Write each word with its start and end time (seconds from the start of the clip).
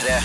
P3. 0.00 0.24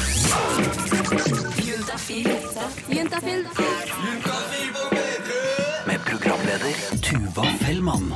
Med 5.85 5.99
programleder 6.05 6.99
Tuva 7.01 7.45
Fellmann. 7.59 8.13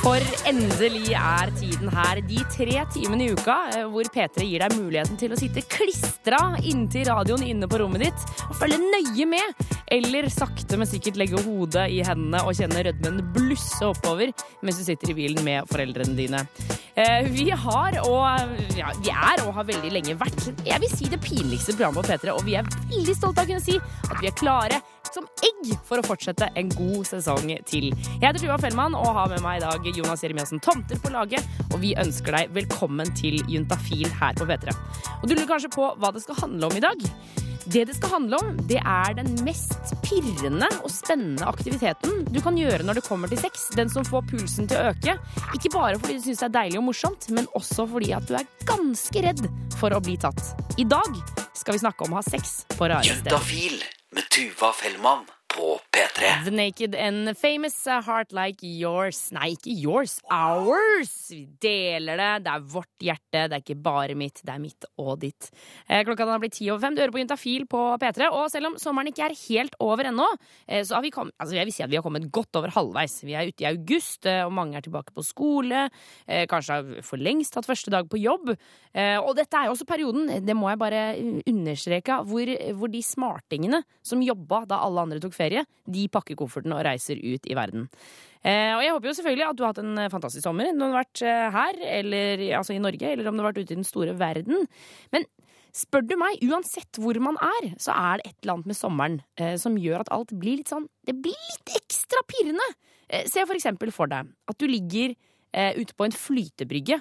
For 0.00 0.22
endelig 0.48 1.12
er 1.12 1.50
tiden 1.58 1.90
her. 1.92 2.20
De 2.24 2.40
tre 2.48 2.84
timene 2.94 3.26
i 3.26 3.34
uka 3.36 3.56
eh, 3.74 3.84
hvor 3.92 4.08
P3 4.08 4.46
gir 4.48 4.62
deg 4.64 4.76
muligheten 4.78 5.18
til 5.20 5.34
å 5.34 5.38
sitte 5.38 5.60
klistra 5.68 6.38
inntil 6.64 7.04
radioen 7.10 7.44
inne 7.44 7.68
på 7.68 7.82
rommet 7.82 8.06
ditt 8.06 8.24
og 8.46 8.56
følge 8.62 8.78
nøye 8.80 9.26
med. 9.28 9.66
Eller 9.92 10.30
sakte, 10.32 10.78
men 10.80 10.88
sikkert 10.88 11.20
legge 11.20 11.42
hodet 11.44 11.90
i 11.92 12.00
hendene 12.06 12.40
og 12.46 12.56
kjenne 12.56 12.84
rødmen 12.86 13.20
blusse 13.34 13.90
oppover 13.90 14.32
mens 14.64 14.80
du 14.80 14.86
sitter 14.86 15.12
i 15.12 15.18
bilen 15.20 15.44
med 15.44 15.68
foreldrene 15.68 16.16
dine. 16.16 16.44
Eh, 16.96 17.28
Vi 17.28 17.50
har, 17.52 18.00
og 18.06 18.56
ja, 18.78 18.94
vi 19.02 19.12
er 19.12 19.44
og 19.44 19.52
har 19.58 19.68
veldig 19.68 19.92
lenge 19.92 20.16
vært, 20.20 20.48
jeg 20.64 20.80
vil 20.80 20.94
si 20.94 21.10
det 21.12 21.20
pinligste 21.24 21.76
programmet 21.76 22.06
på 22.06 22.14
P3, 22.14 22.32
og 22.38 22.46
vi 22.48 22.56
er 22.56 22.72
veldig 22.88 23.18
stolte 23.18 23.44
av 23.44 23.50
å 23.50 23.52
kunne 23.52 23.68
si 23.68 23.76
at 23.76 24.16
vi 24.16 24.32
er 24.32 24.38
klare 24.40 24.80
som 25.14 25.26
egg 25.46 25.72
for 25.86 26.00
å 26.00 26.06
fortsette 26.06 26.50
en 26.58 26.70
god 26.74 27.08
sesong 27.08 27.50
til. 27.68 27.90
Jeg 27.92 28.24
heter 28.24 28.40
Tuva 28.42 28.58
Fellmann 28.62 28.96
og 28.98 29.10
har 29.16 29.32
med 29.32 29.44
meg 29.44 29.60
i 29.60 29.64
dag 29.64 29.90
Jonas 29.90 30.24
Jeremiassen 30.24 30.62
Tomter 30.62 31.00
på 31.02 31.12
laget, 31.14 31.46
og 31.70 31.80
vi 31.82 31.94
ønsker 31.98 32.36
deg 32.36 32.56
velkommen 32.56 33.12
til 33.18 33.40
Juntafil 33.50 34.08
her 34.20 34.38
på 34.38 34.48
P3. 34.48 34.74
Og 35.20 35.28
du 35.28 35.36
lurer 35.36 35.50
kanskje 35.50 35.72
på 35.74 35.92
hva 36.00 36.14
det 36.14 36.24
skal 36.24 36.42
handle 36.44 36.70
om 36.70 36.78
i 36.78 36.84
dag? 36.84 37.06
Det 37.70 37.84
det 37.86 37.94
skal 37.94 38.14
handle 38.14 38.38
om, 38.40 38.56
det 38.70 38.80
er 38.80 39.14
den 39.18 39.34
mest 39.44 39.92
pirrende 40.02 40.66
og 40.80 40.88
spennende 40.90 41.46
aktiviteten 41.46 42.24
du 42.32 42.40
kan 42.42 42.56
gjøre 42.58 42.86
når 42.86 42.98
det 42.98 43.04
kommer 43.06 43.30
til 43.30 43.38
sex. 43.42 43.68
Den 43.76 43.92
som 43.92 44.06
får 44.06 44.24
pulsen 44.32 44.70
til 44.70 44.80
å 44.80 44.94
øke. 44.94 45.18
Ikke 45.54 45.74
bare 45.76 46.00
fordi 46.00 46.18
du 46.18 46.24
syns 46.24 46.42
det 46.42 46.48
er 46.48 46.56
deilig 46.56 46.80
og 46.80 46.88
morsomt, 46.88 47.30
men 47.36 47.46
også 47.58 47.86
fordi 47.92 48.14
at 48.16 48.26
du 48.30 48.34
er 48.40 48.48
ganske 48.66 49.24
redd 49.28 49.46
for 49.78 49.94
å 49.94 50.02
bli 50.02 50.16
tatt. 50.20 50.42
I 50.80 50.88
dag 50.88 51.22
skal 51.54 51.76
vi 51.76 51.84
snakke 51.84 52.08
om 52.08 52.16
å 52.16 52.22
ha 52.22 52.26
sex 52.26 52.62
på 52.74 52.90
rare 52.90 53.20
steder. 53.20 53.99
Med 54.12 54.28
Tuva 54.28 54.72
Fellmann 54.72 55.24
på 55.54 55.80
P3. 56.00 56.44
The 56.44 56.50
Naked 56.50 56.94
and 56.94 57.36
Famous 57.36 57.74
Heart 57.84 58.32
Like 58.32 58.64
Yours. 58.64 59.18
Nei, 59.36 59.50
ikke 59.52 59.72
yours. 59.82 60.14
Ours! 60.32 61.10
Vi 61.28 61.42
deler 61.60 62.16
det. 62.16 62.28
Det 62.46 62.52
er 62.54 62.62
vårt 62.72 63.04
hjerte. 63.04 63.42
Det 63.50 63.58
er 63.58 63.60
ikke 63.60 63.76
bare 63.84 64.16
mitt. 64.16 64.40
Det 64.40 64.54
er 64.54 64.62
mitt 64.62 64.86
og 65.00 65.18
ditt. 65.20 65.50
Eh, 65.88 66.00
klokka 66.06 66.24
den 66.24 66.32
har 66.32 66.40
blitt 66.40 66.56
ti 66.56 66.70
over 66.70 66.80
fem. 66.86 66.96
Du 66.96 67.02
hører 67.02 67.12
på 67.12 67.20
Juntafil 67.20 67.66
på 67.68 67.82
P3. 68.00 68.30
Og 68.32 68.48
selv 68.52 68.70
om 68.70 68.78
sommeren 68.80 69.10
ikke 69.10 69.26
er 69.26 69.36
helt 69.42 69.76
over 69.84 70.08
ennå, 70.08 70.28
eh, 70.68 70.80
så 70.88 70.96
har 70.96 71.04
vi 71.04 71.12
kommet 71.12 71.36
altså 71.36 71.58
jeg 71.58 71.68
vil 71.68 71.76
si 71.76 71.84
at 71.84 71.92
vi 71.92 71.98
har 72.00 72.06
kommet 72.06 72.30
godt 72.32 72.56
over 72.56 72.72
halvveis. 72.72 73.18
Vi 73.26 73.36
er 73.36 73.50
ute 73.52 73.66
i 73.66 73.68
august, 73.68 74.24
eh, 74.24 74.40
og 74.46 74.56
mange 74.56 74.80
er 74.80 74.86
tilbake 74.86 75.12
på 75.12 75.26
skole. 75.26 75.84
Kanskje 76.30 76.78
har 76.78 77.04
for 77.04 77.20
lengst 77.20 77.52
tatt 77.52 77.68
første 77.68 77.92
dag 77.92 78.08
på 78.08 78.18
jobb. 78.20 78.54
Og 78.54 79.30
dette 79.36 79.56
er 79.56 79.68
jo 79.68 79.74
også 79.74 79.86
perioden, 79.88 80.30
det 80.46 80.56
må 80.56 80.70
jeg 80.70 80.80
bare 80.80 81.02
understreke, 81.50 82.20
hvor, 82.28 82.52
hvor 82.78 82.90
de 82.92 83.02
smartingene 83.04 83.82
som 84.06 84.22
jobba 84.24 84.64
da 84.70 84.80
alle 84.86 85.04
andre 85.04 85.20
tok 85.22 85.34
ferie, 85.36 85.64
de 85.92 86.06
pakker 86.12 86.38
kofferten 86.38 86.74
og 86.76 86.84
reiser 86.86 87.20
ut 87.20 87.46
i 87.50 87.56
verden. 87.58 87.88
Eh, 88.40 88.72
og 88.72 88.82
jeg 88.84 88.94
håper 88.94 89.10
jo 89.10 89.16
selvfølgelig 89.18 89.48
at 89.50 89.58
du 89.58 89.64
har 89.64 89.74
hatt 89.74 89.82
en 89.82 90.00
eh, 90.00 90.12
fantastisk 90.12 90.46
sommer 90.46 90.70
enten 90.70 90.80
du 90.80 90.86
har 90.88 91.02
vært 91.02 91.22
eh, 91.28 91.46
her, 91.52 91.80
eller 91.98 92.44
altså 92.58 92.72
i 92.76 92.80
Norge, 92.82 93.10
eller 93.10 93.28
om 93.28 93.36
du 93.36 93.42
har 93.42 93.50
vært 93.50 93.62
ute 93.64 93.74
i 93.74 93.80
den 93.82 93.88
store 93.88 94.16
verden. 94.16 94.64
Men 95.12 95.26
spør 95.76 96.06
du 96.06 96.16
meg, 96.20 96.40
uansett 96.48 97.00
hvor 97.00 97.18
man 97.22 97.38
er, 97.42 97.72
så 97.82 97.94
er 97.94 98.20
det 98.20 98.30
et 98.30 98.36
eller 98.42 98.56
annet 98.56 98.70
med 98.70 98.78
sommeren 98.78 99.18
eh, 99.40 99.56
som 99.60 99.78
gjør 99.78 100.04
at 100.04 100.12
alt 100.14 100.34
blir 100.40 100.60
litt 100.60 100.72
sånn 100.72 100.88
Det 101.06 101.16
blir 101.16 101.36
litt 101.36 101.74
ekstra 101.78 102.24
pirrende. 102.28 102.66
Eh, 103.08 103.26
se 103.30 103.44
for 103.46 103.58
eksempel 103.58 103.92
for 103.94 104.10
deg 104.10 104.30
at 104.50 104.60
du 104.60 104.66
ligger 104.70 105.14
eh, 105.52 105.76
ute 105.78 105.96
på 105.96 106.06
en 106.06 106.16
flytebrygge 106.16 107.00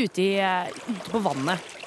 ute, 0.00 0.22
i, 0.22 0.32
ute 0.40 1.12
på 1.12 1.20
vannet. 1.22 1.79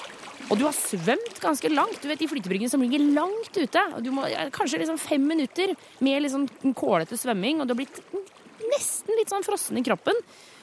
Og 0.52 0.58
du 0.60 0.66
har 0.66 0.76
svømt 0.76 1.38
ganske 1.40 1.70
langt. 1.72 2.00
Du 2.02 2.08
vet 2.10 2.20
De 2.20 2.28
flytebryggene 2.28 2.70
som 2.70 2.82
ligger 2.84 3.02
langt 3.16 3.56
ute. 3.56 3.84
Og 3.96 4.04
du 4.04 4.10
må, 4.14 4.26
kanskje 4.54 4.82
liksom 4.82 5.00
fem 5.00 5.24
minutter 5.24 5.72
med 6.04 6.24
liksom 6.24 6.48
kålete 6.76 7.18
svømming, 7.20 7.62
og 7.62 7.68
du 7.68 7.74
har 7.74 7.80
blitt 7.80 8.00
nesten 8.74 9.16
litt 9.18 9.32
sånn 9.32 9.46
frossen 9.46 9.80
i 9.80 9.84
kroppen. 9.86 10.18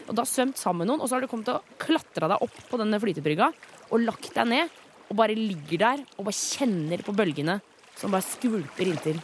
Og 0.07 0.13
du 0.13 0.21
har 0.21 0.29
svømt 0.29 0.59
sammen 0.59 0.83
med 0.83 0.91
noen, 0.91 1.01
og 1.01 1.09
så 1.09 1.17
har 1.17 1.25
du 1.25 1.29
kommet 1.31 1.49
til 1.49 1.57
å 1.59 1.81
klatre 1.81 2.29
deg 2.31 2.45
opp 2.45 2.61
på 2.69 2.79
denne 2.81 2.99
flytebrygga 3.01 3.51
og 3.91 4.05
lagt 4.05 4.33
deg 4.35 4.49
ned 4.49 4.79
og 5.11 5.17
bare 5.19 5.35
ligger 5.35 5.81
der 5.81 6.03
og 6.15 6.27
bare 6.29 6.37
kjenner 6.37 7.01
på 7.03 7.13
bølgene 7.15 7.57
som 7.99 8.13
bare 8.13 8.25
skvulper 8.25 8.87
inntil. 8.87 9.19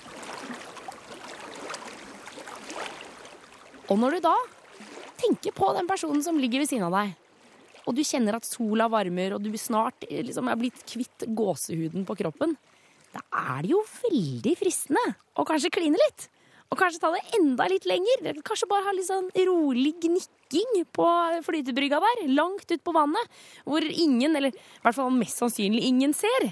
Og 3.87 3.95
når 4.01 4.17
du 4.17 4.25
da 4.27 4.35
tenker 5.17 5.55
på 5.55 5.71
den 5.77 5.87
personen 5.89 6.19
som 6.25 6.39
ligger 6.39 6.61
ved 6.61 6.69
siden 6.69 6.89
av 6.89 6.97
deg, 6.97 7.15
og 7.87 7.95
du 7.95 8.03
kjenner 8.05 8.37
at 8.37 8.47
sola 8.47 8.89
varmer, 8.91 9.35
og 9.35 9.43
du 9.43 9.53
snart 9.59 10.03
eh, 10.09 10.23
liksom 10.27 10.49
er 10.51 10.59
blitt 10.59 10.81
kvitt 10.89 11.27
gåsehuden 11.37 12.05
på 12.07 12.17
kroppen, 12.19 12.57
da 13.13 13.23
er 13.55 13.63
det 13.63 13.71
jo 13.71 13.83
veldig 14.03 14.55
fristende 14.59 15.03
å 15.39 15.45
kanskje 15.47 15.71
kline 15.73 15.99
litt. 16.01 16.27
Og 16.67 16.75
kanskje 16.81 16.99
ta 16.99 17.13
det 17.13 17.21
enda 17.37 17.63
litt 17.71 17.85
lenger. 17.87 18.41
Kanskje 18.45 18.67
bare 18.67 18.83
ha 18.89 18.91
litt 18.95 19.07
sånn 19.07 19.29
rolig 19.47 19.93
gnikking 20.03 20.81
på 20.91 21.05
flytebrygga 21.45 22.01
der, 22.03 22.25
langt 22.35 22.67
ut 22.67 22.83
på 22.83 22.95
vannet, 22.95 23.37
hvor 23.63 23.85
ingen, 23.87 24.35
eller 24.35 24.51
i 24.51 24.83
hvert 24.83 24.97
fall 24.97 25.13
mest 25.15 25.39
sannsynlig 25.39 25.85
ingen, 25.87 26.11
ser. 26.17 26.49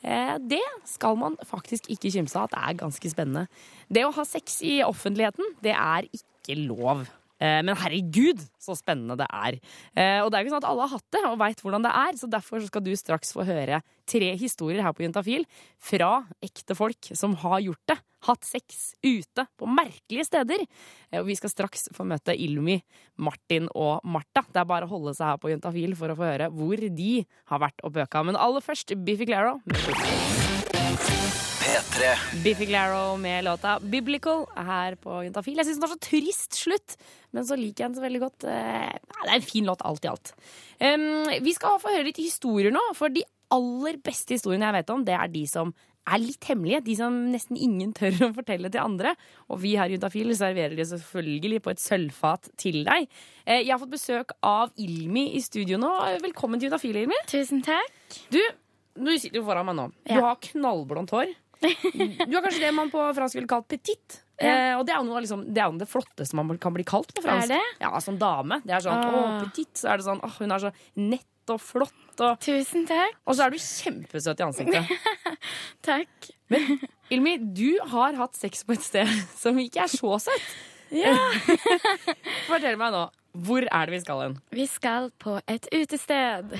Eh, 0.00 0.38
Det 0.40 0.64
skal 0.88 1.20
man 1.20 1.36
faktisk 1.44 1.90
ikke 1.92 2.14
kimse 2.16 2.40
av 2.40 2.48
det 2.48 2.62
er 2.64 2.80
ganske 2.80 3.12
spennende. 3.12 3.44
Det 3.92 4.06
å 4.06 4.14
ha 4.16 4.24
sex 4.24 4.62
i 4.64 4.78
offentligheten, 4.86 5.44
det 5.60 5.76
er 5.76 6.08
ikke 6.16 6.56
lov. 6.64 7.04
Eh, 7.40 7.60
Men 7.62 7.76
herregud, 7.76 8.40
så 8.58 8.74
spennende 8.76 9.16
det 9.16 9.26
er. 9.30 9.58
Eh, 9.96 10.20
Og 10.24 10.30
det 10.30 10.38
er 10.38 10.44
ikke 10.44 10.54
sånn 10.56 10.64
at 10.64 10.70
alle 10.70 10.86
har 10.88 10.98
hatt 10.98 11.10
det 11.14 11.24
og 11.28 11.38
veit 11.38 11.60
hvordan 11.62 11.82
det 11.86 11.92
er, 11.94 12.12
så 12.18 12.26
derfor 12.30 12.60
skal 12.66 12.82
du 12.82 12.92
straks 12.96 13.32
få 13.32 13.44
høre 13.46 13.82
tre 14.08 14.36
historier 14.36 14.82
her 14.82 14.92
på 14.92 15.04
Juntafil 15.04 15.44
fra 15.78 16.24
ekte 16.42 16.74
folk 16.74 17.10
som 17.14 17.34
har 17.44 17.60
gjort 17.60 17.84
det. 17.86 17.98
Hatt 18.26 18.42
sex 18.42 18.96
ute 19.04 19.44
på 19.56 19.68
merkelige 19.70 20.26
steder. 20.26 20.64
Eh, 21.12 21.20
Og 21.20 21.26
vi 21.26 21.36
skal 21.38 21.50
straks 21.50 21.88
få 21.94 22.04
møte 22.04 22.34
Ilmi, 22.34 22.82
Martin 23.18 23.68
og 23.74 24.00
Martha. 24.04 24.42
Det 24.52 24.58
er 24.58 24.64
bare 24.66 24.86
å 24.86 24.90
holde 24.90 25.14
seg 25.14 25.26
her 25.30 25.38
på 25.38 25.50
Juntafil 25.54 25.94
for 25.94 26.08
å 26.10 26.16
få 26.18 26.26
høre 26.26 26.50
hvor 26.50 26.76
de 26.76 27.24
har 27.46 27.58
vært 27.62 27.78
og 27.84 27.92
bøka. 27.92 28.24
Men 28.24 28.34
aller 28.36 28.60
først 28.60 28.96
Biffy 29.04 29.26
Claro 29.30 29.60
P3. 30.72 32.42
Biffy 32.44 32.66
Claro 32.66 33.16
med 33.16 33.44
låta 33.44 33.78
'Biblical' 33.78 34.46
her 34.66 34.94
på 34.94 35.22
Juntafil. 35.24 35.56
Jeg 35.56 35.66
syns 35.66 35.78
den 35.80 35.84
var 35.86 35.94
så 35.94 36.00
trist 36.00 36.52
slutt, 36.62 36.96
men 37.32 37.44
så 37.46 37.56
liker 37.56 37.84
jeg 37.84 37.90
den 37.92 37.98
så 37.98 38.04
veldig 38.04 38.20
godt. 38.22 38.44
Eh, 38.44 38.92
Det 39.24 39.30
er 39.30 39.34
en 39.34 39.42
fin 39.42 39.64
låt, 39.66 39.82
alt 39.84 40.04
i 40.04 40.08
alt. 40.08 40.32
Vi 41.42 41.52
skal 41.54 41.78
få 41.80 41.90
høre 41.90 42.04
litt 42.04 42.16
historier 42.20 42.70
nå, 42.72 42.80
for 42.94 43.08
de 43.08 43.22
aller 43.50 43.96
beste 43.98 44.34
historiene 44.36 44.66
jeg 44.68 44.72
vet 44.82 44.90
om, 44.90 45.04
det 45.04 45.14
er 45.14 45.28
de 45.28 45.46
som 45.46 45.74
er 46.08 46.18
litt 46.18 46.44
hemmelige. 46.48 46.84
De 46.84 46.94
som 46.96 47.12
nesten 47.32 47.56
ingen 47.56 47.92
tør 47.92 48.12
å 48.28 48.34
fortelle 48.34 48.70
til 48.70 48.80
andre. 48.80 49.14
Og 49.50 49.60
vi 49.60 49.74
her 49.76 49.88
i 49.90 49.96
Juntafil 49.98 50.30
serverer 50.36 50.76
de 50.76 50.84
selvfølgelig 50.84 51.60
på 51.62 51.70
et 51.70 51.80
sølvfat 51.80 52.48
til 52.56 52.84
deg. 52.84 53.08
Eh, 53.46 53.60
Jeg 53.64 53.70
har 53.72 53.78
fått 53.78 53.90
besøk 53.92 54.30
av 54.42 54.70
Ilmi 54.78 55.34
i 55.34 55.40
studio 55.40 55.76
nå. 55.78 55.90
Velkommen 56.22 56.60
til 56.60 56.70
Juntafil, 56.70 56.96
Ilmi. 56.96 57.18
Tusen 57.26 57.60
takk. 57.62 57.90
Du, 58.30 58.40
du 59.04 59.12
sitter 59.18 59.38
jo 59.40 59.44
foran 59.46 59.66
meg 59.68 59.76
nå. 59.78 59.86
Du 60.08 60.16
har 60.20 60.38
knallblondt 60.48 61.12
hår. 61.14 61.30
Du 61.60 62.34
har 62.36 62.42
kanskje 62.44 62.60
det 62.62 62.72
man 62.76 62.90
på 62.92 63.02
fransk 63.16 63.38
ville 63.40 63.50
kalt 63.50 63.68
petit. 63.70 64.22
Eh, 64.38 64.70
og 64.78 64.84
det 64.86 64.92
er 64.94 65.00
noe 65.02 65.18
liksom, 65.18 65.40
det, 65.50 65.58
er 65.58 65.66
jo 65.66 65.80
det 65.80 65.88
flotteste 65.90 66.36
man 66.38 66.52
kan 66.62 66.70
bli 66.70 66.84
kalt 66.86 67.08
på 67.10 67.24
fransk. 67.24 67.48
Er 67.50 67.56
det? 67.56 67.80
Ja, 67.82 67.88
som 67.98 68.14
dame. 68.20 68.60
Det 68.62 68.70
er 68.76 68.84
sånn, 68.84 69.00
Ah. 69.02 69.16
å, 69.18 69.48
petit, 69.48 69.72
så 69.80 69.88
er 69.90 69.98
det 69.98 70.06
sånn, 70.06 70.20
åh, 70.22 70.36
hun 70.38 70.54
er 70.54 70.62
så 70.62 70.70
nett 70.94 71.50
og 71.50 71.58
flott. 71.58 72.04
Og, 72.22 72.38
Tusen 72.46 72.86
takk. 72.86 73.16
og 73.26 73.34
så 73.34 73.48
er 73.48 73.50
du 73.50 73.58
kjempesøt 73.58 74.38
i 74.38 74.46
ansiktet. 74.46 74.92
Takk. 75.88 76.30
Men 76.54 76.78
Ilmi, 77.10 77.34
du 77.50 77.80
har 77.90 78.14
hatt 78.22 78.38
sex 78.38 78.62
på 78.62 78.76
et 78.78 78.86
sted 78.86 79.10
som 79.42 79.58
ikke 79.58 79.88
er 79.88 79.90
så 79.90 80.14
søtt. 80.28 80.46
Ja. 80.94 81.16
Fortell 82.46 82.78
meg 82.78 82.94
nå, 82.94 83.08
hvor 83.42 83.66
er 83.66 83.90
det 83.90 83.98
vi 83.98 84.04
skal 84.06 84.22
hen? 84.22 84.38
Vi 84.54 84.70
skal 84.70 85.10
på 85.18 85.40
et 85.50 85.66
utested. 85.74 86.54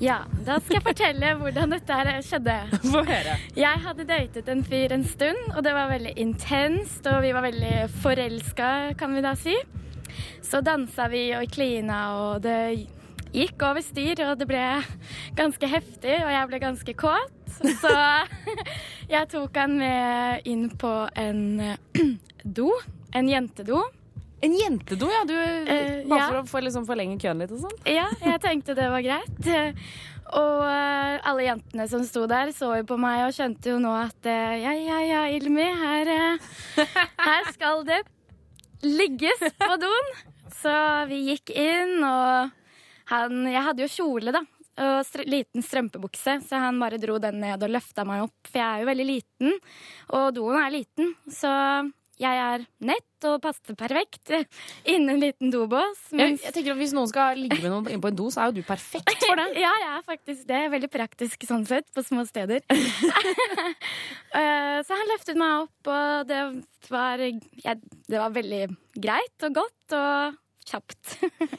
Ja, 0.00 0.22
da 0.46 0.54
skal 0.62 0.78
jeg 0.78 0.84
fortelle 0.86 1.30
hvordan 1.36 1.74
dette 1.74 1.96
her 1.98 2.22
skjedde. 2.24 2.54
Få 2.86 3.02
høre. 3.04 3.34
Jeg 3.52 3.80
hadde 3.84 4.06
datet 4.08 4.46
en 4.48 4.62
fyr 4.64 4.94
en 4.96 5.04
stund, 5.04 5.42
og 5.52 5.60
det 5.66 5.74
var 5.76 5.90
veldig 5.90 6.14
intenst, 6.22 7.04
og 7.04 7.20
vi 7.20 7.34
var 7.36 7.44
veldig 7.44 7.74
forelska, 8.00 8.70
kan 8.96 9.12
vi 9.12 9.24
da 9.26 9.34
si. 9.36 9.58
Så 10.40 10.62
dansa 10.64 11.10
vi 11.12 11.26
og 11.36 11.52
klina, 11.52 12.00
og 12.16 12.40
det 12.46 12.56
gikk 13.34 13.60
over 13.68 13.84
styr, 13.84 14.24
og 14.24 14.40
det 14.40 14.48
ble 14.48 14.64
ganske 15.36 15.68
heftig, 15.68 16.16
og 16.16 16.32
jeg 16.32 16.48
ble 16.48 16.62
ganske 16.64 16.96
kåt. 17.04 17.60
Så 17.60 17.92
jeg 19.14 19.28
tok 19.36 19.60
han 19.60 19.76
med 19.82 20.48
inn 20.48 20.70
på 20.80 20.94
en 21.12 21.44
do. 22.56 22.72
En 23.12 23.28
jentedo. 23.28 23.84
En 24.40 24.54
jentedo, 24.56 25.10
ja. 25.12 25.24
Du, 25.28 25.34
Eh, 25.36 26.06
bare 26.08 26.40
ja. 26.40 26.44
for 26.48 26.60
å 26.60 26.64
liksom 26.64 26.86
forlenge 26.88 27.18
køen 27.20 27.42
litt 27.42 27.52
og 27.54 27.66
sånn. 27.66 27.76
Ja, 27.88 28.08
jeg 28.24 28.40
tenkte 28.42 28.76
det 28.78 28.88
var 28.92 29.04
greit. 29.04 29.50
Og 30.30 30.62
uh, 30.62 31.18
alle 31.26 31.46
jentene 31.48 31.86
som 31.90 32.04
sto 32.06 32.22
der, 32.30 32.52
så 32.54 32.70
jo 32.78 32.86
på 32.86 32.98
meg 33.00 33.24
og 33.26 33.34
skjønte 33.34 33.72
jo 33.72 33.80
nå 33.82 33.90
at 33.98 34.28
uh, 34.30 34.54
ja, 34.62 34.74
ja, 34.78 35.00
ja, 35.02 35.22
Ilmi, 35.34 35.66
her, 35.80 36.10
her 37.26 37.50
skal 37.50 37.82
det 37.88 38.04
ligges 38.86 39.42
på 39.58 39.76
doen. 39.82 40.14
Så 40.60 40.72
vi 41.10 41.24
gikk 41.32 41.52
inn, 41.56 41.98
og 42.04 42.56
han 43.10 43.46
Jeg 43.50 43.66
hadde 43.66 43.82
jo 43.84 43.90
kjole, 43.90 44.34
da. 44.34 44.44
Og 44.80 45.00
str 45.04 45.26
liten 45.28 45.64
strømpebukse, 45.66 46.38
så 46.46 46.60
han 46.62 46.78
bare 46.80 47.00
dro 47.02 47.18
den 47.20 47.40
ned 47.42 47.64
og 47.66 47.72
løfta 47.74 48.06
meg 48.08 48.22
opp. 48.28 48.38
For 48.48 48.62
jeg 48.62 48.68
er 48.68 48.84
jo 48.84 48.90
veldig 48.90 49.08
liten, 49.08 49.56
og 50.16 50.28
doen 50.38 50.60
er 50.60 50.76
liten. 50.78 51.14
Så 51.26 51.50
jeg 52.20 52.40
er 52.44 52.64
nett 52.84 53.26
og 53.28 53.38
passer 53.44 53.76
perfekt 53.78 54.32
innen 54.90 55.14
en 55.14 55.22
liten 55.22 55.52
dobås. 55.52 56.02
Jeg, 56.10 56.18
Mens 56.20 56.44
jeg 56.46 56.56
tenker 56.56 56.74
at 56.74 56.80
Hvis 56.80 56.94
noen 56.96 57.10
skal 57.10 57.40
ligge 57.40 57.60
med 57.60 57.72
noen 57.72 57.88
inne 57.88 58.02
på 58.04 58.12
en 58.12 58.18
do, 58.18 58.28
så 58.32 58.44
er 58.44 58.50
jo 58.50 58.60
du 58.60 58.66
perfekt 58.68 59.24
for 59.24 59.40
det. 59.40 59.48
Ja, 59.64 59.72
jeg 59.82 59.90
er 59.94 60.04
faktisk 60.06 60.44
det. 60.48 60.60
Veldig 60.76 60.90
praktisk 60.92 61.48
sånn 61.48 61.66
sett, 61.68 61.88
på 61.96 62.04
små 62.06 62.26
steder. 62.28 62.64
Eh, 64.30 64.76
så 64.86 64.94
han 64.94 65.08
løftet 65.10 65.38
meg 65.40 65.64
opp, 65.64 65.88
og 65.90 66.28
det 66.28 66.36
var, 66.86 67.18
ja, 67.64 67.72
det 67.74 68.20
var 68.20 68.30
veldig 68.30 68.60
greit 69.02 69.46
og 69.48 69.56
godt 69.56 69.94
og 69.98 70.36
kjapt. 70.70 71.16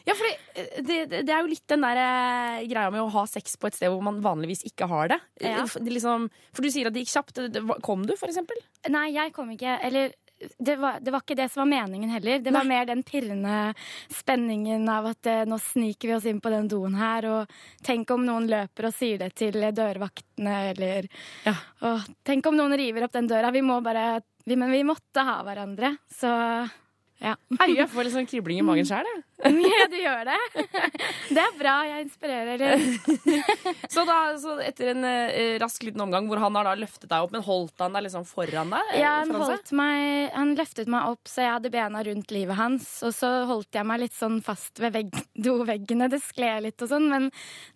Ja, 0.07 0.16
fordi 0.16 0.31
eh, 0.56 0.69
det, 0.80 1.00
det 1.12 1.22
det 1.28 1.34
er 1.36 1.44
jo 1.44 1.52
litt 1.52 1.66
den 1.68 1.84
der 1.84 2.00
eh, 2.00 2.62
greia 2.72 2.94
med 2.94 3.04
å 3.04 3.12
ha 3.12 3.25
sex 3.30 3.57
på 3.60 3.68
et 3.68 3.75
sted 3.78 3.92
hvor 3.92 4.04
man 4.06 4.22
vanligvis 4.24 4.64
ikke 4.69 4.88
har 4.92 5.12
det. 5.12 5.19
Ja. 5.44 5.66
Det 5.68 5.98
liksom, 5.98 6.30
for 6.56 6.64
du 6.64 6.72
sier 6.72 6.88
at 6.88 6.96
det 6.96 7.04
gikk 7.04 7.14
kjapt. 7.18 7.44
Kom 7.84 8.07
du, 8.07 8.16
for 8.19 8.31
eksempel? 8.31 8.64
Nei, 8.92 9.10
jeg 9.18 9.34
kom 9.36 9.52
ikke 9.54 9.75
Eller 9.84 10.16
det 10.58 10.76
var, 10.82 11.00
det 11.02 11.12
var 11.14 11.22
ikke 11.24 11.38
det 11.38 11.48
som 11.52 11.62
var 11.64 11.70
meningen 11.72 12.10
heller. 12.10 12.40
Det 12.40 12.54
var 12.54 12.66
mer 12.68 12.86
den 12.90 13.04
pirrende 13.06 13.74
spenningen 14.10 14.88
av 14.90 15.12
at 15.12 15.30
eh, 15.30 15.44
nå 15.50 15.58
sniker 15.62 16.12
vi 16.12 16.16
oss 16.16 16.28
inn 16.30 16.42
på 16.42 16.52
den 16.54 16.68
doen 16.72 16.96
her, 16.98 17.28
og 17.30 17.56
tenk 17.86 18.12
om 18.16 18.26
noen 18.26 18.48
løper 18.50 18.90
og 18.90 18.96
sier 18.98 19.22
det 19.22 19.32
til 19.40 19.58
dørvaktene, 19.76 20.58
eller 20.74 21.08
Ja. 21.48 21.56
og, 21.82 22.08
Tenk 22.28 22.46
om 22.48 22.58
noen 22.58 22.76
river 22.78 23.06
opp 23.08 23.14
den 23.14 23.28
døra. 23.30 23.52
Vi 23.54 23.62
må 23.66 23.82
bare 23.84 24.22
vi, 24.46 24.56
Men 24.56 24.72
vi 24.72 24.84
måtte 24.84 25.22
ha 25.26 25.42
hverandre, 25.46 25.96
så 26.10 26.32
ja. 27.22 27.36
Jeg 27.54 27.90
får 27.92 28.04
litt 28.08 28.14
sånn 28.16 28.26
kribling 28.30 28.60
i 28.60 28.66
magen 28.66 28.88
sjøl, 28.88 29.06
jeg. 29.06 29.22
Ja, 29.44 29.86
du 29.90 29.96
gjør 29.98 30.28
det. 30.28 30.38
Det 31.32 31.42
er 31.42 31.56
bra. 31.58 31.74
Jeg 31.88 32.06
inspirerer. 32.06 32.74
Så, 33.94 34.04
da, 34.08 34.18
så 34.40 34.54
etter 34.64 34.92
en 34.94 35.06
eh, 35.08 35.56
rask 35.62 35.84
liten 35.84 36.02
omgang 36.04 36.28
hvor 36.30 36.40
han 36.42 36.56
har 36.60 36.70
da 36.70 36.74
løftet 36.80 37.10
deg 37.12 37.26
opp, 37.26 37.34
men 37.36 37.44
holdt 37.46 37.82
han 37.84 37.96
deg 37.98 38.06
liksom 38.06 38.26
foran 38.30 38.72
deg? 38.74 38.92
eh, 38.94 39.02
Ja, 39.02 39.14
han, 39.20 39.32
foran 39.34 39.48
holdt 39.50 39.74
meg, 39.78 40.30
han 40.36 40.54
løftet 40.60 40.92
meg 40.92 41.10
opp 41.12 41.32
så 41.32 41.44
jeg 41.46 41.54
hadde 41.56 41.74
bena 41.74 42.04
rundt 42.08 42.32
livet 42.36 42.60
hans. 42.60 42.88
Og 43.08 43.16
så 43.18 43.32
holdt 43.50 43.76
jeg 43.80 43.88
meg 43.90 44.04
litt 44.06 44.16
sånn 44.18 44.40
fast 44.46 44.80
ved 44.84 44.96
vegg, 44.96 45.12
doveggene. 45.36 46.10
Det 46.12 46.22
skled 46.24 46.68
litt 46.68 46.86
og 46.86 46.92
sånn, 46.94 47.10
men 47.12 47.30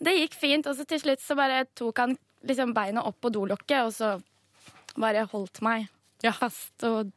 det 0.03 0.15
gikk 0.19 0.37
fint. 0.39 0.69
Og 0.71 0.77
så 0.79 0.87
til 0.89 1.01
slutt 1.03 1.23
så 1.25 1.37
bare 1.39 1.65
tok 1.75 2.03
han 2.03 2.15
liksom 2.45 2.75
beina 2.77 3.03
opp 3.09 3.19
på 3.25 3.33
dolokket, 3.33 3.81
og 3.87 3.93
så 3.95 4.15
bare 5.01 5.25
holdt 5.31 5.61
meg 5.65 5.89
fast. 6.39 6.73
Og 6.87 7.11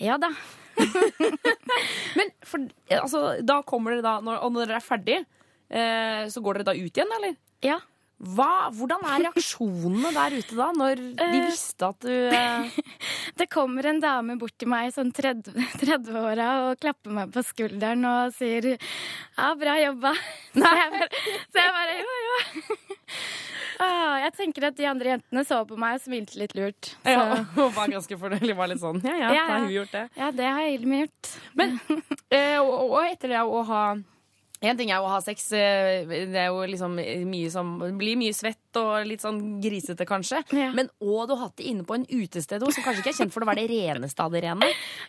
ja 0.00 0.14
da. 0.20 0.30
Men 2.18 2.32
for, 2.46 2.66
altså, 2.98 3.22
da 3.44 3.60
kommer 3.66 3.96
dere 3.96 4.04
da, 4.06 4.16
når, 4.24 4.42
og 4.44 4.52
når 4.56 4.66
dere 4.68 4.80
er 4.80 4.86
ferdig, 4.86 5.22
eh, 5.70 6.26
så 6.32 6.42
går 6.44 6.60
dere 6.60 6.70
da 6.72 6.76
ut 6.78 7.00
igjen, 7.00 7.16
eller? 7.18 7.34
Ja. 7.64 7.78
Hva, 8.22 8.68
hvordan 8.70 9.02
er 9.02 9.24
reaksjonene 9.24 10.12
der 10.14 10.34
ute 10.38 10.54
da, 10.54 10.68
når 10.78 11.00
de 11.00 11.24
Eh. 11.26 11.32
visste 11.48 11.88
at 11.88 12.04
du 12.06 12.12
eh, 12.30 12.76
Det 13.40 13.48
kommer 13.50 13.88
en 13.90 13.98
dame 13.98 14.36
bort 14.38 14.54
til 14.62 14.70
meg 14.70 14.92
sånn 14.94 15.10
30 15.16 15.50
30-åra 15.80 16.48
og 16.68 16.78
klapper 16.84 17.10
meg 17.16 17.32
på 17.34 17.42
skulderen 17.42 18.04
og 18.06 18.30
sier 18.36 18.76
'ja, 18.76 19.48
bra 19.58 19.74
jobba'. 19.80 20.14
Så 20.54 20.70
jeg 20.78 20.90
bare, 20.94 21.08
så 21.50 21.64
jeg 21.64 21.72
bare 21.80 21.98
jo, 21.98 22.14
jo. 22.28 22.78
Ah, 23.80 24.18
jeg 24.24 24.32
tenker 24.36 24.66
at 24.68 24.76
de 24.76 24.86
andre 24.90 25.14
jentene 25.14 25.44
så 25.48 25.62
på 25.68 25.76
meg 25.80 25.96
og 25.96 26.04
smilte 26.04 26.38
litt 26.40 26.54
lurt. 26.58 26.92
Så. 27.02 27.12
ja, 27.14 27.22
og 27.62 27.72
var 27.76 27.88
ganske 27.92 28.18
fornøyd? 28.20 28.52
Var 28.58 28.72
litt 28.72 28.82
sånn 28.82 29.00
Ja, 29.06 29.14
ja, 29.16 29.30
Ja, 29.32 29.32
da 29.32 29.42
har 29.48 29.56
ja. 29.56 29.60
hun 29.64 29.74
gjort 29.78 29.92
det. 29.96 30.04
Ja, 30.18 30.30
det 30.42 30.48
har 30.58 30.70
Ilmi 30.74 31.02
gjort. 31.04 31.30
Men 31.58 31.78
eh, 32.30 32.58
og, 32.60 32.92
og 32.92 32.98
etter 33.06 33.32
det 33.36 33.42
å 33.44 33.62
ha 33.70 33.84
en 34.70 34.78
ting 34.78 34.90
er 34.92 35.00
jo 35.00 35.06
å 35.08 35.12
ha 35.12 35.20
sex. 35.24 35.48
eh, 35.52 36.04
Det 36.06 36.38
er 36.38 36.46
jo 36.52 36.60
liksom 36.70 36.94
mye 37.28 37.50
som 37.50 37.72
blir 37.98 38.16
mye 38.20 38.34
svett 38.36 38.78
og 38.78 39.06
litt 39.06 39.20
sånn 39.20 39.60
grisete, 39.60 40.06
kanskje. 40.08 40.42
Ja. 40.54 40.70
Men 40.72 40.88
òg 41.02 41.26
du 41.28 41.34
har 41.34 41.48
hatt 41.48 41.56
det 41.58 41.66
inne 41.68 41.84
på 41.84 41.94
en 41.98 42.06
utested 42.08 42.62
som 42.62 42.84
kanskje 42.84 43.02
ikke 43.02 43.12
er 43.12 43.18
kjent 43.20 43.32
for 43.34 43.42
å 43.44 43.48
være 43.50 43.66
det 43.66 43.80
reneste 43.90 44.22
av 44.24 44.30
det 44.32 44.42
rene. 44.46 44.68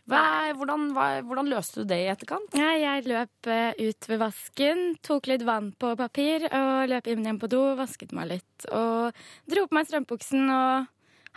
Hva, 0.09 0.23
hvordan, 0.57 0.89
hva, 0.95 1.05
hvordan 1.23 1.51
løste 1.53 1.83
du 1.83 1.91
det 1.94 2.00
i 2.03 2.09
etterkant? 2.11 2.57
Ja, 2.59 2.71
jeg 2.75 3.05
løp 3.07 3.47
eh, 3.53 3.77
ut 3.79 4.09
ved 4.09 4.19
vasken, 4.23 4.81
tok 5.05 5.29
litt 5.31 5.45
vann 5.47 5.71
på 5.79 5.94
papir 6.00 6.47
og 6.50 6.89
løp 6.91 7.07
inn 7.13 7.23
igjen 7.23 7.39
på 7.39 7.51
do, 7.51 7.61
vasket 7.79 8.11
meg 8.17 8.31
litt. 8.33 8.67
Og 8.73 9.13
dro 9.50 9.67
på 9.69 9.77
meg 9.77 9.88
strømpebuksen, 9.88 10.50
og 10.50 10.89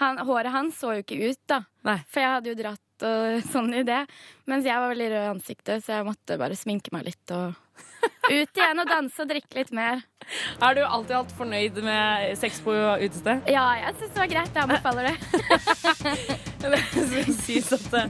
han, 0.02 0.18
håret 0.28 0.52
hans 0.52 0.80
så 0.80 0.96
jo 0.96 1.04
ikke 1.04 1.20
ut, 1.30 1.40
da. 1.48 1.62
Nei. 1.86 2.00
For 2.10 2.20
jeg 2.24 2.32
hadde 2.34 2.50
jo 2.52 2.58
dratt 2.58 3.06
og 3.06 3.38
sånn 3.52 3.70
i 3.76 3.84
det. 3.86 4.02
Mens 4.50 4.66
jeg 4.66 4.80
var 4.80 4.90
veldig 4.92 5.08
rød 5.12 5.22
i 5.22 5.30
ansiktet, 5.36 5.84
så 5.84 5.98
jeg 6.00 6.08
måtte 6.08 6.40
bare 6.40 6.56
sminke 6.58 6.92
meg 6.96 7.06
litt 7.10 7.32
og 7.36 7.54
ut 8.26 8.58
igjen 8.58 8.82
og 8.82 8.90
danse 8.90 9.22
og 9.22 9.30
drikke 9.30 9.60
litt 9.60 9.72
mer. 9.74 10.02
Er 10.58 10.74
du 10.74 10.82
alltid 10.82 11.14
alt 11.20 11.32
fornøyd 11.38 11.78
med 11.86 12.32
sex 12.40 12.58
på 12.64 12.74
utested? 12.74 13.46
Ja, 13.52 13.66
jeg 13.78 13.94
syns 14.00 14.14
det 14.14 14.22
var 14.22 14.30
greit. 14.32 14.56
Jeg 14.56 14.66
anbefaler 14.66 15.10
det. 15.10 15.16
Det 16.66 16.80
skal 16.82 17.28
sies 17.36 17.68
at 17.76 17.92
uh, 17.94 18.06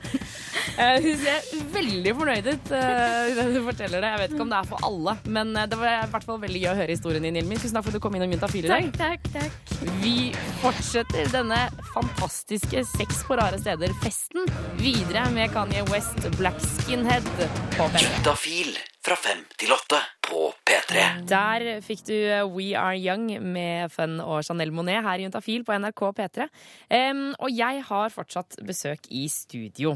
Hun 1.02 1.18
ser 1.20 1.48
veldig 1.74 2.14
fornøyd 2.16 2.46
ut 2.48 2.70
uh, 2.72 3.34
når 3.36 3.50
du 3.52 3.60
forteller 3.66 4.00
det. 4.00 4.12
Jeg 4.14 4.22
vet 4.22 4.32
ikke 4.36 4.46
om 4.46 4.54
det 4.54 4.60
er 4.60 4.70
for 4.70 4.86
alle, 4.88 5.16
men 5.28 5.52
eh, 5.58 5.68
det 5.68 5.80
var 5.80 5.90
i 5.92 6.08
hvert 6.14 6.26
fall 6.30 6.40
veldig 6.46 6.62
gøy 6.62 6.70
å 6.70 6.76
høre 6.78 6.96
historien 6.96 7.26
din, 7.26 7.36
Ilmi. 7.42 7.60
Tusen 7.60 7.76
takk 7.76 7.88
for 7.88 7.92
at 7.92 7.98
du 7.98 8.04
kom 8.06 8.16
innom 8.16 8.32
Juntafil 8.32 8.68
i 8.68 8.72
dag. 8.72 8.88
Takk, 8.96 9.28
takk, 9.34 9.52
takk. 9.52 9.76
Vi 10.00 10.16
fortsetter 10.62 11.28
denne 11.34 11.60
fantastiske 11.92 12.86
Sex 12.96 13.24
på 13.28 13.36
rare 13.36 13.60
steder-festen 13.60 14.48
videre 14.80 15.28
med 15.36 15.52
Kanye 15.52 15.84
West 15.92 16.30
Black 16.40 16.60
Skinhead 16.64 17.26
på 17.76 17.90
P3. 17.92 18.06
Juntafil 18.06 18.76
fra 19.06 19.14
fem 19.14 19.42
til 19.54 19.70
åtte 19.70 19.98
på 20.26 20.48
P3. 20.66 21.02
Der 21.30 21.66
fikk 21.84 22.02
du 22.08 22.16
We 22.56 22.72
Are 22.74 22.96
Young 22.98 23.28
med 23.38 23.92
Fun 23.94 24.18
og 24.18 24.40
Chanel 24.46 24.72
Monet 24.74 25.04
her 25.06 25.22
i 25.22 25.28
Juntafil 25.28 25.62
på 25.66 25.76
NRK 25.78 26.02
P3. 26.16 26.48
Um, 26.90 27.28
og 27.38 27.52
jeg 27.54 27.84
har 27.86 28.10
fortsatt 28.14 28.58
besøk 28.66 29.06
i 29.14 29.28
studio. 29.30 29.94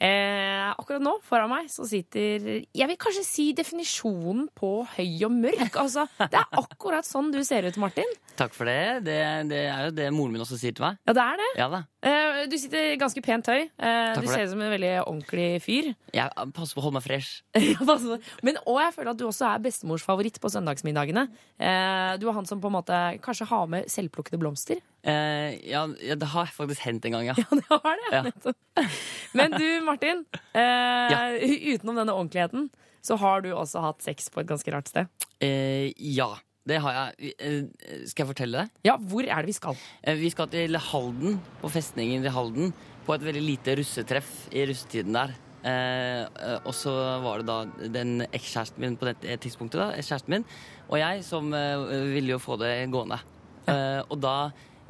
Eh, 0.00 0.68
akkurat 0.80 1.02
nå 1.04 1.12
foran 1.28 1.50
meg 1.50 1.66
så 1.68 1.84
sitter 1.84 2.46
Jeg 2.72 2.86
vil 2.88 2.96
kanskje 2.96 3.24
si 3.26 3.44
definisjonen 3.52 4.46
på 4.56 4.70
høy 4.94 5.26
og 5.28 5.34
mørk. 5.34 5.76
Altså, 5.76 6.06
det 6.22 6.40
er 6.40 6.56
akkurat 6.62 7.04
sånn 7.04 7.28
du 7.34 7.42
ser 7.44 7.68
ut, 7.68 7.76
Martin. 7.82 8.08
Takk 8.40 8.56
for 8.56 8.70
det. 8.70 9.04
det. 9.04 9.20
Det 9.50 9.60
er 9.66 9.90
jo 9.90 9.92
det 9.98 10.08
moren 10.16 10.32
min 10.32 10.46
også 10.46 10.56
sier 10.56 10.72
til 10.72 10.86
meg. 10.86 10.96
Ja, 11.04 11.12
det 11.18 11.26
er 11.26 11.42
det. 11.42 11.50
Ja 11.60 11.68
da. 11.76 11.82
Eh, 12.02 12.46
du 12.48 12.54
sitter 12.56 12.94
ganske 12.96 13.20
pent 13.20 13.44
høy. 13.52 13.66
Eh, 13.66 14.14
Takk 14.14 14.22
du 14.22 14.26
for 14.26 14.32
ser 14.32 14.40
det. 14.40 14.46
ut 14.48 14.52
som 14.54 14.62
en 14.64 14.70
veldig 14.72 14.92
ordentlig 15.04 15.48
fyr. 15.64 15.88
Jeg 16.16 16.46
passer 16.56 16.76
på 16.78 16.80
å 16.80 16.84
holde 16.86 16.96
meg 16.96 17.04
fresh. 17.04 17.42
Ja, 17.60 17.76
altså. 17.84 18.16
Men 18.46 18.56
og 18.64 18.78
jeg 18.80 18.94
føler 18.96 19.10
at 19.12 19.20
du 19.20 19.26
også 19.28 19.46
er 19.50 19.60
bestemors 19.66 20.04
favoritt 20.06 20.38
på 20.40 20.48
søndagsmiddagene. 20.52 21.26
Eh, 21.60 22.12
du 22.22 22.24
er 22.30 22.36
han 22.38 22.48
som 22.48 22.62
på 22.62 22.70
en 22.70 22.76
måte 22.78 23.00
kanskje 23.24 23.48
har 23.52 23.68
med 23.68 23.90
selvplukkede 23.92 24.40
blomster. 24.40 24.80
Eh, 25.04 25.60
ja, 25.68 25.84
ja, 26.04 26.16
det 26.20 26.28
har 26.32 26.48
faktisk 26.56 26.82
hendt 26.88 27.04
en 27.10 27.18
gang, 27.18 27.30
ja. 27.32 27.36
Ja, 27.40 27.60
det 27.60 27.68
har 27.70 28.00
det. 28.00 28.10
Ja. 28.16 28.22
nettopp. 28.30 28.90
Men 29.36 29.54
du, 29.60 29.66
Martin. 29.84 30.24
Eh, 30.56 31.36
Utenom 31.76 32.00
denne 32.00 32.12
ordentligheten, 32.16 32.70
så 33.04 33.16
har 33.20 33.40
du 33.44 33.52
også 33.56 33.80
hatt 33.84 34.02
sex 34.04 34.28
på 34.32 34.40
et 34.42 34.48
ganske 34.48 34.72
rart 34.74 34.88
sted. 34.90 35.08
Eh, 35.40 35.92
ja, 36.16 36.32
det 36.70 36.78
har 36.84 36.96
jeg. 36.96 37.34
Eh, 37.42 38.06
skal 38.08 38.24
jeg 38.24 38.30
fortelle 38.30 38.62
det? 38.62 38.82
Ja, 38.86 38.96
hvor 38.96 39.26
er 39.26 39.42
det 39.42 39.50
vi 39.50 39.58
skal? 39.58 39.78
Eh, 40.02 40.18
vi 40.20 40.30
skal 40.32 40.50
til 40.52 40.78
Halden, 40.90 41.38
på 41.60 41.70
festningen 41.72 42.24
til 42.24 42.34
Halden. 42.34 42.74
På 43.06 43.16
et 43.16 43.24
veldig 43.26 43.42
lite 43.42 43.74
russetreff 43.80 44.48
i 44.54 44.64
russetiden 44.70 45.16
der. 45.16 45.34
Eh, 45.60 46.22
eh, 46.24 46.58
og 46.64 46.72
så 46.76 46.92
var 47.24 47.42
det 47.42 47.48
da 47.50 47.88
den 47.92 48.22
ekskjæresten 48.30 48.80
min 48.80 48.96
på 48.96 49.10
det 49.10 49.40
tidspunktet, 49.42 49.80
da, 49.82 49.90
kjæresten 49.98 50.38
min, 50.38 50.46
og 50.88 50.96
jeg 51.02 51.24
som 51.26 51.52
eh, 51.56 51.90
ville 52.14 52.32
jo 52.36 52.40
få 52.40 52.56
det 52.60 52.72
gående. 52.92 53.20
Eh, 53.68 54.00
og 54.06 54.16
da 54.22 54.36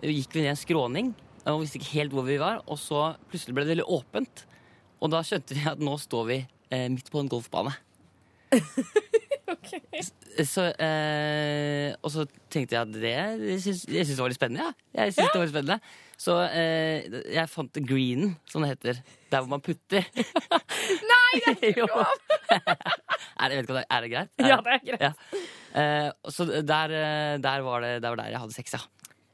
gikk 0.04 0.37
vi 0.37 0.44
ned 0.44 0.54
en 0.54 0.60
skråning 0.60 1.10
og 1.49 1.62
visste 1.62 1.80
ikke 1.80 1.96
helt 1.96 2.14
hvor 2.14 2.26
vi 2.28 2.38
var, 2.40 2.60
og 2.70 2.78
så 2.78 3.10
plutselig 3.30 3.56
ble 3.56 3.66
det 3.66 3.75
veldig 3.75 3.88
åpent. 3.99 4.44
Og 5.00 5.10
da 5.12 5.22
skjønte 5.25 5.56
vi 5.56 5.64
at 5.66 5.80
nå 5.82 5.96
står 5.99 6.28
vi 6.28 6.38
eh, 6.70 6.87
midt 6.92 7.10
på 7.10 7.22
en 7.22 7.32
golfbane. 7.32 7.75
Så, 10.47 10.64
eh, 10.78 11.90
og 12.00 12.12
så 12.14 12.25
tenkte 12.52 12.76
jeg 12.76 12.80
at 12.80 12.92
det 12.95 13.12
Jeg 13.12 13.61
syns 13.64 13.85
det 13.88 14.19
var 14.21 14.30
litt 14.33 14.38
spennende. 14.38 14.69
Ja. 14.95 15.04
Jeg 15.04 15.14
synes 15.16 15.30
det 15.33 15.38
var 15.40 15.47
litt 15.47 15.54
spennende 15.54 15.78
Så 16.21 16.37
eh, 16.47 17.19
jeg 17.35 17.50
fant 17.52 17.80
greenen, 17.88 18.35
som 18.50 18.64
det 18.64 18.75
heter. 18.75 19.00
Der 19.33 19.42
hvor 19.45 19.50
man 19.54 19.62
putter. 19.64 20.07
Nei, 20.11 21.40
det 21.47 21.54
er 21.57 21.69
ikke 21.73 21.87
lov! 21.90 22.07
er, 23.40 23.54
det, 23.54 23.61
er 23.80 24.07
det 24.07 24.11
greit? 24.12 24.33
Er 24.38 24.49
Ja, 24.52 24.61
det 24.64 24.76
er 24.76 24.87
greit. 24.87 25.04
Ja. 25.09 25.12
Eh, 25.80 26.09
så 26.35 26.49
der, 26.50 26.97
eh, 27.00 27.37
der, 27.42 27.66
var 27.66 27.85
det, 27.87 27.95
der 28.02 28.09
var 28.14 28.25
der 28.25 28.33
jeg 28.35 28.42
hadde 28.42 28.57
sex, 28.57 28.75
ja. 28.76 28.83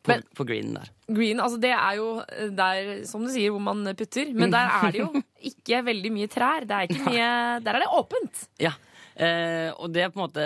På, 0.06 0.12
Men- 0.14 0.26
på 0.38 0.44
greenen 0.46 0.76
der. 0.78 0.90
Green, 1.11 1.40
altså 1.42 1.58
det 1.58 1.73
er 1.75 1.96
jo 1.99 2.11
der, 2.54 2.90
som 3.11 3.25
du 3.26 3.30
sier, 3.35 3.50
hvor 3.50 3.62
man 3.66 3.82
putter. 3.99 4.30
Men 4.38 4.52
der 4.54 4.70
er 4.78 4.92
det 4.94 5.00
jo 5.02 5.08
ikke 5.50 5.80
veldig 5.88 6.12
mye 6.14 6.30
trær. 6.30 6.62
Det 6.68 6.76
er 6.76 6.87
ikke 6.87 7.08
mye, 7.11 7.30
der 7.66 7.75
er 7.80 7.82
det 7.82 7.88
åpent. 7.99 8.44
Ja. 8.62 8.76
Eh, 9.16 9.70
og 9.80 9.88
det 9.94 10.02
er 10.04 10.11
på 10.12 10.20
en 10.20 10.26
måte 10.26 10.42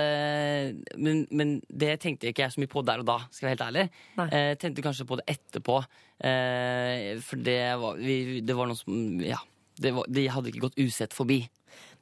men, 1.03 1.25
men 1.35 1.57
det 1.67 1.97
tenkte 2.05 2.29
ikke 2.31 2.45
jeg 2.45 2.55
så 2.55 2.61
mye 2.63 2.71
på 2.71 2.85
der 2.87 3.03
og 3.03 3.09
da, 3.09 3.17
skal 3.35 3.49
jeg 3.49 3.51
være 3.51 3.57
helt 3.57 3.67
ærlig. 3.67 3.85
Jeg 4.21 4.37
Eh, 4.41 4.53
tenkte 4.63 4.85
kanskje 4.87 5.07
på 5.11 5.19
det 5.19 5.27
etterpå. 5.35 5.81
Eh, 6.23 7.19
for 7.27 7.41
det 7.43 7.59
var, 7.81 7.97
vi, 7.99 8.41
det 8.47 8.57
var 8.57 8.71
noe 8.71 8.79
som 8.79 9.21
Ja. 9.25 9.41
Det, 9.81 9.95
var, 9.97 10.05
det 10.13 10.27
hadde 10.29 10.51
ikke 10.53 10.67
gått 10.67 10.77
usett 10.83 11.15
forbi. 11.17 11.39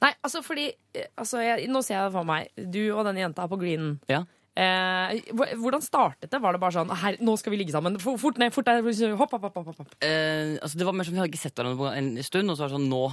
Nei, 0.03 0.09
altså 0.25 0.41
fordi 0.43 0.65
eh, 0.97 1.05
altså, 1.15 1.39
jeg, 1.45 1.69
Nå 1.71 1.79
ser 1.85 1.95
jeg 1.95 2.09
det 2.09 2.15
for 2.17 2.27
meg. 2.27 2.49
Du 2.57 2.81
og 2.91 3.05
denne 3.07 3.21
jenta 3.23 3.45
på 3.47 3.59
greenen. 3.61 3.97
Ja. 4.11 4.25
Eh, 4.59 5.21
hvordan 5.55 5.79
startet 5.85 6.27
det? 6.33 6.41
Var 6.43 6.57
det 6.57 6.59
bare 6.59 6.75
sånn 6.75 6.89
her, 6.91 7.15
Nå 7.23 7.37
skal 7.39 7.53
vi 7.53 7.61
ligge 7.61 7.71
sammen. 7.71 7.95
Fort 8.03 8.41
ned, 8.41 8.51
fort 8.51 8.67
ned. 8.67 8.83
Hopp, 9.15 9.31
hopp, 9.31 9.45
hopp. 9.47 9.61
hopp, 9.61 9.77
hopp. 9.85 9.93
Eh, 10.03 10.57
altså 10.59 10.81
det 10.81 10.87
var 10.89 10.97
mer 10.97 11.07
som 11.07 11.15
Vi 11.15 11.21
hadde 11.21 11.31
ikke 11.31 11.39
sett 11.45 11.55
hverandre 11.55 11.79
på 11.79 11.91
en 11.95 12.11
stund, 12.27 12.51
og 12.51 12.57
så 12.59 12.65
var 12.65 12.73
det 12.73 12.77
sånn 12.79 12.89
Nå 12.91 13.03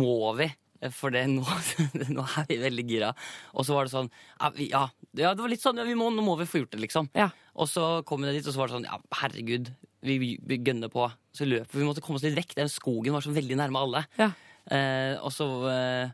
må 0.00 0.32
vi. 0.40 0.48
Eh, 0.84 0.92
For 0.94 1.14
det, 1.14 1.24
nå, 1.32 1.44
nå 2.16 2.26
er 2.26 2.48
vi 2.50 2.60
veldig 2.62 2.86
gira. 2.88 3.12
Og 3.54 3.66
så 3.66 3.76
var 3.76 3.88
det 3.88 3.94
sånn 3.94 4.10
Ja, 4.68 4.86
ja, 5.16 5.32
det 5.32 5.42
var 5.42 5.52
litt 5.52 5.64
sånn 5.64 5.80
ja, 5.80 5.86
vi 5.88 5.96
må, 5.98 6.10
Nå 6.12 6.24
må 6.26 6.36
vi 6.40 6.48
få 6.50 6.62
gjort 6.62 6.74
det, 6.76 6.82
liksom. 6.84 7.10
Ja. 7.16 7.30
Og 7.54 7.70
så 7.70 8.02
kom 8.08 8.24
vi 8.24 8.34
dit, 8.36 8.46
og 8.46 8.54
så 8.54 8.62
var 8.62 8.70
det 8.70 8.78
sånn 8.78 8.88
Ja, 8.88 9.00
herregud, 9.22 9.72
vi, 10.04 10.18
vi, 10.36 10.58
gønner 10.60 10.92
på. 10.92 11.08
Så 11.34 11.48
løper 11.48 11.72
vi. 11.72 11.80
Vi 11.82 11.88
måtte 11.88 12.04
komme 12.04 12.20
oss 12.20 12.26
litt 12.26 12.36
vekk. 12.36 12.58
Den 12.58 12.72
skogen 12.72 13.16
var 13.16 13.24
så 13.24 13.32
veldig 13.34 13.56
nærme 13.56 13.80
alle. 13.86 14.04
Ja. 14.20 14.34
Eh, 14.64 15.16
og 15.20 15.32
så 15.32 15.48
eh, 15.70 16.12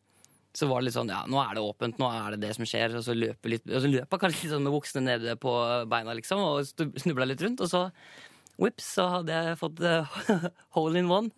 så 0.56 0.66
var 0.66 0.80
det 0.80 0.88
litt 0.88 0.96
sånn, 0.96 1.10
ja, 1.12 1.20
nå 1.30 1.38
er 1.38 1.54
det 1.54 1.62
åpent, 1.62 2.00
nå 2.00 2.08
er 2.10 2.34
det 2.34 2.40
det 2.42 2.54
som 2.56 2.66
skjer. 2.66 2.96
Og 2.98 3.04
så 3.06 3.14
løper 3.14 3.52
litt, 3.52 3.68
og 3.70 3.84
så 3.84 3.90
jeg 3.92 4.06
kanskje 4.10 4.46
litt 4.46 4.54
sånn 4.54 4.66
med 4.66 4.74
buksene 4.74 5.04
nede 5.06 5.36
på 5.40 5.52
beina, 5.90 6.16
liksom, 6.18 6.42
og 6.42 6.66
snubla 6.98 7.28
litt 7.28 7.44
rundt. 7.44 7.62
Og 7.62 7.70
så, 7.70 7.84
whips, 8.60 8.88
så 8.96 9.06
hadde 9.14 9.36
jeg 9.36 9.60
fått 9.60 9.82
uh, 9.86 10.18
hole 10.76 10.98
in 10.98 11.10
one, 11.10 11.30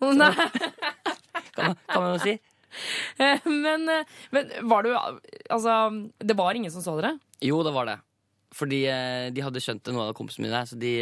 Så, 1.53 1.61
kan, 1.61 1.77
kan 1.85 2.01
man 2.01 2.15
jo 2.15 2.23
si. 2.23 2.33
Eh, 3.23 3.43
Men, 3.45 3.87
eh, 3.89 4.07
men 4.33 4.49
var 4.69 4.83
du 4.85 4.91
Altså, 4.95 5.75
det 6.19 6.35
var 6.37 6.57
ingen 6.57 6.71
som 6.73 6.81
så 6.85 6.95
dere? 6.97 7.17
Jo, 7.43 7.61
det 7.65 7.73
var 7.75 7.85
det. 7.89 7.97
Fordi 8.53 8.83
eh, 8.89 9.27
de 9.33 9.43
hadde 9.45 9.61
skjønt 9.61 9.83
det, 9.83 9.93
noen 9.93 10.09
av 10.09 10.17
kompisene 10.17 10.47
mine. 10.47 10.63
Så 10.69 10.77
de, 10.81 10.93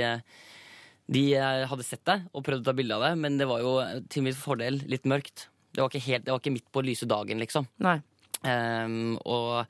de 1.11 1.23
hadde 1.39 1.87
sett 1.87 2.03
det 2.07 2.17
og 2.31 2.43
prøvd 2.47 2.63
å 2.63 2.69
ta 2.69 2.75
bilde 2.77 2.97
av 2.97 3.05
det, 3.07 3.13
men 3.23 3.39
det 3.39 3.47
var 3.49 3.63
jo 3.63 3.77
til 4.11 4.27
min 4.27 4.37
fordel 4.37 4.81
litt 4.91 5.07
mørkt. 5.09 5.47
Det 5.71 5.83
var 5.83 5.91
ikke, 5.91 6.05
helt, 6.07 6.25
det 6.27 6.33
var 6.33 6.43
ikke 6.43 6.55
midt 6.57 6.67
på 6.71 6.83
lyse 6.83 7.07
dagen, 7.07 7.39
liksom. 7.39 7.67
Nei. 7.83 7.97
Um, 8.41 9.15
og 9.21 9.67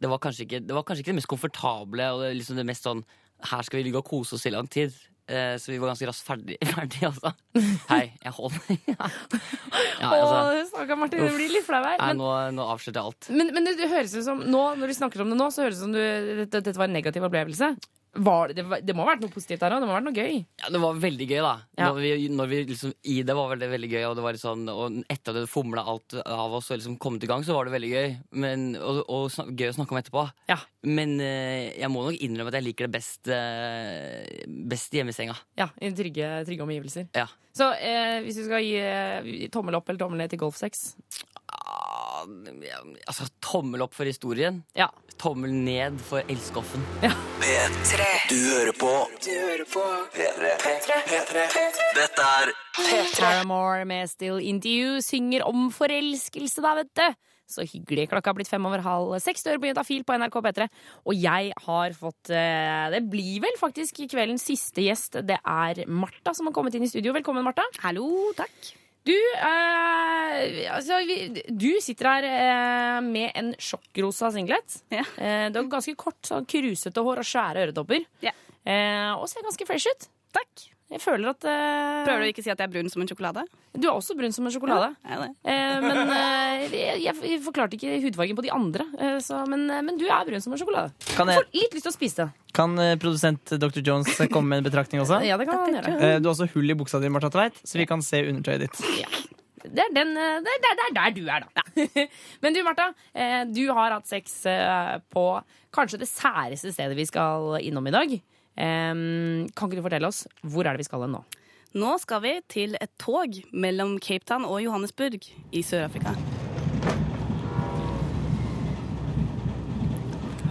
det 0.00 0.08
var, 0.10 0.18
ikke, 0.18 0.62
det 0.64 0.74
var 0.74 0.86
kanskje 0.86 1.04
ikke 1.04 1.12
det 1.12 1.18
mest 1.20 1.30
komfortable 1.30 2.06
og 2.14 2.22
det, 2.24 2.30
liksom 2.38 2.56
det 2.56 2.64
mest 2.66 2.86
sånn 2.86 3.02
Her 3.44 3.66
skal 3.66 3.78
vi 3.78 3.84
ligge 3.84 4.00
og 4.00 4.08
kose 4.08 4.38
oss 4.38 4.46
i 4.48 4.52
lang 4.54 4.66
tid. 4.70 4.94
Eh, 5.24 5.56
så 5.56 5.72
vi 5.72 5.78
var 5.80 5.88
ganske 5.88 6.04
raskt 6.04 6.26
ferdig, 6.26 6.58
ferdig 6.74 7.06
altså. 7.08 7.30
Hei, 7.92 8.10
jeg 8.20 8.32
holder 8.36 8.74
ja, 8.90 9.08
altså, 10.04 10.34
Å, 10.36 10.64
stakkar 10.68 10.98
Martin, 11.00 11.22
det 11.24 11.30
blir 11.32 11.54
litt 11.54 11.64
flau 11.64 11.80
her. 11.80 11.96
nei, 11.96 12.10
nå, 12.18 12.28
nå 12.52 12.66
avslørte 12.74 13.00
jeg 13.00 13.08
alt. 13.08 13.30
men, 13.32 13.52
men 13.56 13.64
det, 13.64 13.78
det 13.80 13.88
høres 13.88 14.12
ut 14.18 14.26
som 14.26 14.42
nå, 14.44 14.62
når 14.76 14.92
du 14.92 14.96
snakker 14.98 15.24
om 15.24 15.32
det 15.32 15.38
nå, 15.40 15.48
så 15.54 15.64
høres 15.64 15.80
det 15.80 15.86
som 15.86 15.94
du, 15.96 16.00
dette, 16.44 16.60
dette 16.60 16.76
var 16.76 16.90
en 16.90 16.98
negativ 16.98 17.24
opplevelse. 17.24 17.72
Var, 18.14 18.52
det, 18.54 18.62
det, 18.62 18.78
det 18.86 18.94
må 18.96 19.04
ha 19.04 19.12
vært 19.12 19.24
noe 19.24 19.32
positivt 19.34 19.62
der 19.64 19.74
òg? 19.74 19.82
Det 19.82 19.88
må 19.88 19.94
ha 19.94 19.98
vært 19.98 20.06
noe 20.06 20.24
gøy? 20.24 20.36
Ja, 20.62 20.70
Det 20.74 20.80
var 20.82 21.00
veldig 21.02 21.26
gøy, 21.30 21.40
da. 21.42 21.54
Ja. 21.78 21.88
Når 21.88 22.00
vi, 22.00 22.12
når 22.30 22.50
vi 22.52 22.60
liksom, 22.70 22.94
I 23.10 23.16
det 23.26 23.36
var 23.38 23.50
veldig, 23.54 23.68
veldig 23.74 23.90
gøy, 23.90 24.00
og, 24.08 24.16
det 24.18 24.24
var 24.26 24.38
sånn, 24.40 24.64
og 24.70 24.98
etter 25.10 25.34
at 25.34 25.40
det 25.40 25.50
fomla 25.50 25.84
alt 25.90 26.16
av 26.22 26.54
oss 26.60 26.70
og 26.70 26.80
liksom 26.80 26.98
kommet 27.02 27.26
i 27.26 27.30
gang, 27.30 27.44
så 27.46 27.56
var 27.56 27.68
det 27.68 27.74
veldig 27.74 27.92
gøy. 27.92 28.16
Men, 28.44 28.66
og, 28.78 29.02
og 29.08 29.28
snak, 29.34 29.52
gøy 29.58 29.72
å 29.72 29.76
snakke 29.78 29.96
om 29.96 30.02
etterpå. 30.02 30.26
Ja. 30.52 30.60
Men 30.86 31.16
eh, 31.22 31.74
jeg 31.80 31.90
må 31.92 32.06
nok 32.06 32.20
innrømme 32.22 32.52
at 32.52 32.60
jeg 32.60 32.68
liker 32.68 32.88
det 32.88 32.96
best, 32.98 33.30
eh, 33.32 34.44
best 34.70 34.94
hjemme 34.94 35.14
i 35.14 35.16
senga. 35.16 35.36
Ja, 35.58 35.70
I 35.80 35.92
trygge, 35.96 36.36
trygge 36.48 36.66
omgivelser. 36.66 37.10
Ja. 37.16 37.28
Så 37.54 37.70
eh, 37.78 38.18
hvis 38.24 38.40
du 38.40 38.46
skal 38.48 38.64
gi 38.66 38.74
eh, 38.82 39.48
tommel 39.54 39.76
opp 39.78 39.88
eller 39.88 40.00
tommel 40.00 40.18
ned 40.22 40.32
til 40.32 40.40
golfsex 40.42 40.92
ja, 42.64 42.80
altså, 43.06 43.28
tommel 43.44 43.84
opp 43.84 43.94
for 43.96 44.08
historien. 44.08 44.62
Ja. 44.78 44.88
Tommel 45.20 45.52
ned 45.54 46.00
for 46.02 46.24
elskoffen. 46.30 46.82
P3. 47.02 48.08
Du 48.30 48.38
hører 48.38 48.72
på 48.74 48.90
P3. 50.14 50.54
Dette 51.94 52.24
er 52.24 52.54
Paramore 53.14 53.84
med 53.88 54.10
Still 54.10 54.40
Interview 54.42 54.98
synger 55.04 55.46
om 55.46 55.70
forelskelse, 55.74 56.64
da, 56.64 56.74
vet 56.80 56.92
du. 56.98 57.06
Så 57.54 57.64
hyggelig. 57.68 58.08
Klokka 58.08 58.32
har 58.32 58.38
blitt 58.38 58.48
fem 58.48 58.64
over 58.66 58.80
halv 58.84 59.18
seks. 59.22 59.44
Du 59.44 59.50
hører 59.50 59.60
på 59.60 59.68
Juntafil 59.68 60.04
på 60.08 60.16
NRK 60.16 60.38
P3. 60.46 60.68
Og 61.04 61.18
jeg 61.18 61.52
har 61.66 61.98
fått 61.98 62.32
eh, 62.32 62.86
Det 62.94 63.02
blir 63.12 63.42
vel 63.44 63.58
faktisk 63.60 64.00
kveldens 64.10 64.46
siste 64.48 64.86
gjest. 64.86 65.20
Det 65.28 65.36
er 65.38 65.84
Martha 65.84 66.32
som 66.34 66.48
har 66.48 66.56
kommet 66.56 66.74
inn 66.74 66.86
i 66.86 66.90
studio. 66.90 67.12
Velkommen, 67.16 67.44
Martha. 67.44 67.68
Hallo, 67.84 68.08
takk. 68.38 68.72
Du, 69.04 69.12
eh, 69.36 70.64
altså, 70.72 70.98
vi, 71.04 71.42
du 71.48 71.70
sitter 71.84 72.08
her 72.08 72.26
eh, 72.28 73.00
med 73.04 73.34
en 73.36 73.50
sjokkrosa 73.60 74.30
singlet. 74.32 74.78
Ja. 74.94 75.04
Eh, 75.20 75.48
du 75.52 75.60
har 75.60 75.68
ganske 75.76 75.92
kort, 76.00 76.22
sånn 76.24 76.48
krusete 76.48 77.04
hår 77.04 77.20
og 77.20 77.28
svære 77.28 77.66
øredobber. 77.66 78.06
Ja. 78.24 78.32
Eh, 78.64 79.10
og 79.12 79.28
ser 79.28 79.44
ganske 79.44 79.68
fresh 79.68 79.92
ut. 79.92 80.08
Takk. 80.34 80.70
Jeg 80.92 81.00
føler 81.00 81.30
at 81.32 81.44
uh, 81.48 82.04
Prøver 82.04 82.20
du 82.20 82.28
ikke 82.28 82.42
å 82.42 82.44
si 82.44 82.50
at 82.52 82.60
jeg 82.60 82.68
er 82.68 82.72
brun 82.74 82.90
som 82.92 83.00
en 83.02 83.08
sjokolade? 83.08 83.42
Du 83.72 83.86
er 83.88 83.94
også 83.96 84.14
brun 84.18 84.34
som 84.36 84.44
en 84.46 84.52
sjokolade. 84.52 84.90
Ja, 85.00 85.14
jeg 85.14 85.20
det? 85.22 85.30
Eh, 85.50 85.76
men 85.86 86.00
uh, 86.10 86.74
jeg, 86.76 87.14
jeg 87.24 87.38
forklarte 87.42 87.78
ikke 87.78 87.94
hudfargen 88.04 88.36
på 88.38 88.44
de 88.44 88.52
andre. 88.54 88.84
Så, 89.24 89.40
men, 89.50 89.64
men 89.88 89.96
du 89.98 90.04
er 90.06 90.28
brun 90.28 90.44
som 90.44 90.52
en 90.54 90.60
sjokolade. 90.60 90.92
Kan, 91.16 91.32
jeg, 91.32 91.40
Får 91.40 91.48
litt 91.56 91.78
lyst 91.78 91.88
til 91.88 91.92
å 91.92 91.96
spise 91.96 92.20
det. 92.20 92.28
kan 92.54 92.76
produsent 93.02 93.54
Dr. 93.58 93.80
Jones 93.80 94.12
komme 94.30 94.52
med 94.52 94.60
en 94.62 94.68
betraktning 94.68 95.02
også? 95.02 95.22
Ja, 95.30 95.38
det 95.40 95.48
kan 95.48 95.64
han 95.64 95.78
gjøre. 95.80 95.94
Eh, 95.96 96.18
Du 96.20 96.28
har 96.28 96.34
også 96.36 96.50
hull 96.52 96.70
i 96.70 96.76
buksa 96.78 97.00
di, 97.02 97.10
Martha 97.10 97.32
Tveit, 97.32 97.56
så 97.64 97.80
vi 97.80 97.88
kan 97.90 98.04
se 98.04 98.20
undertøyet 98.28 98.66
ditt. 98.66 98.84
Det 99.64 99.80
er, 99.80 99.88
den, 99.96 100.12
det, 100.14 100.52
er, 100.52 100.76
det 100.76 100.84
er 100.90 100.94
der 101.00 101.16
du 101.16 101.22
er, 101.32 101.48
da. 101.56 101.64
Men 102.44 102.52
du, 102.54 102.60
Martha. 102.66 102.90
eh, 103.16 103.40
Du 103.48 103.64
har 103.72 103.96
hatt 103.96 104.06
sex 104.12 104.42
på 105.16 105.24
kanskje 105.74 106.02
det 106.04 106.10
særeste 106.12 106.70
stedet 106.76 106.94
vi 107.00 107.08
skal 107.08 107.56
innom 107.64 107.88
i 107.88 107.96
dag. 107.96 108.12
Kan 108.56 109.48
ikke 109.50 109.80
du 109.80 109.86
fortelle 109.86 110.10
oss 110.10 110.24
hvor 110.42 110.66
er 110.66 110.74
det 110.74 110.84
vi 110.84 110.88
skal 110.88 111.02
hen 111.06 111.16
nå? 111.16 111.24
Nå 111.74 111.96
skal 111.98 112.20
vi 112.22 112.32
til 112.46 112.76
et 112.78 112.90
tog 113.02 113.34
mellom 113.50 113.96
Cape 113.98 114.22
Town 114.28 114.44
og 114.46 114.60
Johannesburg 114.62 115.16
i 115.50 115.62
Sør-Afrika. 115.66 116.12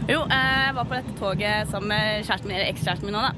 Jo, 0.04 0.20
jeg 0.28 0.74
var 0.76 0.84
på 0.84 0.98
dette 0.98 1.16
toget 1.16 1.72
sammen 1.72 1.94
med 1.94 2.26
kjæresten 2.28 2.50
min, 2.50 2.58
eller 2.58 2.74
ekskjæresten 2.74 3.08
min 3.08 3.16
nå, 3.16 3.22
da. 3.24 3.32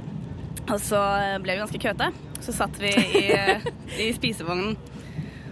Og 0.74 0.81
så 0.81 1.01
ble 1.43 1.53
vi 1.53 1.62
ganske 1.62 1.84
køte. 1.84 2.10
Så 2.41 2.55
satt 2.57 2.81
vi 2.81 2.89
i, 2.89 3.27
i 4.07 4.10
spisevognen. 4.17 4.74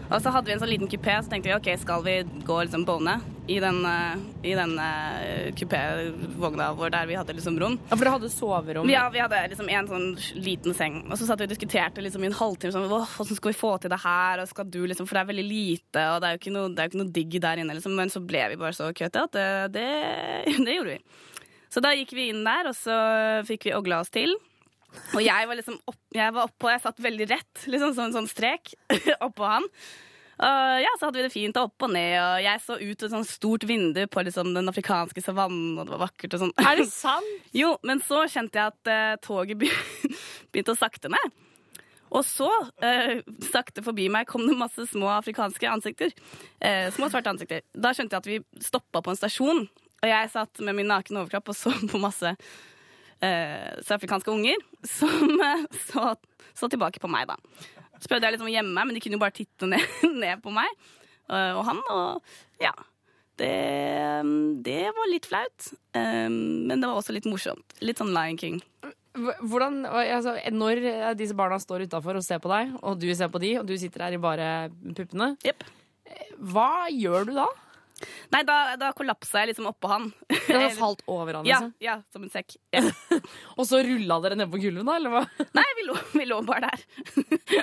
Og 0.10 0.18
så 0.18 0.34
hadde 0.34 0.50
vi 0.50 0.56
en 0.58 0.64
sånn 0.64 0.74
liten 0.74 0.90
kupé, 0.90 1.20
så 1.22 1.30
tenkte 1.30 1.52
vi 1.52 1.58
ok, 1.60 1.70
skal 1.86 2.02
vi 2.06 2.18
gå 2.50 2.58
liksom 2.66 2.88
bone 2.90 3.20
i 3.48 3.60
den, 3.60 3.86
eh, 3.86 4.16
i 4.44 4.54
den 4.56 4.80
eh, 4.80 5.50
kupévogna 5.60 6.70
vår 6.78 6.94
der 6.94 7.08
vi 7.10 7.18
hadde 7.20 7.36
liksom 7.36 7.58
rom. 7.60 7.76
Ja, 7.90 7.96
For 7.98 8.06
dere 8.06 8.14
hadde 8.16 8.30
soverom. 8.32 8.92
Ja, 8.92 9.10
vi 9.12 9.20
hadde 9.20 9.42
liksom 9.52 9.70
en 9.70 9.90
sånn 9.90 10.08
liten 10.40 10.76
seng, 10.78 11.02
og 11.10 11.18
så 11.20 11.28
satt 11.28 11.44
vi 11.44 11.50
og 11.50 11.52
diskuterte 11.52 12.04
liksom 12.04 12.24
i 12.24 12.30
en 12.32 12.38
halvtime 12.40 12.72
sånn, 12.76 12.88
«Åh, 12.88 13.18
hvordan 13.18 13.40
skal 13.40 13.52
vi 13.52 13.60
få 13.60 13.74
til 13.84 13.92
det 13.92 14.00
her, 14.06 14.44
og 14.44 14.48
skal 14.52 14.70
du 14.72 14.80
liksom, 14.88 15.10
for 15.10 15.20
det 15.20 15.26
er 15.26 15.32
veldig 15.34 15.48
lite, 15.50 16.06
og 16.14 16.22
det 16.24 16.30
er 16.30 16.38
jo 16.38 16.42
ikke 16.42 16.56
noe, 16.56 16.72
det 16.72 16.88
jo 16.88 16.94
ikke 16.94 17.04
noe 17.04 17.16
digg 17.20 17.38
der 17.44 17.64
inne, 17.64 17.76
liksom, 17.80 17.98
men 18.00 18.14
så 18.14 18.24
ble 18.24 18.48
vi 18.54 18.62
bare 18.64 18.78
så 18.80 18.90
køte 18.96 19.28
at 19.28 19.36
det, 19.36 19.50
det, 19.76 19.90
det 20.66 20.80
gjorde 20.80 20.96
vi. 20.96 21.04
Så 21.74 21.82
da 21.84 21.92
gikk 21.98 22.16
vi 22.16 22.30
inn 22.30 22.44
der, 22.46 22.70
og 22.70 22.78
så 22.78 22.96
fikk 23.50 23.68
vi 23.68 23.76
ogla 23.76 24.04
oss 24.04 24.14
til. 24.14 24.36
Og 25.18 25.22
jeg 25.26 25.48
var 25.50 25.58
liksom 25.58 25.80
opp, 25.90 26.00
jeg 26.14 26.34
var 26.36 26.48
oppå, 26.48 26.70
jeg 26.70 26.84
satt 26.84 27.00
veldig 27.02 27.28
rett, 27.34 27.64
liksom 27.66 27.96
som 27.98 28.08
en 28.08 28.18
sånn 28.22 28.30
strek 28.30 28.76
oppå 29.28 29.48
han. 29.50 29.66
Og 30.44 30.82
ja, 30.84 30.92
så 31.00 31.08
hadde 31.08 31.22
vi 31.22 31.26
det 31.28 31.32
fint 31.32 31.58
opp 31.62 31.86
og 31.86 31.94
ned, 31.94 32.18
og 32.20 32.42
jeg 32.44 32.62
så 32.66 32.76
ut 32.76 33.06
et 33.06 33.14
sånt 33.14 33.30
stort 33.30 33.64
vindu 33.70 34.02
på 34.12 34.24
liksom 34.28 34.52
den 34.56 34.68
afrikanske 34.68 35.24
savannen, 35.24 35.78
og 35.78 35.88
det 35.88 35.94
var 35.96 36.02
vakkert 36.10 36.36
og 36.36 36.44
sånn. 36.44 36.54
Er 36.60 36.82
det 36.82 36.90
sant? 36.92 37.30
Jo, 37.62 37.76
men 37.88 38.02
så 38.04 38.26
kjente 38.32 38.60
jeg 38.60 38.74
at 38.74 38.92
eh, 38.92 39.16
toget 39.24 39.62
begynte 40.52 40.76
å 40.76 40.80
sakte 40.80 41.12
ned. 41.14 41.38
Og 42.14 42.26
så, 42.28 42.50
eh, 42.86 43.24
sakte 43.48 43.82
forbi 43.86 44.10
meg, 44.12 44.28
kom 44.30 44.44
det 44.46 44.58
masse 44.58 44.86
små 44.92 45.08
afrikanske 45.16 45.70
ansikter. 45.70 46.12
Eh, 46.62 46.90
små 46.94 47.10
svarte 47.10 47.32
ansikter. 47.32 47.64
Da 47.74 47.94
skjønte 47.96 48.20
jeg 48.20 48.26
at 48.26 48.30
vi 48.30 48.66
stoppa 48.68 49.02
på 49.02 49.14
en 49.14 49.22
stasjon, 49.22 49.64
og 50.04 50.12
jeg 50.12 50.34
satt 50.34 50.60
med 50.66 50.76
min 50.78 50.92
nakne 50.92 51.24
overkropp 51.24 51.54
og 51.54 51.58
så 51.58 51.72
på 51.90 52.02
masse 52.04 52.36
eh, 53.24 53.72
sørafrikanske 53.80 54.34
unger 54.34 54.60
som 54.84 55.40
eh, 55.40 55.66
så, 55.88 56.14
så 56.52 56.70
tilbake 56.70 57.02
på 57.02 57.12
meg, 57.12 57.32
da. 57.32 57.40
Så 58.04 58.12
prøvde 58.12 58.28
jeg 58.28 58.36
liksom 58.36 58.50
å 58.50 58.54
gjemme 58.54 58.76
meg, 58.76 58.90
men 58.90 58.98
de 58.98 59.04
kunne 59.04 59.16
jo 59.16 59.24
bare 59.24 59.36
titte 59.38 59.70
ned, 59.70 59.84
ned 60.26 60.42
på 60.44 60.52
meg 60.52 60.68
eh, 61.32 61.54
og 61.56 61.64
han. 61.70 61.80
Og 61.94 62.64
ja. 62.64 62.74
Det, 63.40 63.54
det 64.66 64.92
var 64.94 65.10
litt 65.10 65.26
flaut, 65.26 65.70
eh, 65.98 66.28
men 66.30 66.76
det 66.76 66.86
var 66.86 67.00
også 67.00 67.16
litt 67.16 67.30
morsomt. 67.30 67.78
Litt 67.82 68.02
sånn 68.02 68.14
Lion 68.14 68.38
King. 68.38 68.60
Hvordan, 69.14 69.84
altså, 69.88 70.36
når 70.54 70.84
disse 71.18 71.38
barna 71.38 71.60
står 71.62 71.88
utafor 71.88 72.18
og 72.20 72.26
ser 72.26 72.42
på 72.44 72.52
deg, 72.52 72.76
og 72.82 73.00
du 73.02 73.08
ser 73.16 73.32
på 73.34 73.42
de, 73.42 73.56
og 73.62 73.68
du 73.70 73.74
sitter 73.80 74.08
her 74.08 74.18
i 74.18 74.22
bare 74.22 74.50
puppene, 74.98 75.36
yep. 75.46 75.66
hva 76.52 76.90
gjør 76.92 77.30
du 77.30 77.36
da? 77.38 77.48
Nei, 78.34 78.42
da, 78.48 78.58
da 78.80 78.92
kollapsa 78.98 79.44
jeg 79.44 79.52
liksom 79.52 79.68
oppå 79.72 79.92
han. 79.92 80.10
Den 80.48 80.62
har 80.62 80.76
falt 80.84 81.04
over 81.08 81.40
han, 81.40 81.48
liksom? 81.48 81.74
ja, 81.84 81.98
som 82.14 82.26
en 82.26 82.34
sekk. 82.34 82.56
Ja. 82.74 82.84
Og 83.58 83.68
så 83.70 83.82
rulla 83.86 84.20
dere 84.24 84.40
ned 84.40 84.52
på 84.54 84.62
gulvet, 84.64 84.86
da? 84.88 84.98
Eller 85.00 85.14
hva? 85.14 85.24
Nei, 85.60 85.68
vi 85.80 85.88
lå, 85.90 85.98
vi 86.14 86.28
lå 86.30 86.40
bare 86.48 86.72
der. 86.72 86.88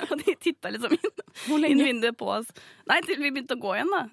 og 0.07 0.15
de 0.21 0.37
titta 0.41 0.73
liksom 0.73 0.95
inn, 0.97 1.67
inn 1.73 1.85
vinduet 1.91 2.17
på 2.19 2.29
oss. 2.39 2.51
Nei, 2.89 3.01
til 3.07 3.19
vi 3.21 3.31
begynte 3.31 3.59
å 3.59 3.61
gå 3.61 3.75
igjen, 3.77 3.91
da. 3.93 4.05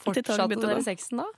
Fortsatte 0.00 0.56
dere 0.56 0.82
sexen 0.84 1.20
da? 1.20 1.28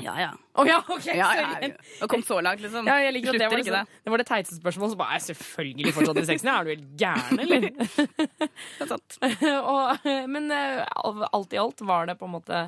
Ja, 0.00 0.14
ja. 0.16 0.30
Å 0.56 0.64
ja, 0.66 0.78
OK! 0.88 1.06
ja, 1.12 1.28
ja. 1.36 1.68
Og 2.02 2.10
kom 2.10 2.22
så 2.24 2.38
langt, 2.44 2.62
liksom. 2.64 2.86
Ja, 2.88 2.96
jeg 3.02 3.12
liker 3.16 3.34
at 3.34 3.42
det 3.42 3.48
var, 3.50 3.60
liksom, 3.60 3.90
det 4.04 4.12
var 4.14 4.22
det 4.22 4.26
teiteste 4.28 4.56
spørsmålet. 4.58 4.94
Så 4.94 5.00
bare, 5.00 5.18
selvfølgelig 5.26 5.92
fortsatt 5.96 6.20
i 6.22 6.24
sexen. 6.30 6.50
Er 6.52 6.64
du 6.64 6.72
helt 6.72 6.88
gæren, 7.00 7.42
eller? 7.44 7.66
Det 7.68 8.86
er 8.86 8.90
sant. 8.90 9.18
og, 9.74 10.08
men 10.32 10.48
eh, 10.54 10.80
alt 11.28 11.54
i 11.54 11.60
alt 11.60 11.84
var 11.86 12.08
det 12.08 12.16
på 12.20 12.28
en 12.28 12.34
måte 12.38 12.64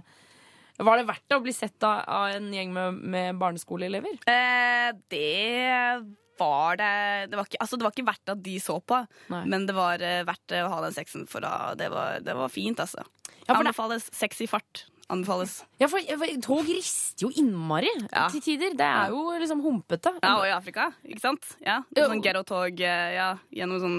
Var 0.83 0.99
det 0.99 1.07
verdt 1.07 1.25
det 1.31 1.39
å 1.39 1.43
bli 1.45 1.55
sett 1.55 1.87
av, 1.87 2.03
av 2.11 2.35
en 2.35 2.49
gjeng 2.55 2.73
med, 2.75 3.01
med 3.15 3.39
barneskoleelever? 3.39 4.17
Eh, 4.31 4.91
det 5.13 6.03
var 6.39 6.81
det 6.81 6.95
det 7.31 7.39
var, 7.39 7.47
ikke, 7.47 7.61
altså, 7.63 7.79
det 7.79 7.87
var 7.87 7.95
ikke 7.95 8.09
verdt 8.09 8.33
at 8.35 8.41
de 8.43 8.57
så 8.63 8.81
på, 8.83 8.99
Nei. 9.31 9.45
men 9.51 9.69
det 9.69 9.77
var 9.77 10.03
eh, 10.03 10.25
verdt 10.27 10.57
å 10.59 10.65
ha 10.73 10.81
den 10.83 10.97
sexen, 10.97 11.29
for 11.31 11.45
da, 11.45 11.75
det, 11.79 11.93
var, 11.95 12.19
det 12.27 12.35
var 12.35 12.51
fint, 12.51 12.83
altså. 12.83 13.05
Ja, 13.45 13.55
Anbefales 13.59 14.09
sex 14.17 14.43
i 14.43 14.49
fart. 14.51 14.87
Anbefales. 15.13 15.59
Ja, 15.77 15.85
for, 15.93 16.01
tog 16.41 16.65
rister 16.65 17.27
jo 17.27 17.29
innmari 17.37 17.91
Ja. 18.11 18.29
til 18.33 18.41
tider. 18.41 18.73
Det 18.79 18.87
er 18.87 19.11
jo 19.13 19.35
liksom 19.37 19.61
humpete. 19.61 20.15
Ja, 20.23 20.31
og 20.39 20.47
i 20.47 20.53
Afrika, 20.55 20.87
ikke 21.05 21.21
sant? 21.21 21.45
Ja, 21.61 21.83
sånn 21.95 22.23
Ghetto-tog 22.25 22.81
eh, 22.81 23.11
ja, 23.19 23.27
gjennom 23.53 23.83
sånn, 23.83 23.99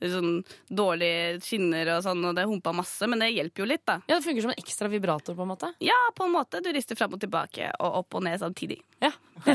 sånn 0.00 0.44
dårlige 0.70 1.40
skinner 1.42 1.90
og 1.96 2.04
sånn, 2.06 2.22
og 2.28 2.36
det 2.38 2.46
humpa 2.46 2.72
masse, 2.72 3.08
men 3.10 3.18
det 3.18 3.32
hjelper 3.34 3.64
jo 3.64 3.66
litt, 3.72 3.82
da. 3.84 3.98
Ja, 4.06 4.20
Det 4.20 4.24
funker 4.28 4.46
som 4.46 4.52
en 4.54 4.62
ekstra 4.62 4.88
vibrator, 4.92 5.34
på 5.34 5.42
en 5.42 5.50
måte. 5.50 5.72
Ja, 5.82 5.98
på 6.14 6.28
en 6.28 6.36
måte. 6.36 6.62
Du 6.62 6.70
rister 6.72 6.94
fram 6.94 7.12
og 7.18 7.20
tilbake 7.24 7.72
og 7.80 7.98
opp 8.04 8.14
og 8.14 8.22
ned 8.22 8.38
samtidig. 8.38 8.78
Ja. 9.02 9.10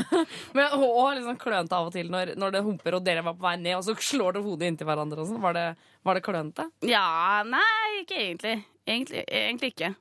Men, 0.52 0.68
og 0.76 1.16
liksom 1.16 1.40
klønete 1.40 1.72
av 1.80 1.88
og 1.88 1.94
til 1.96 2.12
når, 2.12 2.34
når 2.36 2.52
det 2.58 2.62
humper 2.66 2.98
og 2.98 3.04
dere 3.08 3.24
var 3.24 3.38
på 3.40 3.46
vei 3.48 3.56
ned, 3.56 3.78
og 3.78 3.86
så 3.88 3.96
slår 3.96 4.36
dere 4.36 4.44
hodet 4.44 4.68
inntil 4.68 4.86
hverandre. 4.90 5.24
og 5.24 5.32
sånn. 5.32 5.40
Var 5.40 5.56
det, 5.56 5.66
var 6.04 6.20
det 6.20 6.24
klønete? 6.28 6.68
Ja, 6.84 7.40
nei, 7.48 8.02
ikke 8.04 8.20
egentlig. 8.20 8.54
Egentlig, 8.84 9.24
egentlig 9.24 9.72
ikke. 9.74 9.94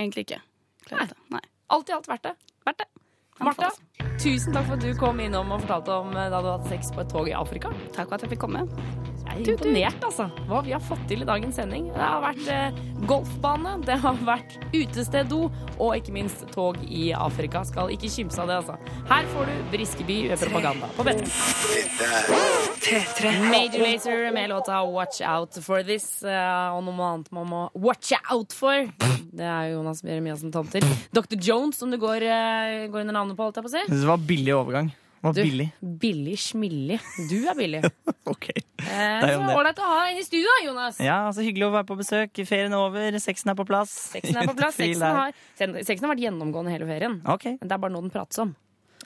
Egentlig 0.00 0.26
ikke. 0.28 0.40
Klart 0.88 1.12
det. 1.12 1.20
Nei. 1.34 1.44
Alt 1.76 1.92
i 1.92 1.92
alt 1.92 2.08
verdt 2.08 2.24
det. 2.30 2.34
Verdt 2.66 2.82
det. 2.82 2.88
Martha, 3.40 3.70
tusen 4.20 4.52
takk 4.52 4.66
for 4.68 4.76
at 4.76 4.82
du 4.84 4.90
kom 5.00 5.20
innom 5.24 5.52
og 5.54 5.62
fortalte 5.62 5.94
om 6.02 6.10
eh, 6.12 6.26
da 6.28 6.42
du 6.44 6.48
hadde 6.50 6.68
sex 6.68 6.90
på 6.92 7.00
et 7.00 7.12
tog 7.12 7.28
i 7.28 7.32
Afrika. 7.36 7.70
Takk 7.94 8.10
for 8.10 8.18
at 8.18 8.24
jeg 8.26 8.34
fikk 8.34 8.42
komme. 8.42 8.66
Jeg 9.30 9.46
er 9.46 9.52
imponert, 9.54 10.04
altså. 10.04 10.26
Hva 10.48 10.60
vi 10.66 10.74
har 10.74 10.82
fått 10.84 11.06
til 11.08 11.24
i 11.24 11.28
dagens 11.28 11.56
sending. 11.56 11.86
Det 11.94 12.02
har 12.02 12.20
vært 12.24 12.50
eh, 12.52 12.80
golfbane, 13.08 13.78
det 13.86 13.96
har 14.02 14.20
vært 14.28 14.58
utesteddo, 14.74 15.40
og 15.78 15.94
ikke 15.96 16.16
minst 16.16 16.44
tog 16.52 16.80
i 16.84 17.10
Afrika. 17.16 17.64
Skal 17.68 17.94
ikke 17.96 18.12
kimse 18.12 18.42
av 18.44 18.52
det, 18.52 18.60
altså. 18.60 18.98
Her 19.08 19.32
får 19.32 19.48
du 19.48 19.64
Briskeby 19.72 20.20
propaganda 20.34 20.92
på 20.98 21.08
P3. 21.08 22.69
Major 23.50 23.78
Lazer 23.84 24.32
med 24.32 24.48
låta 24.48 24.82
'Watch 24.84 25.20
Out 25.20 25.58
for 25.64 25.82
This'. 25.82 26.24
eh, 26.24 26.74
og 26.76 26.84
noe 26.84 27.04
annet 27.12 27.30
man 27.32 27.46
må 27.46 27.70
watch 27.74 28.12
out 28.32 28.52
for. 28.52 28.88
Det 29.32 29.44
er 29.44 29.72
Jonas 29.74 30.02
Jeremiassen 30.02 30.52
Tomter. 30.52 30.80
Dr. 31.12 31.36
Jones, 31.40 31.76
som 31.78 31.90
du 31.90 31.98
går, 31.98 32.22
eh, 32.22 32.88
går 32.88 33.00
under 33.00 33.12
navnet 33.12 33.36
på, 33.36 33.44
holdt 33.44 33.56
jeg 33.56 33.64
på 33.64 33.68
å 33.68 33.76
si. 33.76 33.84
Det 33.90 34.06
var 34.06 34.16
billig 34.18 34.54
overgang. 34.54 34.92
Var 35.22 35.32
Du, 35.34 35.42
billig. 35.42 35.72
billig 35.82 36.38
smillig. 36.38 36.98
Du 37.28 37.46
er 37.48 37.54
billig. 37.54 37.82
Ok. 38.30 38.48
Eh, 38.48 38.86
er 38.88 39.20
jo 39.32 39.40
så 39.40 39.46
det. 39.48 39.56
ålreit 39.56 39.78
å 39.78 39.82
ha 39.88 40.04
deg 40.06 40.12
inn 40.14 40.18
i 40.20 40.24
studio, 40.24 40.48
Jonas. 40.64 40.98
Ja, 41.00 41.26
altså 41.28 41.42
Hyggelig 41.42 41.66
å 41.66 41.72
være 41.72 41.84
på 41.88 41.96
besøk. 41.98 42.30
Ferien 42.46 42.72
er 42.72 42.78
over, 42.78 43.18
sexen 43.18 43.50
er 43.50 43.54
på 43.58 43.66
plass. 43.66 43.90
Sexen 44.14 44.36
er 44.36 44.46
på 44.46 44.54
plass. 44.56 44.74
Sexen 44.80 45.02
har, 45.02 45.32
sexen 45.58 46.04
har 46.06 46.14
vært 46.14 46.22
gjennomgående 46.24 46.70
hele 46.70 46.86
ferien. 46.86 47.20
Okay. 47.26 47.56
Men 47.60 47.68
det 47.68 47.72
er 47.74 47.78
bare 47.82 47.90
noe 47.92 48.02
den 48.06 48.10
prates 48.14 48.38
om. 48.38 48.54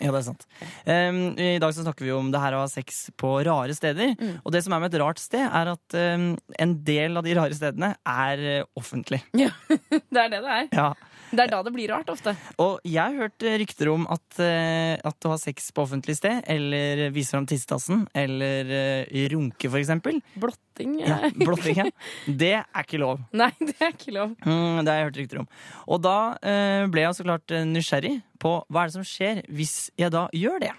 Ja 0.02 0.10
det 0.10 0.20
er 0.20 0.26
sant. 0.26 0.46
Um, 0.88 1.18
I 1.38 1.58
dag 1.62 1.74
så 1.74 1.84
snakker 1.84 2.06
vi 2.06 2.14
om 2.14 2.32
det 2.34 2.40
her 2.42 2.56
å 2.56 2.64
ha 2.64 2.70
sex 2.70 3.06
på 3.20 3.36
rare 3.46 3.76
steder. 3.76 4.16
Mm. 4.18 4.40
Og 4.42 4.54
det 4.54 4.64
som 4.66 4.74
er 4.74 4.82
med 4.82 4.94
et 4.94 5.00
rart 5.02 5.22
sted, 5.22 5.44
er 5.44 5.70
at 5.74 5.98
um, 6.18 6.32
en 6.58 6.76
del 6.86 7.20
av 7.20 7.26
de 7.26 7.36
rare 7.38 7.54
stedene 7.54 7.92
er 8.02 8.44
uh, 8.64 8.70
offentlig. 8.80 9.22
Ja, 9.38 9.52
det 9.68 10.24
er 10.26 10.32
det 10.34 10.42
det 10.42 10.56
er. 10.58 10.70
Ja. 10.74 10.88
Det 11.34 11.46
er 11.46 11.52
da 11.52 11.62
det 11.66 11.74
blir 11.74 11.90
rart 11.92 12.10
ofte. 12.12 12.36
Og 12.62 12.78
jeg 12.86 13.02
har 13.02 13.26
hørt 13.26 13.46
uh, 13.46 13.56
rykter 13.62 13.90
om 13.92 14.06
at, 14.12 14.26
uh, 14.38 14.94
at 14.98 15.18
du 15.20 15.30
har 15.32 15.40
sex 15.42 15.70
på 15.74 15.84
offentlig 15.84 16.18
sted, 16.18 16.44
eller 16.50 17.08
viser 17.14 17.38
fram 17.38 17.48
tissetassen, 17.50 18.06
eller 18.14 18.70
uh, 18.70 19.24
runke, 19.34 19.68
for 19.68 19.80
eksempel, 19.80 20.22
Blotting 20.34 21.00
ja, 21.00 21.18
eh, 21.26 21.32
blotting, 21.46 21.76
ja, 21.76 21.84
det 22.26 22.52
er 22.58 22.82
ikke 22.82 22.98
lov. 22.98 23.20
Nei, 23.32 23.50
det 23.60 23.76
er 23.78 23.92
ikke 23.92 24.14
lov. 24.14 24.34
Mm, 24.42 24.82
det 24.82 24.90
har 24.90 24.98
jeg 24.98 25.08
hørt 25.08 25.20
rykter 25.22 25.42
om. 25.44 25.48
Og 25.86 26.00
da 26.02 26.16
eh, 26.42 26.86
ble 26.90 27.04
jeg 27.04 27.18
så 27.18 27.26
klart 27.26 27.54
eh, 27.54 27.66
nysgjerrig 27.68 28.14
på 28.42 28.56
hva 28.66 28.82
er 28.82 28.90
det 28.90 28.96
som 28.96 29.06
skjer 29.06 29.42
hvis 29.54 29.76
jeg 30.00 30.10
da 30.14 30.26
gjør 30.34 30.64
det. 30.64 30.72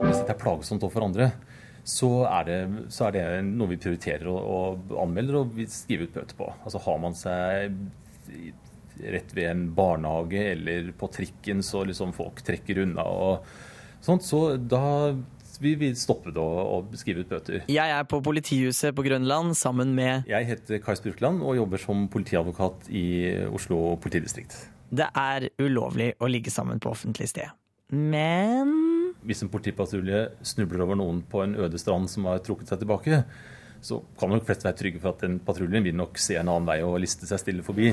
Hvis 0.00 0.22
dette 0.22 0.32
er 0.32 0.40
plagsomt 0.40 0.86
overfor 0.86 1.08
andre, 1.10 1.32
så 1.84 2.08
er, 2.24 2.48
det, 2.48 2.58
så 2.92 3.08
er 3.08 3.16
det 3.16 3.24
noe 3.44 3.68
vi 3.74 3.80
prioriterer 3.80 4.28
og, 4.32 4.40
og 4.40 4.94
anmelder 5.04 5.42
og 5.42 5.52
vi 5.56 5.66
skriver 5.68 6.08
ut 6.08 6.16
bøter 6.16 6.38
på. 6.38 6.48
Altså 6.64 6.80
Har 6.86 7.00
man 7.02 7.16
seg 7.18 7.76
rett 9.04 9.34
ved 9.36 9.50
en 9.50 9.64
barnehage 9.76 10.42
eller 10.54 10.92
på 10.96 11.10
trikken 11.12 11.60
så 11.66 11.82
liksom 11.84 12.14
folk 12.16 12.40
trekker 12.46 12.80
unna 12.84 13.04
og 13.04 13.48
sånt, 14.04 14.24
så 14.24 14.56
da 14.56 15.12
vil 15.60 15.76
vi 15.78 15.90
stoppe 15.98 16.32
det 16.34 16.42
og, 16.42 16.60
og 16.64 16.96
skrive 16.98 17.24
ut 17.24 17.30
bøter. 17.30 17.66
Jeg 17.70 17.94
er 17.96 18.06
på 18.08 18.20
politihuset 18.24 18.94
på 18.96 19.04
Grønland 19.06 19.54
sammen 19.58 19.94
med 19.96 20.30
Jeg 20.30 20.48
heter 20.48 20.80
Kai 20.82 20.96
Spurkland 20.98 21.44
og 21.44 21.58
jobber 21.60 21.82
som 21.82 22.08
politiadvokat 22.12 22.88
i 22.90 23.04
Oslo 23.52 23.98
politidistrikt. 24.02 24.56
Det 24.94 25.10
er 25.18 25.48
ulovlig 25.62 26.12
å 26.22 26.30
ligge 26.30 26.52
sammen 26.54 26.80
på 26.82 26.92
offentlig 26.92 27.28
sted. 27.32 27.52
Men 27.92 28.72
Hvis 29.24 29.42
en 29.44 29.50
politipatrulje 29.52 30.26
snubler 30.44 30.84
over 30.84 30.98
noen 31.00 31.22
på 31.24 31.42
en 31.44 31.56
øde 31.64 31.80
strand 31.80 32.10
som 32.12 32.26
har 32.28 32.42
trukket 32.44 32.68
seg 32.70 32.82
tilbake, 32.82 33.22
så 33.84 33.98
kan 34.18 34.32
nok 34.32 34.46
flest 34.48 34.64
være 34.64 34.76
trygge 34.78 35.00
for 35.02 35.12
at 35.12 35.22
den 35.26 35.36
patruljen 35.44 35.84
vil 35.84 35.96
nok 35.96 36.16
se 36.20 36.38
en 36.40 36.48
annen 36.48 36.68
vei 36.68 36.78
og 36.86 36.96
liste 37.02 37.28
seg 37.28 37.40
stille 37.42 37.64
forbi. 37.66 37.90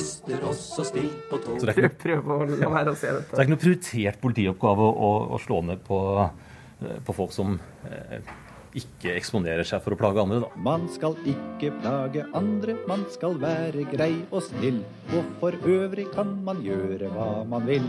Så 0.00 0.26
det 0.26 1.70
er 1.70 1.76
ikke, 1.76 1.92
Prøv 2.04 2.32
å 2.34 2.38
la 2.50 2.70
være 2.72 2.94
å 2.94 2.98
se 2.98 3.06
så 3.06 3.20
dette. 3.20 3.30
det 3.30 3.38
er 3.38 3.46
ikke 3.46 3.54
noe 3.54 3.62
prioritert 3.62 4.22
politioppgave 4.24 4.88
å, 4.90 5.10
å 5.36 5.40
slå 5.42 5.60
ned 5.70 5.84
på, 5.86 6.00
eh, 6.26 6.96
på 7.06 7.14
folk 7.14 7.34
som 7.36 7.54
eh, 7.86 8.32
ikke 8.80 9.14
eksponerer 9.14 9.66
seg 9.66 9.82
for 9.84 9.94
å 9.94 10.00
plage 10.00 10.22
andre. 10.22 10.42
Da. 10.42 10.50
Man 10.66 10.90
skal 10.94 11.14
ikke 11.22 11.76
plage 11.78 12.26
andre, 12.34 12.78
man 12.90 13.06
skal 13.14 13.38
være 13.42 13.86
grei 13.94 14.12
og 14.30 14.42
snill. 14.50 14.82
Og 15.14 15.30
for 15.42 15.70
øvrig 15.78 16.10
kan 16.14 16.40
man 16.46 16.62
gjøre 16.66 17.10
hva 17.14 17.30
man 17.50 17.70
vil. 17.70 17.86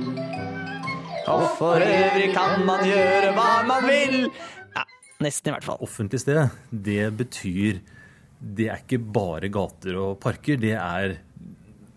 Og 1.29 1.43
for 1.57 1.81
øvrig 1.85 2.29
kan 2.33 2.63
man 2.65 2.83
gjøre 2.85 3.33
hva 3.37 3.49
man 3.67 3.87
vil. 3.87 4.29
Ja, 4.75 4.85
nesten 5.21 5.51
i 5.51 5.55
hvert 5.55 5.67
fall. 5.67 5.81
Offentlig 5.85 6.21
sted, 6.23 6.47
det 6.71 7.11
betyr 7.17 7.81
Det 8.41 8.71
er 8.73 8.79
ikke 8.81 8.97
bare 8.97 9.51
gater 9.53 9.97
og 10.01 10.15
parker. 10.19 10.57
Det 10.57 10.73
er 10.73 11.19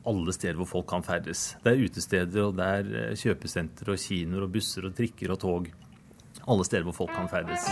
alle 0.04 0.32
steder 0.36 0.58
hvor 0.60 0.68
folk 0.68 0.86
kan 0.90 1.04
ferdes. 1.06 1.54
Det 1.64 1.72
er 1.72 1.86
utesteder, 1.86 2.42
og 2.44 2.58
det 2.58 2.66
er 2.66 2.84
kjøpesentre 3.16 3.16
kjøpesenter 3.22 3.92
og 3.94 4.02
kinoer 4.02 4.44
og 4.44 4.52
busser 4.52 4.84
og 4.84 4.92
trikker 4.98 5.32
og 5.32 5.40
tog. 5.40 5.70
Alle 6.44 6.66
steder 6.68 6.84
hvor 6.84 6.98
folk 6.98 7.14
kan 7.16 7.30
ferdes. 7.32 7.64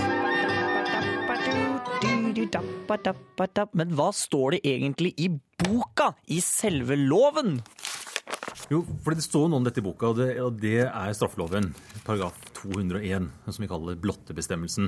Men 3.76 3.92
hva 3.98 4.08
står 4.16 4.56
det 4.56 4.62
egentlig 4.72 5.12
i 5.20 5.28
boka? 5.60 6.14
I 6.32 6.40
selve 6.40 6.96
loven? 6.96 7.58
Jo, 8.72 8.78
for 9.04 9.12
det 9.12 9.24
står 9.24 9.50
noe 9.50 9.60
om 9.60 9.64
dette 9.66 9.82
i 9.82 9.84
boka, 9.84 10.08
og 10.12 10.16
det, 10.16 10.30
og 10.40 10.54
det 10.62 10.86
er 10.86 11.16
straffeloven, 11.16 11.74
paragraf 12.06 12.38
201, 12.56 13.26
som 13.52 13.64
vi 13.64 13.68
kaller 13.68 13.98
blottebestemmelsen. 14.00 14.86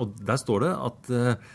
Og 0.00 0.14
der 0.24 0.38
står 0.40 0.62
det 0.64 0.70
at 0.86 1.10
eh, 1.12 1.50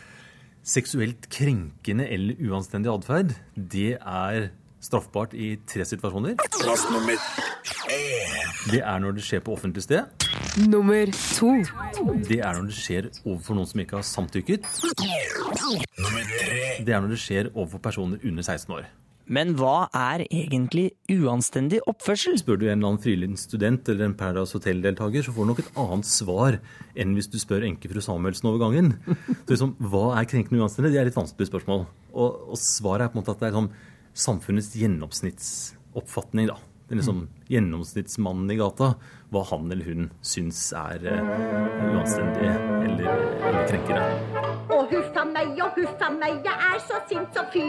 seksuelt 0.61 1.25
krenkende 1.33 2.05
eller 2.13 2.37
uanstendig 2.45 2.91
atferd, 2.91 3.33
det 3.55 3.95
er 3.97 4.51
straffbart 4.85 5.33
i 5.33 5.55
tre 5.65 5.87
situasjoner. 5.89 6.35
Plass 6.59 6.83
nummer 6.91 7.17
Det 8.69 8.81
er 8.81 9.01
når 9.01 9.15
det 9.17 9.25
skjer 9.25 9.41
på 9.45 9.55
offentlig 9.55 9.87
sted. 9.87 10.27
Nummer 10.69 11.09
to. 11.15 11.49
Det 12.29 12.43
er 12.45 12.59
når 12.59 12.69
det 12.69 12.77
skjer 12.77 13.09
overfor 13.23 13.57
noen 13.57 13.71
som 13.71 13.81
ikke 13.81 13.97
har 14.03 14.05
samtykket. 14.05 14.69
Det 16.85 16.93
er 16.93 17.01
når 17.01 17.15
det 17.15 17.19
skjer 17.23 17.49
overfor 17.55 17.81
personer 17.89 18.21
under 18.21 18.45
16 18.45 18.77
år. 18.77 18.85
Men 19.25 19.55
hva 19.57 19.87
er 19.95 20.23
egentlig 20.27 20.91
uanstendig 21.09 21.79
oppførsel? 21.89 22.37
Spør 22.37 22.59
du 22.61 22.67
en 22.67 22.75
eller 22.75 22.91
annen 22.91 23.01
frilynt 23.01 23.41
student 23.41 23.89
eller 23.89 24.09
en 24.09 24.17
Paradise 24.17 24.53
Hotel-deltaker, 24.57 25.25
så 25.25 25.33
får 25.33 25.47
du 25.47 25.51
nok 25.51 25.63
et 25.63 25.71
annet 25.81 26.09
svar 26.09 26.59
enn 26.93 27.15
hvis 27.17 27.31
du 27.33 27.39
spør 27.41 27.65
enkefru 27.65 28.03
Samuelsen 28.05 28.51
over 28.51 28.61
gangen. 28.67 28.93
Så 29.47 29.55
liksom, 29.55 29.73
Hva 29.81 30.05
er 30.19 30.29
krenkende 30.29 30.61
uanstendig? 30.61 30.93
Det 30.93 31.01
er 31.01 31.07
et 31.07 31.13
litt 31.13 31.17
vanskelig 31.17 31.49
spørsmål. 31.49 31.87
Og, 32.13 32.39
og 32.53 32.61
svaret 32.61 33.07
er 33.07 33.11
på 33.13 33.17
en 33.17 33.23
måte 33.23 33.33
at 33.33 33.41
det 33.41 33.49
er 33.49 33.57
sånn 33.57 33.73
samfunnets 34.25 34.71
gjennomsnittsoppfatning. 34.77 36.53
da. 36.53 36.61
Det 36.85 36.93
er 36.93 37.01
liksom 37.01 37.25
Gjennomsnittsmannen 37.49 38.51
i 38.53 38.59
gata, 38.61 38.91
hva 39.33 39.41
han 39.49 39.71
eller 39.73 39.85
hun 39.89 40.07
syns 40.25 40.67
er 40.77 41.01
uh, 41.09 41.17
uanstendig 41.95 42.45
eller, 42.45 43.09
eller 43.41 43.67
krenkende. 43.69 44.45
Huffa 44.85 45.04
meg, 45.33 45.53
og 45.63 45.77
huffa 45.79 46.09
meg, 46.13 46.39
jeg 46.45 46.69
er 46.69 46.81
så 46.85 46.99
sint 47.09 47.39
og 47.41 47.51
fy. 47.53 47.63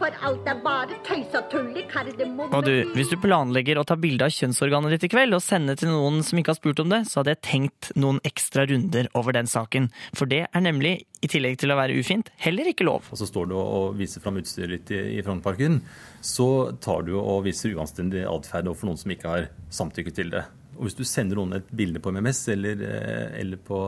For 0.00 0.16
alt 0.28 0.50
er 0.50 0.60
bare 0.64 0.98
tøys 1.06 1.36
og 1.38 1.48
tull 1.52 1.70
i 1.76 1.84
kardemomme. 1.90 2.48
Og 2.56 2.66
du, 2.66 2.72
hvis 2.96 3.12
du 3.12 3.16
planlegger 3.22 3.80
å 3.80 3.86
ta 3.88 3.98
bilde 4.00 4.26
av 4.26 4.34
kjønnsorganet 4.34 4.96
ditt 4.96 5.06
i 5.08 5.12
kveld 5.12 5.36
og 5.36 5.44
sende 5.44 5.76
til 5.78 5.92
noen 5.92 6.22
som 6.26 6.40
ikke 6.40 6.54
har 6.54 6.60
spurt 6.60 6.82
om 6.82 6.92
det, 6.92 7.02
så 7.10 7.20
hadde 7.20 7.36
jeg 7.36 7.42
tenkt 7.46 7.90
noen 7.98 8.20
ekstra 8.26 8.66
runder 8.70 9.10
over 9.18 9.36
den 9.36 9.50
saken. 9.50 9.88
For 10.16 10.30
det 10.30 10.44
er 10.46 10.64
nemlig, 10.64 10.98
i 11.24 11.30
tillegg 11.32 11.56
til 11.62 11.72
å 11.72 11.78
være 11.78 11.96
ufint, 11.98 12.30
heller 12.42 12.68
ikke 12.70 12.86
lov. 12.86 13.08
og 13.10 13.18
så 13.18 13.28
står 13.28 13.48
du 13.50 13.56
og 13.58 13.96
viser 13.98 14.22
fram 14.24 14.38
utstyret 14.40 14.76
ditt 14.76 14.94
i, 14.96 15.02
i 15.16 15.24
Frognerparken, 15.24 15.80
så 16.24 16.50
tar 16.82 17.06
du 17.06 17.16
og 17.18 17.46
viser 17.46 17.74
uanstendig 17.76 18.26
atferd 18.28 18.68
overfor 18.70 18.90
noen 18.90 19.00
som 19.00 19.14
ikke 19.14 19.32
har 19.32 19.50
samtykket 19.74 20.20
til 20.20 20.32
det. 20.34 20.44
Og 20.76 20.88
hvis 20.88 20.98
du 20.98 21.04
sender 21.08 21.38
noen 21.40 21.56
et 21.56 21.68
bilde 21.72 22.02
på 22.04 22.12
MMS 22.12 22.42
eller, 22.52 22.82
eh, 22.84 23.40
eller 23.40 23.60
på, 23.64 23.80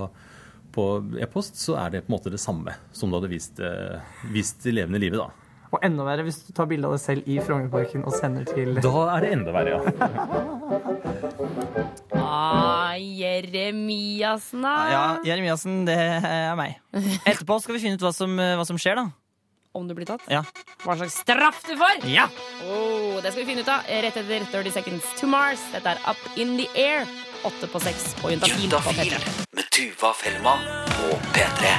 på 0.75 0.85
e-post, 1.21 1.59
så 1.61 1.77
er 1.83 1.91
det 1.97 2.05
på 2.07 2.13
en 2.13 2.17
måte 2.19 2.33
det 2.33 2.41
samme 2.43 2.75
som 2.93 3.11
du 3.11 3.19
hadde 3.19 3.31
vist, 3.33 3.61
eh, 3.61 4.01
vist 4.35 4.67
i 4.67 4.75
levende 4.75 5.01
livet. 5.03 5.19
da. 5.19 5.31
Og 5.69 5.83
enda 5.85 6.05
verre 6.07 6.25
hvis 6.25 6.39
du 6.47 6.53
tar 6.57 6.69
bilde 6.71 6.89
av 6.89 6.95
deg 6.97 7.03
selv 7.03 7.27
i 7.29 7.37
Frognerparken 7.45 8.05
og 8.09 8.15
sender 8.17 8.47
til 8.49 8.79
Da 8.81 8.93
er 9.17 9.27
det 9.27 9.33
enda 9.37 9.53
verre, 9.53 9.71
ja. 9.77 9.81
Ah, 12.19 12.95
Jeremiassen, 12.99 14.63
da. 14.65 14.75
Ja, 14.93 15.05
Jeremiassen, 15.25 15.85
det 15.89 15.97
er 15.97 16.57
meg. 16.59 16.77
Etterpå 17.25 17.57
skal 17.63 17.77
vi 17.77 17.83
finne 17.83 17.97
ut 17.99 18.05
hva 18.05 18.13
som, 18.15 18.35
hva 18.37 18.65
som 18.69 18.79
skjer, 18.81 18.99
da. 19.01 19.07
Om 19.77 19.89
du 19.89 19.95
blir 19.95 20.07
tatt? 20.09 20.23
Ja. 20.33 20.41
Hva 20.83 20.95
slags 20.97 21.19
straff 21.23 21.61
du 21.69 21.75
får? 21.77 22.05
Ja! 22.09 22.25
Oh, 22.65 23.19
det 23.23 23.33
skal 23.33 23.43
vi 23.45 23.49
finne 23.51 23.63
ut 23.63 23.69
av 23.69 23.85
rett 23.89 24.17
etter 24.17 24.47
30 24.51 24.73
Seconds 24.75 25.09
to 25.21 25.29
Mars. 25.31 25.61
Dette 25.75 25.93
er 25.93 26.01
Up 26.09 26.39
in 26.41 26.57
the 26.59 26.67
Air. 26.75 27.05
Åtte 27.47 27.69
på 27.71 27.79
seks 27.85 28.15
på 28.19 28.33
Juntafil 28.33 28.71
på 28.73 28.81
P3. 28.97 29.21
med 29.55 29.69
Tuva 29.75 30.13
Fellmann 30.19 30.65
på 30.97 31.19
P3. 31.37 31.75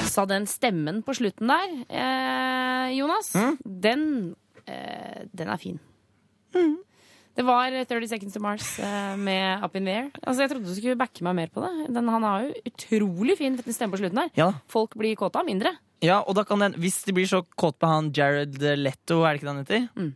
Altså, 0.00 0.24
den 0.26 0.46
stemmen 0.50 1.02
på 1.06 1.14
slutten 1.14 1.46
der, 1.52 1.76
eh, 1.90 2.96
Jonas, 2.96 3.32
Mm. 3.34 3.58
den, 3.82 4.36
eh, 4.66 5.24
den 5.36 5.48
er 5.48 5.56
fin. 5.56 5.78
Det 7.36 7.44
var 7.44 7.68
30 7.84 8.08
Seconds 8.08 8.32
to 8.32 8.40
Mars 8.40 8.78
eh, 8.80 9.16
med 9.16 9.62
Up 9.62 9.74
in 9.76 9.84
the 9.84 9.92
Air. 9.92 10.10
Altså, 10.24 10.40
jeg 10.42 10.50
trodde 10.50 10.64
du 10.70 10.74
skulle 10.74 10.96
backe 10.96 11.20
meg 11.22 11.34
mer 11.36 11.48
på 11.52 11.60
det. 11.60 11.92
Den, 11.92 12.08
han 12.08 12.22
har 12.24 12.46
jo 12.46 12.54
utrolig 12.70 13.36
fin 13.36 13.58
stemme 13.60 13.92
på 13.92 14.00
slutten 14.00 14.14
der. 14.22 14.30
Ja. 14.38 14.52
Folk 14.72 14.94
blir 14.96 15.14
kåte 15.20 15.36
av 15.36 15.44
mindre. 15.44 15.74
Ja, 16.04 16.20
og 16.22 16.34
da 16.36 16.44
kan 16.44 16.58
den, 16.60 16.74
hvis 16.82 17.02
de 17.06 17.12
blir 17.16 17.26
så 17.30 17.42
kåt 17.56 17.78
på 17.80 17.88
han 17.88 18.12
Jared 18.12 18.58
Letto, 18.78 19.22
er 19.24 19.34
det 19.34 19.40
ikke 19.40 19.46
det 19.48 19.54
han 19.54 19.64
heter? 19.64 20.14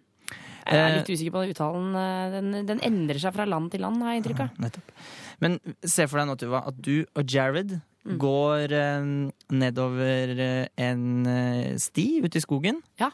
Jeg 0.71 0.77
er 0.77 0.91
Eh, 0.91 0.97
litt 1.01 1.09
usikker 1.11 1.33
på 1.35 1.41
den 1.43 1.55
uttalen. 1.55 1.95
eh, 1.97 2.31
Den, 2.35 2.67
den 2.67 2.81
endrer 2.87 3.19
seg 3.19 3.33
fra 3.35 3.47
land 3.49 3.71
til 3.73 3.81
land, 3.81 4.03
har 4.05 4.13
jeg 4.15 4.23
inntrykk 4.23 4.41
av. 4.45 4.59
Nettopp. 4.61 4.93
Men 5.41 5.57
se 5.83 6.07
for 6.07 6.21
deg 6.21 6.29
nå, 6.29 6.37
Tuva, 6.39 6.61
at 6.69 6.77
du 6.83 7.05
og 7.17 7.25
Jared 7.27 7.81
Mm. 8.01 8.15
går 8.17 8.73
eh, 8.73 9.03
nedover 9.53 10.31
eh, 10.41 10.69
en 10.81 11.27
sti 11.77 12.23
ute 12.25 12.39
i 12.39 12.41
skogen. 12.41 12.79
Ja. 12.99 13.11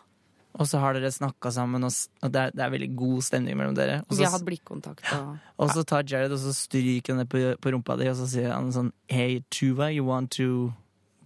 Og 0.55 0.69
så 0.71 0.79
har 0.79 0.95
dere 0.95 1.11
snakka 1.11 1.51
sammen, 1.53 1.83
og, 1.85 1.91
og 2.23 2.31
det, 2.33 2.41
er, 2.41 2.51
det 2.55 2.63
er 2.65 2.71
veldig 2.71 2.89
god 2.97 3.25
stemning 3.27 3.59
mellom 3.59 3.75
dere. 3.75 3.97
Også, 4.07 4.21
Vi 4.21 4.25
har 4.25 4.31
hatt 4.37 4.47
blikkontakt. 4.47 5.03
Og... 5.19 5.35
og 5.59 5.73
så 5.75 5.83
tar 5.85 6.07
Jared 6.07 6.31
og 6.33 6.39
så 6.39 6.55
stryker 6.55 7.13
han 7.17 7.25
det 7.25 7.29
på, 7.29 7.43
på 7.61 7.73
rumpa 7.75 7.97
di, 7.99 8.07
og 8.13 8.15
så 8.17 8.29
sier 8.31 8.53
han 8.55 8.71
sånn 8.73 8.93
Hey, 9.11 9.41
Tuva, 9.51 9.91
you 9.93 10.07
want 10.07 10.31
to 10.39 10.73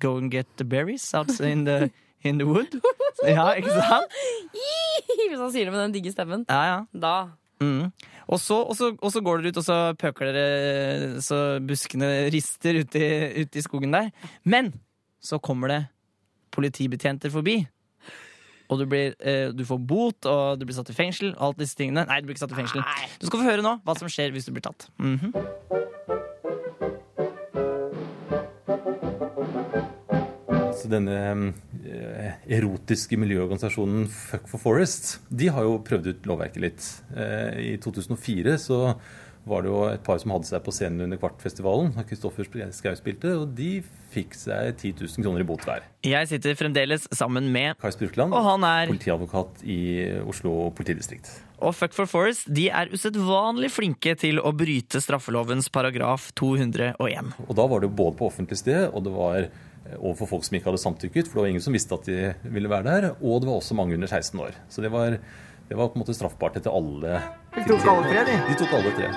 go 0.01 0.17
and 0.19 0.33
get 0.33 0.47
the 0.57 0.65
berries 0.65 1.05
out 1.15 1.31
in 1.41 1.65
the, 1.69 1.91
in 2.25 2.39
the 2.41 2.47
wood? 2.49 2.81
Ja, 3.27 3.51
ikke 3.59 3.69
sant? 3.75 4.15
Hvis 4.55 5.37
han 5.37 5.51
sier 5.53 5.69
det 5.69 5.73
med 5.75 5.83
den 5.83 5.93
digge 5.99 6.13
stemmen. 6.15 6.47
Ja, 6.49 6.63
ja. 6.71 6.81
Da 6.97 7.15
Mm. 7.61 7.91
Og, 8.25 8.39
så, 8.41 8.57
og, 8.65 8.73
så, 8.73 8.87
og 8.97 9.11
så 9.13 9.21
går 9.21 9.43
dere 9.43 9.51
ut, 9.53 9.59
og 9.61 9.65
så 9.67 9.75
pøker 10.01 10.31
dere 10.33 11.21
så 11.21 11.59
buskene 11.61 12.09
rister 12.33 12.79
ute 12.81 13.03
i, 13.03 13.43
ute 13.45 13.61
i 13.61 13.65
skogen 13.65 13.93
der. 13.93 14.09
Men 14.49 14.71
så 15.21 15.37
kommer 15.45 15.69
det 15.69 15.81
politibetjenter 16.57 17.29
forbi. 17.35 17.59
Og 18.71 18.79
du, 18.81 18.87
blir, 18.89 19.13
eh, 19.21 19.51
du 19.53 19.65
får 19.67 19.83
bot, 19.83 20.27
og 20.31 20.61
du 20.61 20.65
blir 20.65 20.79
satt 20.79 20.89
i 20.89 20.97
fengsel. 20.97 21.35
og 21.35 21.51
Alt 21.51 21.61
disse 21.61 21.77
tingene. 21.77 22.07
Nei, 22.09 22.21
du 22.23 22.31
blir 22.31 22.39
ikke 22.39 22.47
satt 22.47 22.55
i 22.55 22.61
fengsel. 22.63 22.87
Du 23.21 23.27
skal 23.27 23.43
få 23.43 23.49
høre 23.51 23.67
nå 23.67 23.77
hva 23.85 23.99
som 23.99 24.09
skjer 24.09 24.33
hvis 24.33 24.47
du 24.49 24.55
blir 24.57 24.65
tatt. 24.71 24.89
Mhm. 24.97 26.30
Så 30.81 30.89
denne 30.89 31.17
eh, 31.85 32.37
erotiske 32.57 33.19
miljøorganisasjonen 33.21 34.07
Fuck 34.09 34.47
for 34.49 34.63
Forest, 34.63 35.19
de 35.29 35.51
har 35.53 35.67
jo 35.67 35.81
prøvd 35.85 36.13
ut 36.15 36.31
lovverket 36.31 36.65
litt. 36.65 36.87
Eh, 37.13 37.75
I 37.75 37.75
2004 37.83 38.57
så 38.63 38.81
var 39.49 39.65
det 39.65 39.71
jo 39.71 39.79
et 39.89 40.03
par 40.05 40.19
som 40.21 40.35
hadde 40.35 40.49
seg 40.51 40.63
på 40.65 40.73
scenen 40.75 41.07
under 41.07 41.19
Kvartfestivalen, 41.21 41.95
Kristoffer 42.09 42.47
Schau 42.47 42.97
spilte, 42.99 43.33
og 43.41 43.55
de 43.57 43.81
fikk 44.13 44.35
seg 44.37 44.75
10 44.75 44.99
000 45.01 45.25
kroner 45.25 45.45
i 45.45 45.47
bot 45.49 45.65
hver. 45.65 45.87
Jeg 46.05 46.29
sitter 46.29 46.57
fremdeles 46.59 47.07
sammen 47.15 47.49
med 47.53 47.79
Kai 47.81 47.93
Spurkland, 47.95 48.35
Og 48.37 48.45
han 48.45 48.67
er 48.69 48.91
politiadvokat 48.93 49.65
i 49.65 49.81
Oslo 50.29 50.71
politidistrikt. 50.77 51.33
Og 51.61 51.75
Fuck 51.77 51.97
for 51.97 52.09
Forest 52.09 52.49
de 52.53 52.69
er 52.73 52.93
usedvanlig 52.93 53.73
flinke 53.73 54.15
til 54.21 54.41
å 54.41 54.53
bryte 54.57 55.01
straffelovens 55.03 55.69
paragraf 55.73 56.31
201. 56.41 57.35
Og 57.49 57.57
da 57.57 57.69
var 57.69 57.81
det 57.83 57.91
jo 57.91 57.99
både 58.05 58.17
på 58.21 58.31
offentlig 58.31 58.61
sted, 58.61 58.89
og 58.93 59.05
det 59.09 59.17
var 59.17 59.51
overfor 59.99 60.29
folk 60.35 60.47
som 60.47 60.57
ikke 60.59 60.71
hadde 60.71 60.83
samtykket, 60.83 61.29
for 61.29 61.41
det 61.41 61.45
var 61.45 61.53
ingen 61.55 61.65
som 61.65 61.77
visste 61.77 61.97
at 61.97 62.09
de 62.09 62.33
ville 62.55 62.71
være 62.71 62.87
der, 62.87 63.07
og 63.19 63.43
det 63.43 63.51
var 63.51 63.61
også 63.61 63.77
mange 63.79 63.97
under 63.99 64.11
16 64.11 64.41
år. 64.41 64.59
Så 64.71 64.85
det 64.85 64.93
var, 64.95 65.17
det 65.69 65.79
var 65.79 65.91
på 65.91 65.99
en 65.99 66.05
måte 66.05 66.17
straffbart 66.17 66.61
etter 66.61 66.75
alle 66.75 67.23
De 67.57 67.65
tok 67.67 67.89
alle 67.91 68.11
tre, 68.11 68.27
de. 68.29 68.37
De 68.51 68.59
tok 68.61 68.77
alle 68.79 68.93
tre. 68.99 69.11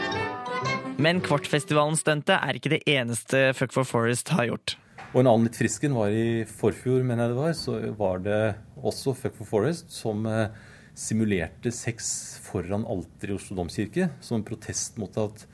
Men 1.01 1.19
Kvartfestivalen-stuntet 1.25 2.36
er 2.38 2.57
ikke 2.57 2.75
det 2.75 2.83
eneste 2.89 3.49
Fuck 3.57 3.73
for 3.75 3.88
Forest 3.88 4.33
har 4.36 4.51
gjort. 4.51 4.75
Og 5.13 5.21
en 5.21 5.29
annen 5.29 5.47
litt 5.47 5.57
frisk 5.57 5.83
en 5.86 5.97
var 5.97 6.13
i 6.13 6.43
forfjor, 6.49 7.03
mener 7.05 7.27
jeg 7.27 7.33
det 7.33 7.39
var, 7.39 7.55
så 7.57 7.79
var 7.97 8.21
det 8.25 8.41
også 8.81 9.15
Fuck 9.17 9.38
for 9.41 9.49
Forest 9.49 9.93
som 9.93 10.25
eh, 10.29 10.53
simulerte 10.97 11.73
sex 11.73 12.07
foran 12.45 12.86
alteret 12.89 13.33
i 13.33 13.38
Oslo 13.38 13.57
domkirke 13.57 14.09
som 14.25 14.45
protest 14.45 14.97
mot 15.01 15.17
at 15.21 15.45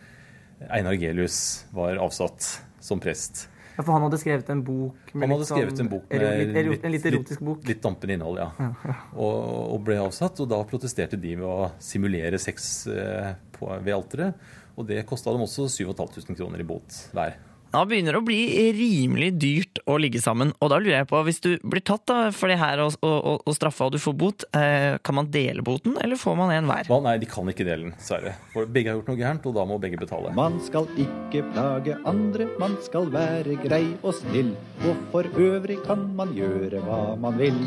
Einar 0.67 0.97
Gelius 0.99 1.65
var 1.75 1.99
avsatt 2.03 2.47
som 2.84 2.99
prest. 3.03 3.47
Ja, 3.79 3.83
For 3.87 3.95
han 3.95 4.03
hadde 4.03 4.17
skrevet 4.19 4.49
en 4.51 4.61
bok 4.67 5.11
Han 5.13 5.31
hadde 5.31 5.45
skrevet 5.47 5.77
en 5.79 5.87
bok 5.87 6.09
med 6.11 6.23
litt, 6.67 6.83
en 6.83 6.91
litt 6.91 7.05
erotisk 7.07 7.43
bok. 7.47 7.61
litt 7.63 7.79
dampende 7.79 8.17
innhold, 8.17 8.41
ja. 8.41 8.71
Og, 9.15 9.37
og 9.71 9.77
ble 9.87 9.95
avsatt. 10.03 10.41
Og 10.43 10.49
da 10.51 10.59
protesterte 10.67 11.15
de 11.15 11.37
med 11.39 11.47
å 11.47 11.69
simulere 11.79 12.41
sex 12.43 12.65
eh, 12.91 13.29
på, 13.55 13.69
ved 13.79 13.95
alteret. 13.95 14.49
Og 14.75 14.83
det 14.89 15.05
kosta 15.07 15.31
dem 15.31 15.45
også 15.47 15.69
7500 15.71 16.35
kroner 16.35 16.59
i 16.59 16.67
bot 16.67 16.99
hver. 17.15 17.39
Da 17.69 17.84
begynner 17.86 18.15
det 18.15 18.19
å 18.23 18.25
bli 18.25 18.39
rimelig 18.73 19.29
dyrt 19.38 19.79
å 19.86 19.99
ligge 20.01 20.21
sammen. 20.23 20.55
Og 20.58 20.71
da 20.71 20.79
lurer 20.82 21.03
jeg 21.03 21.10
på, 21.12 21.19
hvis 21.27 21.41
du 21.43 21.49
blir 21.62 21.84
tatt 21.86 22.01
da, 22.10 22.17
for 22.34 22.49
det 22.49 22.58
her 22.58 22.82
og, 22.82 22.95
og, 23.05 23.43
og 23.45 23.53
straffa 23.53 23.86
og 23.86 23.93
du 23.93 23.99
får 24.01 24.15
bot, 24.17 24.45
eh, 24.58 24.97
kan 25.05 25.19
man 25.19 25.29
dele 25.29 25.62
boten, 25.65 25.93
eller 26.01 26.17
får 26.17 26.39
man 26.39 26.53
en 26.55 26.69
hver? 26.71 26.89
Hva? 26.89 26.97
Nei, 27.05 27.19
de 27.21 27.29
kan 27.29 27.51
ikke 27.53 27.67
dele 27.67 27.86
den, 27.91 27.93
dessverre. 27.99 28.34
For 28.55 28.65
begge 28.65 28.89
har 28.89 28.97
gjort 28.97 29.13
noe 29.13 29.21
gærent, 29.21 29.45
og 29.45 29.58
da 29.60 29.67
må 29.69 29.77
begge 29.84 30.01
betale. 30.01 30.34
Man 30.38 30.58
skal 30.65 30.89
ikke 30.97 31.45
plage 31.53 31.99
andre, 32.10 32.49
man 32.62 32.77
skal 32.86 33.13
være 33.13 33.60
grei 33.62 33.84
og 34.01 34.17
snill. 34.17 34.55
Og 34.89 35.05
for 35.13 35.29
øvrig 35.38 35.77
kan 35.86 36.10
man 36.17 36.34
gjøre 36.38 36.82
hva 36.88 37.01
man 37.21 37.38
vil. 37.38 37.62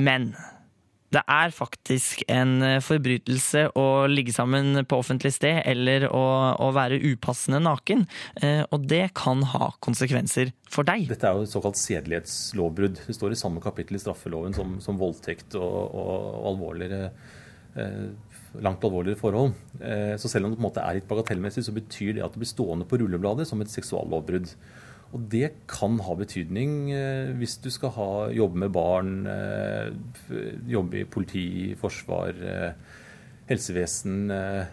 Men 0.00 0.30
det 1.16 1.22
er 1.32 1.54
faktisk 1.54 2.24
en 2.32 2.58
eh, 2.64 2.82
forbrytelse 2.84 3.66
å 3.78 3.86
ligge 4.10 4.34
sammen 4.34 4.82
på 4.88 4.98
offentlig 5.00 5.32
sted 5.36 5.62
eller 5.68 6.08
å, 6.10 6.24
å 6.62 6.70
være 6.76 7.00
upassende 7.12 7.62
naken. 7.64 8.04
Eh, 8.42 8.62
og 8.74 8.86
det 8.90 9.08
kan 9.16 9.44
ha 9.54 9.70
konsekvenser 9.84 10.52
for 10.72 10.88
deg. 10.88 11.08
Dette 11.10 11.28
er 11.28 11.38
jo 11.38 11.46
et 11.46 11.54
såkalt 11.54 11.80
sedelighetslovbrudd. 11.80 13.02
Det 13.06 13.16
står 13.16 13.34
i 13.34 13.40
samme 13.40 13.62
kapittel 13.64 13.98
i 13.98 14.02
straffeloven 14.02 14.56
som, 14.56 14.76
som 14.84 15.00
voldtekt 15.00 15.56
og, 15.58 15.76
og, 15.96 16.40
alvorligere 16.52 17.10
eh, 17.76 18.06
langt 18.62 18.84
alvorligere 18.88 19.20
forhold. 19.20 19.50
Så 20.16 20.30
selv 20.32 20.46
om 20.46 20.52
det 20.52 20.56
på 20.56 20.62
en 20.62 20.64
måte 20.64 20.80
er 20.80 20.96
litt 20.96 21.08
bagatellmessig, 21.10 21.60
så 21.66 21.74
betyr 21.76 22.14
det 22.16 22.22
at 22.24 22.32
det 22.32 22.40
blir 22.40 22.48
stående 22.48 22.86
på 22.88 22.96
rullebladet 23.02 23.44
som 23.44 23.60
et 23.60 23.68
seksuallovbrudd. 23.68 24.48
Og 25.16 25.24
det 25.32 25.48
kan 25.70 25.96
ha 26.04 26.14
betydning 26.18 26.90
eh, 26.92 27.32
hvis 27.40 27.56
du 27.64 27.70
skal 27.72 27.94
ha, 27.96 28.10
jobbe 28.36 28.60
med 28.66 28.72
barn, 28.74 29.14
eh, 29.32 29.88
jobbe 30.68 31.00
i 31.00 31.06
politi, 31.08 31.46
forsvar, 31.80 32.36
eh, 32.36 33.00
helsevesen, 33.46 34.26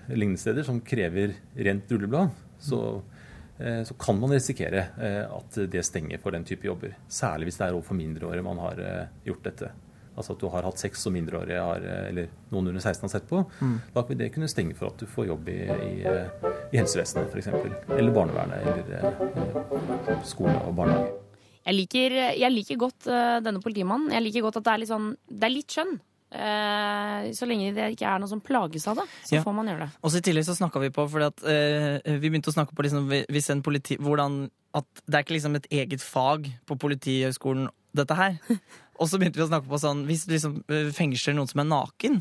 lignende 0.10 0.42
steder 0.42 0.66
som 0.68 0.82
krever 0.84 1.36
rent 1.54 1.92
rulleblad. 1.94 2.32
Så, 2.58 2.80
så 3.86 3.96
kan 4.02 4.18
man 4.18 4.32
risikere 4.34 4.88
at 5.30 5.60
det 5.70 5.84
stenger 5.86 6.18
for 6.24 6.34
den 6.34 6.42
type 6.48 6.66
jobber. 6.66 6.96
Særlig 7.06 7.52
hvis 7.52 7.60
det 7.60 7.68
er 7.68 7.78
overfor 7.78 8.00
mindreårige 8.00 8.46
man 8.48 8.62
har 8.64 8.82
gjort 9.28 9.46
dette. 9.46 9.70
Altså 10.18 10.36
at 10.36 10.40
du 10.44 10.48
har 10.54 10.64
hatt 10.68 10.78
sex 10.78 11.02
som 11.02 11.14
mindreårige 11.16 11.58
har, 11.64 11.86
eller 12.10 12.28
noen 12.54 12.68
under 12.70 12.80
16 12.84 13.02
har 13.08 13.12
sett 13.16 13.28
på. 13.30 13.42
Da 13.96 14.04
vil 14.08 14.18
det 14.20 14.32
kunne 14.36 14.50
stenge 14.52 14.76
for 14.78 14.92
at 14.92 14.98
du 15.02 15.08
får 15.10 15.28
jobb 15.32 15.50
i, 15.50 15.60
i, 15.66 15.94
i 16.74 16.78
helsevesenet 16.78 17.34
f.eks. 17.34 17.48
Eller 17.98 18.14
barnevernet 18.14 18.62
eller 18.62 19.12
eh, 20.14 20.24
skole 20.30 20.54
og 20.68 20.76
barnehage. 20.78 21.12
Jeg 21.64 21.78
liker, 21.78 22.18
jeg 22.36 22.52
liker 22.52 22.78
godt 22.82 23.08
eh, 23.08 23.38
denne 23.46 23.62
politimannen. 23.64 24.12
Jeg 24.14 24.26
liker 24.28 24.44
godt 24.50 24.60
at 24.60 24.66
det 24.68 24.74
er 24.74 24.82
litt 24.84 24.92
sånn 24.92 25.14
Det 25.32 25.48
er 25.48 25.54
litt 25.54 25.72
skjønn. 25.78 25.94
Eh, 26.34 27.28
så 27.38 27.46
lenge 27.48 27.72
det 27.76 27.92
ikke 27.94 28.10
er 28.10 28.20
noe 28.22 28.30
som 28.32 28.42
plages 28.44 28.88
av 28.90 28.98
det, 29.00 29.06
så 29.28 29.36
Ja. 29.38 29.44
får 29.46 29.54
man 29.54 29.68
gjøre 29.70 29.86
det. 29.86 29.92
Og 30.02 30.12
så 30.12 30.18
I 30.20 30.26
tillegg 30.26 30.46
så 30.48 30.56
snakka 30.58 30.82
vi 30.82 30.90
på 30.90 31.06
at 31.22 31.44
eh, 31.46 32.02
vi 32.20 32.30
begynte 32.30 32.50
å 32.52 32.56
snakke 32.58 32.74
på 32.76 32.84
liksom, 32.88 33.06
hvis 33.30 33.50
en 33.54 33.62
politi, 33.66 33.98
hvordan 34.02 34.50
at 34.74 34.86
det 35.06 35.14
er 35.20 35.24
ikke 35.24 35.36
liksom 35.38 35.56
et 35.60 35.68
eget 35.70 36.02
fag 36.02 36.48
på 36.66 36.78
Politihøgskolen, 36.82 37.68
dette 37.94 38.16
her. 38.18 38.40
Og 39.00 39.10
så 39.10 39.18
begynte 39.20 39.40
vi 39.42 39.46
å 39.46 39.50
snakke 39.50 39.70
på 39.72 39.80
sånn 39.82 40.04
Hvis 40.06 40.26
du 40.28 40.34
liksom 40.36 40.60
eh, 40.70 40.92
fengsler 40.94 41.34
noen 41.38 41.50
som 41.50 41.64
er 41.64 41.70
naken, 41.72 42.20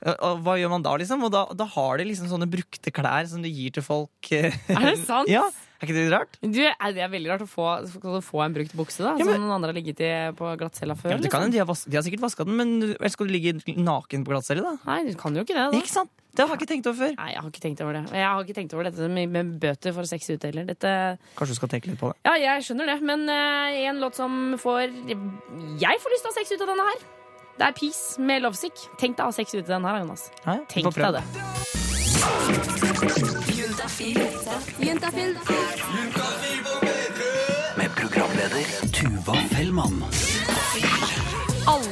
eh, 0.00 0.14
og 0.24 0.40
hva 0.46 0.54
gjør 0.60 0.70
man 0.72 0.82
da, 0.86 0.94
liksom? 0.96 1.22
Og 1.28 1.32
da, 1.34 1.44
da 1.52 1.66
har 1.76 1.98
de 2.00 2.06
liksom 2.08 2.30
sånne 2.30 2.48
brukte 2.48 2.92
klær 2.94 3.28
som 3.28 3.42
de 3.44 3.50
gir 3.52 3.70
til 3.76 3.84
folk. 3.84 4.32
eh, 4.32 4.52
Er 4.72 4.90
det 4.92 4.98
sant? 5.04 5.28
Ja. 5.36 5.44
Er 5.76 5.84
ikke 5.90 5.92
det 5.98 6.04
rart? 6.08 6.38
Du, 6.40 6.62
er 6.64 6.92
det 6.96 7.02
er 7.04 7.10
veldig 7.12 7.28
rart 7.34 7.42
å 7.44 7.46
få, 7.52 7.64
å 7.84 8.20
få 8.24 8.40
en 8.46 8.54
brukt 8.56 8.72
bukse, 8.78 9.02
da. 9.04 9.10
Ja, 9.20 9.26
men- 9.28 9.34
Som 9.36 9.42
noen 9.44 9.58
andre 9.58 9.74
har 9.74 9.76
ligget 9.76 10.00
i 10.00 10.12
på 10.38 10.54
glattcella 10.56 10.96
før. 10.96 11.12
Ja, 11.12 11.18
det 11.20 11.28
kan, 11.28 11.42
liksom. 11.44 11.52
de, 11.52 11.58
har 11.60 11.68
vas 11.68 11.82
de 11.84 11.98
har 11.98 12.04
sikkert 12.06 12.22
vaska 12.24 12.46
den, 12.48 12.56
men 12.56 12.72
ellers 12.94 13.12
skal 13.12 13.28
du 13.28 13.34
ligge 13.36 13.58
naken 13.76 14.24
på 14.24 14.32
glattcelle, 14.32 14.64
da? 14.64 14.72
Nei, 14.88 15.02
du 15.10 15.18
kan 15.20 15.36
jo 15.36 15.44
ikke 15.44 15.52
det. 15.52 15.66
da 15.74 15.76
Ikke 15.82 15.92
sant? 15.92 16.08
Det 16.36 16.44
har 16.44 16.52
jeg 16.52 16.60
ikke 16.60 16.68
tenkt 16.68 16.86
over 16.90 16.98
før. 17.00 17.12
Nei, 17.16 17.30
jeg 17.32 17.40
har 17.40 17.48
ikke 17.48 17.62
tenkt 17.64 17.80
over 17.80 17.96
det. 17.96 18.02
Jeg 18.12 18.26
har 18.28 18.42
ikke 18.44 18.56
tenkt 18.58 18.74
over 18.76 18.88
dette 18.90 19.08
med, 19.08 19.52
bøter 19.62 19.94
for 19.96 20.08
sex 20.08 20.28
ute 20.28 20.50
heller. 20.50 20.66
Dette 20.68 20.90
Kanskje 21.38 21.54
du 21.54 21.60
skal 21.62 21.70
tenke 21.72 21.88
litt 21.88 22.00
på 22.00 22.10
det. 22.12 22.18
Ja, 22.28 22.34
jeg 22.42 22.66
skjønner 22.66 22.92
det, 22.92 22.98
men 23.08 23.24
uh, 23.30 23.78
en 23.88 24.02
låt 24.04 24.18
som 24.20 24.56
får 24.60 24.82
Jeg 25.80 26.02
får 26.02 26.12
lyst 26.12 26.26
til 26.26 26.28
å 26.28 26.34
ha 26.34 26.36
sex 26.36 26.52
ut 26.52 26.60
av 26.60 26.72
denne 26.74 26.88
her. 26.90 27.06
Det 27.56 27.64
er 27.70 27.76
Peace 27.78 28.20
med 28.20 28.44
Lovesick. 28.44 28.84
Tenk 29.00 29.16
deg 29.16 29.24
å 29.24 29.32
ha 29.32 29.36
sex 29.38 29.56
ut 29.56 29.64
av 29.64 29.72
denne 29.78 29.88
her, 29.88 30.04
Jonas. 30.04 30.28
Ja, 30.44 30.58
ja, 30.60 30.64
Tenk 30.68 30.92
deg 30.92 31.16
det. 31.16 31.24
Med 37.80 37.96
programleder 37.96 38.64
Tuva 38.92 39.40
Fellmann. 39.56 40.04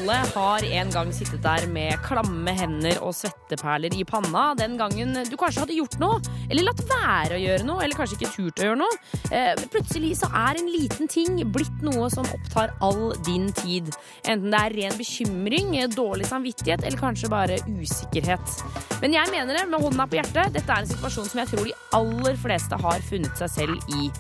Alle 0.04 0.18
har 0.34 0.64
en 0.76 0.90
gang 0.92 1.10
sittet 1.16 1.40
der 1.40 1.64
med 1.72 1.94
klamme 2.04 2.52
hender 2.52 2.98
og 3.06 3.14
svetteperler 3.16 3.94
i 3.96 4.02
panna 4.04 4.50
den 4.58 4.74
gangen 4.76 5.14
du 5.30 5.36
kanskje 5.40 5.62
hadde 5.62 5.78
gjort 5.78 5.96
noe, 6.02 6.18
eller 6.50 6.66
latt 6.66 6.82
være 6.90 7.38
å 7.38 7.40
gjøre 7.40 7.64
noe, 7.64 7.80
eller 7.80 7.96
kanskje 7.96 8.18
ikke 8.18 8.34
turt 8.34 8.60
å 8.60 8.66
gjøre 8.66 8.80
noe. 8.82 8.98
Eh, 9.32 9.62
plutselig 9.72 10.18
så 10.20 10.28
er 10.28 10.60
en 10.60 10.68
liten 10.68 11.08
ting 11.08 11.40
blitt 11.56 11.80
noe 11.86 12.10
som 12.12 12.28
opptar 12.36 12.74
all 12.84 13.14
din 13.24 13.48
tid. 13.62 13.88
Enten 14.28 14.52
det 14.52 14.60
er 14.60 14.76
ren 14.76 15.00
bekymring, 15.00 15.72
dårlig 15.96 16.28
samvittighet 16.28 16.84
eller 16.84 17.00
kanskje 17.00 17.32
bare 17.32 17.60
usikkerhet. 17.64 18.60
Men 19.00 19.16
jeg 19.16 19.32
mener 19.32 19.56
det 19.56 19.66
med 19.72 19.88
hånda 19.88 20.04
på 20.04 20.20
hjertet, 20.20 20.52
dette 20.60 20.68
er 20.68 20.84
en 20.84 20.92
situasjon 20.92 21.32
som 21.32 21.46
jeg 21.46 21.54
tror 21.54 21.64
de 21.64 21.76
aller 21.96 22.40
fleste 22.44 22.84
har 22.84 23.08
funnet 23.08 23.40
seg 23.40 23.56
selv 23.56 23.94
i. 24.02 24.12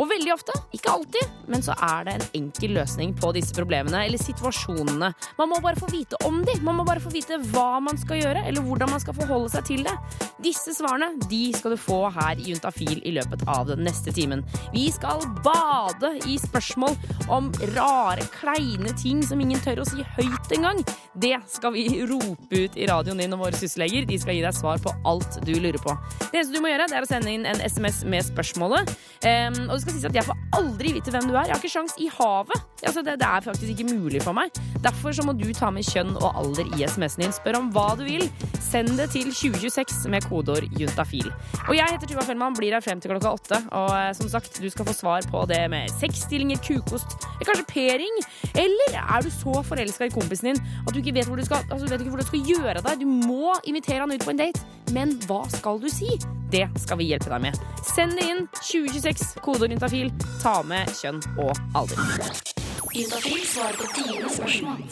Og 0.00 0.08
veldig 0.10 0.32
ofte, 0.34 0.54
ikke 0.74 0.90
alltid, 0.90 1.34
men 1.50 1.62
så 1.62 1.74
er 1.78 2.06
det 2.06 2.14
en 2.14 2.24
enkel 2.40 2.74
løsning 2.78 3.12
på 3.14 3.30
disse 3.36 3.54
problemene 3.54 4.00
eller 4.08 4.18
situasjonene. 4.18 5.10
Man 5.38 5.50
må 5.50 5.60
bare 5.62 5.78
få 5.78 5.88
vite 5.92 6.18
om 6.26 6.40
de. 6.46 6.56
Man 6.66 6.80
må 6.80 6.86
bare 6.86 7.02
få 7.02 7.12
vite 7.14 7.38
hva 7.52 7.78
man 7.84 7.98
skal 8.00 8.18
gjøre, 8.18 8.42
eller 8.48 8.64
hvordan 8.64 8.90
man 8.90 9.02
skal 9.02 9.16
forholde 9.16 9.52
seg 9.52 9.68
til 9.68 9.84
det. 9.86 9.94
Disse 10.42 10.74
svarene 10.76 11.12
de 11.30 11.44
skal 11.54 11.74
du 11.74 11.80
få 11.80 12.00
her 12.14 12.40
i 12.40 12.50
Juntafil 12.50 12.98
i 13.06 13.14
løpet 13.14 13.44
av 13.50 13.68
den 13.70 13.84
neste 13.86 14.12
timen. 14.14 14.42
Vi 14.74 14.88
skal 14.94 15.22
bade 15.46 16.14
i 16.26 16.38
spørsmål 16.42 16.98
om 17.32 17.52
rare, 17.76 18.26
kleine 18.34 18.96
ting 18.98 19.22
som 19.26 19.40
ingen 19.40 19.62
tør 19.62 19.84
å 19.84 19.88
si 19.88 20.02
høyt 20.16 20.56
engang. 20.58 20.82
Det 21.14 21.36
skal 21.52 21.74
vi 21.76 21.86
rope 22.10 22.50
ut 22.50 22.76
i 22.76 22.90
radioen 22.90 23.22
din, 23.22 23.36
og 23.36 23.46
våre 23.46 23.58
sysselleger 23.58 24.08
de 24.10 24.18
skal 24.18 24.38
gi 24.38 24.42
deg 24.44 24.58
svar 24.58 24.82
på 24.82 24.92
alt 25.06 25.38
du 25.46 25.54
lurer 25.54 25.78
på. 25.78 25.94
Det 26.26 26.40
eneste 26.40 26.56
du 26.56 26.62
må 26.64 26.72
gjøre, 26.72 26.90
det 26.90 26.98
er 26.98 27.06
å 27.06 27.10
sende 27.10 27.30
inn 27.30 27.46
en 27.46 27.62
SMS 27.62 28.02
med 28.10 28.26
spørsmålet. 28.26 28.90
Um, 29.24 29.62
og 29.70 29.83
det 29.84 29.92
skal 29.92 30.00
sies 30.00 30.08
at 30.08 30.16
jeg 30.16 30.24
får 30.24 30.38
aldri 30.56 30.92
vite 30.96 31.12
hvem 31.12 31.26
du 31.28 31.34
er. 31.34 31.48
Jeg 31.48 31.52
har 31.52 31.60
ikke 31.60 31.72
sjans 31.74 31.94
i 32.00 32.06
havet. 32.08 32.60
Altså, 32.84 33.02
det, 33.04 33.18
det 33.20 33.28
er 33.28 33.44
faktisk 33.44 33.72
ikke 33.74 33.86
mulig 33.90 34.22
for 34.24 34.36
meg. 34.36 34.52
Derfor 34.84 35.12
så 35.12 35.24
må 35.26 35.34
du 35.36 35.46
ta 35.56 35.68
med 35.74 35.84
kjønn 35.84 36.14
og 36.16 36.38
alder 36.40 36.68
i 36.72 36.86
SMS-en 36.88 37.26
din. 37.26 37.34
Spør 37.36 37.58
om 37.60 37.68
hva 37.74 37.90
du 37.98 38.04
vil. 38.06 38.24
Send 38.64 38.94
det 38.96 39.10
til 39.12 39.28
2026 39.28 40.08
med 40.12 40.24
kodeord 40.30 40.64
juntafil. 40.80 41.28
Og 41.66 41.74
jeg 41.76 41.84
heter 41.92 42.10
Tuva 42.10 42.24
Fellmann, 42.24 42.56
blir 42.56 42.72
her 42.76 42.84
frem 42.84 43.02
til 43.02 43.12
klokka 43.12 43.34
åtte. 43.36 43.60
Og 43.76 43.90
eh, 43.98 44.12
som 44.16 44.30
sagt, 44.32 44.56
du 44.62 44.68
skal 44.72 44.88
få 44.88 44.96
svar 44.96 45.28
på 45.30 45.44
det 45.50 45.60
med 45.72 45.92
sexstillinger, 46.00 46.62
kukost, 46.64 47.18
kanskje 47.44 47.66
p-ring. 47.68 48.22
Eller 48.54 48.98
er 49.02 49.24
du 49.24 49.28
så 49.34 49.60
forelska 49.68 50.08
i 50.08 50.14
kompisen 50.14 50.54
din 50.54 50.62
at 50.84 50.94
du 50.94 51.02
ikke 51.02 51.16
vet 51.18 51.28
hvor 51.28 51.40
du 51.40 51.44
skal, 51.44 51.64
altså, 51.68 51.90
vet 51.90 52.00
ikke 52.00 52.14
hvor 52.14 52.24
du 52.24 52.30
skal 52.30 52.54
gjøre 52.54 52.78
av 52.80 52.88
deg? 52.88 53.04
Du 53.04 53.28
må 53.28 53.52
invitere 53.68 54.00
han 54.06 54.14
ut 54.14 54.24
på 54.24 54.32
en 54.32 54.40
date. 54.46 54.64
Men 54.92 55.16
hva 55.28 55.42
skal 55.52 55.80
du 55.82 55.88
si? 55.92 56.16
Det 56.54 56.66
skal 56.78 57.00
vi 57.00 57.08
hjelpe 57.08 57.32
deg 57.32 57.42
med. 57.48 57.62
Send 57.82 58.18
det 58.18 58.26
inn 58.30 58.44
2026, 58.60 59.40
kodeord 59.44 59.73
juntafil. 59.74 60.10
Ta 60.42 60.60
med 60.66 60.90
kjønn 61.00 61.20
og 61.42 61.52
alder. 61.74 61.98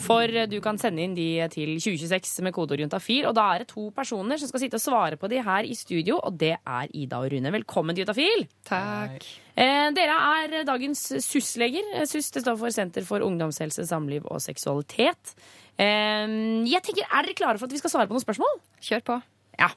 For 0.03 0.27
eh, 0.27 0.47
du 0.51 0.57
kan 0.63 0.79
sende 0.81 1.05
inn 1.05 1.13
de 1.15 1.27
til 1.53 1.77
2026 1.79 2.43
med 2.43 2.55
kodeord 2.55 2.83
juntafil. 2.83 3.29
Og 3.29 3.35
da 3.37 3.45
er 3.53 3.63
det 3.63 3.69
to 3.71 3.87
personer 3.95 4.41
som 4.41 4.51
skal 4.51 4.65
sitte 4.65 4.79
og 4.81 4.83
svare 4.83 5.19
på 5.19 5.29
de 5.31 5.39
her 5.45 5.63
i 5.63 5.75
studio, 5.77 6.19
og 6.19 6.35
det 6.41 6.57
er 6.59 6.91
Ida 6.91 7.21
og 7.23 7.31
Rune. 7.31 7.53
Velkommen 7.55 7.95
til 7.95 8.03
Juntafil. 8.03 8.47
Takk. 8.67 9.23
Eh, 9.55 9.89
dere 9.95 10.19
er 10.43 10.63
dagens 10.67 11.05
SUS-leger. 11.23 11.93
Eh, 12.01 12.07
SUS 12.09 12.33
det 12.35 12.43
står 12.43 12.59
for 12.59 12.75
Senter 12.75 13.07
for 13.07 13.23
ungdomshelse, 13.23 13.87
samliv 13.87 14.27
og 14.27 14.43
seksualitet. 14.43 15.35
Eh, 15.79 16.27
jeg 16.67 16.83
tenker, 16.83 17.07
Er 17.07 17.23
dere 17.23 17.39
klare 17.39 17.57
for 17.61 17.71
at 17.71 17.77
vi 17.77 17.79
skal 17.79 17.93
svare 17.93 18.11
på 18.11 18.17
noen 18.17 18.25
spørsmål? 18.25 18.59
Kjør 18.83 19.07
på. 19.07 19.21
Ja. 19.59 19.67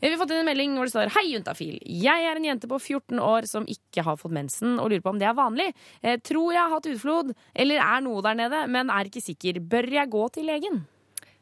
Vi 0.00 0.10
har 0.12 0.18
fått 0.20 0.30
inn 0.30 0.42
en 0.42 0.46
melding 0.46 0.74
hvor 0.78 0.86
det 0.86 0.92
står 0.94 1.10
Hei, 1.16 1.24
juntafil. 1.32 1.78
Jeg 1.88 2.26
er 2.28 2.38
en 2.38 2.44
jente 2.46 2.68
på 2.70 2.78
14 2.78 3.18
år 3.18 3.48
som 3.50 3.64
ikke 3.70 4.04
har 4.06 4.18
fått 4.20 4.34
mensen 4.36 4.76
og 4.78 4.90
lurer 4.92 5.02
på 5.02 5.10
om 5.14 5.18
det 5.18 5.26
er 5.26 5.34
vanlig. 5.38 5.70
Eh, 6.02 6.18
tror 6.22 6.52
jeg 6.54 6.62
har 6.62 6.74
hatt 6.76 6.86
utflod, 6.90 7.32
eller 7.54 7.82
er 7.82 8.04
noe 8.06 8.22
der 8.22 8.36
nede, 8.38 8.60
men 8.70 8.92
er 8.94 9.10
ikke 9.10 9.22
sikker. 9.24 9.58
Bør 9.60 9.88
jeg 9.96 10.12
gå 10.12 10.26
til 10.36 10.46
legen? 10.50 10.84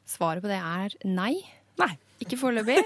Svaret 0.08 0.42
på 0.44 0.48
det 0.50 0.60
er 0.60 0.96
nei. 1.08 1.34
Nei. 1.80 1.92
Ikke 2.22 2.36
foreløpig. 2.38 2.78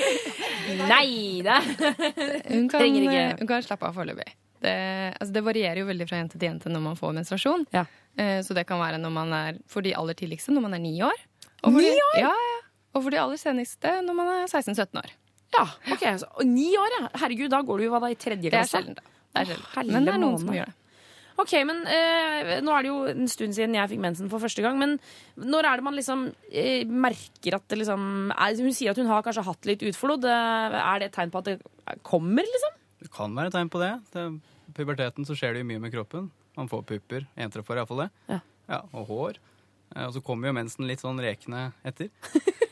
Nei 0.88 1.42
da! 1.44 1.58
Hun 1.60 2.68
kan, 2.72 2.84
ikke. 2.88 3.24
hun 3.40 3.48
kan 3.50 3.64
slappe 3.66 3.88
av 3.90 3.96
foreløpig. 3.98 4.30
Det, 4.64 4.72
altså 5.20 5.34
det 5.36 5.42
varierer 5.44 5.82
jo 5.82 5.88
veldig 5.90 6.06
fra 6.08 6.22
jente 6.22 6.38
til 6.40 6.48
jente 6.48 6.70
når 6.72 6.84
man 6.86 6.96
får 6.96 7.12
menstruasjon. 7.18 7.66
Ja. 7.74 7.84
Eh, 8.16 8.38
Så 8.46 8.56
det 8.56 8.64
kan 8.68 8.80
være 8.80 9.00
når 9.02 9.12
man 9.12 9.34
er, 9.36 9.58
for 9.68 9.84
de 9.84 9.92
aller 9.98 10.16
tidligste 10.16 10.54
når 10.56 10.64
man 10.64 10.78
er 10.78 10.82
ni 10.84 10.94
år. 11.04 11.24
Ni 11.68 11.90
år? 11.92 12.16
Ja, 12.22 12.30
ja. 12.32 12.60
Og 12.94 13.02
for 13.02 13.10
de 13.14 13.18
aller 13.20 13.40
seneste 13.40 13.90
når 14.06 14.14
man 14.20 14.30
er 14.36 14.46
16-17 14.46 15.00
år. 15.02 15.12
Ja, 15.54 15.64
ok. 15.94 16.04
Så, 16.22 16.28
og 16.38 16.46
ni 16.46 16.70
år, 16.78 16.94
ja. 17.00 17.08
Herregud, 17.24 17.50
da 17.52 17.60
går 17.66 17.78
du 17.78 17.84
jo 17.88 17.92
hva 17.94 18.00
da, 18.02 18.10
i 18.14 18.18
tredje 18.18 18.48
Det 18.50 18.54
er 18.54 18.64
klasse? 18.64 18.78
sjelden, 18.80 18.96
da. 18.98 19.02
Det 19.34 19.42
er 19.44 19.50
sjelden. 19.52 19.68
Helle 19.76 19.92
Men 19.98 20.08
det 20.08 20.14
er 20.14 20.22
noen 20.22 20.40
som 20.42 20.50
gjør 20.54 20.70
det. 20.72 20.80
Ok, 21.42 21.52
men 21.66 21.80
eh, 21.90 22.60
Nå 22.62 22.70
er 22.70 22.84
det 22.86 22.90
jo 22.92 22.98
en 23.10 23.26
stund 23.26 23.56
siden 23.56 23.74
jeg 23.74 23.90
fikk 23.90 24.02
mensen 24.04 24.28
for 24.30 24.38
første 24.42 24.62
gang. 24.62 24.76
Men 24.78 24.92
når 25.42 25.66
er 25.66 25.80
det 25.80 25.86
man 25.88 25.96
liksom 25.98 26.20
eh, 26.52 26.84
merker 26.86 27.56
at 27.58 27.64
det 27.72 27.80
liksom 27.80 28.04
er, 28.30 28.54
Hun 28.62 28.76
sier 28.76 28.92
at 28.94 29.00
hun 29.02 29.10
har 29.10 29.24
kanskje 29.26 29.42
hatt 29.48 29.66
litt 29.66 29.82
utflod. 29.90 30.22
Eh, 30.30 30.76
er 30.78 31.02
det 31.02 31.08
et 31.10 31.16
tegn 31.18 31.32
på 31.34 31.42
at 31.42 31.50
det 31.50 31.56
kommer, 32.06 32.46
liksom? 32.46 32.76
Det 33.02 33.10
kan 33.14 33.34
være 33.34 33.50
et 33.50 33.56
tegn 33.58 33.72
på 33.74 33.82
det. 33.82 33.90
det 34.14 34.28
puberteten 34.78 35.26
så 35.26 35.34
skjer 35.38 35.54
det 35.58 35.64
jo 35.64 35.70
mye 35.72 35.82
med 35.82 35.92
kroppen. 35.94 36.30
Man 36.54 36.70
får 36.70 36.86
pupper. 36.92 37.26
Jenter 37.38 37.66
får 37.66 37.82
iallfall 37.82 38.04
det. 38.06 38.10
Ja. 38.30 38.78
og 38.94 39.10
hår. 39.10 39.42
Eh, 39.96 40.06
Og 40.06 40.14
så 40.14 40.22
kommer 40.22 40.48
jo 40.52 40.54
mensen 40.62 40.86
litt 40.86 41.02
sånn 41.02 41.18
rekende 41.18 41.72
etter. 41.82 42.10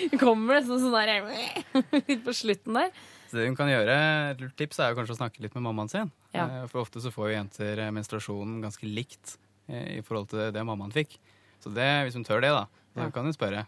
Kommer 0.22 0.58
det 0.58 0.66
sånn, 0.68 0.80
sånn 0.82 0.94
der 0.94 1.24
litt 2.08 2.24
på 2.26 2.34
slutten 2.36 2.76
der? 2.80 2.90
Så 3.30 3.38
det 3.38 3.46
hun 3.46 3.54
kan 3.58 3.68
gjøre, 3.70 3.94
et 4.32 4.40
tips 4.58 4.80
er 4.82 4.90
jo 4.90 4.96
kanskje 4.98 5.14
å 5.14 5.20
snakke 5.20 5.42
litt 5.44 5.54
med 5.54 5.62
mammaen 5.68 5.90
sin. 5.92 6.08
Ja. 6.34 6.48
Eh, 6.48 6.64
For 6.72 6.82
ofte 6.82 6.98
så 7.04 7.12
får 7.14 7.28
jo 7.30 7.36
jenter 7.36 7.78
eh, 7.84 7.92
menstruasjonen 7.94 8.56
ganske 8.64 8.88
likt 8.90 9.36
eh, 9.70 9.98
i 10.00 10.02
forhold 10.06 10.32
til 10.32 10.48
det 10.56 10.64
mammaen 10.66 10.90
fikk. 10.94 11.14
Så 11.62 11.70
det, 11.76 11.86
hvis 12.08 12.16
hun 12.18 12.24
tør 12.26 12.42
det, 12.42 12.50
da, 12.56 12.64
så 12.90 13.04
Ja. 13.04 13.10
kan 13.14 13.28
hun 13.28 13.36
spørre. 13.36 13.60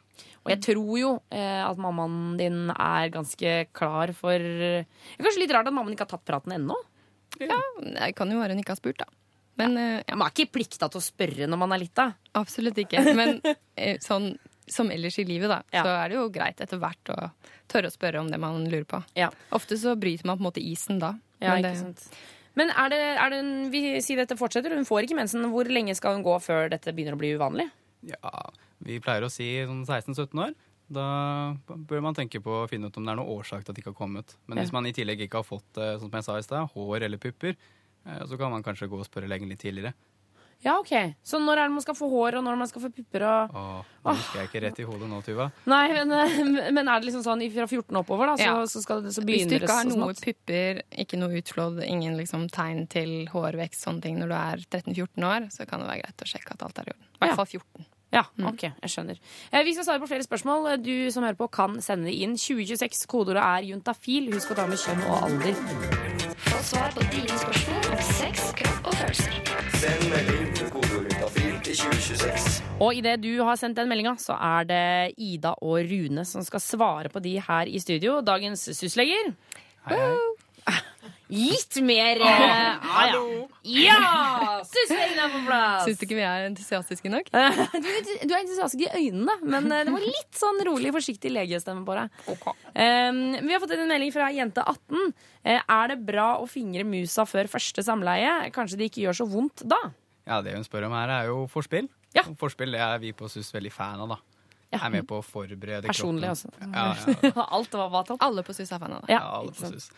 Og 0.43 0.51
jeg 0.51 0.61
tror 0.67 0.97
jo 0.99 1.11
eh, 1.31 1.61
at 1.63 1.79
mammaen 1.79 2.37
din 2.41 2.73
er 2.75 3.13
ganske 3.15 3.53
klar 3.77 4.11
for 4.19 4.35
Det 4.35 4.83
er 4.83 5.23
Kanskje 5.23 5.45
litt 5.45 5.55
rart 5.55 5.69
at 5.71 5.77
mammaen 5.77 5.95
ikke 5.95 6.09
har 6.09 6.15
tatt 6.17 6.27
praten 6.27 6.57
ennå? 6.57 6.75
Ja, 7.39 7.61
det 7.79 8.11
kan 8.19 8.33
jo 8.35 8.41
være 8.43 8.57
hun 8.57 8.65
ikke 8.65 8.75
har 8.75 8.81
spurt, 8.83 8.99
da. 8.99 9.07
Men 9.61 9.77
ja, 9.79 10.17
Man 10.17 10.27
er 10.27 10.33
ikke 10.35 10.51
plikta 10.59 10.89
til 10.91 10.99
å 10.99 11.05
spørre 11.05 11.47
når 11.47 11.61
man 11.61 11.73
er 11.77 11.85
lita. 11.85 12.09
absolutt 12.35 12.81
ikke. 12.83 13.05
Men 13.15 13.39
sånn 14.03 14.33
som 14.67 14.91
ellers 14.91 15.19
i 15.19 15.25
livet, 15.25 15.49
da, 15.51 15.63
Ja. 15.73 15.83
så 15.85 15.89
er 16.05 16.09
det 16.09 16.17
jo 16.17 16.29
greit 16.31 16.61
etter 16.61 16.79
hvert 16.79 17.05
å 17.11 17.31
tørre 17.69 17.89
å 17.91 17.93
spørre 17.93 18.21
om 18.21 18.29
det 18.31 18.39
man 18.41 18.65
lurer 18.71 18.85
på. 18.85 19.03
Ja. 19.17 19.31
Ofte 19.53 19.77
så 19.77 19.97
bryter 19.99 20.25
man 20.27 20.39
på 20.39 20.43
en 20.45 20.51
måte 20.53 20.63
isen 20.63 20.99
da. 21.01 21.15
Ja, 21.41 21.55
Men 21.57 21.65
ikke 21.65 21.81
sant. 21.81 22.09
Men 22.55 22.69
er 22.71 22.89
det, 22.91 23.01
er 23.19 23.31
det 23.31 23.39
en, 23.41 23.71
vi 23.73 23.81
sier 24.05 24.17
dette 24.21 24.37
fortsetter, 24.37 24.75
hun 24.77 24.85
får 24.85 25.05
ikke 25.09 25.17
mensen. 25.17 25.47
Hvor 25.51 25.65
lenge 25.65 25.95
skal 25.97 26.15
hun 26.15 26.23
gå 26.23 26.35
før 26.41 26.69
dette 26.71 26.93
begynner 26.93 27.15
å 27.17 27.19
bli 27.19 27.33
uvanlig? 27.35 27.71
Ja, 28.05 28.51
vi 28.85 28.99
pleier 29.01 29.23
å 29.25 29.31
si 29.33 29.47
sånn 29.65 29.87
16-17 29.87 30.39
år. 30.39 30.55
Da 30.93 31.57
bør 31.67 32.03
man 32.03 32.15
tenke 32.15 32.43
på 32.45 32.53
å 32.65 32.69
finne 32.69 32.91
ut 32.91 32.97
om 33.01 33.07
det 33.07 33.13
er 33.15 33.17
noe 33.17 33.39
årsak 33.41 33.65
til 33.65 33.73
at 33.73 33.77
det 33.77 33.83
ikke 33.83 33.95
har 33.95 34.01
kommet. 34.07 34.37
Men 34.47 34.59
Ja. 34.59 34.65
hvis 34.65 34.73
man 34.73 34.85
i 34.87 34.93
tillegg 34.93 35.21
ikke 35.25 35.41
har 35.41 35.49
fått 35.49 35.79
eh, 35.79 35.97
sånn 35.97 36.11
som 36.11 36.19
jeg 36.21 36.25
sa 36.25 36.37
i 36.37 36.43
sted, 36.43 36.69
hår 36.75 37.03
eller 37.03 37.17
pupper, 37.19 37.57
eh, 38.07 38.23
så 38.27 38.37
kan 38.39 38.51
man 38.51 38.63
kanskje 38.63 38.89
gå 38.91 38.99
og 39.01 39.07
spørre 39.09 39.29
legen 39.29 39.49
litt 39.49 39.61
tidligere. 39.61 39.95
Ja, 40.63 40.77
ok. 40.79 40.93
Så 41.27 41.41
når 41.43 41.59
er 41.59 41.67
det 41.67 41.75
man 41.75 41.83
skal 41.83 41.97
få 41.99 42.07
hår, 42.13 42.37
og 42.39 42.45
når 42.47 42.57
man 42.61 42.69
skal 42.71 42.83
få 42.85 42.91
pupper? 42.95 43.25
Og... 43.27 43.57
Åh, 43.59 43.81
nå 44.07 44.15
husker 44.15 44.39
jeg 44.41 44.49
ikke 44.51 44.61
rett 44.63 44.79
i 44.79 44.87
hodet 44.87 45.09
nå, 45.11 45.19
Tuva. 45.27 45.49
Nei, 45.67 45.81
men, 45.97 46.13
eh, 46.15 46.71
men 46.71 46.87
er 46.89 47.01
det 47.03 47.09
liksom 47.09 47.25
sånn 47.27 47.43
fra 47.55 47.67
14 47.67 47.99
oppover, 47.99 48.31
da, 48.31 48.37
så, 48.39 48.47
Ja. 48.47 48.67
så, 48.71 48.83
skal, 48.85 49.03
det- 49.03 49.15
så 49.17 49.25
Hvis 49.27 49.49
du 49.51 49.57
ikke 49.59 49.71
har 49.75 49.91
så 49.91 49.99
noe 49.99 50.15
pupper, 50.15 50.83
ikke 51.05 51.19
noe 51.19 51.35
utflådd, 51.43 51.83
ingen 51.85 52.15
liksom 52.17 52.47
tegn 52.49 52.87
til 52.89 53.27
hårvekst, 53.35 53.83
sånne 53.89 54.03
ting 54.03 54.19
når 54.23 54.29
du 54.31 54.37
er 54.39 54.57
13-14 54.71 55.25
år, 55.27 55.51
så 55.51 55.67
kan 55.67 55.81
det 55.83 55.89
være 55.91 56.03
greit 56.07 56.23
å 56.23 56.31
sjekke 56.31 56.55
at 56.55 56.63
alt 56.63 56.79
er 56.79 56.93
i 56.93 56.95
orden. 56.95 57.09
I 57.11 57.27
hvert 57.27 57.37
fall 57.43 57.51
14. 57.59 57.87
Ja, 58.13 58.27
ok, 58.45 58.61
jeg 58.69 58.91
skjønner. 58.93 59.19
Eh, 59.51 59.63
Vi 59.65 59.73
skal 59.73 59.85
svare 59.87 59.99
på 60.03 60.07
flere 60.11 60.23
spørsmål. 60.23 60.83
Du 60.85 61.11
som 61.11 61.25
hører 61.25 61.35
på, 61.35 61.51
kan 61.51 61.79
sende 61.81 62.11
det 62.11 62.15
inn. 62.21 62.35
2026, 62.37 63.07
kodeordet 63.09 63.41
er 63.41 63.65
juntafil. 63.73 64.29
Husk 64.35 64.53
å 64.53 64.55
ta 64.59 64.67
med 64.69 64.77
kjønn 64.77 65.01
og 65.09 65.23
alder. 65.31 65.55
Få 66.45 66.59
svar 66.63 66.93
på 66.93 67.01
dine 67.09 67.39
spørsmål 67.41 67.89
om 67.97 68.03
sex, 68.13 68.53
kropp 68.61 68.91
og 68.93 68.99
følelser. 69.01 69.33
Send 69.81 70.05
melding 70.13 70.52
Og 72.83 72.97
idet 72.99 73.17
du 73.23 73.31
har 73.41 73.57
sendt 73.61 73.79
den 73.79 73.89
meldinga, 73.89 74.17
så 74.21 74.37
er 74.37 74.69
det 74.69 74.85
Ida 75.17 75.55
og 75.65 75.81
Rune 75.89 76.25
som 76.29 76.45
skal 76.45 76.61
svare 76.61 77.13
på 77.13 77.23
de 77.25 77.39
her 77.41 77.71
i 77.71 77.81
studio. 77.81 78.21
Dagens 78.25 78.69
SUS-leger. 78.77 79.33
Hei. 79.89 80.01
litt 81.33 81.79
mer 81.83 82.21
eh, 82.23 82.85
ah, 82.87 83.09
ja. 83.09 83.23
ja! 83.65 84.59
Syslegen 84.69 85.17
er 85.19 85.33
på 85.33 85.41
plass! 85.47 85.87
Syns 85.89 85.99
du 85.99 86.05
ikke 86.07 86.19
vi 86.21 86.27
er 86.29 86.45
entusiastiske 86.51 87.11
nok? 87.11 87.33
Du, 87.83 87.89
du 87.89 88.35
er 88.35 88.43
entusiastisk 88.43 88.85
i 88.85 88.91
øynene, 88.93 89.39
men 89.43 89.67
eh, 89.73 89.83
det 89.89 89.95
var 89.95 90.05
litt 90.05 90.39
sånn 90.39 90.61
rolig, 90.69 90.93
forsiktig 90.95 91.33
legestemme 91.33 91.87
på 91.89 91.97
deg. 91.99 92.21
Um, 92.77 93.23
vi 93.41 93.57
har 93.57 93.65
fått 93.65 93.75
inn 93.75 93.87
en 93.87 93.91
melding 93.95 94.13
fra 94.15 94.29
jente18. 94.35 95.09
Eh, 95.43 95.59
er 95.59 95.91
det 95.95 95.99
bra 96.05 96.29
å 96.39 96.47
fingre 96.51 96.87
musa 96.87 97.27
før 97.27 97.51
første 97.51 97.83
samleie? 97.87 98.53
Kanskje 98.55 98.79
det 98.79 98.93
ikke 98.93 99.07
gjør 99.09 99.23
så 99.23 99.29
vondt 99.33 99.65
da? 99.73 99.81
Ja, 100.27 100.41
Det 100.43 100.55
hun 100.55 100.65
spør 100.67 100.87
om 100.89 100.95
her, 100.97 101.11
er 101.11 101.31
jo 101.31 101.47
forspill. 101.51 101.89
Ja. 102.15 102.25
Forspill 102.39 102.75
det 102.77 102.83
er 102.85 103.01
vi 103.03 103.13
på 103.17 103.29
SUS 103.31 103.51
veldig 103.55 103.73
fan 103.73 104.03
av, 104.05 104.15
da. 104.15 104.21
Er 104.73 104.89
med 104.93 105.05
på 105.09 105.19
å 105.21 105.25
forberede 105.25 105.91
Personlig 105.91 106.31
kroppen. 106.31 106.31
også. 106.33 106.71
Ja, 106.73 107.27
ja. 107.29 107.45
Alt 107.59 107.75
var 107.77 107.91
bra. 107.93 108.17
Alle 108.25 108.45
på 108.47 108.55
SUS 108.57 108.73
er 108.73 108.81
fan 108.81 108.95
av 108.97 109.05
det. 109.05 109.13
Ja, 109.13 109.21
alle 109.41 109.53
på 109.53 109.69
SUS. 109.69 109.91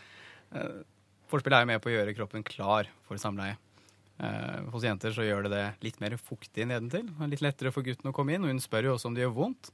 Eh, 0.51 0.83
Forspill 1.31 1.55
er 1.57 1.63
jo 1.65 1.71
med 1.71 1.83
på 1.83 1.91
å 1.91 1.95
gjøre 1.95 2.15
kroppen 2.17 2.45
klar 2.47 2.91
for 3.07 3.21
samleie. 3.21 3.57
Uh, 4.15 4.69
hos 4.71 4.85
jenter 4.87 5.11
så 5.11 5.25
gjør 5.27 5.49
det 5.49 5.51
det 5.57 5.63
litt 5.83 5.97
mer 6.03 6.15
fuktig 6.21 6.67
nedentil. 6.71 7.09
Litt 7.31 7.43
lettere 7.43 7.73
for 7.75 7.87
gutten 7.87 8.11
å 8.11 8.15
komme 8.15 8.37
inn. 8.37 8.45
Og 8.47 8.53
hun 8.53 8.63
spør 8.63 8.91
jo 8.91 8.93
også 8.95 9.11
om 9.11 9.17
det 9.17 9.25
gjør 9.25 9.35
vondt. 9.39 9.73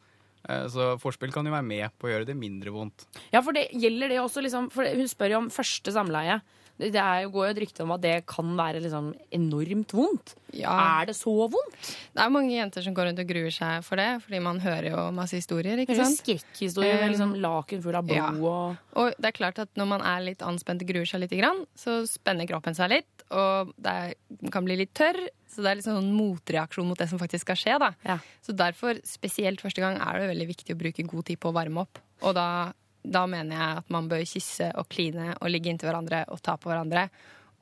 Eh, 0.48 0.66
så 0.72 0.94
forspill 1.00 1.32
kan 1.34 1.44
jo 1.44 1.52
være 1.52 1.66
med 1.66 1.96
på 2.00 2.08
å 2.08 2.14
gjøre 2.14 2.28
det 2.30 2.36
mindre 2.38 2.72
vondt. 2.72 3.04
Ja, 3.34 3.42
for 3.44 3.56
det 3.56 3.66
gjelder 3.76 4.12
det 4.12 4.20
også, 4.22 4.40
liksom, 4.44 4.70
for 4.72 4.88
Hun 4.88 5.10
spør 5.10 5.34
jo 5.34 5.42
om 5.42 5.50
første 5.52 5.92
samleie. 5.92 6.40
Det 6.80 6.96
er 6.96 7.26
går 7.28 7.46
jo 7.46 7.52
et 7.52 7.60
rykte 7.64 7.84
om 7.84 7.92
at 7.94 8.02
det 8.04 8.14
kan 8.30 8.54
være 8.56 8.80
liksom 8.80 9.10
enormt 9.36 9.92
vondt. 9.96 10.34
Er 10.56 11.10
det 11.10 11.14
så 11.18 11.32
vondt? 11.52 11.76
Det 12.16 12.22
er 12.24 12.32
mange 12.32 12.54
jenter 12.54 12.84
som 12.84 12.96
går 12.96 13.10
rundt 13.10 13.22
og 13.22 13.28
gruer 13.28 13.52
seg 13.54 13.84
for 13.86 14.00
det, 14.00 14.08
fordi 14.24 14.40
man 14.42 14.60
hører 14.62 14.90
jo 14.90 15.02
masse 15.14 15.36
historier. 15.38 15.82
ikke 15.84 15.98
sant? 15.98 16.20
skrekkhistorier 16.20 16.96
med 16.96 17.10
Eh, 17.10 17.12
liksom 17.12 17.34
laken 17.42 17.82
full 17.84 17.98
av 17.98 18.06
blod 18.08 18.16
ja. 18.16 18.30
og 18.30 19.00
Og 19.00 19.12
det 19.18 19.30
er 19.30 19.36
klart 19.36 19.60
at 19.62 19.70
når 19.78 19.90
man 19.92 20.04
er 20.06 20.24
litt 20.24 20.42
anspent 20.46 20.82
og 20.82 20.90
gruer 20.90 21.08
seg 21.08 21.22
litt, 21.24 21.36
grann, 21.40 21.62
så 21.78 22.00
spenner 22.08 22.48
kroppen 22.50 22.74
seg 22.76 22.90
litt, 22.90 23.26
og 23.30 23.70
det 23.78 24.16
kan 24.52 24.66
bli 24.66 24.80
litt 24.82 24.94
tørr. 24.96 25.20
Så 25.50 25.64
det 25.64 25.70
er 25.70 25.80
liksom 25.80 25.98
en 25.98 26.12
motreaksjon 26.14 26.86
mot 26.86 26.98
det 26.98 27.08
som 27.10 27.18
faktisk 27.18 27.46
skal 27.48 27.58
skje. 27.58 27.78
da. 27.82 28.18
Så 28.46 28.54
derfor, 28.54 29.00
spesielt 29.06 29.62
første 29.62 29.82
gang, 29.82 29.98
er 29.98 30.20
det 30.20 30.30
veldig 30.30 30.46
viktig 30.52 30.76
å 30.76 30.78
bruke 30.78 31.06
god 31.10 31.26
tid 31.26 31.40
på 31.42 31.50
å 31.50 31.56
varme 31.56 31.82
opp. 31.82 31.98
Og 32.22 32.34
da, 32.36 32.72
da 33.02 33.26
mener 33.30 33.56
jeg 33.56 33.82
at 33.82 33.92
man 33.92 34.08
bør 34.10 34.24
kysse 34.28 34.70
og 34.78 34.88
kline 34.92 35.32
og 35.38 35.50
ligge 35.52 35.72
inntil 35.72 35.90
hverandre 35.90 36.24
og 36.32 36.42
ta 36.44 36.56
på 36.60 36.70
hverandre. 36.70 37.08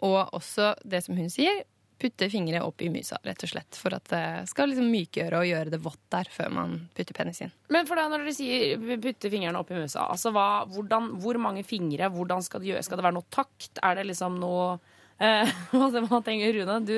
Og 0.07 0.35
også 0.39 0.73
det 0.87 1.03
som 1.05 1.19
hun 1.19 1.31
sier, 1.33 1.65
putte 1.99 2.29
fingre 2.31 2.61
opp 2.63 2.83
i 2.83 2.91
musa, 2.93 3.19
rett 3.25 3.43
og 3.43 3.51
slett. 3.51 3.79
For 3.79 3.95
at 3.97 4.07
det 4.13 4.25
skal 4.51 4.71
liksom 4.71 4.91
mykgjøre 4.93 5.41
og 5.41 5.49
gjøre 5.49 5.73
det 5.75 5.81
vått 5.83 6.05
der 6.15 6.31
før 6.31 6.53
man 6.55 6.77
putter 6.95 7.17
penis 7.17 7.43
inn. 7.45 7.55
Men 7.75 7.89
for 7.89 7.99
da 7.99 8.07
når 8.11 8.23
dere 8.23 8.37
sier 8.37 9.01
putte 9.03 9.33
fingrene 9.33 9.59
opp 9.59 9.73
i 9.75 9.81
musa, 9.81 10.07
altså 10.07 10.33
hva, 10.35 10.49
hvordan, 10.71 11.11
hvor 11.23 11.41
mange 11.43 11.65
fingre? 11.67 12.11
Hvordan 12.15 12.45
skal 12.47 12.63
det 12.63 12.73
gjøres? 12.73 12.91
Skal 12.91 13.01
det 13.01 13.09
være 13.09 13.19
noe 13.19 13.35
takt? 13.35 13.83
Er 13.83 13.99
det 13.99 14.07
liksom 14.13 14.39
noe 14.43 14.71
eh, 15.19 15.51
Hva 15.75 16.23
tenker 16.23 16.55
Rune? 16.61 16.81
Du, 16.87 16.95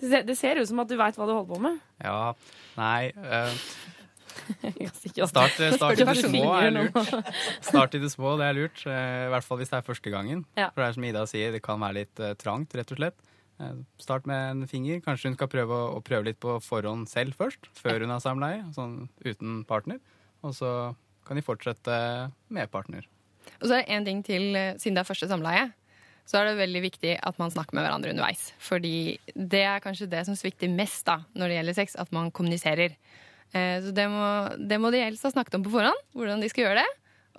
det, 0.00 0.08
ser, 0.10 0.26
det 0.26 0.38
ser 0.40 0.60
ut 0.60 0.70
som 0.70 0.82
at 0.82 0.90
du 0.90 0.98
veit 0.98 1.18
hva 1.18 1.28
du 1.28 1.36
holder 1.36 1.52
på 1.54 1.62
med. 1.68 1.82
Ja, 2.02 2.34
nei 2.78 3.12
eh, 3.14 3.66
Start, 5.28 5.54
Start, 5.54 5.60
eh, 5.60 6.00
i 6.00 6.04
det 6.04 6.24
små 6.24 6.48
er 6.58 6.70
lurt. 6.74 7.12
Start 7.64 7.94
i 7.94 8.00
det 8.02 8.10
små, 8.12 8.34
det 8.40 8.48
er 8.48 8.56
lurt. 8.58 8.82
eh, 8.86 9.26
I 9.26 9.30
hvert 9.32 9.46
fall 9.46 9.60
hvis 9.60 9.70
det 9.72 9.78
er 9.78 9.86
første 9.86 10.12
gangen. 10.12 10.44
For 10.72 10.82
det 10.82 10.88
er 10.88 10.96
som 10.98 11.06
Ida 11.10 11.22
sier, 11.30 11.54
det 11.54 11.62
kan 11.64 11.80
være 11.82 11.98
litt 12.02 12.20
eh, 12.24 12.34
trangt, 12.40 12.74
rett 12.78 12.92
og 12.94 13.00
slett. 13.00 13.16
Start 14.02 14.26
med 14.26 14.50
en 14.50 14.66
finger. 14.66 14.98
Kanskje 15.04 15.30
hun 15.30 15.36
skal 15.38 15.48
prøve 15.52 15.76
å, 15.76 15.92
å 15.96 16.02
prøve 16.04 16.26
litt 16.26 16.40
på 16.42 16.56
forhånd 16.64 17.06
selv 17.08 17.36
først, 17.38 17.68
før 17.78 18.02
hun 18.02 18.10
har 18.10 18.22
samleie, 18.24 18.64
sånn 18.74 19.04
uten 19.22 19.60
partner. 19.68 20.00
Og 20.42 20.56
så 20.58 20.72
kan 21.24 21.38
de 21.38 21.44
fortsette 21.46 21.94
med 22.52 22.72
partner. 22.72 23.06
Og 23.60 23.68
så 23.70 23.78
er 23.78 23.84
det 23.86 23.94
en 23.94 24.08
ting 24.08 24.20
til, 24.26 24.50
siden 24.82 24.98
det 24.98 25.04
er 25.04 25.08
første 25.08 25.28
samleie, 25.30 25.68
så 26.26 26.40
er 26.40 26.48
det 26.48 26.56
veldig 26.58 26.80
viktig 26.86 27.14
at 27.20 27.38
man 27.40 27.52
snakker 27.52 27.76
med 27.76 27.84
hverandre 27.84 28.10
underveis. 28.14 28.48
Fordi 28.58 29.18
det 29.36 29.62
er 29.68 29.82
kanskje 29.84 30.08
det 30.10 30.22
som 30.26 30.36
svikter 30.38 30.72
mest 30.72 31.04
da, 31.06 31.18
når 31.36 31.52
det 31.52 31.58
gjelder 31.60 31.76
sex, 31.78 31.96
at 32.00 32.12
man 32.16 32.30
kommuniserer. 32.34 32.96
Eh, 33.54 33.78
Så 33.84 33.92
det 33.94 34.06
må, 34.10 34.24
det 34.58 34.78
må 34.82 34.90
de 34.90 35.02
helst 35.04 35.22
ha 35.26 35.30
snakket 35.30 35.54
om 35.60 35.64
på 35.66 35.72
forhånd, 35.76 36.00
hvordan 36.14 36.42
de 36.42 36.48
skal 36.50 36.66
gjøre 36.66 36.82
det. 36.82 36.88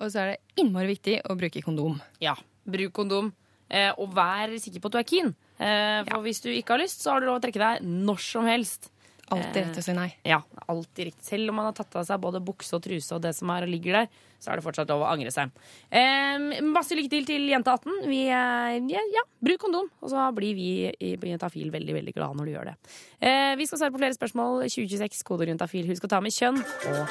Og 0.00 0.10
så 0.12 0.22
er 0.22 0.32
det 0.34 0.62
innmari 0.62 0.90
viktig 0.94 1.18
å 1.28 1.36
bruke 1.38 1.62
kondom. 1.64 1.98
Ja, 2.20 2.34
bruk 2.68 2.92
kondom. 2.96 3.30
Eh, 3.68 3.92
og 3.98 4.12
vær 4.14 4.52
sikker 4.60 4.80
på 4.80 4.90
at 4.90 4.96
du 4.96 4.98
er 5.00 5.08
keen. 5.08 5.34
For 5.56 6.10
for 6.10 6.22
hvis 6.26 6.42
du 6.44 6.50
ikke 6.52 6.74
har 6.76 6.82
lyst, 6.82 7.00
så 7.00 7.14
har 7.14 7.20
du 7.20 7.26
lov 7.30 7.38
å 7.38 7.42
trekke 7.42 7.62
deg 7.62 7.86
når 7.86 8.18
som 8.20 8.44
helst. 8.44 8.90
Alltid 9.34 9.56
rett 9.58 9.78
å 9.80 9.82
si 9.82 9.94
nei. 9.96 10.06
Ja, 10.22 10.38
alltid 10.70 11.08
riktig. 11.08 11.24
Selv 11.26 11.50
om 11.50 11.56
man 11.58 11.66
har 11.66 11.74
tatt 11.74 11.96
av 11.98 12.04
seg 12.06 12.20
både 12.22 12.38
bukse 12.46 12.76
og 12.78 12.84
truse 12.84 13.16
og 13.16 13.24
det 13.24 13.32
som 13.34 13.50
er 13.50 13.66
og 13.66 13.72
ligger 13.72 13.98
der, 13.98 14.20
så 14.38 14.52
er 14.52 14.60
det 14.60 14.66
fortsatt 14.66 14.92
lov 14.92 15.02
å 15.02 15.08
angre 15.10 15.32
seg. 15.34 15.50
Eh, 15.90 16.62
masse 16.62 16.94
lykke 16.94 17.10
til 17.10 17.26
til 17.26 17.48
jente 17.50 17.72
18. 17.72 18.06
Vi, 18.06 18.20
eh, 18.30 18.76
ja, 18.92 19.02
ja, 19.16 19.24
bruk 19.42 19.64
kondom, 19.64 19.90
og 20.00 20.12
så 20.12 20.28
blir 20.36 20.54
vi 20.54 20.68
i 20.92 21.16
Juntafil 21.16 21.72
veldig 21.74 21.98
veldig 21.98 22.14
glade 22.14 22.38
når 22.38 22.46
du 22.46 22.54
gjør 22.54 22.70
det. 22.70 22.76
Eh, 23.18 23.56
vi 23.58 23.66
skal 23.66 23.82
svare 23.82 23.96
på 23.96 24.02
flere 24.02 24.14
spørsmål. 24.14 24.62
2026, 24.70 25.24
koder 25.26 25.50
Juntafil. 25.50 25.90
Husk 25.90 26.06
å 26.06 26.12
ta 26.12 26.22
med 26.22 26.36
kjønn 26.36 26.62
og 26.62 27.02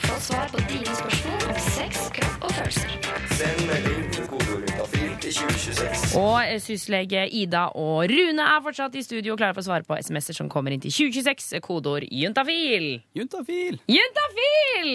Få 0.00 0.20
svar 0.20 0.48
på 0.52 0.60
dine 0.68 0.92
spørsmål 0.96 1.48
om 1.48 1.60
sex, 1.70 2.08
kropp 2.16 2.44
og 2.44 2.52
følelser. 2.58 2.90
Send 3.38 3.66
melding 3.68 3.99
Og 5.20 6.60
syslege 6.64 7.26
Ida 7.36 7.66
og 7.76 8.08
Rune 8.08 8.44
er 8.44 8.62
fortsatt 8.64 8.94
i 8.96 9.02
studio 9.04 9.34
og 9.34 9.40
klare 9.40 9.52
for 9.52 9.60
å 9.60 9.66
svare 9.66 9.84
på 9.84 9.98
SMS-er 10.00 10.38
som 10.38 10.48
kommer 10.48 10.72
inn 10.72 10.80
til 10.80 10.92
2026. 10.94 11.60
Kodeord 11.64 12.06
juntafil. 12.08 12.86
Juntafil! 13.16 13.76
Juntafil! 13.90 14.90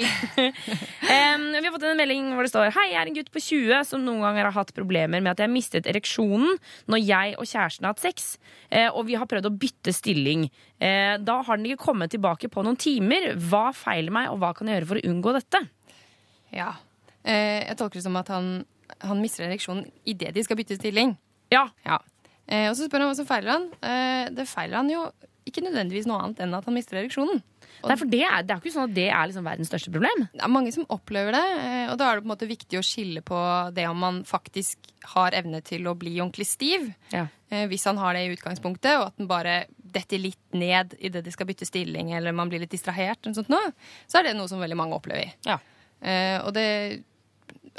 um, 1.14 1.46
vi 1.54 1.62
har 1.62 1.76
fått 1.76 1.86
en 1.86 2.02
melding 2.02 2.32
hvor 2.34 2.48
det 2.48 2.52
står 2.54 2.74
Hei, 2.74 2.88
jeg 2.96 3.00
er 3.04 3.12
en 3.12 3.18
gutt 3.20 3.30
på 3.34 3.44
20 3.44 3.86
som 3.92 4.02
noen 4.06 4.26
ganger 4.26 4.50
har 4.50 4.58
hatt 4.58 4.74
problemer 4.78 5.22
med 5.22 5.36
at 5.36 5.46
jeg 5.46 5.54
mistet 5.54 5.90
ereksjonen 5.92 6.58
når 6.90 7.04
jeg 7.04 7.38
og 7.38 7.46
kjæresten 7.46 7.86
har 7.86 7.94
hatt 7.94 8.04
sex, 8.04 8.36
eh, 8.74 8.90
og 8.90 9.06
vi 9.12 9.20
har 9.20 9.30
prøvd 9.30 9.52
å 9.52 9.54
bytte 9.62 9.94
stilling. 9.94 10.50
Eh, 10.82 11.16
da 11.22 11.38
har 11.46 11.62
den 11.62 11.70
ikke 11.70 11.86
kommet 11.86 12.16
tilbake 12.16 12.50
på 12.50 12.66
noen 12.66 12.80
timer. 12.82 13.36
Hva 13.38 13.70
feiler 13.78 14.14
meg, 14.16 14.34
og 14.34 14.42
hva 14.42 14.56
kan 14.58 14.70
jeg 14.72 14.82
gjøre 14.82 14.92
for 14.96 15.02
å 15.02 15.14
unngå 15.14 15.38
dette? 15.38 15.66
Ja. 16.56 16.74
Eh, 17.26 17.66
jeg 17.66 17.78
tolker 17.80 18.00
det 18.00 18.06
som 18.06 18.18
at 18.20 18.30
han, 18.34 18.50
han 19.02 19.21
mister 19.21 19.45
ereksjonen 19.48 19.88
idet 20.06 20.34
de 20.36 20.43
skal 20.45 20.58
bytte 20.60 20.78
stilling. 20.80 21.15
Ja. 21.54 21.67
Eh, 22.48 22.69
og 22.69 22.76
så 22.78 22.86
spør 22.88 23.06
han 23.06 23.12
hva 23.12 23.17
som 23.17 23.28
feiler 23.30 23.56
han. 23.56 23.69
Eh, 23.82 24.30
det 24.36 24.48
feiler 24.50 24.78
han 24.82 24.89
jo 24.91 25.08
ikke 25.45 25.62
nødvendigvis 25.62 26.08
noe 26.10 26.24
annet 26.24 26.39
enn 26.41 26.56
at 26.58 26.65
han 26.65 26.74
mister 26.74 26.98
ereksjonen. 26.98 27.41
Nei, 27.86 27.95
for 28.00 28.10
det 28.10 28.21
er, 28.26 28.41
det 28.48 28.54
er 28.56 28.62
ikke 28.63 28.71
sånn 28.74 28.88
at 28.88 28.95
det 28.95 29.08
er 29.13 29.28
liksom 29.30 29.45
verdens 29.45 29.69
største 29.69 29.91
problem. 29.93 30.24
Det 30.34 30.41
er 30.41 30.50
mange 30.50 30.71
som 30.74 30.88
opplever 30.89 31.36
det, 31.36 31.41
eh, 31.62 31.91
og 31.91 32.00
da 32.02 32.08
er 32.08 32.15
det 32.17 32.24
på 32.24 32.30
en 32.30 32.32
måte 32.34 32.48
viktig 32.50 32.80
å 32.80 32.86
skille 32.86 33.21
på 33.26 33.39
det 33.78 33.86
om 33.91 34.00
man 34.02 34.21
faktisk 34.26 34.89
har 35.12 35.36
evne 35.38 35.60
til 35.65 35.86
å 35.86 35.93
bli 36.00 36.15
ordentlig 36.17 36.48
stiv, 36.50 36.88
Ja. 37.13 37.28
eh, 37.52 37.67
hvis 37.69 37.86
han 37.86 37.98
har 38.02 38.13
det 38.17 38.24
i 38.26 38.34
utgangspunktet, 38.34 38.95
og 38.98 39.08
at 39.12 39.17
den 39.21 39.28
bare 39.30 39.65
detter 39.78 40.17
litt 40.17 40.41
ned 40.58 40.95
idet 41.00 41.21
de 41.24 41.32
skal 41.36 41.45
bytte 41.45 41.67
stilling, 41.69 42.10
eller 42.17 42.34
man 42.34 42.50
blir 42.50 42.60
litt 42.63 42.74
distrahert, 42.74 43.21
eller 43.24 43.36
sånt 43.38 43.50
noe, 43.54 43.69
så 44.08 44.19
er 44.19 44.24
det 44.32 44.36
noe 44.39 44.48
som 44.50 44.60
veldig 44.63 44.80
mange 44.82 44.98
opplever. 44.98 45.36
Ja. 45.45 45.60
Eh, 46.02 46.39
og 46.41 46.56
det 46.58 47.04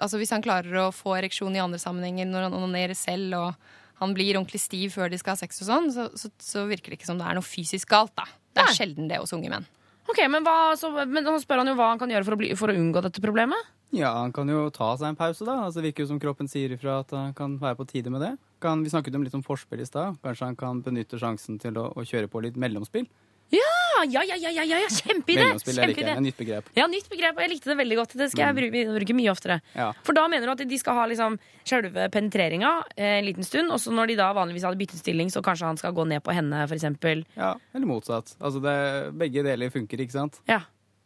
Altså 0.03 0.21
hvis 0.21 0.33
han 0.35 0.45
klarer 0.45 0.75
å 0.83 0.93
få 0.95 1.17
ereksjon 1.19 1.57
i 1.57 1.63
andre 1.63 1.81
sammenhenger 1.81 2.29
når 2.29 2.49
han 2.49 2.57
onanerer 2.59 2.97
selv, 2.99 3.37
og 3.39 4.03
han 4.03 4.13
blir 4.17 4.37
ordentlig 4.37 4.61
stiv 4.61 4.93
før 4.97 5.13
de 5.13 5.21
skal 5.21 5.37
ha 5.37 5.41
sex 5.41 5.63
og 5.65 5.71
sånn, 5.71 5.89
så, 5.95 6.11
så, 6.19 6.31
så 6.43 6.67
virker 6.69 6.93
det 6.93 7.01
ikke 7.01 7.09
som 7.09 7.21
det 7.21 7.29
er 7.31 7.39
noe 7.39 7.47
fysisk 7.47 7.89
galt, 7.95 8.13
da. 8.19 8.29
Det 8.57 8.65
er 8.65 8.77
sjelden 8.77 9.09
det 9.09 9.21
hos 9.21 9.33
unge 9.37 9.53
menn. 9.53 9.67
Ok, 10.07 10.21
Men, 10.31 10.45
hva, 10.47 10.77
så, 10.79 10.93
men 11.09 11.27
spør 11.43 11.63
han 11.63 11.73
jo 11.73 11.79
hva 11.79 11.91
han 11.91 12.01
kan 12.01 12.13
gjøre 12.13 12.27
for 12.29 12.37
å, 12.37 12.41
bli, 12.41 12.53
for 12.59 12.71
å 12.71 12.77
unngå 12.79 13.03
dette 13.05 13.23
problemet. 13.25 13.73
Ja, 13.95 14.13
han 14.21 14.33
kan 14.35 14.49
jo 14.51 14.67
ta 14.75 14.93
seg 14.99 15.11
en 15.11 15.19
pause, 15.19 15.45
da. 15.47 15.57
Altså, 15.65 15.81
det 15.81 15.91
virker 15.91 16.05
jo 16.05 16.11
som 16.13 16.21
kroppen 16.23 16.51
sier 16.51 16.75
ifra 16.75 17.01
at 17.03 17.15
han 17.15 17.35
kan 17.37 17.57
være 17.61 17.79
på 17.81 17.89
tide 17.91 18.13
med 18.13 18.23
det. 18.23 18.33
Kan, 18.63 18.83
vi 18.85 18.93
snakket 18.93 19.15
jo 19.15 19.23
litt 19.23 19.37
om 19.39 19.45
forspill 19.47 19.83
i 19.83 19.89
stad. 19.89 20.19
Kanskje 20.25 20.51
han 20.51 20.59
kan 20.59 20.83
benytte 20.85 21.21
sjansen 21.21 21.59
til 21.63 21.79
å, 21.81 21.89
å 21.95 22.07
kjøre 22.07 22.31
på 22.31 22.43
litt 22.45 22.59
mellomspill. 22.61 23.07
Ja, 23.55 24.03
ja, 24.11 24.23
ja, 24.27 24.37
ja, 24.37 24.51
ja, 24.51 24.65
ja, 24.67 24.89
kjempeidé! 24.91 25.45
Kjempeidé. 25.63 26.15
nytt 26.21 26.39
begrep. 26.39 26.71
Ja, 26.75 26.89
nytt 26.91 27.07
begrep, 27.11 27.37
og 27.37 27.45
jeg 27.45 27.53
likte 27.53 27.71
det 27.71 27.77
veldig 27.79 27.99
godt. 28.01 28.17
Det 28.19 28.27
skal 28.33 28.49
jeg 28.49 28.57
bruke, 28.59 28.83
bruke 28.99 29.17
mye 29.17 29.31
oftere. 29.31 29.61
Ja. 29.77 29.93
For 30.07 30.19
da 30.19 30.27
mener 30.31 30.51
du 30.51 30.55
at 30.57 30.65
de 30.67 30.79
skal 30.81 30.99
ha 30.99 31.07
liksom 31.11 31.39
selve 31.67 32.09
penetreringa 32.15 32.73
eh, 32.97 33.21
en 33.21 33.29
liten 33.29 33.47
stund, 33.47 33.71
og 33.71 33.79
så 33.83 33.95
når 33.95 34.11
de 34.11 34.19
da 34.19 34.33
vanligvis 34.37 34.67
hadde 34.67 34.81
byttet 34.81 35.03
stilling, 35.03 35.31
så 35.31 35.45
kanskje 35.47 35.71
han 35.71 35.79
skal 35.79 35.95
gå 35.95 36.09
ned 36.11 36.25
på 36.27 36.35
henne, 36.35 36.65
for 36.67 36.79
eksempel. 36.79 37.23
Ja, 37.39 37.55
eller 37.73 37.91
motsatt. 37.91 38.35
Altså, 38.41 38.63
det, 38.65 38.77
begge 39.23 39.47
deler 39.47 39.71
funker, 39.75 40.03
ikke 40.03 40.19
sant? 40.19 40.43
Ja, 40.51 40.65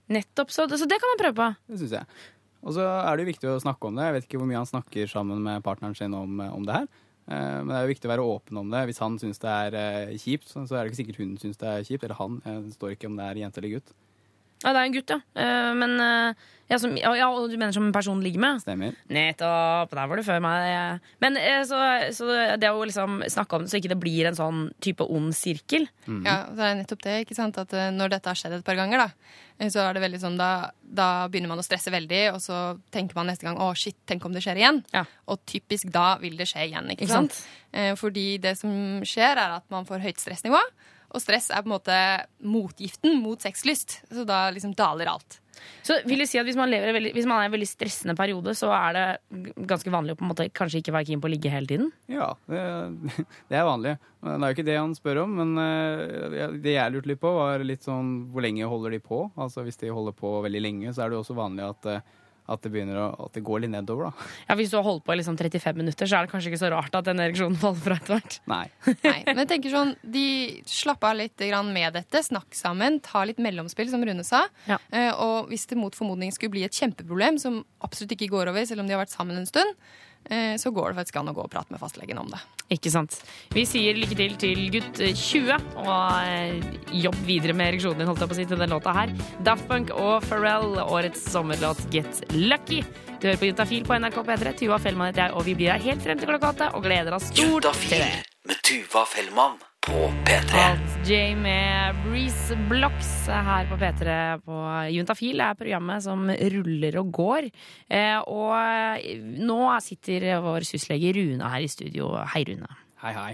nettopp. 0.09 0.55
Så, 0.55 0.65
så 0.73 0.89
det 0.89 1.01
kan 1.03 1.13
han 1.13 1.21
prøve 1.21 1.37
på. 1.43 1.51
Det 1.69 1.83
syns 1.85 1.99
jeg. 2.01 2.09
Og 2.61 2.77
så 2.77 2.85
er 2.85 3.17
det 3.17 3.25
jo 3.25 3.33
viktig 3.35 3.53
å 3.53 3.61
snakke 3.61 3.89
om 3.89 3.97
det. 3.97 4.09
Jeg 4.09 4.17
vet 4.17 4.27
ikke 4.29 4.41
hvor 4.41 4.49
mye 4.49 4.61
han 4.61 4.69
snakker 4.69 5.13
sammen 5.13 5.45
med 5.45 5.65
partneren 5.65 5.97
sin 5.97 6.17
om, 6.17 6.41
om 6.51 6.65
det 6.65 6.83
her. 6.83 6.91
Eh, 7.31 7.59
Men 7.63 7.71
det 7.71 7.79
er 7.79 7.87
jo 7.87 7.93
viktig 7.95 8.11
å 8.11 8.13
være 8.15 8.29
åpen 8.35 8.61
om 8.61 8.71
det. 8.75 8.85
Hvis 8.91 9.01
han 9.03 9.19
syns 9.23 9.41
det 9.43 9.51
er 9.55 9.79
eh, 9.81 10.15
kjipt, 10.19 10.51
så 10.51 10.67
er 10.67 10.83
det 10.83 10.91
ikke 10.91 11.03
sikkert 11.05 11.23
hun 11.23 11.37
syns 11.41 11.61
det 11.61 11.71
er 11.71 11.87
kjipt. 11.87 12.05
Eller 12.07 12.19
han. 12.19 12.41
Det 12.45 12.77
står 12.77 12.97
ikke 12.97 13.11
om 13.11 13.19
det 13.21 13.29
er 13.29 13.43
jente 13.45 13.63
eller 13.63 13.77
gutt. 13.79 13.95
Ja, 14.61 14.73
det 14.75 14.79
er 14.81 14.87
en 14.89 14.95
gutt, 14.97 15.13
ja. 15.15 15.21
Eh, 15.41 15.75
men 15.81 15.95
eh, 16.05 16.49
ja, 16.71 16.77
som, 16.79 16.93
ja, 16.95 17.11
ja, 17.19 17.27
og 17.35 17.49
du 17.51 17.57
mener 17.59 17.73
som 17.75 17.87
en 17.89 17.95
person 17.95 18.21
ligger 18.23 18.43
med? 18.45 18.61
Stemmer. 18.63 18.93
Nettopp. 19.11 19.91
Der 19.97 20.11
var 20.11 20.21
du 20.21 20.23
før 20.23 20.43
meg. 20.45 21.01
Men 21.25 21.39
eh, 21.41 21.63
så, 21.67 21.79
så 22.15 22.29
det 22.61 22.69
å 22.71 22.85
liksom 22.87 23.23
snakke 23.27 23.57
om 23.57 23.65
det 23.65 23.73
så 23.73 23.81
ikke 23.81 23.91
det 23.95 23.99
blir 24.03 24.29
en 24.29 24.39
sånn 24.39 24.61
type 24.85 25.03
ond 25.11 25.33
sirkel. 25.35 25.89
Ja, 26.07 26.45
det 26.55 26.67
er 26.69 26.77
nettopp 26.79 27.03
det. 27.09 27.17
ikke 27.25 27.39
sant? 27.39 27.59
At 27.59 27.73
Når 27.97 28.13
dette 28.15 28.31
har 28.31 28.39
skjedd 28.39 28.59
et 28.61 28.67
par 28.69 28.79
ganger, 28.79 29.03
da, 29.03 29.67
så 29.73 29.83
er 29.89 29.97
det 29.99 30.05
veldig 30.05 30.21
sånn, 30.23 30.39
da, 30.39 30.51
da 30.85 31.09
begynner 31.33 31.51
man 31.55 31.65
å 31.65 31.67
stresse 31.67 31.91
veldig, 31.93 32.23
og 32.37 32.39
så 32.45 32.61
tenker 32.95 33.19
man 33.19 33.33
neste 33.33 33.49
gang 33.49 33.59
å 33.61 33.73
shit, 33.75 33.97
tenk 34.09 34.25
om 34.29 34.37
det 34.37 34.45
skjer 34.45 34.61
igjen. 34.63 34.85
Og 35.27 35.43
typisk 35.49 35.91
da 35.93 36.13
vil 36.23 36.39
det 36.39 36.47
skje 36.53 36.69
igjen. 36.69 36.93
ikke 36.95 37.09
Ikke 37.09 37.17
sant? 37.17 37.35
sant? 37.41 37.59
Eh, 37.75 37.93
Fordi 37.99 38.29
det 38.45 38.55
som 38.61 38.71
skjer, 39.03 39.41
er 39.41 39.59
at 39.59 39.67
man 39.75 39.89
får 39.89 40.07
høyt 40.07 40.23
stressnivå. 40.23 40.63
Og 41.11 41.23
stress 41.23 41.51
er 41.51 41.63
på 41.65 41.71
en 41.71 41.77
måte 41.77 42.01
motgiften 42.47 43.19
mot 43.23 43.41
sexlyst. 43.43 44.01
Så 44.11 44.27
da 44.29 44.49
liksom 44.55 44.75
daler 44.79 45.11
alt. 45.11 45.41
Så 45.83 45.97
vil 46.07 46.23
du 46.23 46.27
si 46.29 46.39
at 46.41 46.47
hvis 46.47 46.59
man, 46.59 46.71
lever 46.73 46.95
veldig, 46.95 47.11
hvis 47.17 47.27
man 47.29 47.41
er 47.41 47.47
i 47.47 47.51
en 47.51 47.55
veldig 47.55 47.69
stressende 47.69 48.15
periode, 48.17 48.55
så 48.57 48.71
er 48.73 48.97
det 48.97 49.05
ganske 49.69 49.93
vanlig 49.93 50.15
å 50.15 50.21
på 50.21 50.25
en 50.25 50.31
måte 50.31 50.47
kanskje 50.57 50.81
ikke 50.81 50.95
være 50.95 51.09
keen 51.11 51.23
på 51.23 51.29
å 51.29 51.33
ligge 51.33 51.53
hele 51.53 51.69
tiden? 51.69 51.91
Ja, 52.11 52.31
det, 52.51 52.63
det 53.51 53.59
er 53.59 53.67
vanlig. 53.69 53.97
Det 54.21 54.37
er 54.37 54.47
jo 54.47 54.57
ikke 54.57 54.69
det 54.69 54.79
han 54.79 54.97
spør 54.97 55.23
om, 55.25 55.37
men 55.41 55.61
eh, 55.63 56.57
det 56.61 56.77
jeg 56.77 56.95
lurte 56.95 57.13
litt 57.13 57.23
på, 57.23 57.33
var 57.37 57.65
litt 57.67 57.87
sånn 57.87 58.13
hvor 58.33 58.45
lenge 58.45 58.69
holder 58.69 58.97
de 58.97 59.03
på? 59.05 59.23
Altså 59.41 59.65
Hvis 59.67 59.81
de 59.81 59.93
holder 59.93 60.17
på 60.17 60.33
veldig 60.45 60.65
lenge, 60.65 60.95
så 60.95 61.05
er 61.05 61.11
det 61.11 61.19
jo 61.19 61.25
også 61.25 61.39
vanlig 61.39 61.67
at, 61.69 61.91
eh, 61.93 62.19
at 62.51 62.65
det 62.65 62.73
begynner 62.75 62.99
å, 62.99 63.07
at 63.27 63.37
det 63.37 63.43
går 63.47 63.65
litt 63.65 63.73
nedover, 63.73 64.11
da. 64.11 64.29
Ja, 64.51 64.57
Hvis 64.59 64.73
du 64.73 64.79
har 64.79 64.87
holdt 64.87 65.05
på 65.07 65.15
i 65.15 65.19
liksom 65.21 65.39
35 65.39 65.79
minutter, 65.79 66.11
så 66.11 66.19
er 66.19 66.27
det 66.27 66.33
kanskje 66.35 66.53
ikke 66.53 66.63
så 66.65 66.73
rart 66.75 66.99
at 66.99 67.09
den 67.09 67.23
ereksjonen 67.23 67.59
faller 67.63 67.85
fra 67.85 67.99
etter 68.01 68.17
hvert. 68.17 68.39
Nei. 68.55 68.65
Nei, 69.05 69.17
men 69.31 69.43
jeg 69.45 69.53
tenker 69.55 69.75
sånn, 69.77 69.95
de 70.03 70.27
Slapp 70.71 71.05
av 71.07 71.17
litt 71.19 71.43
med 71.71 71.95
dette. 71.95 72.23
Snakk 72.25 72.55
sammen. 72.57 72.99
Ta 73.05 73.23
litt 73.29 73.41
mellomspill, 73.43 73.91
som 73.93 74.03
Rune 74.07 74.25
sa. 74.27 74.45
Ja. 74.69 74.79
og 75.21 75.51
hvis 75.51 75.67
det 75.71 75.79
mot 75.79 75.95
formodning 75.97 76.33
skulle 76.35 76.55
bli 76.55 76.65
et 76.67 76.77
kjempeproblem 76.77 77.39
som 77.41 77.61
absolutt 77.85 78.15
ikke 78.17 78.31
går 78.33 78.51
over, 78.53 78.65
selv 78.69 78.83
om 78.83 78.89
de 78.89 78.95
har 78.97 79.03
vært 79.03 79.15
sammen 79.15 79.39
en 79.41 79.49
stund, 79.49 79.75
eh, 79.77 80.09
så 80.61 80.71
går 80.71 80.93
det 80.93 81.01
faktisk 81.01 81.17
an 81.21 81.31
å 81.33 81.35
gå 81.35 81.43
og 81.43 81.51
prate 81.51 81.73
med 81.75 81.81
fastlegen 81.83 82.19
om 82.21 82.29
det. 82.31 82.39
Ikke 82.71 82.91
sant. 82.93 83.17
Vi 83.51 83.65
sier 83.67 83.97
lykke 83.99 84.17
til 84.19 84.37
til 84.39 84.61
gutt 84.71 85.01
20, 85.01 85.57
og 85.83 85.95
eh, 86.23 86.69
jobb 87.03 87.19
videre 87.27 87.57
med 87.57 87.73
ereksjonen 87.73 88.03
din, 88.03 88.11
holdt 88.11 88.23
jeg 88.23 88.31
på 88.31 88.37
å 88.37 88.39
si, 88.39 88.47
til 88.53 88.63
den 88.63 88.71
låta 88.71 88.95
her. 88.95 89.15
Daft 89.47 89.67
Punk 89.71 89.91
og 89.97 90.27
Pharrell, 90.29 90.79
årets 90.85 91.25
sommerlåt 91.33 91.83
Get 91.95 92.23
Lucky. 92.37 92.85
Du 93.19 93.27
hører 93.29 93.41
på 93.43 93.51
Juntafil 93.51 93.85
på 93.89 93.99
NRK 93.99 94.23
P3. 94.31 94.55
Tuva 94.63 94.79
Fellmann 94.83 95.11
heter 95.11 95.27
jeg, 95.27 95.37
og 95.37 95.47
vi 95.49 95.57
blir 95.59 95.75
her 95.75 95.83
helt 95.91 96.07
frem 96.07 96.23
til 96.23 96.31
klokka 96.31 96.55
åtte, 96.55 96.71
og 96.79 96.87
gleder 96.87 97.19
oss 97.19 97.29
stort 97.35 97.69
til 97.83 97.99
det. 97.99 98.15
Med 98.49 98.63
Tuva 98.67 99.05
Fellmann 99.09 99.61
på 99.85 100.09
P3. 100.29 100.90
J 101.01 101.33
med 101.33 101.97
Breeze 102.05 102.55
Blocks 102.69 103.09
her 103.31 103.65
på 103.71 103.79
P3 103.81 104.17
på 104.45 104.57
Juntafil 104.93 105.41
er 105.41 105.57
programmet 105.57 106.05
som 106.05 106.27
ruller 106.29 106.99
og 107.01 107.09
går. 107.17 107.47
Eh, 107.89 108.19
og 108.29 109.07
nå 109.41 109.59
sitter 109.81 110.27
vår 110.45 110.67
syslege 110.69 111.15
Rune 111.17 111.49
her 111.55 111.65
i 111.65 111.71
studio. 111.73 112.11
Hei, 112.35 112.43
Rune. 112.51 112.69
Hei, 113.01 113.15
hei. 113.17 113.31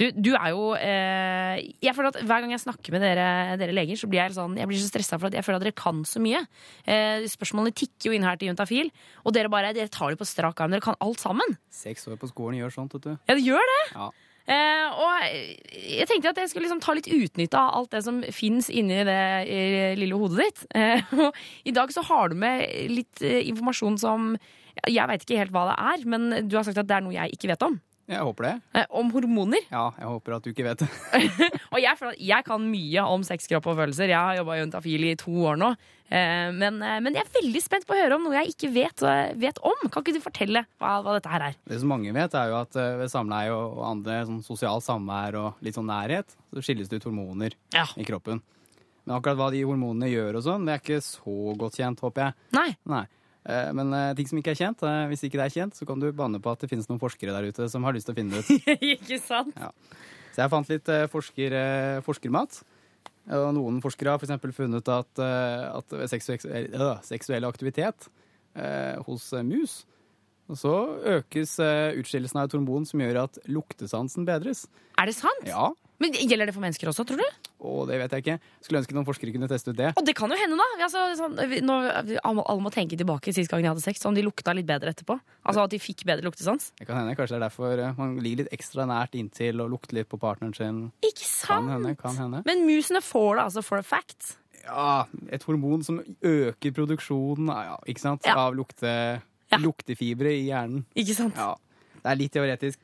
Du, 0.00 0.06
du 0.16 0.30
er 0.32 0.46
jo 0.54 0.70
eh, 0.80 1.58
Jeg 1.84 1.92
føler 1.92 2.08
at 2.08 2.22
Hver 2.24 2.40
gang 2.40 2.54
jeg 2.54 2.62
snakker 2.62 2.94
med 2.94 3.04
dere, 3.04 3.26
dere 3.60 3.74
leger, 3.76 3.98
så 4.00 4.08
blir 4.08 4.22
jeg, 4.22 4.32
sånn, 4.38 4.56
jeg 4.56 4.70
blir 4.70 4.80
så 4.80 4.88
stressa 4.88 5.18
for 5.20 5.28
at 5.28 5.36
jeg 5.36 5.44
føler 5.44 5.60
at 5.60 5.66
dere 5.68 5.76
kan 5.76 6.00
så 6.08 6.22
mye. 6.24 6.40
Eh, 6.88 7.28
spørsmålene 7.28 7.76
tikker 7.76 8.08
jo 8.08 8.16
inn 8.16 8.24
her 8.24 8.40
til 8.40 8.48
Juntafil, 8.48 8.88
og 9.26 9.36
dere 9.36 9.52
bare 9.52 9.74
dere 9.76 9.92
tar 9.92 10.14
det 10.14 10.22
på 10.22 10.28
strak 10.28 10.64
arm. 10.64 10.72
Dere 10.72 10.86
kan 10.88 10.96
alt 11.04 11.20
sammen. 11.20 11.58
Seks 11.68 12.08
år 12.08 12.16
på 12.22 12.32
skolen 12.32 12.62
gjør 12.62 12.72
sånt, 12.78 12.96
vet 12.96 13.10
du. 13.10 13.12
Ja, 13.28 13.36
det 13.36 13.44
gjør 13.44 13.70
det! 13.74 13.80
Ja. 13.92 14.08
Eh, 14.48 14.86
og 14.96 15.26
jeg 15.74 16.08
tenkte 16.08 16.32
at 16.32 16.40
jeg 16.40 16.50
skulle 16.50 16.66
liksom 16.66 16.80
ta 16.82 16.94
litt 16.96 17.10
utnytte 17.12 17.58
av 17.58 17.76
alt 17.80 17.92
det 17.94 18.02
som 18.06 18.22
fins 18.34 18.70
inni 18.72 19.02
det 19.06 19.20
lille 20.00 20.16
hodet 20.18 20.46
ditt. 20.46 20.64
Eh, 20.74 21.12
og 21.26 21.36
I 21.68 21.74
dag 21.76 21.92
så 21.94 22.04
har 22.08 22.30
du 22.32 22.38
med 22.40 22.64
litt 22.90 23.22
eh, 23.22 23.42
informasjon 23.50 24.00
som 24.00 24.34
Jeg 24.88 25.10
veit 25.10 25.24
ikke 25.26 25.36
helt 25.36 25.52
hva 25.52 25.66
det 25.68 25.78
er, 25.92 26.04
men 26.08 26.48
du 26.48 26.56
har 26.56 26.64
sagt 26.64 26.78
at 26.80 26.88
det 26.88 26.96
er 26.96 27.02
noe 27.04 27.16
jeg 27.16 27.34
ikke 27.36 27.50
vet 27.52 27.64
om. 27.66 27.80
Jeg 28.10 28.24
håper 28.26 28.46
det. 28.48 28.52
Eh, 28.74 28.86
om 28.98 29.10
hormoner. 29.14 29.62
Ja, 29.70 29.84
jeg 29.94 30.08
håper 30.10 30.34
at 30.36 30.42
du 30.46 30.50
ikke 30.50 30.64
vet 30.66 30.82
det. 30.82 30.88
Og 31.72 31.78
jeg 31.78 31.94
føler 32.00 32.16
at 32.16 32.22
jeg 32.26 32.46
kan 32.48 32.64
mye 32.66 33.04
om 33.06 33.22
sex, 33.26 33.46
kropp 33.46 33.68
og 33.70 33.76
følelser. 33.78 34.10
Jeg 34.10 34.18
har 34.18 34.40
jobba 34.40 34.56
i 34.56 34.60
Juntafil 34.64 35.04
i 35.06 35.14
to 35.20 35.34
år 35.52 35.60
nå. 35.60 35.68
Eh, 36.10 36.50
Men, 36.50 36.80
eh, 36.82 36.96
men 37.04 37.14
jeg 37.14 37.22
er 37.22 37.30
veldig 37.38 37.62
spent 37.62 37.86
på 37.86 37.94
å 37.94 38.00
høre 38.00 38.16
om 38.18 38.24
noe 38.26 38.34
jeg 38.40 38.50
ikke 38.56 38.72
vet, 38.74 39.04
vet 39.38 39.60
om. 39.62 39.84
Kan 39.94 40.02
ikke 40.02 40.16
du 40.18 40.24
fortelle 40.24 40.64
hva, 40.82 40.96
hva 41.06 41.14
dette 41.20 41.30
her 41.30 41.44
er? 41.52 41.58
Det 41.70 41.78
som 41.84 41.92
mange 41.94 42.10
vet, 42.16 42.34
er 42.34 42.50
jo 42.50 42.58
at 42.64 42.80
eh, 42.82 42.96
ved 43.04 43.12
samleie 43.14 43.54
og 43.54 43.78
andre 43.86 44.24
sånn 44.26 44.42
sosialt 44.42 44.82
samvær 44.88 45.38
og 45.38 45.62
litt 45.62 45.78
sånn 45.78 45.86
nærhet, 45.92 46.34
så 46.50 46.66
skilles 46.66 46.90
det 46.90 46.98
ut 46.98 47.06
hormoner 47.12 47.54
i 47.94 48.08
kroppen. 48.10 48.42
Men 49.06 49.16
akkurat 49.16 49.38
hva 49.38 49.52
de 49.54 49.62
hormonene 49.64 50.10
gjør 50.10 50.40
og 50.42 50.44
sånn, 50.44 50.66
det 50.66 50.74
er 50.74 50.82
ikke 50.82 50.98
så 51.06 51.54
godt 51.62 51.78
kjent, 51.78 52.02
håper 52.04 52.26
jeg. 52.26 52.34
Nei. 52.58 52.68
Nei. 52.90 53.04
Eh, 53.46 53.70
Men 53.76 53.92
eh, 53.96 54.10
ting 54.18 54.28
som 54.28 54.40
ikke 54.40 54.52
er 54.52 54.60
kjent, 54.60 54.82
eh, 54.84 55.06
hvis 55.12 55.24
ikke 55.26 55.40
det 55.40 55.46
er 55.46 55.56
kjent, 55.60 55.78
så 55.78 55.88
kan 55.88 56.00
du 56.02 56.10
banne 56.12 56.40
på 56.42 56.52
at 56.52 56.60
det 56.60 56.70
finnes 56.72 56.88
noen 56.90 57.00
forskere 57.00 57.32
der 57.36 57.48
ute 57.48 57.68
som 57.72 57.86
har 57.86 57.96
lyst 57.96 58.10
til 58.10 58.16
å 58.16 58.20
finne 58.20 58.36
det 58.36 58.44
ut. 58.44 58.68
ikke 58.96 59.20
sant? 59.22 59.56
Så 60.30 60.44
jeg 60.44 60.52
fant 60.52 60.68
litt 60.70 60.90
forsker, 61.10 61.56
forskermat. 62.06 62.60
Og 63.30 63.50
noen 63.54 63.78
forskere 63.84 64.14
har 64.14 64.22
f.eks. 64.22 64.56
funnet 64.56 64.88
at, 64.90 65.22
eh, 65.22 65.66
at 65.70 65.94
ved 65.94 66.10
seksuell, 66.10 66.72
øh, 66.74 66.96
seksuell 67.06 67.46
aktivitet 67.46 68.08
øh, 68.56 68.96
hos 69.06 69.30
mus 69.46 69.84
og 70.50 70.58
så 70.58 70.72
økes 71.06 71.52
utskillelsen 71.62 72.40
av 72.40 72.48
et 72.48 72.54
hormon 72.56 72.82
som 72.88 72.98
gjør 72.98 73.20
at 73.20 73.36
luktesansen 73.46 74.24
bedres. 74.26 74.64
Er 74.98 75.06
det 75.06 75.14
sant? 75.14 75.44
Ja. 75.46 75.68
Men 76.00 76.14
Gjelder 76.16 76.48
det 76.48 76.54
for 76.56 76.64
mennesker 76.64 76.88
også, 76.88 77.04
tror 77.04 77.20
du? 77.20 77.48
Å, 77.60 77.72
det 77.88 77.98
vet 78.00 78.14
jeg 78.16 78.22
ikke. 78.24 78.36
Skulle 78.64 78.80
ønske 78.80 78.94
noen 78.96 79.04
forskere 79.04 79.34
kunne 79.34 79.48
teste 79.50 79.74
ut 79.74 79.76
det. 79.76 79.90
Og 80.00 80.06
det 80.06 80.14
kan 80.16 80.32
jo 80.32 80.38
hende, 80.40 80.56
da. 80.56 80.68
Altså, 80.86 81.02
sånn, 81.18 81.34
nå, 81.66 81.76
alle 82.24 82.64
må 82.64 82.72
tenke 82.72 82.96
tilbake 82.96 83.34
sist 83.36 83.52
gang 83.52 83.60
de 83.60 83.68
hadde 83.68 83.84
sex, 83.84 84.00
om 84.08 84.16
de 84.16 84.24
lukta 84.24 84.54
litt 84.56 84.68
bedre 84.68 84.94
etterpå. 84.94 85.18
Altså 85.44 85.66
at 85.66 85.74
de 85.74 85.80
fikk 85.82 86.06
bedre 86.08 86.24
luktesans. 86.24 86.70
Det 86.80 86.88
kan 86.88 87.02
hende, 87.02 87.12
Kanskje 87.18 87.36
det 87.36 87.40
er 87.42 87.46
derfor 87.50 87.84
eh, 87.84 87.92
man 88.00 88.16
ligger 88.24 88.44
litt 88.46 88.54
ekstra 88.56 88.86
nært 88.88 89.18
inntil 89.20 89.60
og 89.60 89.74
lukter 89.74 90.00
litt 90.00 90.08
på 90.08 90.20
partneren 90.22 90.56
sin. 90.56 90.80
Ikke 91.04 91.26
sant? 91.28 91.68
Kan 91.68 91.72
hende, 91.74 91.94
kan 92.00 92.16
hende. 92.16 92.42
Men 92.48 92.64
musene 92.64 93.04
får 93.04 93.34
det 93.36 93.46
altså 93.50 93.66
for 93.66 93.82
a 93.82 93.84
fact. 93.84 94.34
Ja, 94.64 95.04
et 95.32 95.44
hormon 95.48 95.84
som 95.84 96.00
øker 96.24 96.72
produksjonen 96.76 97.52
ja, 97.52 97.76
ikke 97.88 98.06
sant? 98.06 98.24
Ja. 98.28 98.38
av 98.46 98.56
lukte, 98.56 98.90
luktefibre 99.60 100.32
i 100.36 100.46
hjernen. 100.48 100.84
Ikke 100.96 101.16
sant? 101.16 101.36
Ja, 101.36 101.54
Det 102.00 102.08
er 102.08 102.20
litt 102.20 102.32
teoretisk. 102.32 102.80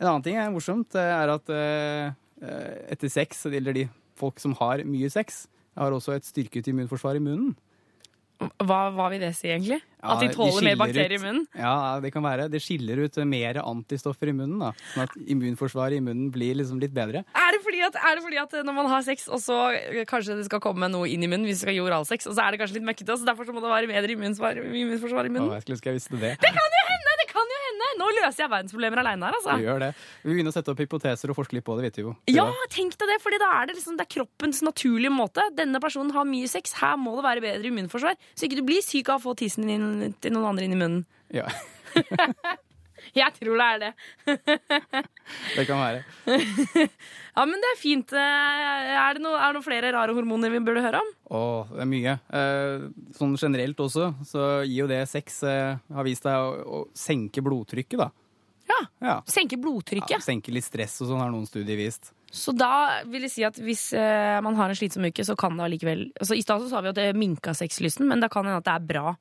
En 0.00 0.10
annen 0.10 0.24
ting 0.26 0.36
er 0.36 0.50
morsomt, 0.52 0.94
eh, 0.98 1.12
er 1.14 1.30
at 1.38 1.50
eh, 1.54 2.14
etter 2.40 3.08
sex, 3.12 3.46
eller 3.48 3.72
de 3.76 3.86
folk 4.16 4.40
som 4.42 4.54
har 4.60 4.82
mye 4.88 5.08
sex, 5.12 5.46
har 5.76 5.92
også 5.92 6.16
et 6.16 6.24
styrket 6.24 6.68
immunforsvar 6.72 7.18
i 7.18 7.22
munnen. 7.22 7.54
Hva, 8.36 8.90
hva 8.92 9.06
vil 9.08 9.22
det 9.22 9.30
si, 9.32 9.48
egentlig? 9.48 9.78
Ja, 10.02 10.12
at 10.12 10.20
de 10.20 10.26
tåler 10.34 10.60
mer 10.66 10.74
bakterier 10.76 11.08
bakterier 11.08 11.14
i 11.16 11.20
munnen? 11.22 11.44
Ja, 11.56 11.96
det 12.04 12.10
kan 12.12 12.20
være. 12.24 12.50
Det 12.52 12.60
skiller 12.60 13.00
ut 13.00 13.16
mer 13.24 13.62
antistoffer 13.62 14.28
i 14.28 14.34
munnen. 14.36 14.58
da. 14.60 14.74
Sånn 14.92 15.06
at 15.06 15.14
immunforsvaret 15.24 15.96
i 15.96 16.02
munnen 16.04 16.28
blir 16.34 16.58
liksom 16.60 16.76
litt 16.82 16.92
bedre. 16.96 17.22
Er 17.32 17.56
det, 17.56 17.62
fordi 17.64 17.80
at, 17.86 17.96
er 17.96 18.18
det 18.18 18.24
fordi 18.26 18.40
at 18.42 18.58
når 18.68 18.76
man 18.76 18.90
har 18.92 19.06
sex, 19.08 19.24
og 19.32 19.40
så 19.40 19.56
eh, 19.78 20.02
kanskje 20.08 20.36
det 20.36 20.44
skal 20.50 20.60
komme 20.60 20.90
noe 20.92 21.08
inn 21.08 21.24
i 21.24 21.30
munnen 21.32 21.48
hvis 21.48 21.62
du 21.62 21.64
skal 21.64 21.78
gi 21.78 21.80
oralsex, 21.86 22.28
og 22.28 22.36
så 22.36 22.44
er 22.44 22.52
det 22.52 22.60
kanskje 22.60 22.76
litt 22.76 22.88
møkkete, 22.90 23.16
så 23.16 23.24
derfor 23.30 23.48
så 23.48 23.56
må 23.56 23.64
det 23.64 23.72
være 23.72 23.88
bedre 23.94 24.16
immunforsvar, 24.18 24.60
immunforsvar 24.68 25.30
i 25.30 25.32
Å, 25.32 25.36
munnen? 25.38 25.56
jeg 25.56 25.64
skulle 25.64 25.78
ønske 25.80 25.90
jeg 25.94 25.98
visste 26.02 26.20
det. 26.20 26.34
Det 26.44 26.52
kan 26.60 26.76
jo 26.76 26.84
hende! 26.92 27.16
det 27.22 27.28
kan 27.32 27.52
jo 27.56 27.62
hende 27.70 27.88
Nå 28.06 28.12
løser 28.20 28.44
jeg 28.44 28.52
verdensproblemer 28.52 29.00
aleine 29.02 29.26
her, 29.26 29.36
altså. 29.40 29.56
Vi 29.58 29.66
gjør 29.66 29.82
det. 29.82 29.90
Vi 30.22 30.34
begynner 30.34 30.52
å 30.52 30.56
sette 30.56 30.70
opp 30.72 30.82
hypoteser 30.82 31.32
og 31.32 31.38
forske 31.40 31.56
litt 31.58 31.66
på 31.66 31.74
det, 31.78 31.88
vet 31.88 31.98
vi 31.98 32.04
jo. 32.06 32.12
Ja, 32.30 32.46
tenk 32.72 32.94
deg 33.00 33.10
det, 33.10 33.18
for 33.24 33.34
da 33.42 33.50
er 33.58 33.70
det 33.70 33.78
liksom 33.78 33.98
det 33.98 34.06
er 34.06 34.12
kroppens 34.18 34.62
naturlige 34.66 35.14
måte. 35.14 35.44
Denne 35.58 35.82
personen 35.82 36.14
har 36.14 36.28
mye 36.28 36.50
sex, 36.50 36.76
her 36.78 36.94
må 37.00 37.16
det 37.18 37.26
være 37.26 37.44
bedre 37.44 37.72
immunforsvar. 37.72 38.18
Så 38.38 38.46
ikke 38.46 38.60
du 38.60 38.66
blir 38.68 38.84
syk 38.84 39.10
av 39.10 39.18
å 39.18 39.26
få 39.26 39.36
tissen 39.42 39.66
din 39.70 40.14
til 40.22 40.36
noen 40.36 40.52
andre 40.52 40.68
inn 40.68 40.76
i 40.76 40.80
munnen. 40.80 41.02
Ja, 41.34 41.48
Jeg 43.20 43.34
tror 43.38 43.60
det 43.60 43.66
er 43.66 43.82
det. 43.84 43.92
det 45.56 45.66
kan 45.68 45.82
være. 45.82 46.04
Ja, 47.36 47.42
men 47.44 47.60
det 47.60 47.68
er 47.68 47.76
fint. 47.76 48.12
Eh, 48.16 48.92
Er 48.96 49.18
det, 49.18 49.20
noe, 49.20 49.36
er 49.36 49.50
det 49.50 49.58
noen 49.58 49.64
flere 49.66 49.90
rare 49.92 50.14
hormoner 50.16 50.48
vi 50.54 50.60
burde 50.64 50.80
høre 50.80 51.02
om? 51.04 51.10
Å, 51.36 51.40
det 51.74 51.82
er 51.84 51.90
mye. 51.90 52.14
Eh, 52.32 52.86
sånn 53.18 53.34
generelt 53.36 53.82
også, 53.84 54.06
så 54.24 54.46
gir 54.64 54.86
jo 54.86 54.86
det 54.88 55.02
sex 55.10 55.42
eh, 55.44 55.76
har 55.92 56.06
vist 56.08 56.24
deg 56.24 56.32
å, 56.32 56.54
å 56.64 56.80
senke 56.96 57.44
blodtrykket, 57.44 58.00
da. 58.00 58.08
Ja. 59.00 59.18
Senke 59.28 59.58
blodtrykket. 59.60 60.16
Ja, 60.16 60.22
senke 60.24 60.52
litt 60.54 60.66
stress 60.66 60.96
og 61.02 61.10
sånn, 61.10 61.20
har 61.20 61.30
noen 61.32 61.46
studier 61.48 61.78
vist. 61.78 62.10
Så 62.32 62.52
da 62.56 63.02
vil 63.08 63.26
jeg 63.26 63.32
si 63.32 63.44
at 63.46 63.58
hvis 63.62 63.90
eh, 63.96 64.38
man 64.44 64.56
har 64.58 64.72
en 64.72 64.78
slitsom 64.78 65.06
uke, 65.06 65.24
så 65.24 65.36
kan 65.38 65.56
det 65.56 65.66
allikevel 65.68 66.08
altså, 66.16 66.36
I 66.36 66.42
stad 66.44 66.64
så 66.64 66.70
sa 66.72 66.82
vi 66.84 66.90
at 66.90 66.98
det 66.98 67.10
minka 67.16 67.54
sexlysten, 67.56 68.08
men 68.08 68.24
da 68.24 68.30
kan 68.32 68.44
det 68.44 68.52
hende 68.54 68.64
at 68.64 68.68
det 68.68 68.74
er 68.74 68.88
bra 68.90 69.14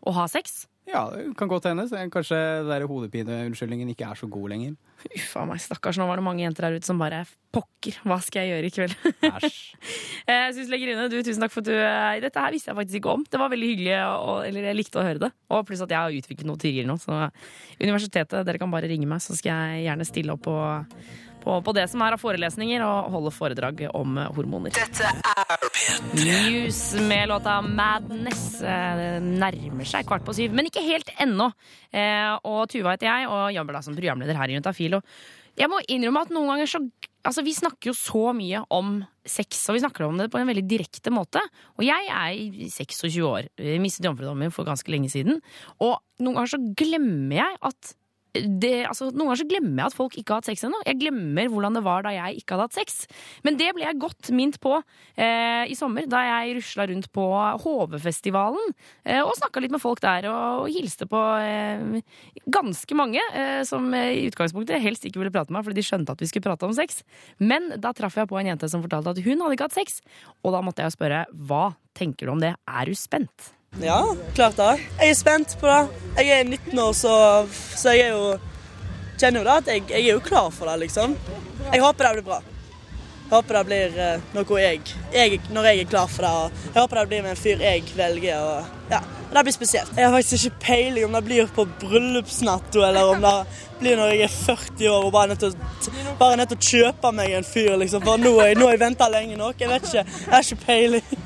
å 0.00 0.14
ha 0.16 0.26
sex. 0.30 0.64
Ja, 0.90 1.04
det 1.14 1.36
kan 1.38 1.48
godt 1.50 1.68
hende. 1.68 1.84
Kanskje 2.10 2.38
den 2.66 2.86
hodepineunnskyldningen 2.90 3.92
ikke 3.92 4.08
er 4.10 4.18
så 4.18 4.26
god 4.30 4.50
lenger. 4.50 4.72
Uff 5.06 5.36
a 5.38 5.44
meg, 5.48 5.60
stakkars. 5.62 5.98
Nå 6.00 6.06
var 6.08 6.18
det 6.18 6.24
mange 6.26 6.42
jenter 6.42 6.66
der 6.66 6.80
ute 6.80 6.88
som 6.88 6.98
bare 7.00 7.22
Pokker, 7.54 7.96
hva 8.06 8.18
skal 8.22 8.44
jeg 8.46 8.52
gjøre 8.52 8.68
i 8.68 8.74
kveld? 8.74 8.92
Æsj. 9.26 9.54
Jeg 10.30 10.52
synes, 10.54 10.68
Legerine, 10.70 11.08
du, 11.10 11.16
tusen 11.26 11.42
takk 11.42 11.54
for 11.54 11.64
at 11.64 11.70
du 11.70 11.74
eh, 11.74 12.20
Dette 12.22 12.42
her 12.44 12.54
visste 12.54 12.70
jeg 12.70 12.78
faktisk 12.78 13.00
ikke 13.00 13.14
om. 13.16 13.24
Det 13.26 13.40
var 13.40 13.50
veldig 13.50 13.70
hyggelig, 13.72 13.96
og, 14.20 14.44
eller 14.46 14.68
jeg 14.68 14.78
likte 14.78 15.00
å 15.00 15.06
høre 15.06 15.22
det. 15.24 15.30
Og 15.50 15.64
pluss 15.66 15.82
at 15.82 15.90
jeg 15.90 15.98
har 15.98 16.14
utviklet 16.20 16.46
noe 16.46 16.60
tidligere 16.60 16.90
nå. 16.90 16.94
Så 17.02 17.16
universitetet, 17.80 18.44
dere 18.46 18.60
kan 18.62 18.70
bare 18.70 18.90
ringe 18.90 19.08
meg, 19.10 19.22
så 19.24 19.34
skal 19.38 19.72
jeg 19.72 19.88
gjerne 19.88 20.06
stille 20.06 20.36
opp 20.36 20.44
på, 20.46 20.54
på, 21.42 21.56
på 21.66 21.74
det 21.76 21.86
som 21.90 22.02
er 22.06 22.16
av 22.16 22.22
forelesninger, 22.22 22.84
og 22.86 23.10
holde 23.14 23.32
foredrag 23.34 23.82
om 23.96 24.18
eh, 24.20 24.30
hormoner. 24.36 24.74
Dette 24.76 25.08
er 25.08 25.66
Muse 26.14 27.02
med 27.08 27.28
låta 27.32 27.58
Madness. 27.64 28.62
Eh, 28.62 28.96
Det 29.00 29.10
nærmer 29.40 29.86
seg 29.88 30.06
kvart 30.08 30.24
på 30.26 30.34
syv, 30.36 30.54
men 30.56 30.68
ikke 30.70 30.84
helt 30.86 31.10
ennå. 31.20 31.50
Eh, 31.92 32.32
Og 32.44 32.66
Tuva 32.72 32.96
heter 32.96 33.08
jeg, 33.10 33.28
og 33.30 33.52
jobber 33.56 33.78
da 33.78 33.84
som 33.84 33.96
programleder 33.96 34.36
her 34.38 34.50
i 34.52 34.58
Juntafil. 34.58 34.98
Og 35.00 35.04
jeg 35.58 35.68
må 35.68 35.80
innrømme 35.90 36.22
at 36.26 36.34
noen 36.36 36.52
ganger 36.54 36.70
så 36.76 36.84
Altså, 37.20 37.42
vi 37.44 37.52
snakker 37.52 37.90
jo 37.90 37.92
så 37.92 38.30
mye 38.32 38.62
om 38.72 38.94
sex, 39.28 39.58
og 39.68 39.74
vi 39.76 39.82
snakker 39.82 40.06
om 40.06 40.16
det 40.16 40.30
på 40.32 40.38
en 40.40 40.48
veldig 40.48 40.62
direkte 40.64 41.10
måte. 41.12 41.42
Og 41.76 41.82
jeg 41.84 42.06
er 42.08 42.30
i 42.32 42.70
26 42.72 43.18
år. 43.28 43.50
Mistet 43.76 44.06
jomfrudommen 44.08 44.48
for 44.56 44.64
ganske 44.64 44.88
lenge 44.88 45.10
siden. 45.12 45.36
Og 45.84 45.98
noen 46.24 46.38
ganger 46.38 46.52
så 46.54 46.60
glemmer 46.80 47.36
jeg 47.42 47.58
at 47.60 47.90
det, 48.34 48.84
altså, 48.86 49.08
noen 49.10 49.30
ganger 49.30 49.40
så 49.42 49.48
glemmer 49.50 49.82
jeg 49.82 49.90
at 49.90 49.96
folk 49.96 50.16
ikke 50.18 50.34
har 50.34 50.42
hatt 50.42 50.50
sex 50.50 50.62
ennå. 50.66 50.80
Jeg 50.86 51.00
glemmer 51.00 51.50
hvordan 51.50 51.76
det 51.76 51.82
var 51.86 52.04
da 52.06 52.12
jeg 52.14 52.40
ikke 52.40 52.54
hadde 52.54 52.66
hatt 52.68 52.78
sex. 52.78 52.98
Men 53.46 53.58
det 53.58 53.70
ble 53.74 53.84
jeg 53.86 54.00
godt 54.02 54.30
minnet 54.36 54.60
på 54.62 54.76
eh, 54.78 55.64
i 55.70 55.76
sommer, 55.78 56.06
da 56.10 56.22
jeg 56.26 56.56
rusla 56.60 56.86
rundt 56.90 57.10
på 57.16 57.26
Hovefestivalen 57.64 58.72
eh, 59.04 59.20
og 59.20 59.34
snakka 59.38 59.64
litt 59.64 59.74
med 59.74 59.82
folk 59.82 60.02
der 60.04 60.30
og, 60.30 60.64
og 60.64 60.72
hilste 60.72 61.08
på 61.10 61.20
eh, 61.42 62.00
ganske 62.50 62.98
mange 62.98 63.22
eh, 63.34 63.60
som 63.66 63.90
i 63.94 64.26
utgangspunktet 64.30 64.82
helst 64.82 65.06
ikke 65.08 65.22
ville 65.22 65.34
prate 65.34 65.50
med 65.50 65.60
meg 65.60 65.68
fordi 65.68 65.80
de 65.82 65.86
skjønte 65.90 66.14
at 66.14 66.22
vi 66.22 66.30
skulle 66.30 66.46
prate 66.46 66.68
om 66.68 66.76
sex. 66.76 67.02
Men 67.42 67.72
da 67.82 67.94
traff 67.96 68.18
jeg 68.20 68.30
på 68.30 68.38
en 68.40 68.52
jente 68.52 68.70
som 68.70 68.84
fortalte 68.84 69.16
at 69.16 69.24
hun 69.26 69.42
hadde 69.42 69.58
ikke 69.58 69.70
hatt 69.70 69.80
sex, 69.80 70.00
og 70.44 70.54
da 70.54 70.62
måtte 70.64 70.86
jeg 70.86 70.96
spørre 70.96 71.24
hva 71.34 71.70
tenker 71.98 72.28
du 72.28 72.36
om 72.36 72.42
det, 72.42 72.54
er 72.54 72.86
du 72.86 72.94
spent? 72.96 73.50
Ja, 73.78 74.16
klart 74.34 74.56
det. 74.56 74.80
Jeg 74.98 75.10
er 75.10 75.14
spent 75.14 75.56
på 75.60 75.66
det. 75.66 75.88
Jeg 76.18 76.40
er 76.40 76.44
19 76.44 76.78
år, 76.78 76.92
så, 76.92 77.12
så 77.76 77.94
jeg 77.94 78.08
er 78.10 78.16
jo 78.16 78.38
Kjenner 79.20 79.42
jo 79.42 79.44
da 79.44 79.54
at 79.60 79.66
jeg, 79.68 79.82
jeg 79.92 80.06
er 80.08 80.14
jo 80.14 80.20
klar 80.24 80.46
for 80.50 80.66
det, 80.70 80.78
liksom. 80.86 81.12
Jeg 81.70 81.82
håper 81.82 82.06
det 82.06 82.12
blir 82.16 82.24
bra. 82.24 82.38
Jeg 83.30 83.36
håper 83.36 83.54
det 83.60 83.66
blir 83.68 83.98
eh, 84.02 84.22
noe 84.34 84.56
jeg, 84.58 84.80
jeg 85.14 85.36
Når 85.54 85.66
jeg 85.68 85.80
er 85.84 85.90
klar 85.92 86.08
for 86.10 86.26
det. 86.26 86.30
Og 86.34 86.72
jeg 86.74 86.82
håper 86.82 86.98
det 86.98 87.08
blir 87.12 87.20
med 87.22 87.30
en 87.30 87.38
fyr 87.38 87.60
jeg 87.62 87.84
velger. 87.94 88.40
Og, 88.42 88.72
ja, 88.90 88.98
Det 89.30 89.44
blir 89.46 89.54
spesielt. 89.54 89.92
Jeg 89.94 90.08
har 90.08 90.16
faktisk 90.16 90.48
ikke 90.48 90.64
peiling 90.64 91.06
om 91.06 91.14
det 91.14 91.20
blir 91.28 91.52
på 91.54 91.64
bryllupsnatta, 91.78 92.82
eller 92.88 93.12
om 93.12 93.22
det 93.22 93.36
blir 93.78 93.96
når 94.00 94.10
jeg 94.16 94.26
er 94.26 94.34
40 94.34 94.90
år 94.90 95.06
og 95.06 95.12
bare 95.14 95.28
er 95.28 95.30
nødt 95.30 95.44
til 95.44 95.54
å, 95.54 96.10
bare 96.18 96.32
er 96.34 96.40
nødt 96.42 96.50
til 96.56 96.58
å 96.58 96.68
kjøpe 96.72 97.12
meg 97.20 97.38
en 97.38 97.46
fyr, 97.46 97.70
liksom. 97.84 98.02
For 98.02 98.18
nå 98.18 98.34
har 98.40 98.50
jeg, 98.50 98.58
jeg 98.66 98.82
venta 98.82 99.08
lenge 99.14 99.38
nok. 99.38 99.62
Jeg 99.62 99.70
vet 99.76 99.86
ikke. 99.86 100.04
Jeg 100.26 100.34
har 100.34 100.48
ikke 100.48 100.62
peiling. 100.66 101.16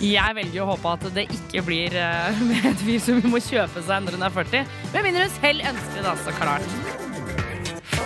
Jeg 0.00 0.36
velger 0.36 0.62
å 0.64 0.70
håpe 0.74 0.92
at 0.98 1.08
det 1.16 1.24
ikke 1.40 1.64
blir 1.64 1.96
eh, 1.96 2.42
med 2.50 2.68
et 2.74 2.84
fyr 2.84 3.00
som 3.08 3.24
må 3.32 3.40
kjøpe 3.48 3.80
seg 3.88 4.04
når 4.04 4.20
hun 4.20 4.28
er 4.28 4.36
40. 4.36 4.74
Med 4.92 5.08
mindre 5.08 5.24
hun 5.24 5.38
selv 5.40 5.72
ønsker 5.72 6.02
det, 6.02 6.10
da, 6.10 6.18
så 6.20 6.36
klart. 6.36 7.09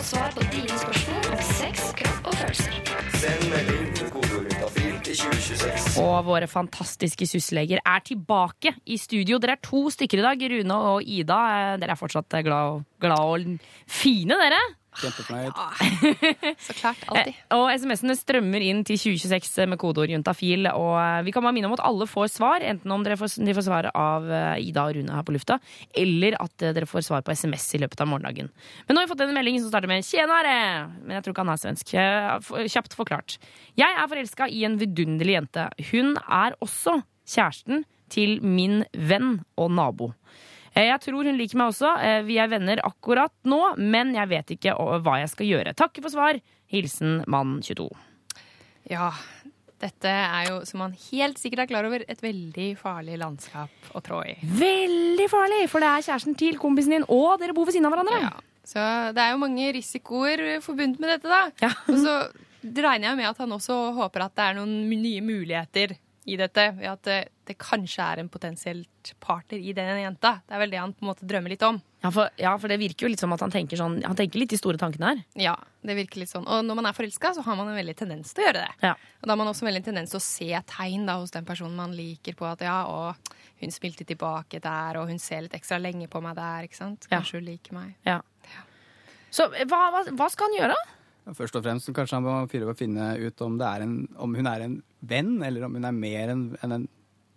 Svar 0.04 0.34
på 0.36 0.42
dine 0.52 0.76
spørsmål 0.76 1.28
om 1.32 1.42
sex, 1.48 1.84
kropp 1.96 2.26
og 2.28 2.34
følelser. 2.36 2.74
Send 3.22 3.46
melding 3.48 3.86
til 3.96 4.10
kodeordet 4.12 4.58
til 5.06 5.16
2026. 5.22 6.02
Og 6.04 6.18
våre 6.26 6.48
fantastiske 6.50 7.28
sysseleger 7.30 7.80
er 7.80 8.04
tilbake 8.04 8.74
i 8.84 8.98
studio. 9.00 9.40
Dere 9.40 9.56
er 9.56 9.62
to 9.64 9.86
stykker 9.94 10.20
i 10.20 10.26
dag, 10.26 10.44
Rune 10.52 10.78
og 10.92 11.08
Ida. 11.08 11.40
Eh, 11.56 11.78
Dere 11.80 11.96
er 11.96 12.00
fortsatt 12.00 12.36
glad 12.44 12.74
og, 12.74 12.84
glad 13.00 13.24
og 13.24 13.48
fine, 13.88 14.36
dere. 14.44 14.60
Kjempefornøyd. 15.00 16.56
Så 16.62 16.74
klart. 16.78 17.00
Alltid. 17.10 17.34
Eh, 17.34 17.56
Og 17.56 17.66
SMS-ene 17.74 18.14
strømmer 18.18 18.62
inn 18.64 18.82
til 18.86 18.98
2026 19.00 19.66
med 19.72 19.80
kodeord 19.82 20.12
juntafil. 20.12 20.68
Og 20.70 20.92
eh, 21.00 21.22
vi 21.26 21.34
kan 21.34 21.44
bare 21.46 21.54
minne 21.56 21.68
om 21.70 21.76
at 21.76 21.82
alle 21.86 22.06
får 22.10 22.30
svar, 22.36 22.64
enten 22.66 22.94
om 22.94 23.04
dere 23.06 23.16
får, 23.20 23.34
de 23.44 23.54
får 23.56 23.66
svar 23.66 23.88
av 23.92 24.28
eh, 24.30 24.64
Ida 24.68 24.84
og 24.88 24.96
Rune 24.98 25.16
her 25.18 25.26
på 25.26 25.34
lufta, 25.36 25.58
eller 26.04 26.36
at 26.42 26.62
eh, 26.66 26.74
dere 26.76 26.88
får 26.90 27.06
svar 27.08 27.24
på 27.26 27.34
SMS 27.34 27.66
i 27.78 27.82
løpet 27.82 28.00
av 28.04 28.10
morgendagen. 28.12 28.50
Men 28.86 28.94
nå 28.98 29.02
har 29.02 29.08
vi 29.08 29.14
fått 29.14 29.24
en 29.26 29.34
melding 29.36 29.60
som 29.62 29.72
starter 29.72 29.90
med 29.90 30.04
'tjenere', 30.06 30.58
men 31.02 31.16
jeg 31.18 31.24
tror 31.26 31.34
ikke 31.34 31.44
han 31.46 31.54
er 31.54 31.62
svensk. 31.64 31.94
Eh, 31.94 32.68
Kjapt 32.74 32.94
forklart. 32.98 33.38
Jeg 33.78 33.90
er 33.98 34.08
forelska 34.10 34.48
i 34.50 34.64
en 34.68 34.78
vidunderlig 34.80 35.34
jente. 35.40 35.68
Hun 35.90 36.14
er 36.28 36.54
også 36.62 37.00
kjæresten 37.26 37.84
til 38.14 38.38
min 38.44 38.84
venn 38.94 39.40
og 39.58 39.70
nabo. 39.74 40.12
Eh, 40.74 40.88
Jeg 40.90 41.00
tror 41.04 41.24
hun 41.24 41.38
liker 41.38 41.56
meg 41.60 41.70
også. 41.72 41.90
Eh, 42.02 42.22
Vi 42.26 42.38
er 42.42 42.48
venner 42.50 42.80
akkurat 42.84 43.32
nå, 43.44 43.76
men 43.78 44.14
jeg 44.14 44.28
vet 44.28 44.54
ikke 44.56 44.74
hva 44.76 45.18
jeg 45.20 45.30
skal 45.30 45.46
gjøre. 45.46 45.74
Takker 45.78 46.02
for 46.02 46.10
svar. 46.10 46.40
Hilsen 46.72 47.22
mann 47.30 47.60
22. 47.62 47.88
Ja, 48.90 49.12
dette 49.80 50.08
er 50.10 50.48
jo, 50.50 50.56
som 50.68 50.80
man 50.82 50.94
helt 51.10 51.38
sikkert 51.40 51.64
er 51.64 51.70
klar 51.70 51.86
over, 51.88 52.02
et 52.08 52.20
veldig 52.24 52.72
farlig 52.80 53.18
landskap 53.20 53.92
å 53.94 54.02
trå 54.04 54.22
i. 54.26 54.34
Veldig 54.42 55.28
farlig, 55.30 55.62
for 55.72 55.80
det 55.84 55.88
er 55.92 56.04
kjæresten 56.08 56.36
til 56.40 56.58
kompisen 56.60 56.96
din, 56.96 57.06
og 57.08 57.38
dere 57.40 57.54
bor 57.56 57.68
ved 57.68 57.76
siden 57.76 57.86
av 57.88 57.94
hverandre. 57.94 58.32
Så 58.64 58.80
det 59.14 59.20
er 59.20 59.34
jo 59.34 59.42
mange 59.42 59.70
risikoer 59.76 60.60
forbundet 60.64 61.00
med 61.00 61.14
dette, 61.14 61.28
da. 61.28 61.70
Og 61.92 61.98
så 62.00 62.14
regner 62.64 63.10
jeg 63.10 63.16
med 63.20 63.28
at 63.28 63.40
han 63.44 63.52
også 63.52 63.76
håper 63.96 64.24
at 64.24 64.34
det 64.40 64.44
er 64.48 64.54
noen 64.56 64.88
nye 64.88 65.20
muligheter 65.24 65.96
i 66.24 66.36
dette. 66.40 66.64
Ved 66.78 66.88
at 66.88 67.02
det, 67.06 67.18
det 67.48 67.56
kanskje 67.60 68.04
er 68.04 68.22
en 68.22 68.30
potensielt 68.32 69.12
partner 69.22 69.60
i 69.60 69.74
den 69.76 70.00
jenta. 70.00 70.38
Det 70.46 70.56
er 70.56 70.62
vel 70.62 70.72
det 70.72 70.80
han 70.80 70.94
på 70.96 71.04
en 71.04 71.10
måte 71.10 71.28
drømmer 71.28 71.52
litt 71.52 71.64
om. 71.66 71.80
Ja 72.04 72.10
for, 72.12 72.28
ja, 72.40 72.50
for 72.60 72.68
det 72.68 72.76
virker 72.82 73.06
jo 73.06 73.12
litt 73.12 73.22
som 73.22 73.32
at 73.32 73.40
han 73.40 73.52
tenker 73.52 73.78
sånn 73.80 73.94
Han 74.04 74.16
tenker 74.18 74.36
litt 74.36 74.52
de 74.52 74.58
store 74.60 74.76
tankene 74.80 75.08
her. 75.08 75.22
Ja, 75.40 75.54
det 75.84 75.96
virker 75.96 76.20
litt 76.20 76.32
sånn. 76.32 76.44
Og 76.44 76.64
når 76.66 76.80
man 76.80 76.88
er 76.90 76.96
forelska, 76.96 77.32
så 77.36 77.44
har 77.46 77.56
man 77.56 77.70
en 77.72 77.78
veldig 77.78 77.96
tendens 78.00 78.34
til 78.34 78.44
å 78.44 78.48
gjøre 78.48 78.64
det. 78.64 78.88
Ja. 78.90 78.92
Og 79.20 79.28
da 79.28 79.32
har 79.32 79.40
man 79.40 79.52
også 79.52 79.64
en 79.64 79.70
veldig 79.72 79.84
tendens 79.86 80.12
til 80.12 80.20
å 80.20 80.24
se 80.26 80.62
tegn 80.74 81.08
da, 81.08 81.16
hos 81.22 81.32
den 81.34 81.48
personen 81.48 81.78
man 81.80 81.96
liker 81.96 82.36
på 82.38 82.48
at 82.48 82.64
ja, 82.64 82.82
og 82.90 83.34
hun 83.62 83.72
spilte 83.72 84.04
tilbake 84.08 84.60
der, 84.64 85.00
og 85.00 85.08
hun 85.12 85.20
ser 85.22 85.46
litt 85.46 85.56
ekstra 85.56 85.80
lenge 85.80 86.10
på 86.12 86.20
meg 86.24 86.36
der, 86.36 86.68
ikke 86.68 86.80
sant. 86.80 87.08
Ja. 87.08 87.18
Kanskje 87.18 87.40
hun 87.40 87.48
liker 87.48 87.76
meg. 87.78 87.94
Ja. 88.08 88.20
Så 89.34 89.48
eh, 89.52 89.64
hva, 89.70 89.88
hva, 89.94 90.04
hva 90.12 90.28
skal 90.32 90.50
han 90.50 90.60
gjøre? 90.60 90.78
Først 91.32 91.56
og 91.56 91.62
fremst 91.64 91.88
kanskje 91.96 92.18
han 92.18 92.22
må 92.26 92.34
fyre 92.52 92.66
opp 92.68 92.74
å 92.76 92.78
finne 92.82 93.14
ut 93.16 93.40
om, 93.46 93.54
det 93.58 93.66
er 93.66 93.84
en, 93.86 93.94
om 94.20 94.34
hun 94.36 94.46
er 94.50 94.60
en 94.66 94.74
venn, 95.00 95.42
eller 95.42 95.64
om 95.64 95.74
hun 95.78 95.84
er 95.88 95.92
mer 95.96 96.28
enn 96.34 96.42
en, 96.62 96.72
en 96.76 96.88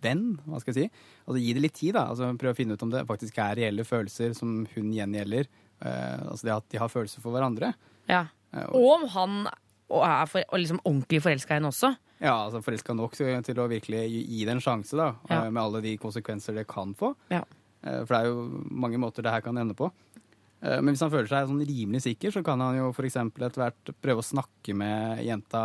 venn. 0.04 0.38
hva 0.46 0.60
skal 0.60 0.74
jeg 0.74 0.82
si. 0.90 1.04
Altså 1.26 1.40
Gi 1.42 1.52
det 1.56 1.62
litt 1.64 1.74
tid. 1.78 1.94
da, 1.96 2.06
altså 2.10 2.28
Prøve 2.38 2.52
å 2.52 2.58
finne 2.58 2.76
ut 2.76 2.82
om 2.84 2.90
det 2.92 3.06
faktisk 3.08 3.38
er 3.38 3.56
reelle 3.56 3.84
følelser 3.88 4.34
som 4.36 4.66
hun 4.74 4.92
gjengjelder. 4.92 5.48
Eh, 5.80 6.18
altså 6.28 6.46
det 6.50 6.54
at 6.58 6.68
de 6.74 6.78
har 6.82 6.88
følelser 6.92 7.24
for 7.24 7.32
hverandre. 7.32 7.72
Ja. 8.10 8.26
Og 8.72 8.92
om 8.98 9.08
han 9.14 9.40
og 9.88 10.02
er 10.04 10.26
for, 10.28 10.44
og 10.52 10.60
liksom 10.60 10.82
ordentlig 10.84 11.22
forelska 11.24 11.54
i 11.54 11.58
henne 11.62 11.70
også. 11.72 11.94
Ja, 12.20 12.34
altså 12.44 12.60
Forelska 12.60 12.92
nok 12.98 13.14
til, 13.16 13.30
til 13.46 13.60
å 13.62 13.68
virkelig 13.70 14.02
gi, 14.10 14.20
gi 14.34 14.44
det 14.44 14.52
en 14.56 14.60
sjanse, 14.60 14.96
da, 14.98 15.14
Ja. 15.30 15.44
eh, 15.46 15.50
med 15.54 15.62
alle 15.62 15.80
de 15.84 15.94
konsekvenser 15.96 16.54
det 16.58 16.66
kan 16.68 16.92
få. 16.98 17.14
Ja. 17.32 17.40
Eh, 17.86 18.02
For 18.04 18.12
det 18.12 18.18
er 18.20 18.26
jo 18.28 18.64
mange 18.68 18.98
måter 19.00 19.22
det 19.24 19.30
her 19.32 19.40
kan 19.40 19.56
ende 19.56 19.74
på. 19.78 19.88
Eh, 20.60 20.80
Men 20.80 20.94
hvis 20.94 21.04
han 21.04 21.12
føler 21.12 21.30
seg 21.30 21.50
sånn 21.50 21.66
rimelig 21.66 22.04
sikker, 22.06 22.34
så 22.34 22.44
kan 22.46 22.60
han 22.62 22.78
jo 22.78 22.90
f.eks. 22.92 23.18
etter 23.20 23.62
hvert 23.62 23.92
prøve 24.02 24.24
å 24.24 24.30
snakke 24.30 24.74
med 24.76 25.22
jenta 25.26 25.62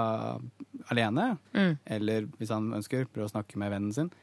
alene. 0.94 1.34
Mm. 1.56 1.74
Eller 1.98 2.30
hvis 2.38 2.54
han 2.54 2.72
ønsker, 2.80 3.10
prøve 3.10 3.30
å 3.30 3.34
snakke 3.34 3.60
med 3.62 3.74
vennen 3.74 3.96
sin. 3.96 4.14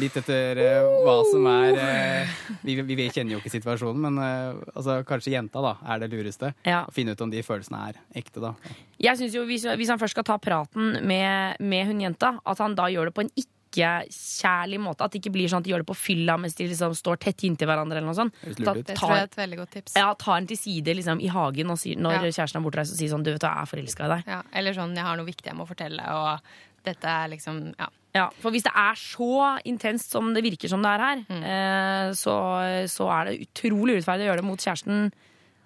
Litt 0.00 0.14
etter 0.16 0.56
uh, 0.56 0.86
hva 1.04 1.16
som 1.28 1.44
er 1.50 1.76
uh, 1.76 2.36
vi, 2.64 2.78
vi, 2.80 3.08
kjenner 3.12 3.34
jo 3.34 3.40
ikke 3.42 3.52
situasjonen, 3.52 4.06
men 4.06 4.20
uh, 4.22 4.62
altså, 4.72 5.02
kanskje 5.04 5.34
jenta 5.34 5.60
da 5.60 5.74
er 5.84 6.00
det 6.00 6.08
lureste. 6.14 6.54
Ja. 6.64 6.86
Å 6.88 6.94
finne 6.96 7.12
ut 7.12 7.20
om 7.20 7.32
de 7.32 7.42
følelsene 7.44 7.82
er 7.90 7.98
ekte, 8.16 8.40
da. 8.40 8.54
Jeg 9.02 9.20
synes 9.20 9.36
jo 9.36 9.44
hvis, 9.44 9.66
hvis 9.76 9.92
han 9.92 10.00
først 10.00 10.16
skal 10.16 10.24
ta 10.24 10.38
praten 10.40 10.96
med, 11.04 11.60
med 11.60 11.90
hun 11.90 12.00
jenta, 12.06 12.38
at 12.40 12.64
han 12.64 12.78
da 12.78 12.88
gjør 12.92 13.10
det 13.10 13.16
på 13.18 13.26
en 13.26 13.34
ikke-kjærlig 13.76 14.78
måte. 14.82 15.04
At 15.06 15.12
det 15.12 15.20
ikke 15.22 15.32
blir 15.34 15.48
sånn 15.50 15.58
at 15.62 15.64
de 15.64 15.72
gjør 15.72 15.82
det 15.84 15.88
på 15.90 15.96
fylla 15.98 16.36
mens 16.40 16.54
de 16.58 16.66
liksom 16.68 16.94
står 16.96 17.18
tett 17.22 17.44
inntil 17.48 17.68
hverandre. 17.68 17.96
eller 18.00 18.08
noe 18.10 18.14
sånt. 18.18 18.34
Høres 18.44 18.56
Ta- 18.64 18.74
Det 18.74 18.96
tror 18.96 19.10
jeg 19.14 19.18
er 19.20 19.24
et 19.30 19.36
veldig 19.36 19.58
godt 19.58 19.70
tips. 19.70 19.96
Ja, 19.96 20.14
Ta 20.14 20.36
en 20.36 20.46
til 20.46 20.56
side 20.56 20.94
liksom, 20.96 21.20
i 21.22 21.28
hagen 21.28 21.70
og 21.70 21.78
sier, 21.78 21.96
når 21.96 22.12
Ja. 22.12 22.20
kjæresten 22.30 22.56
er 22.56 22.64
bortreist 22.70 22.92
og 22.92 22.98
sier 22.98 23.08
sånn 23.10 23.22
Du 23.22 23.32
vet 23.32 23.40
du, 23.40 23.46
jeg 23.46 23.56
er 23.56 23.66
forelska 23.66 24.04
i 24.04 24.08
deg. 24.16 24.24
Ja, 24.26 24.42
eller 24.52 24.72
sånn 24.74 24.94
'jeg 24.94 25.04
har 25.04 25.16
noe 25.16 25.26
viktig 25.26 25.44
jeg 25.46 25.54
må 25.56 25.66
fortelle', 25.66 26.06
og 26.08 26.40
dette 26.84 27.04
er 27.04 27.28
liksom 27.28 27.74
Ja. 27.78 27.88
Ja, 28.14 28.30
For 28.40 28.50
hvis 28.50 28.62
det 28.62 28.72
er 28.74 28.94
så 28.94 29.60
intenst 29.66 30.08
som 30.10 30.32
det 30.32 30.42
virker 30.42 30.68
som 30.70 30.80
det 30.80 30.88
er 30.88 30.98
her, 30.98 31.16
Mm. 31.28 31.42
eh, 31.44 32.10
så, 32.12 32.86
så 32.88 33.10
er 33.10 33.24
det 33.26 33.40
utrolig 33.52 33.96
urettferdig 34.00 34.24
å 34.24 34.32
gjøre 34.32 34.36
det 34.36 34.44
mot 34.44 34.58
kjæresten. 34.58 35.12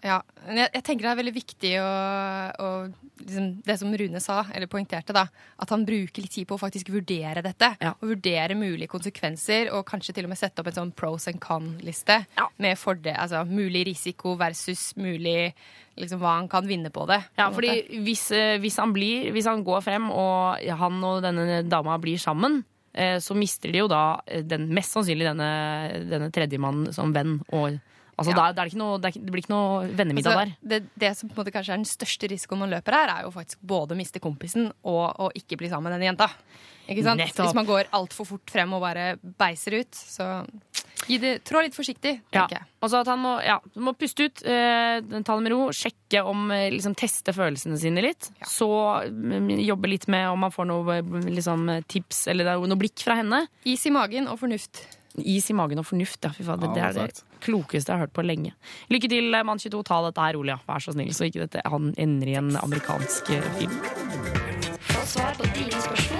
Ja, 0.01 0.21
men 0.47 0.63
jeg, 0.63 0.71
jeg 0.79 0.85
tenker 0.87 1.07
det 1.07 1.11
er 1.11 1.19
veldig 1.19 1.35
viktig 1.35 1.71
å, 1.83 1.89
å 2.57 2.69
liksom, 3.21 3.49
Det 3.67 3.77
som 3.81 3.93
Rune 4.01 4.23
sa, 4.25 4.39
eller 4.55 4.71
poengterte, 4.71 5.15
da. 5.17 5.27
At 5.61 5.75
han 5.75 5.85
bruker 5.89 6.25
litt 6.25 6.33
tid 6.35 6.49
på 6.49 6.57
å 6.57 6.61
faktisk 6.61 6.93
vurdere 6.95 7.43
dette. 7.45 7.73
Og 7.99 8.15
vurdere 8.15 8.57
mulige 8.59 8.91
konsekvenser, 8.91 9.73
og 9.77 9.85
kanskje 9.89 10.17
til 10.17 10.29
og 10.29 10.33
med 10.33 10.41
sette 10.41 10.63
opp 10.63 10.71
en 10.73 10.79
sånn 10.79 10.95
pros 10.97 11.29
and 11.31 11.41
con-liste. 11.43 12.23
Med 12.63 12.81
fordel, 12.81 13.19
altså 13.21 13.45
mulig 13.49 13.85
risiko 13.91 14.35
versus 14.41 14.91
mulig 15.01 15.53
liksom, 16.01 16.23
hva 16.23 16.39
han 16.39 16.49
kan 16.51 16.67
vinne 16.69 16.93
på 16.95 17.05
det. 17.11 17.21
Ja, 17.37 17.51
på 17.51 17.53
en 17.53 17.59
fordi 17.61 18.03
hvis, 18.07 18.31
eh, 18.33 18.57
hvis, 18.63 18.81
han 18.81 18.95
blir, 18.97 19.31
hvis 19.35 19.49
han 19.51 19.65
går 19.67 19.85
frem, 19.85 20.11
og 20.11 20.61
han 20.83 21.05
og 21.05 21.23
denne 21.25 21.63
dama 21.69 21.99
blir 22.01 22.21
sammen, 22.21 22.63
eh, 22.95 23.19
så 23.21 23.37
mister 23.37 23.73
de 23.73 23.85
jo 23.85 23.91
da 23.91 24.21
eh, 24.27 24.45
den, 24.47 24.71
mest 24.75 24.97
sannsynlig 24.97 25.29
denne, 25.29 25.51
denne 26.09 26.31
tredjemannen 26.35 26.95
som 26.97 27.13
venn. 27.17 27.39
Og, 27.53 27.77
altså, 28.21 28.35
Ja. 28.37 28.47
er 28.53 28.71
ikke 28.71 28.81
noe, 28.81 28.99
det, 29.01 29.11
er, 29.11 29.21
det 29.25 29.33
blir 29.35 29.43
ikke 29.45 29.55
noe 29.55 29.87
vennemiddag 29.89 30.37
Altså, 30.37 30.45
der. 30.45 30.57
det, 30.73 30.81
det 31.01 31.13
som 31.19 31.33
kanskje 31.33 31.73
er 31.73 31.81
den 31.81 31.89
største 31.89 32.31
risikoen 32.31 32.63
man 32.63 32.75
løper 32.75 32.97
her, 32.97 33.15
er 33.17 33.27
jo 33.27 33.33
faktisk 33.35 33.63
både 33.65 33.97
å 33.97 34.01
miste 34.01 34.21
kompisen 34.23 34.71
og 34.85 35.05
å 35.19 35.31
ikke 35.35 35.59
bli 35.61 35.73
sammen 35.73 35.91
med 35.91 35.99
denne 35.99 36.13
jenta. 36.13 36.31
Hvis 36.91 37.55
man 37.55 37.67
går 37.69 37.91
altfor 37.95 38.27
fort 38.27 38.51
frem 38.51 38.73
og 38.75 38.83
bare 38.83 39.13
beiser 39.23 39.79
ut, 39.79 39.95
så 39.95 40.43
det, 41.09 41.45
trå 41.47 41.63
litt 41.65 41.75
forsiktig, 41.75 42.21
Ja. 42.35 42.47
Altså 42.81 43.01
at 43.03 43.09
han 43.11 43.21
må, 43.21 43.35
ja, 43.45 43.59
må 43.77 43.93
puste 43.99 44.27
ut, 44.29 44.43
eh, 44.45 45.01
ta 45.25 45.37
det 45.37 45.43
med 45.45 45.53
ro, 45.53 45.69
sjekke 45.75 46.23
om 46.27 46.51
eh, 46.51 46.71
liksom 46.73 46.95
Teste 46.97 47.33
følelsene 47.37 47.79
sine 47.81 48.03
litt. 48.05 48.31
Så 48.47 48.69
mm, 49.11 49.51
jobbe 49.65 49.91
litt 49.91 50.07
med 50.09 50.29
om 50.31 50.41
man 50.47 50.53
får 50.55 50.69
noe 50.71 50.99
eh, 51.01 51.29
liksom, 51.31 51.67
tips 51.91 52.27
eller 52.33 52.55
er 52.55 52.65
noe 52.65 52.81
blikk 52.81 53.05
fra 53.05 53.19
henne. 53.21 53.47
Is 53.65 53.85
i 53.87 53.93
magen 53.95 54.29
og 54.29 54.41
fornuft. 54.41 54.85
Is 55.19 55.51
i 55.51 55.57
magen 55.59 55.81
og 55.83 55.87
fornuft, 55.87 56.23
ja. 56.23 56.31
Fy 56.31 56.45
faen, 56.47 56.61
det, 56.61 56.71
Ja, 56.77 56.93
det 56.93 57.03
er 57.03 57.07
godt 57.09 57.23
det 57.25 57.41
klokeste 57.41 57.91
jeg 57.91 57.99
har 57.99 58.07
hørt 58.07 58.13
på 58.15 58.23
lenge. 58.23 58.53
Lykke 58.91 59.09
til, 59.09 59.35
eh, 59.35 59.43
mann 59.43 59.59
22. 59.59 59.83
Ta 59.85 60.03
dette 60.07 60.21
her 60.21 60.35
rolig, 60.35 60.55
ja. 60.55 60.59
Vær 60.69 60.79
så 60.79 60.93
snill, 60.93 61.13
så 61.15 61.27
ikke 61.27 61.47
dette 61.47 61.63
han 61.65 61.95
ender 61.99 62.29
i 62.29 62.35
en 62.35 62.57
amerikansk 62.57 63.31
eh, 63.31 63.53
film. 63.59 63.81
Få 64.81 65.07
svar 65.07 65.35
på 65.35 65.45
dine 65.57 65.81
spørsmål 65.83 66.20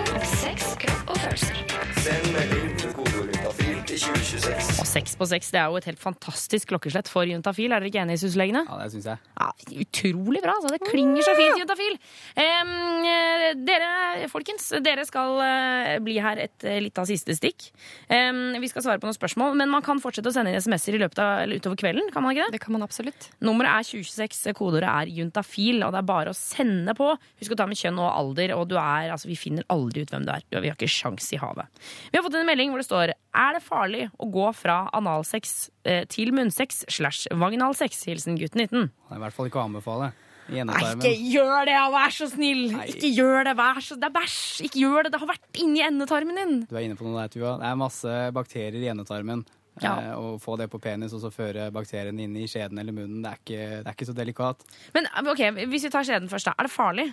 Og 4.01 4.87
seks 4.89 5.17
på 5.19 5.27
seks, 5.29 5.51
det 5.53 5.61
er 5.61 5.69
jo 5.69 5.79
et 5.81 5.87
helt 5.91 6.01
fantastisk 6.01 6.71
klokkeslett 6.73 7.09
for 7.11 7.29
juntafil. 7.29 7.69
Er 7.69 7.83
dere 7.83 7.91
ikke 7.91 8.01
enige, 8.03 8.23
synslegene? 8.23 8.63
Ja, 8.65 8.79
det 8.81 8.95
syns 8.95 9.09
jeg. 9.11 9.21
Ja, 9.37 9.49
utrolig 9.85 10.41
bra. 10.45 10.55
Altså. 10.57 10.73
Det 10.73 10.89
klinger 10.89 11.27
så 11.27 11.35
fint, 11.37 11.59
Juntafil. 11.61 11.99
Eh, 12.41 13.51
dere, 13.67 13.91
folkens, 14.33 14.71
dere 14.85 15.05
skal 15.09 15.41
eh, 15.45 15.93
bli 16.05 16.17
her 16.23 16.41
et 16.47 16.67
eh, 16.67 16.81
litt 16.85 17.01
av 17.01 17.09
siste 17.11 17.37
stikk. 17.37 17.69
Um, 18.09 18.57
vi 18.63 18.71
skal 18.71 18.85
svare 18.87 19.03
på 19.03 19.09
noen 19.09 19.17
spørsmål, 19.17 19.57
men 19.61 19.73
man 19.73 19.85
kan 19.85 20.01
fortsette 20.03 20.33
å 20.33 20.35
sende 20.35 20.55
inn 20.55 20.61
SMS-er 20.61 20.97
i 20.97 21.03
løpet 21.05 21.21
av, 21.21 21.45
eller 21.45 21.61
utover 21.61 21.81
kvelden. 21.83 22.09
Kan 22.15 22.25
man 22.25 22.35
ikke 22.35 22.49
det? 22.49 22.57
Det 22.57 22.63
kan 22.65 22.77
man 22.77 22.87
absolutt. 22.87 23.29
Nummeret 23.45 23.83
er 23.83 23.91
2026, 23.91 24.57
kodeordet 24.57 24.91
er 24.91 25.13
juntafil, 25.21 25.85
og 25.85 25.95
det 25.95 26.03
er 26.03 26.09
bare 26.09 26.33
å 26.33 26.39
sende 26.39 26.97
på. 26.97 27.13
Husk 27.43 27.57
å 27.57 27.61
ta 27.61 27.69
med 27.71 27.81
kjønn 27.81 28.01
og 28.01 28.11
alder, 28.11 28.57
og 28.57 28.67
du 28.73 28.77
er, 28.81 29.13
altså, 29.13 29.29
vi 29.31 29.39
finner 29.41 29.69
aldri 29.73 30.07
ut 30.07 30.15
hvem 30.15 30.27
du 30.29 30.35
er. 30.35 30.47
Vi 30.57 30.69
har 30.69 30.77
ikke 30.79 30.91
sjans 30.91 31.29
i 31.37 31.41
havet. 31.41 31.69
Vi 32.11 32.19
har 32.19 32.25
fått 32.27 32.39
en 32.41 32.49
melding 32.49 32.73
hvor 32.73 32.83
det 32.83 32.89
står 32.89 33.15
Er 33.15 33.57
det 33.57 33.63
farlig 33.63 33.90
å 34.21 34.29
gå 34.33 34.49
fra 34.57 34.83
analsex 34.97 35.71
eh, 35.85 36.05
til 36.11 36.33
munnsex 36.37 36.85
slash 36.89 37.29
vaginalsex? 37.33 38.05
Hilsen 38.09 38.39
gutt 38.41 38.57
19. 38.59 38.89
Det 38.91 39.15
er 39.15 39.21
i 39.21 39.25
hvert 39.25 39.37
fall 39.37 39.51
ikke 39.51 39.61
å 39.63 39.69
anbefale. 39.69 40.13
Nei, 40.51 40.65
ikke 40.97 41.13
gjør 41.31 41.69
det, 41.69 41.77
vær 41.95 42.11
så 42.15 42.27
snill! 42.27 42.63
Ikke 42.91 43.11
gjør 43.15 43.45
det, 43.47 43.53
vær 43.61 43.79
så 43.87 43.95
Det 44.01 44.09
er 44.09 44.15
bæsj! 44.17 44.65
Ikke 44.67 44.81
gjør 44.83 45.07
det! 45.07 45.13
Det 45.15 45.21
har 45.23 45.31
vært 45.31 45.61
inni 45.63 45.83
endetarmen 45.87 46.41
din! 46.41 46.55
Du 46.67 46.75
er 46.75 46.87
inne 46.89 46.99
på 46.99 47.07
noe 47.07 47.23
der, 47.23 47.31
Tuva. 47.31 47.53
Det 47.61 47.69
er 47.69 47.79
masse 47.79 48.15
bakterier 48.35 48.81
i 48.83 48.91
endetarmen. 48.91 49.45
Ja. 49.81 49.93
Eh, 50.11 50.11
Å 50.19 50.35
få 50.43 50.57
det 50.59 50.67
på 50.73 50.81
penis 50.83 51.15
og 51.15 51.23
så 51.23 51.31
føre 51.31 51.69
bakteriene 51.75 52.27
inn 52.27 52.35
i 52.41 52.49
skjeden 52.51 52.81
eller 52.83 52.97
munnen, 52.97 53.23
det 53.23 53.31
er 53.31 53.39
ikke, 53.45 53.61
det 53.85 53.87
er 53.87 53.95
ikke 53.95 54.09
så 54.11 54.17
delikat. 54.19 54.67
Men 54.97 55.07
ok, 55.31 55.45
hvis 55.71 55.87
vi 55.87 55.93
tar 55.95 56.09
skjeden 56.09 56.31
først, 56.33 56.51
da. 56.51 56.57
Er 56.59 56.67
det 56.67 56.75
farlig? 56.75 57.07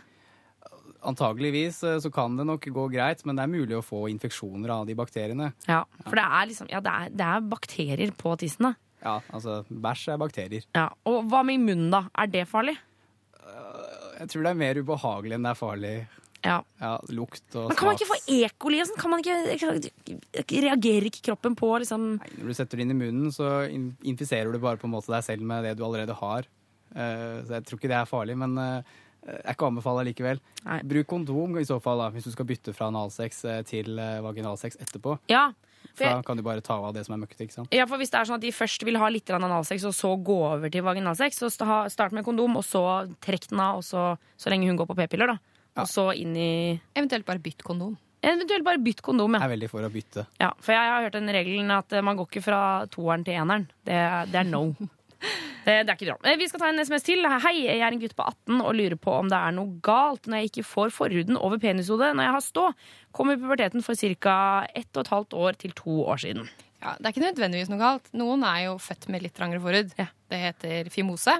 Antageligvis 1.04 1.84
eh, 1.84 2.00
så 2.04 2.10
kan 2.14 2.36
det 2.38 2.45
nok 2.50 2.66
gå 2.74 2.88
greit, 2.91 3.22
men 3.26 3.36
det 3.38 3.43
er 3.45 3.52
mulig 3.54 3.78
å 3.78 3.84
få 3.86 4.06
infeksjoner 4.12 4.70
av 4.74 4.86
de 4.89 4.95
bakteriene. 4.98 5.52
Ja, 5.68 5.84
for 6.08 6.16
det 6.18 6.26
er 6.26 6.50
liksom 6.50 6.70
Ja, 6.72 6.80
det 6.82 6.91
er, 6.93 7.10
det 7.14 7.28
er 7.28 7.41
bakterier 7.54 8.12
på 8.18 8.34
tissen, 8.41 8.72
da. 8.72 8.74
Ja, 9.04 9.20
altså 9.32 9.60
bæsj 9.70 10.08
er 10.16 10.18
bakterier. 10.18 10.64
Ja. 10.76 10.88
Og 11.06 11.28
hva 11.30 11.43
med 11.45 11.60
i 11.60 11.64
munnen, 11.64 11.91
da? 11.93 12.08
Er 12.18 12.28
det 12.34 12.48
farlig? 12.50 12.78
Jeg 14.18 14.32
tror 14.34 14.43
det 14.48 14.50
er 14.52 14.58
mer 14.64 14.80
ubehagelig 14.82 15.36
enn 15.38 15.45
det 15.45 15.52
er 15.54 15.60
farlig. 15.60 15.95
Ja. 16.48 16.62
lukt 17.12 17.56
og 17.58 17.70
Men 17.72 17.76
kan 17.78 17.88
man 17.89 17.95
ikke 17.98 18.08
få 18.12 18.18
E. 18.32 18.50
coli 18.62 18.78
sånn? 18.86 18.98
Kan 19.02 19.12
man 19.12 19.20
ikke 19.24 19.89
Reagerer 20.62 21.08
ikke 21.10 21.24
kroppen 21.26 21.56
på 21.58 21.70
liksom 21.82 22.06
Når 22.22 22.45
du 22.52 22.54
setter 22.56 22.78
det 22.80 22.86
inn 22.86 22.93
i 22.93 23.00
munnen, 23.00 23.32
så 23.34 23.66
infiserer 23.68 24.54
du 24.54 24.60
bare 24.62 24.78
på 24.80 24.88
en 24.88 24.93
måte 24.93 25.12
deg 25.12 25.26
selv 25.26 25.41
med 25.50 25.66
det 25.66 25.76
du 25.80 25.84
allerede 25.86 26.16
har. 26.18 26.48
Eh, 26.95 27.41
Så 27.43 27.58
jeg 27.58 27.66
tror 27.68 27.80
ikke 27.82 27.91
det 27.91 27.98
er 28.00 28.10
farlig, 28.10 28.38
men 28.38 28.56
jeg 28.58 28.86
er 29.28 29.53
ikke 29.53 29.67
å 29.67 29.71
anbefale 29.71 30.03
likevel. 30.07 30.39
Bruk 30.88 31.07
kondom 31.11 31.57
i 31.59 31.65
så 31.67 31.78
fall, 31.84 31.99
da, 32.03 32.09
hvis 32.15 32.28
du 32.28 32.32
skal 32.34 32.47
bytte 32.49 32.73
fra 32.75 32.88
analsex 32.91 33.43
eh, 33.45 33.61
til 33.67 33.97
eh, 33.99 34.19
vaginalsex 34.25 34.80
etterpå. 34.84 35.17
Ja. 35.32 35.49
For 35.97 36.05
da 36.05 36.21
kan 36.25 36.38
du 36.38 36.43
bare 36.45 36.61
ta 36.61 36.75
av 36.78 36.93
det 36.93 37.05
som 37.07 37.15
er 37.15 37.21
møkkete. 37.23 37.45
ikke 37.47 37.55
sant? 37.55 37.71
Ja, 37.73 37.86
for 37.89 37.97
Hvis 37.97 38.11
det 38.13 38.19
er 38.19 38.28
sånn 38.30 38.38
at 38.38 38.43
de 38.45 38.51
først 38.53 38.84
vil 38.86 38.97
ha 39.01 39.07
litt 39.09 39.30
analsex, 39.34 39.86
og 39.89 39.93
så 39.97 40.11
gå 40.21 40.36
over 40.51 40.69
til 40.73 40.84
vaginalsex, 40.86 41.39
så 41.41 41.49
sta- 41.53 41.86
start 41.89 42.13
med 42.13 42.25
kondom, 42.28 42.57
og 42.59 42.65
så 42.67 42.82
trekk 43.23 43.47
den 43.49 43.61
av, 43.63 43.80
og 43.80 43.86
så, 43.88 44.11
så 44.38 44.51
lenge 44.53 44.67
hun 44.69 44.78
går 44.78 44.89
på 44.91 44.97
p-piller, 44.99 45.34
da. 45.34 45.38
Og 45.82 45.88
så 45.89 46.07
inn 46.17 46.36
i 46.38 46.49
Eventuelt 46.97 47.25
bare 47.25 47.41
bytt 47.41 47.63
kondom. 47.65 47.95
Eventuelt 48.25 48.65
bare 48.65 48.82
bytt 48.82 49.01
kondom, 49.05 49.36
ja. 49.38 49.43
Jeg 49.43 49.49
er 49.49 49.55
veldig 49.55 49.69
for 49.69 49.86
å 49.86 49.89
bytte. 49.93 50.23
ja. 50.41 50.51
For 50.59 50.73
jeg 50.73 50.91
har 50.91 51.03
hørt 51.05 51.17
den 51.17 51.30
regelen 51.34 51.71
at 51.75 51.93
eh, 51.93 52.01
man 52.05 52.17
går 52.17 52.30
ikke 52.32 52.45
fra 52.45 52.61
toeren 52.93 53.23
til 53.25 53.38
eneren. 53.38 53.67
Det, 53.86 53.97
det 54.34 54.39
er 54.41 54.49
no. 54.49 54.63
Det, 55.20 55.74
det 55.84 55.91
er 55.91 55.95
ikke 55.97 56.09
bra. 56.13 56.18
Eh, 56.32 56.38
Vi 56.39 56.47
skal 56.47 56.61
ta 56.61 56.70
en 56.72 56.80
SMS 56.86 57.03
til. 57.07 57.26
Hei, 57.43 57.55
jeg 57.65 57.82
er 57.84 57.91
en 57.91 57.99
gutt 58.01 58.15
på 58.15 58.24
18 58.30 58.61
og 58.61 58.76
lurer 58.78 58.95
på 59.01 59.15
om 59.18 59.32
det 59.32 59.39
er 59.39 59.55
noe 59.57 59.80
galt 59.84 60.30
når 60.30 60.43
jeg 60.43 60.51
ikke 60.51 60.68
får 60.70 60.93
forhuden 60.95 61.39
over 61.39 61.59
penishodet 61.63 62.13
når 62.15 62.28
jeg 62.30 62.36
har 62.38 62.45
stå. 62.45 62.68
Kom 63.18 63.34
i 63.34 63.38
puberteten 63.41 63.84
for 63.84 63.97
ca. 63.97 64.38
ett 64.74 64.89
og 64.95 65.03
et 65.03 65.11
halt 65.11 65.34
år 65.34 65.59
til 65.59 65.76
to 65.76 65.99
år 66.05 66.22
siden. 66.24 66.47
Ja, 66.84 66.93
det 66.99 67.09
er 67.09 67.15
ikke 67.15 67.26
nødvendigvis 67.26 67.70
noe 67.74 67.82
galt. 67.82 68.09
Noen 68.13 68.45
er 68.45 68.68
jo 68.68 68.78
født 68.78 69.09
med 69.09 69.26
litt 69.26 69.36
trangere 69.36 69.63
forhud. 69.63 69.93
Det 69.97 70.41
heter 70.43 70.89
fimose. 70.93 71.39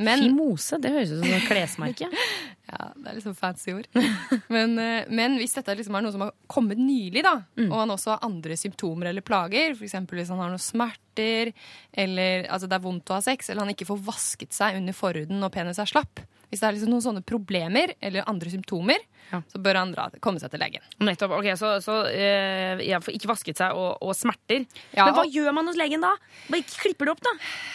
Men, 0.00 0.22
Fimose? 0.24 0.78
Det 0.80 0.88
høres 0.94 1.10
ut 1.12 1.20
som 1.20 1.34
et 1.36 1.48
klesmerke. 1.50 2.06
ja, 2.72 2.88
det 2.96 3.10
er 3.12 3.16
liksom 3.18 3.34
fancy 3.36 3.74
ord. 3.76 3.86
men, 4.56 4.74
eh, 4.80 5.04
men 5.12 5.36
hvis 5.40 5.52
dette 5.58 5.74
liksom 5.76 5.98
er 5.98 6.06
noe 6.06 6.14
som 6.14 6.24
har 6.24 6.32
kommet 6.50 6.80
nylig, 6.80 7.22
da, 7.26 7.34
og 7.68 7.76
han 7.82 7.92
også 7.92 8.14
har 8.16 8.24
andre 8.26 8.56
symptomer 8.56 9.10
eller 9.12 9.24
plager, 9.24 9.76
f.eks. 9.76 9.98
hvis 10.08 10.32
han 10.32 10.40
har 10.40 10.52
noen 10.54 10.62
smerter, 10.62 11.52
eller 11.92 12.46
altså 12.48 12.68
det 12.70 12.78
er 12.78 12.84
vondt 12.86 13.10
å 13.12 13.18
ha 13.18 13.24
sex, 13.24 13.50
eller 13.52 13.66
han 13.66 13.74
ikke 13.74 13.88
får 13.92 14.00
vasket 14.06 14.56
seg 14.56 14.78
under 14.80 14.96
forhuden 14.96 15.42
når 15.42 15.52
penis 15.52 15.78
er 15.82 15.90
slapp 15.90 16.22
Hvis 16.52 16.60
det 16.62 16.66
er 16.68 16.74
liksom 16.76 16.90
noen 16.92 17.04
sånne 17.04 17.22
problemer 17.28 17.92
eller 18.00 18.24
andre 18.28 18.50
symptomer, 18.52 19.00
så 19.48 19.60
bør 19.64 19.78
han 19.80 19.92
dra, 19.94 20.06
komme 20.20 20.40
seg 20.42 20.50
til 20.52 20.60
legen. 20.60 20.82
Nettopp. 21.00 21.32
ok, 21.38 21.46
Så, 21.56 21.70
så 21.80 21.94
eh, 22.12 22.82
ja, 22.84 22.98
ikke 23.00 23.30
vasket 23.30 23.56
seg 23.62 23.72
og, 23.72 23.94
og 24.04 24.12
smerter. 24.18 24.66
Ja, 24.92 25.06
Men 25.06 25.14
hva 25.16 25.22
og- 25.24 25.32
gjør 25.32 25.54
man 25.56 25.70
hos 25.70 25.78
legen 25.80 26.04
da? 26.04 26.10
Bare 26.52 26.66
klipper 26.68 27.08
det 27.08 27.14
opp, 27.14 27.22
da? 27.24 27.32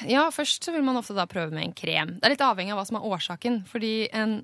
Ja, 0.10 0.28
først 0.34 0.68
så 0.68 0.74
vil 0.76 0.86
man 0.86 1.00
ofte 1.02 1.16
da 1.18 1.26
prøve 1.30 1.50
med 1.58 1.66
en 1.66 1.74
krem. 1.78 2.18
Det 2.20 2.30
er 2.30 2.36
litt 2.36 2.46
avhengig 2.46 2.76
av 2.76 2.82
hva 2.84 2.86
som 2.92 3.00
er 3.02 3.10
årsaken. 3.10 3.64
Fordi 3.72 3.96
en 4.14 4.38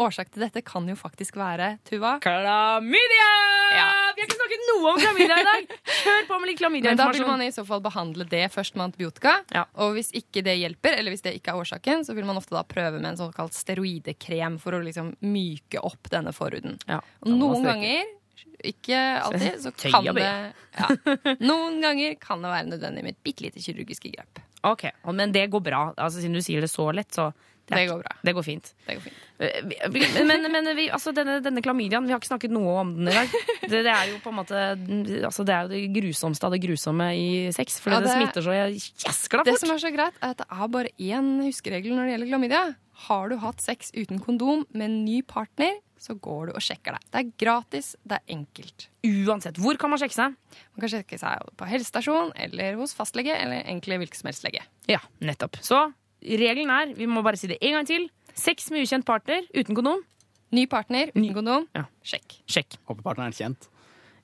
årsak 0.00 0.30
til 0.32 0.44
dette 0.44 0.62
kan 0.66 0.86
jo 0.88 0.96
faktisk 0.98 1.38
være, 1.38 1.76
Tuva 1.88 2.16
Klamydia! 2.22 3.30
Vi 3.68 3.78
har 4.22 4.24
ikke 4.24 4.38
snakket 4.38 4.64
noe 4.70 4.92
om 4.92 5.00
klamydia 5.02 5.38
i 5.38 5.46
dag! 5.46 5.72
Kjør 5.98 6.28
på 6.28 6.38
med 6.40 6.50
litt 6.50 6.62
Men 6.88 6.98
da 6.98 7.08
vil 7.12 7.26
man 7.28 7.42
i 7.44 7.50
så 7.54 7.64
fall 7.68 7.82
behandle 7.84 8.26
det 8.28 8.46
først 8.54 8.78
med 8.78 8.88
antibiotika. 8.88 9.34
Og 9.82 9.96
hvis 9.98 10.10
ikke 10.16 10.42
det 10.46 10.56
hjelper, 10.60 10.96
eller 10.98 11.14
hvis 11.14 11.24
det 11.26 11.34
ikke 11.38 11.52
er 11.54 11.62
årsaken, 11.62 12.06
så 12.06 12.16
vil 12.16 12.26
man 12.28 12.40
ofte 12.40 12.56
da 12.56 12.64
prøve 12.66 13.00
med 13.00 13.12
en 13.12 13.20
såkalt 13.20 13.56
steroidekrem 13.56 14.58
for 14.62 14.78
å 14.78 14.82
liksom 14.84 15.12
myke 15.26 15.82
opp 15.84 16.10
denne 16.12 16.32
forhuden. 16.36 16.78
Og 16.88 17.30
noen 17.34 17.66
ganger, 17.66 18.14
ikke 18.66 18.98
alltid, 19.22 19.60
så 19.62 19.74
kan 19.76 20.08
det 20.16 20.26
ja. 20.26 20.88
Noen 21.42 21.78
ganger 21.82 22.16
kan 22.22 22.42
det 22.42 22.50
være 22.54 22.70
nødvendig 22.72 23.04
med 23.04 23.16
et 23.16 23.24
bitte 23.26 23.46
lite 23.46 23.62
kirurgisk 23.62 24.08
grep. 24.08 24.40
Ok, 24.66 24.88
Men 25.14 25.32
det 25.32 25.46
går 25.52 25.62
bra. 25.62 25.82
Altså, 25.96 26.18
siden 26.18 26.34
du 26.34 26.42
sier 26.42 26.64
det 26.64 26.70
så 26.72 26.88
lett, 26.94 27.12
så 27.14 27.30
Det 27.68 27.84
går 27.90 28.00
bra. 28.02 28.12
Det 28.24 28.32
går 28.36 28.44
fint. 28.46 28.70
Det 28.86 28.94
går 28.98 29.02
fint. 29.06 29.24
Men, 30.26 30.46
men 30.50 30.70
vi, 30.76 30.88
altså, 30.90 31.12
denne, 31.14 31.38
denne 31.44 31.62
klamydiaen, 31.62 32.06
vi 32.08 32.14
har 32.14 32.18
ikke 32.22 32.30
snakket 32.32 32.54
noe 32.54 32.74
om 32.80 32.94
den 32.96 33.10
i 33.12 33.14
dag. 33.14 33.34
Det, 33.68 33.82
det 33.86 33.92
er 33.92 34.08
jo 34.12 34.18
på 34.24 34.32
en 34.32 34.38
måte 34.40 34.62
altså, 35.28 35.44
Det 35.46 35.54
er 35.54 35.66
jo 35.66 35.72
det 35.74 35.82
grusomste 36.00 36.48
av 36.48 36.54
det 36.56 36.62
grusomme 36.64 37.10
i 37.14 37.28
sex. 37.54 37.78
For 37.84 37.92
Ja, 37.94 38.00
det, 38.00 38.08
det- 38.10 38.16
smitter 38.16 38.46
så 38.46 38.56
Det 39.44 39.52
fort. 39.52 39.60
som 39.62 39.74
er 39.76 39.82
så 39.84 39.92
greit, 39.94 40.16
er 40.22 40.32
at 40.34 40.40
det 40.42 40.48
er 40.50 40.68
bare 40.74 40.90
én 40.98 41.28
huskeregel 41.46 41.94
når 41.94 42.08
det 42.08 42.14
gjelder 42.16 42.32
klamydia. 42.32 42.62
Har 43.08 43.28
du 43.30 43.36
hatt 43.38 43.60
sex 43.62 43.92
uten 43.94 44.18
kondom 44.18 44.64
med 44.72 44.88
en 44.88 45.04
ny 45.04 45.20
partner, 45.22 45.76
så 45.98 46.14
går 46.18 46.48
du 46.48 46.52
og 46.56 46.62
sjekker 46.62 46.94
deg. 46.96 47.04
Det 47.12 47.20
er 47.20 47.30
gratis, 47.42 47.92
det 48.06 48.18
er 48.18 48.34
enkelt. 48.34 48.88
Uansett. 49.06 49.56
Hvor 49.62 49.78
kan 49.78 49.90
man 49.90 49.98
sjekke 50.02 50.14
seg? 50.14 50.34
Man 50.74 50.82
kan 50.82 50.90
sjekke 50.92 51.18
seg 51.18 51.48
på 51.58 51.66
helsestasjon 51.70 52.32
eller 52.38 52.76
hos 52.78 52.94
fastlege 52.98 53.34
eller 53.38 53.62
egentlig 53.64 53.98
hvilken 54.02 54.18
som 54.22 54.28
helst 54.30 54.46
lege. 54.46 54.62
Ja, 54.90 54.98
nettopp. 55.22 55.58
Så 55.62 55.80
regelen 56.22 56.70
er, 56.74 56.94
vi 56.98 57.08
må 57.10 57.22
bare 57.26 57.40
si 57.40 57.50
det 57.50 57.58
en 57.62 57.78
gang 57.78 57.88
til, 57.88 58.08
sex 58.38 58.70
med 58.74 58.84
ukjent 58.86 59.06
partner 59.08 59.46
uten 59.54 59.74
kondom. 59.78 60.04
Ny 60.54 60.64
partner 60.70 61.10
uten 61.14 61.32
kondom, 61.36 61.66
sjekk. 62.06 62.38
Sjekk. 62.48 62.78
Håper 62.88 63.04
partneren 63.04 63.34
er 63.34 63.36
kjent. 63.36 63.68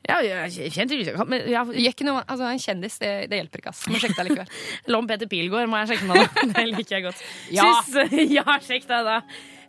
Ja, 0.05 0.19
kjent 0.53 0.93
men 1.31 1.47
ikke 1.81 2.05
noe, 2.05 2.21
altså 2.29 2.45
En 2.51 2.61
kjendis, 2.61 2.99
det, 3.01 3.13
det 3.33 3.39
hjelper 3.41 3.63
ikke. 3.63 3.73
ass. 3.73 3.87
Må 3.89 4.01
sjekke 4.03 4.19
deg 4.19 4.29
likevel. 4.29 4.51
Lom 4.93 5.09
Peter 5.09 5.31
Pilgaard 5.31 5.71
må 5.73 5.81
jeg 5.81 5.95
sjekke 5.95 6.09
med. 6.11 6.21
da. 6.21 6.45
Det 6.59 6.65
liker 6.69 6.97
jeg 6.99 7.07
godt. 7.07 7.23
Ja. 7.55 7.69
Syns, 7.89 8.19
ja, 8.37 8.45
sjekk 8.65 8.89
deg 8.91 9.09
da. 9.09 9.17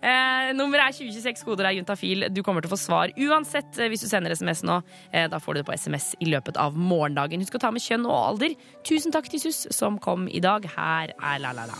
Eh, 0.05 0.49
nummeret 0.53 0.91
er 0.91 0.97
2026, 0.97 1.45
koder 1.47 1.69
er 1.69 1.77
juntafil. 1.79 2.27
Du 2.35 2.43
kommer 2.45 2.61
til 2.61 2.69
å 2.69 2.75
få 2.75 2.81
svar 2.83 3.15
uansett 3.15 3.79
eh, 3.79 3.87
hvis 3.91 4.03
du 4.03 4.09
sender 4.11 4.35
SMS 4.35 4.65
nå. 4.67 4.81
Eh, 5.15 5.29
da 5.31 5.39
får 5.41 5.55
du 5.55 5.61
det 5.61 5.69
på 5.71 5.77
SMS 5.79 6.11
i 6.19 6.27
løpet 6.33 6.59
av 6.61 6.75
morgendagen. 6.75 7.41
Husk 7.45 7.55
å 7.55 7.63
ta 7.63 7.71
med 7.73 7.85
kjønn 7.85 8.05
og 8.09 8.19
alder. 8.19 8.59
Tusen 8.85 9.15
takk 9.15 9.31
til 9.31 9.41
SUS 9.47 9.69
som 9.73 9.97
kom 10.03 10.27
i 10.27 10.43
dag. 10.43 10.67
Her 10.75 11.15
er 11.15 11.41
La 11.41 11.55
La 11.55 11.69
La. 11.71 11.79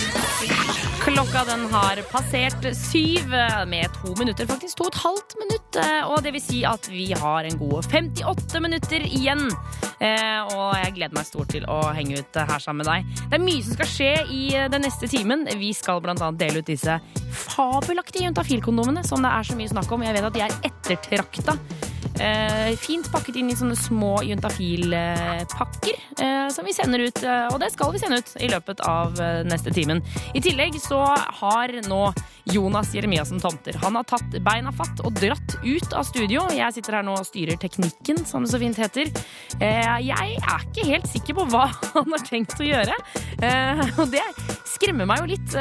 Klokka 1.11 1.43
den 1.45 1.65
har 1.73 1.99
passert 2.07 2.63
syv 2.77 3.33
med 3.67 3.91
to 3.99 4.13
minutter, 4.15 4.47
faktisk. 4.47 4.77
To 4.79 4.85
og 4.87 4.93
et 4.93 4.99
halvt 5.01 5.35
minutt. 5.41 5.79
Og 6.07 6.23
det 6.23 6.31
vil 6.37 6.43
si 6.43 6.61
at 6.67 6.87
vi 6.91 7.09
har 7.17 7.47
en 7.47 7.57
god 7.59 7.83
58 7.91 8.61
minutter 8.63 9.03
igjen. 9.05 9.43
Eh, 9.99 10.39
Og 10.55 10.71
jeg 10.79 10.95
gleder 10.95 11.17
meg 11.17 11.27
stort 11.27 11.51
til 11.53 11.67
å 11.69 11.81
henge 11.93 12.21
ut 12.23 12.39
her 12.39 12.63
sammen 12.63 12.85
med 12.85 12.89
deg. 12.89 13.21
Det 13.27 13.37
er 13.37 13.43
mye 13.43 13.65
som 13.65 13.75
skal 13.75 13.91
skje 13.91 14.11
i 14.31 14.43
den 14.71 14.85
neste 14.87 15.11
timen. 15.11 15.45
Vi 15.59 15.73
skal 15.77 15.99
annet 16.01 16.39
dele 16.39 16.63
ut 16.63 16.71
disse 16.71 16.97
fabelaktige 17.31 18.29
juntafilkondomene 18.29 19.03
som 19.05 19.21
det 19.21 19.35
er 19.35 19.51
så 19.51 19.59
mye 19.59 19.71
snakk 19.75 19.91
om. 19.91 20.07
Jeg 20.07 20.15
vet 20.15 20.29
at 20.31 20.37
de 20.39 20.45
er 20.47 20.59
ettertrakta. 20.71 21.59
Eh, 22.19 22.75
fint 22.77 23.07
pakket 23.11 23.37
inn 23.39 23.49
i 23.49 23.55
sånne 23.55 23.75
små 23.79 24.17
juntafilpakker 24.27 25.95
eh, 26.21 26.47
som 26.53 26.67
vi 26.67 26.73
sender 26.75 27.05
ut. 27.07 27.23
eh, 27.23 27.47
og 27.53 27.59
det 27.63 27.71
skal 27.73 27.93
vi 27.93 28.01
sende 28.01 28.19
ut 28.19 28.33
i 28.43 28.49
løpet 28.51 28.83
av 28.85 29.15
eh, 29.21 29.41
neste 29.47 29.71
timen. 29.73 30.03
I 30.35 30.41
tillegg 30.43 30.77
så 30.81 30.99
har 31.41 31.73
nå 31.87 32.01
Jonas 32.51 32.89
Jeremiassen 32.95 33.39
Tomter 33.39 33.77
Han 33.83 33.95
har 33.99 34.05
tatt 34.09 34.33
beina 34.43 34.71
fatt 34.75 35.03
og 35.05 35.13
dratt 35.21 35.57
ut 35.63 35.93
av 35.93 36.03
studio. 36.07 36.47
Jeg 36.53 36.73
sitter 36.77 36.99
her 36.99 37.05
nå 37.05 37.15
og 37.19 37.27
styrer 37.27 37.59
teknikken, 37.61 38.23
som 38.27 38.43
det 38.43 38.51
så 38.51 38.59
fint 38.61 38.77
heter. 38.81 39.11
Eh, 39.61 39.97
jeg 40.07 40.37
er 40.41 40.65
ikke 40.67 40.87
helt 40.89 41.07
sikker 41.09 41.37
på 41.37 41.47
hva 41.53 41.67
han 41.95 42.11
har 42.17 42.25
tenkt 42.27 42.59
å 42.59 42.67
gjøre. 42.67 42.97
Eh, 43.41 43.85
og 44.01 44.11
det 44.13 44.25
skremmer 44.75 45.07
meg 45.09 45.21
jo 45.21 45.31
litt, 45.35 45.53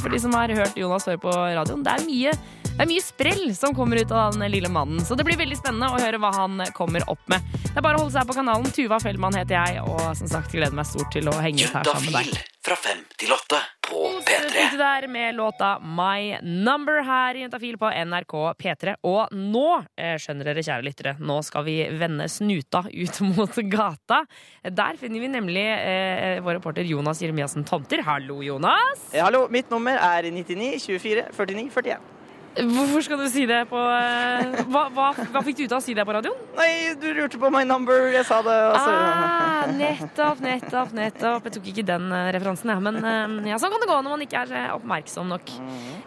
for 0.00 0.12
de 0.12 0.18
som 0.22 0.34
har 0.36 0.52
hørt 0.54 0.76
Jonas 0.78 1.06
høre 1.08 1.18
på 1.20 1.32
radioen. 1.34 1.82
Det 1.82 1.94
er 1.96 2.06
mye 2.06 2.34
det 2.76 2.84
er 2.86 2.88
mye 2.88 3.02
sprell 3.04 3.50
som 3.56 3.74
kommer 3.76 4.00
ut 4.00 4.12
av 4.16 4.36
den 4.38 4.50
lille 4.52 4.70
mannen, 4.72 5.02
så 5.04 5.16
det 5.18 5.26
blir 5.28 5.36
veldig 5.36 5.58
spennende 5.58 5.90
å 5.92 5.98
høre 6.00 6.20
hva 6.22 6.30
han 6.32 6.62
kommer 6.76 7.04
opp 7.12 7.26
med. 7.28 7.44
Det 7.66 7.76
er 7.76 7.84
bare 7.84 7.98
å 7.98 8.04
holde 8.04 8.14
seg 8.14 8.28
på 8.28 8.36
kanalen. 8.38 8.70
Tuva 8.72 8.96
Fellmann 9.02 9.36
heter 9.36 9.58
jeg, 9.58 9.82
og 9.84 10.00
som 10.16 10.30
sagt 10.30 10.54
gleder 10.54 10.72
meg 10.74 10.88
stort 10.88 11.12
til 11.12 11.28
å 11.28 11.34
henge 11.42 11.66
ut 11.66 11.74
her 11.76 11.90
sammen 11.90 12.08
med 12.08 12.30
deg. 12.30 12.46
Fra 12.64 12.76
fem 12.76 13.02
til 13.20 13.32
åtte 13.32 13.58
på 13.84 14.00
P3. 14.24 14.64
Ute 14.66 14.78
der 14.80 15.06
med 15.12 15.36
låta 15.36 15.70
My 15.80 16.38
Number 16.44 17.00
her 17.04 17.36
i 17.36 17.42
Jentafil 17.44 17.78
på 17.80 17.88
NRK 17.88 18.34
P3. 18.60 18.94
Og 19.08 19.32
nå, 19.32 19.66
eh, 19.96 20.14
skjønner 20.20 20.48
dere 20.50 20.64
kjære 20.64 20.84
lyttere, 20.84 21.14
nå 21.20 21.40
skal 21.44 21.64
vi 21.68 21.76
vende 22.00 22.28
snuta 22.32 22.84
ut 22.88 23.20
mot 23.32 23.60
gata. 23.72 24.22
Der 24.64 25.00
finner 25.00 25.24
vi 25.24 25.32
nemlig 25.32 25.66
eh, 25.72 26.40
vår 26.44 26.60
reporter 26.60 26.88
Jonas 26.88 27.20
Jeremiassen 27.24 27.64
Tomter. 27.68 28.04
Hallo, 28.08 28.40
Jonas! 28.44 29.10
Hallo, 29.16 29.46
mitt 29.52 29.72
nummer 29.72 30.00
er 30.00 30.30
99 30.32 30.78
24 30.86 31.28
49 31.36 31.68
41. 31.76 32.16
Hvorfor 32.50 33.02
skal 33.06 33.20
du 33.20 33.28
si 33.30 33.44
det 33.46 33.60
på 33.70 33.78
eh, 33.78 34.64
hva, 34.72 34.88
hva, 34.90 35.10
hva 35.14 35.42
fikk 35.46 35.60
du 35.60 35.62
ut 35.68 35.72
av 35.76 35.78
å 35.78 35.84
si 35.84 35.94
det 35.94 36.02
på 36.06 36.14
radioen? 36.16 36.34
Nei, 36.58 36.94
du 36.98 37.06
lurte 37.14 37.38
på 37.40 37.50
my 37.54 37.62
number, 37.64 38.08
jeg 38.10 38.26
sa 38.26 38.40
det. 38.42 38.56
og 38.72 38.74
så- 38.74 38.96
Ah, 38.96 39.66
nettopp, 39.76 40.40
nettopp, 40.42 40.92
nettopp. 40.96 41.44
Jeg 41.46 41.52
tok 41.56 41.68
ikke 41.70 41.84
den 41.86 42.10
eh, 42.12 42.32
referansen, 42.34 42.72
jeg. 42.74 42.82
Men 42.82 42.98
eh, 43.04 43.50
ja, 43.52 43.60
sånn 43.62 43.70
kan 43.70 43.80
det 43.84 43.88
gå 43.92 44.00
når 44.02 44.10
man 44.16 44.26
ikke 44.26 44.42
er 44.42 44.74
oppmerksom 44.74 45.30
nok. 45.30 45.54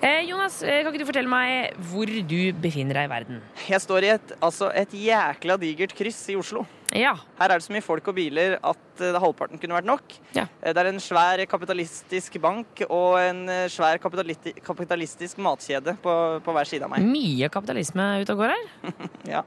Eh, 0.04 0.22
Jonas, 0.28 0.60
kan 0.60 0.92
ikke 0.92 1.00
du 1.06 1.08
fortelle 1.08 1.32
meg 1.32 1.78
hvor 1.90 2.06
du 2.12 2.38
befinner 2.60 3.00
deg 3.00 3.08
i 3.08 3.14
verden? 3.16 3.42
Jeg 3.70 3.80
står 3.86 4.04
i 4.04 4.14
et, 4.18 4.36
altså 4.44 4.68
et 4.76 4.92
jækla 4.92 5.58
digert 5.62 5.96
kryss 5.96 6.26
i 6.34 6.36
Oslo. 6.36 6.66
Ja. 6.94 7.16
Her 7.40 7.50
er 7.56 7.58
det 7.62 7.66
så 7.66 7.74
mye 7.74 7.82
folk 7.86 8.08
og 8.12 8.16
biler 8.18 8.56
at 8.62 9.02
eh, 9.02 9.16
halvparten 9.18 9.58
kunne 9.62 9.78
vært 9.80 9.88
nok. 9.90 10.16
Ja. 10.36 10.44
Eh, 10.62 10.74
Det 10.74 10.82
er 10.84 10.90
en 10.92 11.00
svær 11.02 11.42
kapitalistisk 11.50 12.36
bank 12.44 12.84
og 12.90 13.16
en 13.22 13.44
eh, 13.50 13.64
svær 13.74 13.98
kapitalisti 14.04 14.54
kapitalistisk 14.64 15.40
matkjede 15.42 15.96
på, 16.04 16.14
på 16.46 16.54
hver 16.54 16.70
side 16.70 16.86
av 16.86 16.92
meg. 16.94 17.08
Mye 17.08 17.50
kapitalisme 17.54 18.06
ute 18.22 18.36
og 18.36 18.44
går 18.44 18.54
her. 18.54 18.68
Ja. 19.38 19.42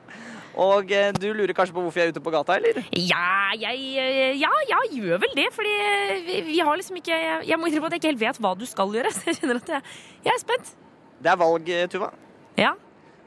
Og 0.57 0.89
du 1.21 1.27
lurer 1.37 1.53
kanskje 1.53 1.75
på 1.77 1.83
hvorfor 1.85 2.01
jeg 2.01 2.09
er 2.09 2.13
ute 2.17 2.21
på 2.25 2.33
gata, 2.33 2.55
eller? 2.57 2.79
Ja, 2.97 3.51
jeg 3.61 4.39
Ja, 4.41 4.49
ja, 4.71 4.79
gjør 4.89 5.21
vel 5.21 5.35
det. 5.37 5.51
Fordi 5.53 5.75
vi, 6.25 6.39
vi 6.47 6.57
har 6.65 6.79
liksom 6.81 6.97
ikke 6.97 7.13
Jeg, 7.13 7.43
jeg 7.51 7.59
må 7.61 7.69
innrømme 7.69 7.91
at 7.91 7.99
jeg 7.99 8.01
ikke 8.01 8.13
helt 8.15 8.23
vet 8.25 8.41
hva 8.41 8.55
du 8.57 8.65
skal 8.65 8.95
gjøre. 8.97 9.13
Så 9.19 9.29
jeg 9.29 9.37
kjenner 9.43 9.61
at 9.61 9.69
jeg, 9.75 9.83
jeg 10.25 10.33
er 10.33 10.41
spent. 10.41 10.73
Det 11.21 11.29
er 11.35 11.37
valg, 11.45 11.69
Tuva. 11.93 12.09
Ja. 12.57 12.73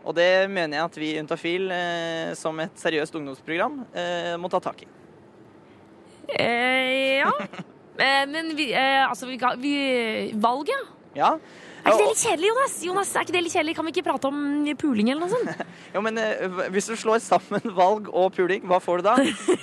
Og 0.07 0.15
det 0.15 0.47
mener 0.51 0.77
jeg 0.77 0.85
at 0.85 0.99
vi 1.01 1.09
i 1.13 1.19
Untafil, 1.21 1.67
eh, 1.75 2.31
som 2.39 2.59
et 2.63 2.77
seriøst 2.79 3.15
ungdomsprogram, 3.19 3.81
eh, 3.93 4.35
må 4.39 4.51
ta 4.51 4.61
tak 4.63 4.85
i. 4.85 4.89
Eh, 6.37 7.19
ja. 7.23 7.33
Eh, 7.99 8.21
men 8.31 8.53
vi, 8.55 8.69
eh, 8.71 9.01
altså, 9.03 9.27
vi, 9.27 9.35
vi 9.59 9.71
Valget, 10.39 10.85
Ja. 11.17 11.33
Er 11.89 11.95
ikke 11.95 12.05
det 12.05 12.09
litt 12.13 12.23
kjedelig, 12.23 12.49
Jonas? 12.51 12.75
Jonas, 12.85 13.11
er 13.15 13.25
ikke 13.25 13.35
det 13.35 13.41
litt 13.45 13.55
kjedelig? 13.55 13.75
Kan 13.79 13.87
vi 13.87 13.93
ikke 13.95 14.05
prate 14.05 14.29
om 14.29 14.39
puling 14.79 15.09
eller 15.11 15.25
noe 15.25 15.31
sånt? 15.33 15.63
Jo, 15.95 16.03
men 16.05 16.19
eh, 16.21 16.59
Hvis 16.73 16.89
du 16.91 16.93
slår 16.99 17.21
sammen 17.23 17.71
valg 17.75 18.09
og 18.13 18.29
puling, 18.35 18.61
hva 18.69 18.77
får 18.83 19.01
du 19.01 19.07
da? 19.09 19.15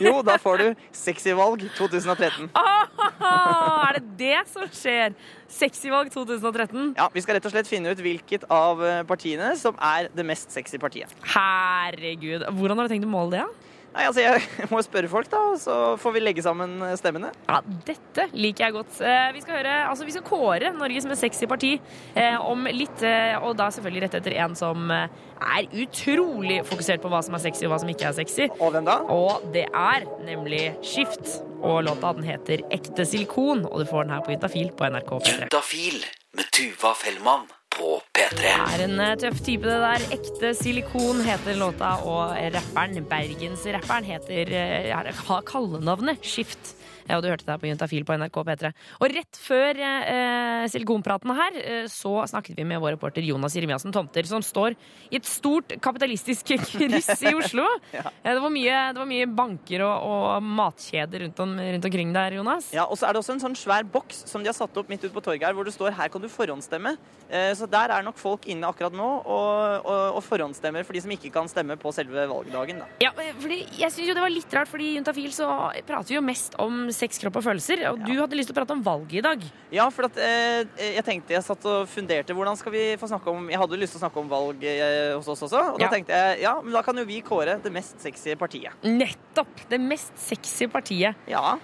Jo, 0.02 0.18
da 0.26 0.36
får 0.42 0.62
du 0.62 0.86
Sexyvalg 0.96 1.62
2013. 1.78 2.50
Oh, 2.56 3.86
er 3.86 4.00
det 4.00 4.04
det 4.18 4.40
som 4.50 4.66
skjer? 4.74 5.14
Sexyvalg 5.52 6.10
2013? 6.14 6.94
Ja, 6.98 7.06
Vi 7.14 7.22
skal 7.22 7.38
rett 7.38 7.46
og 7.46 7.54
slett 7.54 7.70
finne 7.70 7.94
ut 7.94 8.02
hvilket 8.02 8.48
av 8.52 8.82
eh, 8.82 9.02
partiene 9.06 9.52
som 9.60 9.78
er 9.78 10.10
det 10.14 10.26
mest 10.26 10.50
sexy 10.54 10.80
partiet. 10.82 11.12
Herregud. 11.36 12.48
Hvordan 12.58 12.80
har 12.82 12.88
du 12.88 12.96
tenkt 12.96 13.06
å 13.08 13.12
måle 13.12 13.38
det? 13.38 13.46
da? 13.46 13.65
Nei, 13.96 14.04
altså, 14.10 14.20
Jeg 14.20 14.68
må 14.68 14.80
jo 14.80 14.84
spørre 14.84 15.08
folk, 15.08 15.28
da, 15.32 15.40
så 15.60 15.74
får 16.00 16.12
vi 16.16 16.20
legge 16.20 16.42
sammen 16.44 16.74
eh, 16.84 16.94
stemmene. 17.00 17.30
Ja, 17.48 17.62
Dette 17.86 18.26
liker 18.36 18.66
jeg 18.66 18.74
godt. 18.76 18.98
Eh, 19.00 19.30
Vi 19.32 19.40
skal, 19.44 19.56
høre, 19.62 19.76
altså, 19.88 20.04
vi 20.08 20.12
skal 20.12 20.26
kåre 20.26 20.72
Norge 20.76 21.00
som 21.04 21.14
et 21.14 21.20
sexy 21.20 21.48
parti 21.48 21.72
eh, 22.14 22.36
om 22.36 22.68
litt, 22.68 23.00
og 23.40 23.56
da 23.58 23.70
selvfølgelig 23.72 24.04
rett 24.06 24.18
etter 24.20 24.36
en 24.44 24.54
som 24.58 24.90
er 24.92 25.66
utrolig 25.82 26.60
fokusert 26.68 27.02
på 27.02 27.10
hva 27.12 27.22
som 27.24 27.36
er 27.36 27.42
sexy 27.46 27.66
og 27.66 27.72
hva 27.74 27.80
som 27.82 27.90
ikke 27.92 28.08
er 28.10 28.16
sexy. 28.16 28.48
Og 28.60 28.72
hvem 28.74 28.86
da? 28.88 28.98
Og 29.12 29.44
det 29.56 29.66
er 29.72 30.06
nemlig 30.26 30.62
Skift. 30.84 31.38
Og 31.66 31.80
låta 31.86 32.12
den 32.18 32.26
heter 32.28 32.60
Ekte 32.74 33.06
silikon, 33.08 33.64
og 33.64 33.80
du 33.80 33.88
får 33.88 34.04
den 34.06 34.12
her 34.16 34.24
på 34.26 34.34
Juntafil 34.34 34.72
på 34.76 34.90
NRK 34.92 35.12
P3. 35.16 35.36
Juntafil 35.46 36.02
med 36.36 36.50
Tuva 36.52 36.92
Fellmann 37.00 37.46
på 37.76 37.98
P3. 38.16 38.40
Det 38.40 38.52
er 38.54 38.84
en 38.86 39.00
eh, 39.02 39.14
tøff 39.20 39.42
type, 39.44 39.68
det 39.68 39.78
der. 39.82 40.06
Ekte 40.16 40.52
silikon 40.56 41.22
heter 41.26 41.58
låta, 41.60 41.92
og 42.08 42.34
rapperen, 42.56 43.04
bergensrapperen, 43.10 44.08
heter 44.08 44.52
eh, 44.56 44.90
har 44.94 45.12
har 45.28 45.46
kallenavnet 45.48 46.24
Skift. 46.24 46.74
Ja, 47.08 47.16
og 47.18 47.22
du 47.22 47.28
hørte 47.30 47.44
det 47.46 47.52
her 47.54 47.60
på 47.62 47.68
Juntafil 47.70 48.04
på 48.08 48.16
NRK 48.18 48.38
P3. 48.48 48.70
Og 49.00 49.12
rett 49.14 49.38
før 49.38 49.78
eh, 49.78 50.64
silikonpraten 50.72 51.30
her, 51.38 51.58
eh, 51.62 51.86
så 51.90 52.12
snakket 52.26 52.56
vi 52.58 52.64
med 52.66 52.80
vår 52.82 52.96
reporter 52.96 53.22
Jonas 53.22 53.54
Jeremiassen 53.56 53.92
Tomter, 53.94 54.26
som 54.26 54.42
står 54.42 54.74
i 55.10 55.16
et 55.20 55.28
stort 55.28 55.76
kapitalistisk 55.84 56.50
kryss 56.70 57.12
i 57.22 57.34
Oslo. 57.34 57.66
Ja. 57.96 58.02
Eh, 58.22 58.32
det, 58.34 58.40
var 58.42 58.50
mye, 58.52 58.78
det 58.92 59.00
var 59.00 59.08
mye 59.08 59.26
banker 59.30 59.82
og, 59.86 60.06
og 60.10 60.42
matkjeder 60.44 61.22
rundt, 61.24 61.38
om, 61.40 61.52
rundt 61.60 61.86
omkring 61.88 62.10
der, 62.12 62.34
Jonas. 62.40 62.72
Ja, 62.74 62.84
Og 62.90 62.98
så 62.98 63.06
er 63.08 63.14
det 63.14 63.22
også 63.22 63.36
en 63.36 63.40
sånn 63.46 63.54
svær 63.56 63.86
boks 63.88 64.24
som 64.28 64.42
de 64.44 64.50
har 64.50 64.56
satt 64.58 64.76
opp 64.76 64.90
midt 64.90 65.04
ute 65.06 65.14
på 65.14 65.22
torget 65.24 65.46
her, 65.46 65.54
hvor 65.56 65.64
det 65.64 65.72
står 65.74 65.94
'her 65.96 66.10
kan 66.12 66.20
du 66.20 66.28
forhåndsstemme'. 66.28 66.96
Eh, 67.30 67.54
Så 67.56 67.66
der 67.70 67.90
er 67.94 68.02
nok 68.02 68.18
folk 68.18 68.46
inne 68.50 68.66
akkurat 68.68 68.92
nå 68.92 69.06
og, 69.24 69.86
og, 69.86 70.16
og 70.18 70.22
forhåndsstemmer 70.26 70.84
for 70.84 70.92
de 70.92 71.00
som 71.00 71.10
ikke 71.14 71.30
kan 71.32 71.48
stemme 71.48 71.76
på 71.80 71.92
selve 71.94 72.26
valgdagen. 72.28 72.78
da. 72.82 72.86
Ja, 73.00 73.10
eh, 73.22 73.32
fordi 73.38 73.58
jeg 73.78 73.92
synes 73.92 74.08
jo 74.10 74.14
det 74.14 74.22
var 74.26 74.30
litt 74.34 74.52
rart, 74.54 74.68
fordi 74.68 74.90
i 74.92 74.96
Juntafil 74.98 75.32
så 75.32 75.48
prater 75.86 76.08
vi 76.08 76.18
jo 76.18 76.24
mest 76.26 76.54
om 76.62 76.88
sex, 76.96 77.20
kropp 77.22 77.36
og 77.40 77.44
følelser. 77.46 77.84
Og 77.92 78.00
du 78.06 78.12
hadde 78.18 78.38
lyst 78.38 78.48
til 78.50 78.56
å 78.56 78.58
prate 78.58 78.74
om 78.74 78.82
valget 78.86 79.18
i 79.20 79.24
dag. 79.26 79.44
Ja, 79.74 79.86
for 79.94 80.02
at, 80.08 80.16
eh, 80.18 80.64
jeg 80.96 81.04
tenkte 81.06 81.36
jeg 81.36 81.44
satt 81.46 81.62
og 81.68 81.86
funderte 81.92 82.34
hvordan 82.36 82.56
skal 82.58 82.72
vi 82.74 82.84
få 83.00 83.06
snakke 83.10 83.28
om 83.32 83.40
Jeg 83.52 83.60
hadde 83.60 83.78
lyst 83.80 83.92
til 83.96 84.00
å 84.00 84.04
snakke 84.06 84.20
om 84.24 84.30
valg 84.32 84.58
eh, 84.64 85.12
hos 85.14 85.28
oss 85.34 85.44
også, 85.46 85.60
og 85.74 85.78
da 85.82 85.88
tenkte 85.92 86.12
jeg 86.16 86.42
ja, 86.46 86.54
men 86.62 86.72
da 86.74 86.82
kan 86.86 86.96
jo 86.98 87.04
vi 87.08 87.20
kåre 87.26 87.58
det 87.62 87.72
mest 87.74 88.00
sexy 88.02 88.34
partiet. 88.40 88.72
Nettopp! 88.82 89.54
Det 89.70 89.80
mest 89.80 90.12
sexy 90.18 90.66
partiet. 90.72 91.14
Ja. 91.30 91.56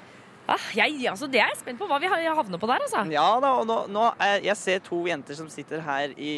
Ah, 0.51 0.59
jeg, 0.74 0.97
altså, 1.07 1.28
det 1.30 1.39
er 1.41 1.49
jeg 1.53 1.61
spent 1.62 1.78
på 1.78 1.87
hva 1.89 2.01
vi 2.03 2.09
har- 2.11 2.35
havner 2.35 2.59
på 2.59 2.66
der, 2.68 2.80
altså. 2.83 3.05
Ja 3.12 3.28
da, 3.41 3.53
og 3.61 3.66
nå, 3.68 3.76
nå 3.95 4.09
er, 4.20 4.41
jeg 4.43 4.57
ser 4.59 4.78
to 4.85 5.05
jenter 5.07 5.35
som 5.39 5.47
sitter 5.49 5.80
her 5.80 6.11
i, 6.18 6.33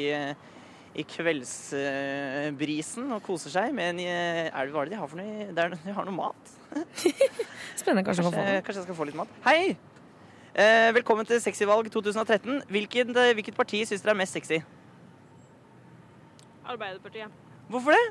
i 0.94 1.02
kveldsbrisen 1.08 3.08
og 3.16 3.22
koser 3.26 3.50
seg 3.54 3.72
med 3.74 3.94
en 3.94 4.02
eh, 4.04 4.50
Hva 4.70 4.82
er 4.84 4.90
det 4.90 4.94
de 4.94 5.00
har 5.00 5.10
for 5.10 5.18
noe? 5.20 5.48
De 5.56 5.94
har 5.96 6.06
noe 6.06 6.14
mat. 6.16 6.52
Spennende, 7.80 8.04
kanskje, 8.06 8.22
Kanskje, 8.22 8.62
kanskje 8.66 8.80
jeg 8.80 8.86
skal 8.88 8.96
få 8.98 9.06
litt 9.08 9.18
mat. 9.18 9.30
Hei! 9.46 9.76
Eh, 10.54 10.90
velkommen 10.94 11.26
til 11.26 11.40
Sexyvalg 11.42 11.90
2013. 11.92 12.62
Hvilket, 12.70 13.10
eh, 13.16 13.32
hvilket 13.34 13.56
parti 13.56 13.82
syns 13.86 14.02
dere 14.02 14.14
er 14.14 14.20
mest 14.20 14.36
sexy? 14.36 14.60
Arbeiderpartiet. 16.64 17.32
Hvorfor 17.68 17.90
det? 17.96 18.04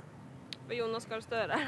For 0.64 0.76
Jonas 0.78 1.06
Gahr 1.06 1.24
Støre. 1.24 1.60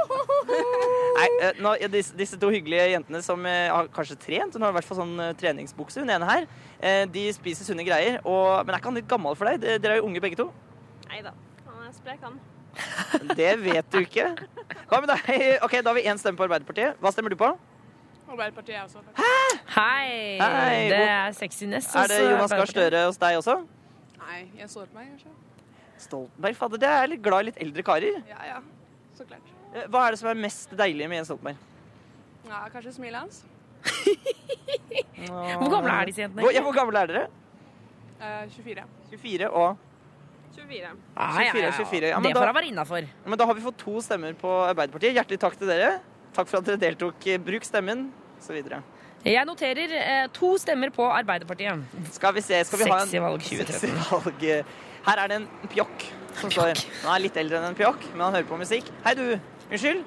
Nei, 1.18 1.28
eh, 1.42 1.62
nå, 1.62 1.74
ja, 1.80 1.88
disse, 1.90 2.14
disse 2.18 2.38
to 2.38 2.50
hyggelige 2.54 2.90
jentene 2.92 3.22
som 3.24 3.46
eh, 3.46 3.66
har 3.72 3.90
kanskje 3.94 4.18
trent, 4.22 4.54
hun 4.54 4.66
har 4.66 4.74
i 4.74 4.78
hvert 4.78 4.86
fall 4.86 5.00
sånn 5.02 5.16
treningsbukse, 5.40 6.02
hun 6.02 6.12
ene 6.14 6.28
her, 6.28 6.50
eh, 6.78 7.04
de 7.10 7.28
spiser 7.34 7.66
sunne 7.66 7.86
greier. 7.86 8.20
Og, 8.22 8.62
men 8.62 8.74
er 8.74 8.82
ikke 8.82 8.92
han 8.92 9.00
litt 9.00 9.10
gammel 9.10 9.38
for 9.38 9.50
deg? 9.50 9.64
Dere 9.82 9.96
er 9.96 10.02
jo 10.02 10.10
unge 10.10 10.22
begge 10.22 10.38
to. 10.38 10.50
Nei 11.10 11.22
da, 11.26 11.34
han 11.66 11.88
er 11.88 11.96
sprek, 11.98 12.22
han. 12.22 12.38
Det 13.36 13.52
vet 13.62 13.88
du 13.92 13.98
ikke. 14.02 14.26
Hva 14.90 15.00
med 15.02 15.10
deg? 15.12 15.30
Ok, 15.64 15.78
Da 15.80 15.90
har 15.90 15.96
vi 15.98 16.04
én 16.08 16.18
stemme 16.20 16.38
på 16.38 16.46
Arbeiderpartiet. 16.46 16.98
Hva 17.00 17.12
stemmer 17.14 17.32
du 17.32 17.38
på? 17.40 17.48
Arbeiderpartiet 18.26 18.82
også. 18.82 19.00
også. 19.00 19.58
Hei! 19.76 20.38
Hei, 20.40 20.88
Det 20.90 21.00
er 21.08 21.32
sexiness. 21.38 21.88
Er 21.94 22.10
det 22.12 22.20
Jonas 22.24 22.54
Gahr 22.54 22.70
Støre 22.70 23.04
hos 23.06 23.20
deg 23.22 23.38
også? 23.40 23.56
Nei, 24.26 24.40
jeg 24.58 24.70
står 24.72 24.88
på 24.90 24.98
meg, 24.98 25.12
kanskje. 25.14 25.32
Stoltenberg, 26.02 26.56
fader, 26.58 26.80
det 26.82 26.88
er 26.92 27.06
litt 27.14 27.22
glad 27.24 27.44
i 27.46 27.48
litt 27.50 27.60
eldre 27.62 27.84
karer. 27.86 28.18
Ja, 28.28 28.40
ja. 28.50 28.58
Så 29.16 29.24
klart. 29.24 29.52
Eh, 29.72 29.86
Hva 29.88 30.02
er 30.06 30.16
det 30.16 30.20
som 30.20 30.28
er 30.32 30.40
mest 30.42 30.74
deilig 30.76 31.08
med 31.08 31.20
Jens 31.22 31.30
Stoltenberg? 31.30 31.56
Ja, 32.50 32.64
kanskje 32.74 32.92
smilet 32.98 33.22
hans. 33.22 33.44
Hvor 35.26 35.70
gamle 35.72 35.94
er 35.94 36.10
disse 36.10 36.22
jentene? 36.24 36.42
Hvor, 36.42 36.52
ja, 36.54 36.62
hvor 36.64 36.74
gamle 36.76 37.00
er 37.00 37.10
dere? 37.10 37.26
Uh, 38.20 38.44
24. 38.56 38.84
24 39.12 39.48
og 39.50 39.76
24. 40.56 40.90
Ah, 41.14 41.40
ja, 41.40 41.46
ja, 41.46 41.52
24, 41.52 41.62
ja. 41.62 41.72
24. 41.84 42.08
Ja, 42.10 42.20
det 42.20 42.32
får 42.32 42.40
da- 42.40 42.46
han 42.46 42.54
være 42.56 42.70
innafor. 42.72 43.08
Men 43.26 43.38
da 43.38 43.46
har 43.46 43.54
vi 43.54 43.60
fått 43.64 43.76
to 43.78 44.00
stemmer 44.00 44.32
på 44.40 44.48
Arbeiderpartiet. 44.66 45.14
Hjertelig 45.14 45.38
takk 45.42 45.58
til 45.60 45.68
dere. 45.68 46.00
Takk 46.36 46.48
for 46.48 46.58
at 46.58 46.64
dere 46.64 46.76
deltok. 46.80 47.20
Bruk 47.44 47.64
stemmen, 47.64 48.10
osv. 48.40 48.62
Jeg 49.26 49.46
noterer 49.48 49.92
eh, 49.98 50.26
to 50.32 50.56
stemmer 50.58 50.90
på 50.94 51.06
Arbeiderpartiet. 51.10 51.82
Skal 52.12 52.34
vi 52.36 52.40
se, 52.44 52.60
skal 52.64 52.78
vi 52.78 52.90
ha 52.90 52.98
en 53.00 53.08
Sexy 53.08 53.22
valg 53.24 53.40
2013. 53.42 53.80
Sexy 53.80 54.10
valg. 54.10 54.66
Her 55.06 55.22
er 55.22 55.28
det 55.28 55.36
en 55.40 55.48
pjokk 55.70 56.04
som 56.40 56.50
står. 56.50 56.84
Han 57.04 57.14
er 57.14 57.22
litt 57.24 57.36
eldre 57.36 57.58
enn 57.60 57.68
en 57.70 57.78
pjokk, 57.78 58.06
men 58.12 58.20
han 58.26 58.34
hører 58.38 58.48
på 58.50 58.58
musikk. 58.58 58.88
Hei, 59.04 59.14
du. 59.14 59.40
Unnskyld. 59.70 60.04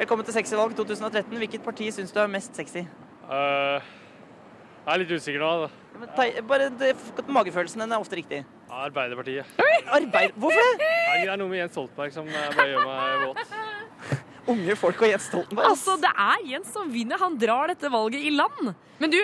Velkommen 0.00 0.24
til 0.24 0.34
Sexy 0.34 0.56
valg 0.56 0.74
2013. 0.76 1.36
Hvilket 1.40 1.64
parti 1.64 1.90
syns 1.92 2.12
du 2.12 2.20
er 2.22 2.28
mest 2.32 2.56
sexy? 2.56 2.86
Eh, 3.30 3.80
jeg 4.86 4.94
er 4.94 5.02
litt 5.02 5.12
usikker 5.16 5.42
nå. 5.42 5.50
da. 5.66 5.98
Men 6.00 6.08
ta- 6.16 6.42
Bare 6.48 6.70
det, 6.80 6.94
Magefølelsen 7.28 7.82
den 7.84 7.92
er 7.92 8.00
ofte 8.02 8.16
riktig. 8.18 8.40
Ja, 8.70 8.84
Arbeiderpartiet. 8.86 9.46
Arbeid... 9.90 10.32
Hvorfor 10.38 10.68
det? 10.78 10.88
Nei, 10.88 11.24
Det 11.24 11.32
er 11.32 11.40
noe 11.40 11.50
med 11.50 11.58
Jens 11.60 11.72
Stoltenberg 11.74 12.14
som 12.14 12.28
eh, 12.30 12.52
bare 12.56 12.68
gjør 12.70 12.86
meg 12.86 13.24
våt. 13.26 13.56
Unge 14.50 14.74
folk 14.78 15.02
og 15.04 15.10
Jens 15.10 15.26
Stoltenberg. 15.28 15.66
Altså, 15.72 15.96
Det 16.00 16.12
er 16.26 16.44
Jens 16.52 16.70
som 16.74 16.88
vinner. 16.92 17.18
Han 17.20 17.36
drar 17.38 17.72
dette 17.74 17.90
valget 17.92 18.22
i 18.24 18.30
land. 18.34 18.70
Men 19.00 19.12
du, 19.12 19.18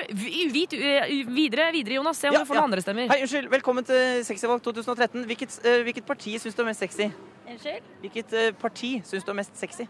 vit 0.53 0.75
eh, 0.77 1.09
videre, 1.31 1.71
videre, 1.75 1.97
Jonas. 2.01 2.19
Se 2.21 2.29
om 2.31 2.37
Ja, 2.37 2.43
du 2.43 2.49
får 2.51 2.59
ja. 2.59 2.63
noen 2.65 2.71
andre 2.73 2.85
stemmer. 2.85 3.09
Hei, 3.13 3.21
unnskyld. 3.25 3.49
Velkommen 3.55 3.87
til 3.87 4.25
Sexyvalg 4.27 4.63
2013. 4.67 5.25
Hvilket, 5.31 5.57
uh, 5.65 5.79
hvilket 5.87 6.07
parti 6.09 6.37
syns 6.43 6.57
du 6.59 6.63
er 6.65 6.71
mest 6.73 6.83
sexy? 6.85 7.09
Unnskyld? 7.47 7.89
Hvilket 8.05 8.37
uh, 8.37 8.51
parti 8.61 8.93
syns 9.07 9.25
du 9.27 9.33
er 9.33 9.39
mest 9.41 9.57
sexy? 9.61 9.87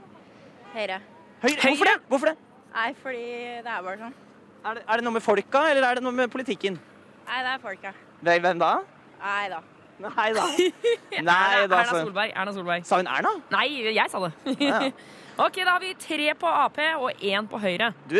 Høyre. 0.77 1.01
Høyre. 1.43 1.59
Hvorfor 1.65 1.91
det? 1.91 1.97
Hvorfor 2.13 2.33
det? 2.33 2.37
Nei, 2.77 2.91
fordi 3.01 3.27
det 3.65 3.73
er 3.73 3.85
bare 3.87 4.01
sånn. 4.05 4.17
Er 4.67 4.75
det, 4.75 4.83
er 4.83 4.99
det 4.99 5.05
noe 5.07 5.15
med 5.15 5.23
folka, 5.23 5.61
eller 5.71 5.85
er 5.87 5.99
det 5.99 6.03
noe 6.03 6.15
med 6.15 6.31
politikken? 6.33 6.75
Nei, 7.27 7.41
det 7.47 7.51
er 7.53 7.61
folka. 7.63 7.93
Vel, 8.27 8.41
hvem 8.43 8.59
da? 8.59 8.71
Nei 9.23 9.45
da. 9.53 9.61
Nei 10.03 10.25
da. 10.35 10.47
Nei 11.29 11.67
da, 11.71 11.79
Erna 11.85 11.85
Solberg. 11.93 12.33
Erna 12.35 12.55
Solberg. 12.57 12.89
Sa 12.89 12.99
hun 12.99 13.07
Erna? 13.07 13.31
Nei, 13.55 13.69
jeg 13.95 14.11
sa 14.11 14.25
det. 14.27 14.57
Ja. 14.65 14.81
ok, 15.47 15.61
da 15.63 15.77
har 15.77 15.85
vi 15.85 15.93
tre 16.03 16.35
på 16.41 16.51
Ap 16.51 16.83
og 16.99 17.23
én 17.23 17.47
på 17.47 17.63
Høyre. 17.63 17.93
Du, 18.11 18.19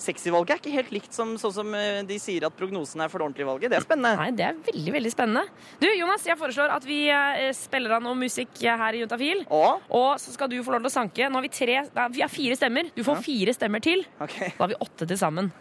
Sexyvalget 0.00 0.56
er 0.56 0.60
ikke 0.60 0.72
helt 0.74 0.92
likt 0.94 1.14
som 1.14 1.36
sånn 1.38 1.52
som 1.54 1.74
eh, 1.78 2.00
de 2.06 2.16
sier 2.18 2.46
at 2.48 2.56
prognosen 2.58 3.04
er 3.04 3.10
for 3.12 3.22
det 3.22 3.28
ordentlige 3.28 3.46
valget. 3.46 3.70
Det 3.70 3.78
er 3.78 3.86
spennende. 3.86 4.14
Nei, 4.18 4.30
det 4.34 4.46
er 4.48 4.58
veldig, 4.66 4.94
veldig 4.96 5.12
spennende. 5.14 5.44
Du, 5.78 5.86
Jonas, 5.86 6.26
jeg 6.26 6.38
foreslår 6.40 6.74
at 6.74 6.88
vi 6.88 6.98
eh, 7.14 7.48
spiller 7.56 7.96
av 7.98 8.04
noe 8.04 8.18
musikk 8.18 8.58
eh, 8.64 8.74
her 8.80 8.98
i 8.98 9.04
Juntafil. 9.04 9.44
Og 9.54 10.10
så 10.22 10.34
skal 10.34 10.50
du 10.50 10.58
få 10.66 10.74
lov 10.74 10.84
til 10.84 10.90
å 10.90 10.96
sanke. 10.96 11.30
Nå 11.30 11.38
har 11.38 11.46
vi 11.46 11.54
tre 11.54 11.80
nei, 11.86 12.08
Vi 12.16 12.24
har 12.24 12.32
fire 12.32 12.58
stemmer. 12.58 12.90
Du 12.96 13.04
får 13.06 13.22
fire 13.22 13.54
stemmer 13.54 13.84
til. 13.84 14.02
Okay. 14.18 14.54
Da 14.56 14.66
har 14.66 14.74
vi 14.74 14.80
åtte 14.82 15.06
til 15.06 15.20
sammen. 15.20 15.52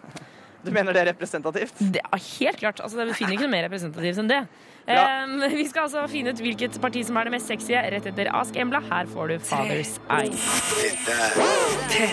Du 0.63 0.71
mener 0.71 0.95
det 0.95 1.03
er 1.03 1.11
representativt? 1.11 1.79
Det 1.93 2.01
er 2.01 2.21
helt 2.39 2.61
klart. 2.61 2.79
Altså, 2.81 3.03
det 3.03 3.17
finner 3.19 3.35
ikke 3.35 3.45
noe 3.45 3.53
mer 3.53 3.67
representativt 3.67 4.21
enn 4.23 4.31
det. 4.31 4.45
Eh, 4.85 5.49
vi 5.59 5.65
skal 5.69 5.85
altså 5.87 6.03
finne 6.11 6.33
ut 6.33 6.41
hvilket 6.43 6.75
parti 6.83 7.03
som 7.07 7.17
er 7.19 7.27
det 7.27 7.35
mest 7.37 7.49
sexy 7.51 7.75
rett 7.75 8.07
etter 8.09 8.29
Ask 8.35 8.57
Embla. 8.59 8.81
Her 8.89 9.07
får 9.11 9.31
du 9.31 9.35
Father's 9.47 9.93
Eyes. 10.11 10.43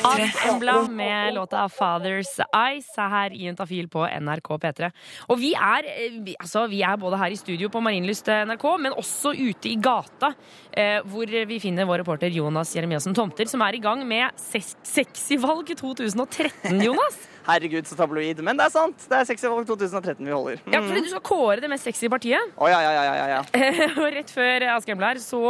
Ask 0.07 0.45
Embla 0.47 0.77
med 0.91 1.35
låta 1.35 1.67
Father's 1.75 2.33
Eyes 2.47 2.91
er 3.01 3.11
her 3.15 3.35
i 3.35 3.49
Juntafil 3.49 3.91
på 3.91 4.05
NRK 4.07 4.53
P3. 4.63 4.91
Og 5.29 5.41
vi 5.41 5.53
er, 5.55 5.89
eh, 5.91 6.35
altså, 6.39 6.67
vi 6.71 6.83
er 6.87 7.01
både 7.01 7.19
her 7.21 7.35
i 7.35 7.41
studio 7.41 7.71
på 7.73 7.83
Marienlyst 7.83 8.31
eh, 8.31 8.45
NRK, 8.47 8.69
men 8.87 8.97
også 8.99 9.35
ute 9.35 9.73
i 9.73 9.77
gata, 9.81 10.33
eh, 10.73 11.01
hvor 11.11 11.27
vi 11.27 11.61
finner 11.63 11.89
vår 11.89 12.05
reporter 12.05 12.31
Jonas 12.31 12.75
Jeremiassen 12.77 13.17
Tomter, 13.17 13.51
som 13.51 13.63
er 13.67 13.79
i 13.79 13.83
gang 13.83 14.07
med 14.07 14.31
Sexy 14.39 14.79
Sexyvalg 15.01 15.69
2013, 15.77 16.81
Jonas. 16.87 17.19
Herregud, 17.47 17.87
så 17.89 17.97
tabloid. 17.99 18.41
Men 18.45 18.59
det 18.59 18.67
er 18.69 18.73
sant. 18.75 19.07
Det 19.09 19.17
er 19.17 19.27
Sexyvalg 19.29 19.67
2013 19.69 20.27
vi 20.27 20.33
holder. 20.35 20.61
Ja, 20.71 20.83
fordi 20.85 21.05
du 21.07 21.11
skal 21.13 21.25
kåre 21.25 21.63
det 21.63 21.71
mest 21.73 21.89
sexy 21.89 22.11
partiet. 22.13 22.53
Å, 22.61 22.69
ja, 22.69 22.79
ja, 22.85 22.91
ja, 22.93 23.13
ja, 23.17 23.27
ja. 23.33 23.67
og 24.03 24.11
rett 24.13 24.31
før 24.35 24.67
Asgeir 24.75 24.93
Embla 24.93 25.15
her, 25.15 25.21
så, 25.25 25.41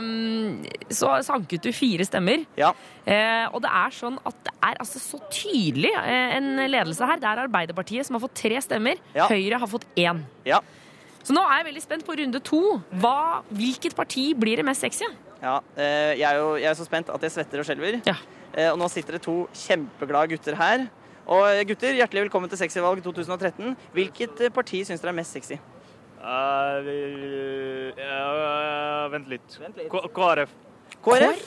um, 0.00 0.62
så 0.88 1.10
sanket 1.26 1.66
du 1.66 1.68
fire 1.76 2.06
stemmer. 2.08 2.46
Ja. 2.56 2.70
Eh, 3.04 3.44
og 3.52 3.60
det 3.66 3.72
er 3.76 3.92
sånn 3.92 4.16
at 4.24 4.38
det 4.46 4.54
er 4.70 4.80
altså 4.80 5.02
så 5.02 5.20
tydelig 5.28 5.92
eh, 5.92 6.36
en 6.38 6.62
ledelse 6.72 7.04
her. 7.04 7.20
Det 7.20 7.28
er 7.28 7.42
Arbeiderpartiet 7.44 8.08
som 8.08 8.16
har 8.16 8.24
fått 8.24 8.38
tre 8.40 8.62
stemmer. 8.64 8.96
Ja. 9.12 9.28
Høyre 9.28 9.60
har 9.60 9.68
fått 9.68 9.84
én. 10.00 10.24
Ja. 10.48 10.62
Så 11.20 11.36
nå 11.36 11.44
er 11.44 11.60
jeg 11.60 11.68
veldig 11.68 11.84
spent 11.84 12.08
på 12.08 12.16
runde 12.16 12.40
to. 12.48 12.62
Hva, 13.02 13.44
hvilket 13.52 13.96
parti 13.98 14.30
blir 14.32 14.62
det 14.62 14.64
mest 14.64 14.86
sexy? 14.86 15.08
Ja, 15.42 15.58
eh, 15.76 16.14
jeg, 16.16 16.24
er 16.32 16.40
jo, 16.40 16.54
jeg 16.56 16.72
er 16.72 16.80
så 16.80 16.88
spent 16.88 17.12
at 17.12 17.28
jeg 17.28 17.36
svetter 17.36 17.60
og 17.60 17.68
skjelver. 17.68 18.00
Ja. 18.08 18.16
Og 18.72 18.78
nå 18.80 18.88
sitter 18.88 19.18
det 19.18 19.26
to 19.28 19.42
kjempeglade 19.66 20.32
gutter 20.32 20.56
her. 20.56 20.88
Og 21.28 21.44
eh, 21.50 21.64
gutter, 21.68 21.92
hjertelig 21.92 22.24
velkommen 22.24 22.48
til 22.48 22.56
Sexyvalg 22.62 23.02
2013. 23.04 23.74
Hvilket 23.92 24.46
eh, 24.46 24.52
parti 24.54 24.80
syns 24.88 25.02
dere 25.04 25.12
er 25.12 25.18
mest 25.20 25.36
sexy? 25.36 25.58
Eh, 26.18 27.92
ja, 27.98 29.08
vent 29.12 29.28
litt. 29.30 29.58
KrF. 29.90 30.50
KrF? 31.04 31.44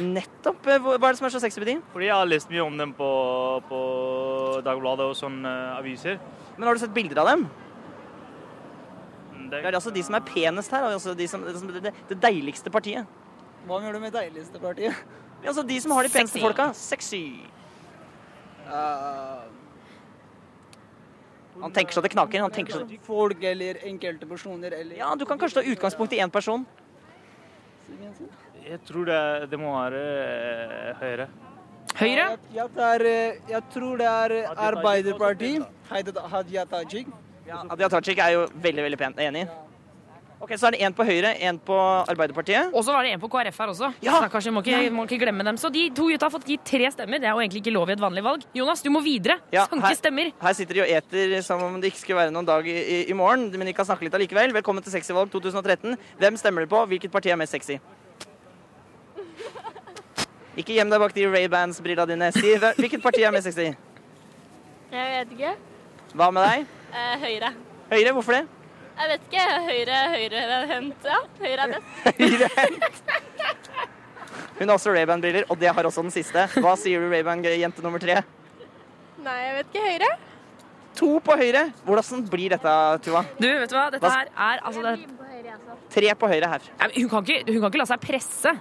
Nettopp. 0.00 0.66
Eh, 0.68 0.78
Hva 0.82 0.96
er 0.98 1.06
det 1.14 1.18
som 1.20 1.26
er 1.28 1.32
så 1.34 1.40
sexy 1.40 1.60
med 1.62 1.70
de? 1.70 1.76
Fordi 1.94 2.06
jeg 2.10 2.14
har 2.14 2.28
lest 2.28 2.50
mye 2.52 2.64
om 2.66 2.76
dem 2.76 2.92
på, 2.98 3.08
på 3.70 3.80
Dagbladet 4.66 5.06
og 5.08 5.16
sånne 5.16 5.54
aviser. 5.78 6.18
Men 6.58 6.68
har 6.68 6.76
du 6.76 6.82
sett 6.84 6.94
bilder 6.94 7.22
av 7.22 7.30
dem? 7.32 7.46
Det 9.50 9.62
Det 9.62 9.64
er 9.66 9.74
altså 9.80 9.90
de 9.94 10.02
som 10.06 10.14
er 10.14 10.26
penest 10.28 10.70
her. 10.70 10.84
Altså 10.92 11.14
de 11.16 11.26
som, 11.30 11.42
det, 11.42 11.82
det, 11.82 11.94
det 12.12 12.20
deiligste 12.22 12.70
partiet. 12.70 13.08
Hva 13.66 13.80
gjør 13.82 13.96
du 13.96 14.00
med 14.04 14.12
deiligste 14.14 14.60
partiet? 14.62 14.94
Altså 15.40 15.64
de 15.64 15.80
som 15.80 15.90
har 15.96 16.04
de 16.04 16.12
peneste 16.12 16.36
Sexy. 16.36 16.44
folka. 16.44 16.72
Sexy. 16.76 17.24
Han 21.62 21.72
tenker 21.72 21.96
så 21.96 22.02
det 22.04 22.12
knaker. 22.12 22.40
Han 22.40 22.50
tenker 22.54 22.72
så 22.72 22.98
Folk 23.06 23.42
eller 23.44 23.80
enkelte 23.86 24.26
personer 24.26 24.72
eller 24.72 24.96
Ja, 24.96 25.14
du 25.16 25.24
kan 25.26 25.38
kanskje 25.38 25.60
ta 25.60 25.72
utgangspunkt 25.72 26.12
i 26.12 26.20
én 26.20 26.30
person. 26.30 26.66
Jeg 28.64 28.80
tror 28.86 29.08
det, 29.08 29.22
det 29.50 29.58
må 29.58 29.72
være 29.74 30.00
eh, 30.00 31.00
Høyre. 31.00 31.28
Høyre? 31.98 32.26
Jeg, 32.54 32.68
tar, 32.76 33.04
eh, 33.08 33.40
jeg 33.50 33.62
tror 33.74 33.98
det 33.98 34.06
er 34.06 34.36
Arbeiderpartiet. 34.52 35.66
Hadia 35.90 36.64
Tajik. 36.70 37.10
Ja, 37.48 37.64
Hadia 37.72 37.88
Tajik 37.88 38.22
er 38.22 38.36
jo 38.36 38.46
veldig 38.54 38.86
veldig 38.86 39.00
pen. 39.00 39.18
Enig. 39.18 39.48
Ok, 40.40 40.54
Så 40.56 40.70
er 40.70 40.72
det 40.72 40.80
én 40.80 40.94
på 40.96 41.04
Høyre, 41.04 41.34
én 41.36 41.58
på 41.60 41.74
Arbeiderpartiet. 42.08 42.70
Og 42.72 42.80
så 42.86 42.94
var 42.94 43.04
det 43.04 43.10
en 43.12 43.20
på 43.20 43.28
KrF 43.28 43.58
her 43.60 43.72
også. 43.74 43.90
Så 44.00 44.20
da 44.24 44.28
kanskje 44.32 44.52
må 44.56 44.62
ikke, 44.64 44.78
må 44.96 45.02
ikke 45.04 45.18
glemme 45.20 45.44
dem. 45.44 45.58
Så 45.60 45.68
de 45.72 45.82
to 45.92 46.06
gutta 46.08 46.30
har 46.30 46.32
fått 46.32 46.46
gitt 46.48 46.62
tre 46.64 46.88
stemmer. 46.94 47.20
Det 47.20 47.28
er 47.28 47.34
jo 47.36 47.42
egentlig 47.44 47.60
ikke 47.60 47.74
lov 47.74 47.90
i 47.90 47.92
et 47.92 48.00
vanlig 48.00 48.22
valg. 48.24 48.46
Jonas, 48.56 48.80
du 48.80 48.88
må 48.90 49.02
videre. 49.04 49.36
Ja, 49.52 49.66
Sanke 49.68 49.90
stemmer. 49.98 50.30
Her 50.40 50.54
sitter 50.56 50.78
de 50.78 50.82
og 50.86 50.92
eter 50.96 51.34
som 51.44 51.60
om 51.66 51.76
det 51.82 51.90
ikke 51.92 52.00
skulle 52.00 52.22
være 52.22 52.32
noen 52.32 52.48
dag 52.48 52.64
i, 52.64 52.72
i, 52.72 53.00
i 53.12 53.16
morgen, 53.18 53.50
men 53.52 53.68
de 53.68 53.74
kan 53.76 53.84
snakke 53.84 54.06
litt 54.08 54.16
allikevel. 54.16 54.54
Velkommen 54.56 54.86
til 54.86 54.94
Sexyvalg 54.94 55.28
2013. 55.34 55.98
Hvem 56.22 56.38
stemmer 56.40 56.64
du 56.64 56.72
på? 56.72 56.80
Hvilket 56.94 57.12
parti 57.12 57.28
er 57.28 57.36
mest 57.40 57.52
sexy? 57.52 57.76
Ikke 60.56 60.72
gjem 60.72 60.88
deg 60.90 61.02
bak 61.04 61.12
de 61.16 61.26
Ray-Bans-brilla 61.28 62.06
dine. 62.08 62.30
Si 62.32 62.56
hvilket 62.80 63.04
parti 63.04 63.28
er 63.28 63.36
mest 63.36 63.50
sexy? 63.50 63.68
Jeg 64.90 65.12
vet 65.18 65.36
ikke. 65.36 65.52
Hva 66.16 66.30
med 66.32 66.48
deg? 66.48 66.72
Eh, 66.96 67.28
høyre. 67.28 67.52
Høyre, 67.92 68.16
hvorfor 68.16 68.38
det? 68.40 68.59
Jeg 69.00 69.08
vet 69.14 69.22
ikke. 69.28 69.44
Høyre, 69.66 69.98
høyrehendt. 70.14 71.06
Ja, 71.08 71.18
høyre 71.40 71.68
er 71.68 72.74
best. 72.80 73.04
Hun 74.60 74.68
har 74.68 74.74
også 74.76 74.92
Ray-Ban-briller, 74.92 75.46
og 75.48 75.56
det 75.60 75.70
har 75.72 75.86
også 75.88 76.02
den 76.04 76.12
siste. 76.12 76.42
Hva 76.60 76.74
sier 76.76 77.00
du, 77.00 77.06
Ray-Ban-jente 77.12 77.80
nummer 77.84 78.02
tre? 78.02 78.18
Nei, 79.24 79.38
jeg 79.46 79.54
vet 79.56 79.70
ikke. 79.72 79.84
Høyre? 79.86 80.10
To 81.00 81.08
på 81.24 81.36
høyre. 81.40 81.62
Hvordan 81.86 82.26
blir 82.28 82.52
dette, 82.52 82.74
Tuva? 83.06 83.22
Du, 83.38 83.46
vet 83.48 83.70
du 83.72 83.76
hva? 83.78 83.86
Dette 83.94 84.04
Hva- 84.04 84.18
her 84.18 84.28
er 84.50 84.60
altså 84.68 84.82
det... 84.84 84.92
Tre 85.94 86.12
på 86.20 86.28
høyre 86.30 86.50
her. 86.52 86.66
Ja, 86.76 86.88
men 86.90 86.94
hun, 86.98 87.08
kan 87.14 87.24
ikke, 87.24 87.40
hun 87.54 87.62
kan 87.62 87.70
ikke 87.72 87.80
la 87.80 87.88
seg 87.88 88.02
presse. 88.04 88.52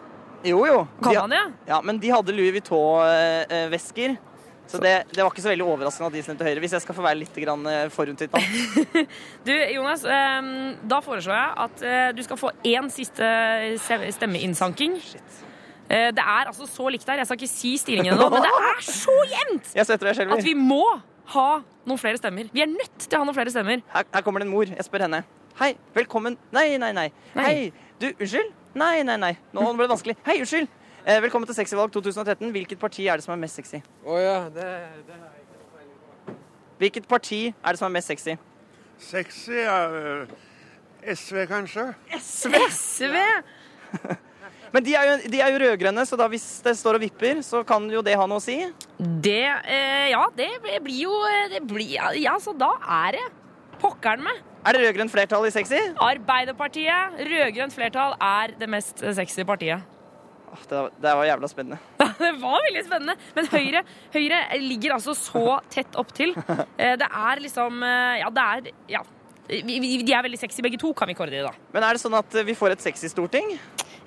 Jo, 0.48 0.62
jo. 0.70 0.78
Kan 1.04 1.12
De- 1.12 1.20
man 1.26 1.36
ja? 1.36 1.44
Ja, 1.74 1.82
men 1.84 2.00
de 2.00 2.14
hadde 2.16 2.32
Louis 2.38 2.54
Vuitton-vesker. 2.56 4.16
Så 4.70 4.78
det, 4.84 4.92
det 5.10 5.24
var 5.24 5.32
ikke 5.34 5.42
så 5.42 5.50
veldig 5.50 5.66
overraskende 5.66 6.12
at 6.12 6.14
de 6.14 6.22
stemte 6.22 6.46
høyre, 6.46 6.62
hvis 6.62 6.76
jeg 6.78 6.84
skal 6.84 6.94
få 6.98 7.02
være 7.02 7.18
litt 7.24 7.38
eh, 7.42 7.90
nå. 7.90 8.42
Du, 9.48 9.52
Jonas, 9.74 10.04
ehm, 10.06 10.52
da 10.92 11.00
foreslår 11.02 11.34
jeg 11.40 11.54
at 11.66 11.84
eh, 11.90 12.10
du 12.14 12.22
skal 12.28 12.38
få 12.38 12.52
én 12.70 12.90
siste 12.94 13.30
se- 13.82 14.12
stemmeinnsanking. 14.20 15.00
Eh, 15.90 16.12
det 16.14 16.22
er 16.22 16.52
altså 16.52 16.68
så 16.70 16.86
likt 16.94 17.10
her. 17.10 17.18
Jeg 17.18 17.26
skal 17.32 17.40
ikke 17.42 17.50
si 17.50 17.74
stillingen 17.82 18.14
nå, 18.20 18.30
men 18.30 18.46
det 18.46 18.54
er 18.54 18.86
så 18.86 19.16
jevnt 19.34 19.72
at 20.38 20.46
vi 20.46 20.54
må 20.54 20.84
ha 21.34 21.50
noen 21.90 22.02
flere 22.02 22.22
stemmer. 22.22 22.54
Vi 22.54 22.62
er 22.62 22.70
nødt 22.70 23.08
til 23.08 23.18
å 23.18 23.24
ha 23.24 23.26
noen 23.26 23.38
flere 23.38 23.54
stemmer. 23.54 23.82
Her, 23.94 24.06
her 24.14 24.26
kommer 24.26 24.44
det 24.44 24.50
en 24.50 24.54
mor. 24.54 24.70
Jeg 24.70 24.86
spør 24.86 25.08
henne. 25.08 25.24
Hei, 25.60 25.74
velkommen 25.98 26.38
Nei, 26.56 26.78
nei, 26.80 26.94
nei. 26.96 27.10
Hei, 27.36 27.72
du, 28.00 28.12
unnskyld? 28.14 28.54
Nei, 28.80 29.02
nei, 29.04 29.18
nei. 29.20 29.34
Nå 29.58 29.66
ble 29.74 29.88
det 29.90 29.92
vanskelig. 29.96 30.16
Hei, 30.30 30.38
unnskyld. 30.46 30.70
Eh, 31.10 31.18
velkommen 31.24 31.48
til 31.50 31.56
Sexyvalg 31.58 31.90
2013. 31.90 32.52
Hvilket 32.54 32.78
parti 32.78 33.08
er 33.10 33.18
det 33.18 33.24
som 33.26 33.32
er 33.34 33.40
mest 33.42 33.58
sexy? 33.58 33.80
Å 34.06 34.18
ja, 34.22 34.36
det, 34.54 34.68
det 35.08 35.16
Hvilket 36.78 37.08
parti 37.10 37.40
er 37.50 37.74
det 37.74 37.80
som 37.80 37.88
er 37.88 37.96
mest 37.96 38.12
sexy? 38.12 38.36
Sexy 39.02 39.58
er 39.64 39.96
øh, 39.98 40.36
SV, 41.16 41.48
kanskje? 41.50 41.88
SV? 42.14 42.62
SV? 42.78 43.18
Men 44.76 44.86
de 44.86 44.94
er 45.00 45.10
jo, 45.10 45.18
de 45.34 45.42
er 45.42 45.50
jo 45.56 45.66
rød-grønne, 45.66 46.06
så 46.06 46.20
da 46.20 46.30
hvis 46.30 46.48
det 46.68 46.78
står 46.78 47.00
og 47.00 47.06
vipper, 47.08 47.42
så 47.42 47.66
kan 47.66 47.90
jo 47.90 48.06
det 48.06 48.14
ha 48.14 48.30
noe 48.30 48.38
å 48.38 48.46
si. 48.46 48.62
Det 49.02 49.48
eh, 49.66 50.12
Ja, 50.14 50.28
det 50.38 50.52
blir 50.62 51.06
jo 51.08 51.20
det 51.50 51.66
blir, 51.66 51.98
Ja, 52.22 52.38
så 52.38 52.54
da 52.54 52.76
er 53.02 53.18
det 53.18 53.30
pokkeren 53.82 54.28
meg. 54.30 54.46
Er 54.62 54.78
det 54.78 54.86
rød-grønt 54.86 55.18
flertall 55.18 55.50
i 55.50 55.58
sexy? 55.58 55.88
Arbeiderpartiet, 55.98 57.24
rød-grønt 57.32 57.74
flertall, 57.74 58.20
er 58.22 58.60
det 58.62 58.70
mest 58.70 59.02
sexy 59.18 59.42
partiet. 59.42 59.96
Det, 60.70 60.76
var- 60.76 60.92
det 61.02 61.14
var 61.20 61.26
jævla 61.30 61.48
spennende. 61.52 61.78
Det 62.20 62.32
var 62.42 62.60
veldig 62.68 62.84
spennende. 62.86 63.16
Men 63.36 63.46
Høyre, 63.54 63.84
Høyre 64.14 64.40
ligger 64.60 64.96
altså 64.98 65.14
så 65.16 65.60
tett 65.70 65.96
opptil. 65.96 66.34
Eh, 66.80 66.96
Det 67.00 67.08
er 67.10 67.40
liksom 67.44 67.82
eh, 67.84 68.20
Ja, 68.24 68.30
det 68.30 68.44
er 68.50 68.72
Ja. 68.96 69.02
Vi- 69.50 69.80
vi- 69.82 70.04
De 70.06 70.14
er 70.14 70.22
veldig 70.24 70.38
sexy 70.40 70.62
begge 70.62 70.78
to, 70.78 70.94
kan 70.94 71.08
vi 71.10 71.16
kåre 71.18 71.32
det, 71.34 71.42
da. 71.44 71.52
Men 71.74 71.84
er 71.84 71.94
det 71.98 72.02
sånn 72.04 72.14
at 72.18 72.32
vi 72.46 72.54
får 72.54 72.72
et 72.76 72.82
sexy 72.82 73.08
storting? 73.10 73.56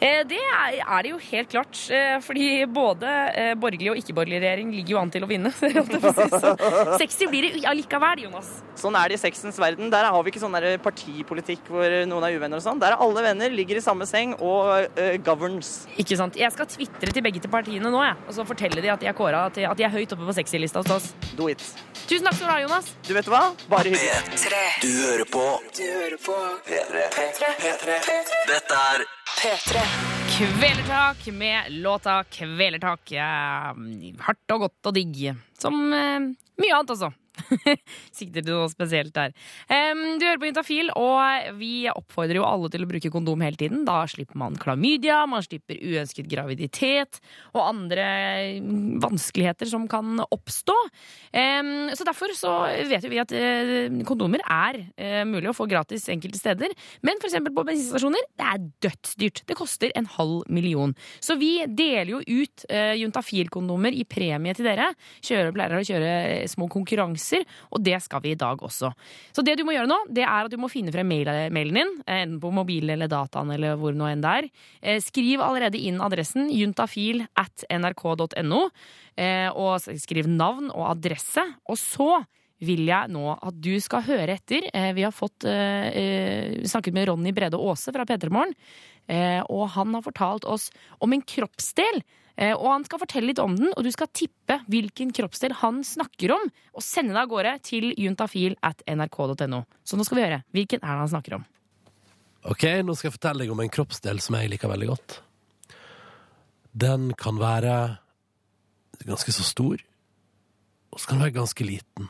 Eh, 0.03 0.25
Det 0.27 0.39
er 0.43 1.03
det 1.07 1.11
jo 1.13 1.19
helt 1.23 1.51
klart. 1.53 1.79
eh, 1.95 2.19
Fordi 2.25 2.47
både 2.67 3.07
eh, 3.39 3.53
borgerlig 3.55 3.93
og 3.93 4.01
ikke-borgerlig 4.01 4.41
regjering 4.43 4.73
ligger 4.75 4.97
jo 4.97 5.01
an 5.03 5.11
til 5.15 5.23
å 5.23 5.29
vinne. 5.31 5.53
på. 5.61 6.13
Så 6.17 6.99
Sexy 6.99 7.29
blir 7.31 7.47
det 7.47 7.63
allikevel, 7.71 8.25
Jonas. 8.27 8.51
Sånn 8.79 8.97
er 8.99 9.13
det 9.13 9.21
i 9.21 9.23
sexens 9.23 9.61
verden. 9.63 9.91
Der 9.93 10.09
har 10.11 10.23
vi 10.25 10.33
ikke 10.33 10.43
sånn 10.43 10.57
partipolitikk 10.83 11.69
hvor 11.71 11.87
noen 12.09 12.27
er 12.27 12.35
uvenner 12.39 12.59
og 12.59 12.65
sånn. 12.65 12.81
Der 12.83 12.97
er 12.97 13.05
alle 13.05 13.23
venner, 13.23 13.53
ligger 13.53 13.79
i 13.79 13.85
samme 13.85 14.07
seng 14.09 14.35
og 14.41 14.89
uh, 14.99 15.17
governs. 15.23 15.85
Ikke 16.01 16.17
sant? 16.19 16.35
Jeg 16.41 16.51
skal 16.55 16.67
tvitre 16.73 17.13
til 17.15 17.23
begge 17.23 17.43
til 17.45 17.53
partiene 17.53 17.93
nå, 17.93 18.03
jeg. 18.03 18.19
Og 18.27 18.35
så 18.35 18.47
fortelle 18.49 18.83
de 18.83 18.91
at 18.91 19.05
de 19.05 19.11
er 19.13 19.17
kåra 19.17 19.45
til 19.55 19.69
at 19.69 19.79
de 19.79 19.87
er 19.87 19.93
høyt 19.93 20.17
oppe 20.17 20.27
på 20.27 20.35
sexy-lista 20.41 20.83
hos 20.83 20.91
oss. 20.97 21.11
Do 21.39 21.47
it. 21.53 21.63
Tusen 22.09 22.27
takk 22.27 22.35
skal 22.41 22.49
du 22.49 22.53
ha, 22.53 22.59
Jonas. 22.65 22.91
Du 23.07 23.13
vet 23.15 23.29
hva? 23.31 23.43
Bare 23.71 23.93
hyggelig. 23.93 24.67
Du 24.83 24.91
hører 24.91 25.27
på 25.31 25.47
P3. 26.67 27.07
P3. 27.19 27.57
P3. 27.63 27.99
Dette 28.51 28.81
er 28.97 29.07
Kvelertak 30.33 31.27
med 31.27 31.73
låta 31.73 32.25
Kvelertak. 32.25 33.13
Hardt 34.27 34.55
og 34.55 34.61
godt 34.67 34.91
og 34.91 34.95
digg. 34.97 35.35
Som 35.59 35.93
eh, 35.93 36.31
mye 36.63 36.77
annet, 36.77 36.95
altså. 36.95 37.13
Sikter 38.19 38.45
du 38.45 38.53
noe 38.53 38.69
spesielt 38.73 39.15
der. 39.17 39.33
Um, 39.67 40.19
du 40.21 40.27
hører 40.27 40.41
på 40.41 40.49
Juntafil, 40.51 40.93
og 40.99 41.57
vi 41.59 41.89
oppfordrer 41.91 42.41
jo 42.41 42.47
alle 42.47 42.71
til 42.73 42.85
å 42.85 42.91
bruke 42.91 43.13
kondom 43.13 43.45
hele 43.45 43.59
tiden. 43.59 43.85
Da 43.89 44.03
slipper 44.11 44.39
man 44.41 44.59
klamydia, 44.61 45.23
man 45.31 45.45
slipper 45.45 45.81
uønsket 45.81 46.29
graviditet 46.31 47.21
og 47.55 47.63
andre 47.65 48.07
mm, 48.63 49.01
vanskeligheter 49.03 49.71
som 49.71 49.89
kan 49.91 50.23
oppstå. 50.29 50.77
Um, 51.33 51.91
så 51.97 52.07
derfor 52.09 52.35
så 52.37 52.55
vet 52.91 53.07
jo 53.07 53.13
vi 53.13 53.23
at 53.23 53.35
uh, 53.35 54.01
kondomer 54.09 54.45
er 54.47 54.83
uh, 54.83 55.23
mulig 55.29 55.51
å 55.51 55.57
få 55.57 55.69
gratis 55.71 56.09
enkelte 56.13 56.41
steder. 56.41 56.77
Men 57.07 57.21
eksempel 57.23 57.55
på 57.55 57.65
bensinstasjoner, 57.67 58.29
det 58.39 58.49
er 58.49 58.65
dødsdyrt. 58.85 59.45
Det 59.49 59.59
koster 59.59 59.93
en 59.99 60.09
halv 60.19 60.43
million. 60.53 60.93
Så 61.23 61.37
vi 61.41 61.55
deler 61.67 62.15
jo 62.17 62.23
ut 62.23 62.67
uh, 62.69 62.93
juntafil-kondomer 62.99 63.97
i 63.97 64.05
premie 64.09 64.55
til 64.57 64.69
dere. 64.69 64.91
Kjører 65.25 65.55
pleier 65.55 65.79
å 65.79 65.85
kjøre 65.87 66.13
små 66.51 66.69
konkurranser, 66.73 67.22
og 67.71 67.83
det 67.85 67.99
skal 68.05 68.23
vi 68.25 68.33
i 68.35 68.39
dag 68.39 68.63
også. 68.63 68.93
Så 69.33 69.45
det 69.47 69.57
du 69.59 69.65
må 69.69 69.77
gjøre 69.77 69.91
nå, 69.91 69.99
det 70.13 70.25
er 70.27 70.49
at 70.49 70.53
du 70.53 70.59
må 70.61 70.71
finne 70.73 70.93
frem 70.95 71.09
mail, 71.09 71.31
mailen 71.55 71.79
din, 71.81 71.95
eh, 72.07 72.23
enten 72.25 72.41
på 72.43 72.53
mobilen 72.55 72.95
eller 72.97 73.11
dataen 73.13 73.53
eller 73.55 73.79
hvor 73.81 73.97
nå 73.97 74.11
enn 74.11 74.25
det 74.25 74.35
er. 74.43 74.51
Eh, 74.83 75.01
Skriv 75.03 75.43
allerede 75.45 75.81
inn 75.81 76.01
adressen 76.05 76.51
juntafil 76.53 77.25
at 77.39 77.67
nrk.no, 77.71 78.63
eh, 79.17 79.49
og 79.53 79.83
skriv 80.03 80.31
navn 80.31 80.71
og 80.73 80.89
adresse. 80.93 81.45
Og 81.69 81.79
så 81.81 82.23
vil 82.63 82.87
jeg 82.87 83.11
nå 83.11 83.25
at 83.35 83.59
du 83.59 83.75
skal 83.83 84.05
høre 84.07 84.37
etter. 84.39 84.69
Vi 84.95 85.03
har 85.03 85.15
fått 85.15 85.47
eh, 85.51 86.63
snakket 86.63 86.95
med 86.95 87.09
Ronny 87.11 87.33
Brede 87.35 87.59
Aase 87.59 87.91
fra 87.95 88.07
P3 88.07 88.31
Morgen, 88.31 88.55
eh, 89.11 89.41
og 89.51 89.73
han 89.75 89.97
har 89.97 90.05
fortalt 90.07 90.47
oss 90.47 90.69
om 91.03 91.13
en 91.15 91.25
kroppsdel. 91.27 92.03
Eh, 92.37 92.55
Og 92.57 92.69
han 92.73 92.85
skal 92.85 92.99
fortelle 93.03 93.29
litt 93.29 93.39
om 93.43 93.55
den, 93.57 93.73
og 93.77 93.85
du 93.85 93.91
skal 93.93 94.09
tippe 94.09 94.61
hvilken 94.73 95.13
kroppsdel 95.13 95.53
han 95.61 95.83
snakker 95.85 96.33
om, 96.33 96.47
og 96.73 96.83
sende 96.83 97.13
det 97.13 97.21
av 97.21 97.29
gårde 97.29 97.53
til 97.69 97.91
juntafil 97.99 98.57
at 98.63 98.83
nrk.no. 98.89 99.65
Så 99.85 99.97
nå 99.99 100.05
skal 100.09 100.17
vi 100.19 100.25
høre. 100.25 100.43
Hvilken 100.57 100.81
er 100.83 100.95
det 100.95 101.03
han 101.05 101.13
snakker 101.13 101.37
om? 101.37 101.45
Ok, 102.49 102.65
nå 102.83 102.97
skal 102.97 103.11
jeg 103.11 103.19
fortelle 103.19 103.45
deg 103.45 103.53
om 103.55 103.61
en 103.63 103.71
kroppsdel 103.71 104.19
som 104.25 104.35
jeg 104.39 104.51
liker 104.51 104.73
veldig 104.73 104.89
godt. 104.89 105.21
Den 106.73 107.13
kan 107.21 107.37
være 107.39 107.99
ganske 109.05 109.33
så 109.35 109.45
stor, 109.45 109.81
og 110.93 111.01
så 111.01 111.09
kan 111.09 111.19
den 111.19 111.27
være 111.27 111.37
ganske 111.41 111.65
liten. 111.67 112.09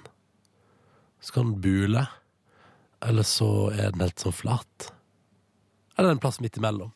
Så 1.23 1.35
kan 1.35 1.51
den 1.51 1.61
bule, 1.62 2.07
eller 3.03 3.27
så 3.27 3.70
er 3.75 3.91
den 3.95 4.05
helt 4.07 4.23
sånn 4.23 4.35
flat. 4.35 4.93
Eller 5.99 6.14
en 6.14 6.23
plass 6.23 6.41
midt 6.41 6.57
imellom. 6.57 6.93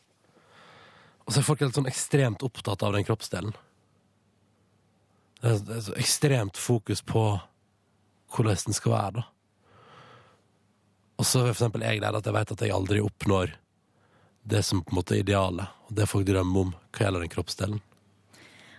Og 1.27 1.33
så 1.33 1.41
er 1.41 1.47
folk 1.47 1.61
helt 1.61 1.75
sånn 1.75 1.89
ekstremt 1.89 2.43
opptatt 2.47 2.83
av 2.87 2.95
den 2.95 3.05
kroppsdelen. 3.07 3.55
Det 5.41 5.49
er, 5.51 5.59
det 5.67 5.75
er 5.75 5.85
så 5.89 5.95
ekstremt 5.99 6.57
fokus 6.57 7.03
på 7.05 7.25
hvordan 8.33 8.63
den 8.65 8.75
skal 8.75 8.93
være, 8.95 9.11
da. 9.19 9.27
Og 11.17 11.25
så 11.25 11.41
er 11.41 11.49
for 11.49 11.55
eksempel 11.55 11.83
jeg 11.83 12.01
der 12.03 12.15
at 12.17 12.27
jeg 12.27 12.35
vet 12.35 12.51
at 12.53 12.63
jeg 12.63 12.73
aldri 12.75 13.01
oppnår 13.01 13.55
det 14.47 14.61
som 14.63 14.83
på 14.83 14.93
en 14.93 14.99
måte 14.99 15.15
er 15.17 15.23
idealet, 15.23 15.67
og 15.87 15.95
det 15.97 16.07
folk 16.07 16.27
drømmer 16.27 16.67
om 16.67 16.73
hva 16.95 17.03
gjelder 17.03 17.25
den 17.25 17.33
kroppsdelen. 17.33 17.81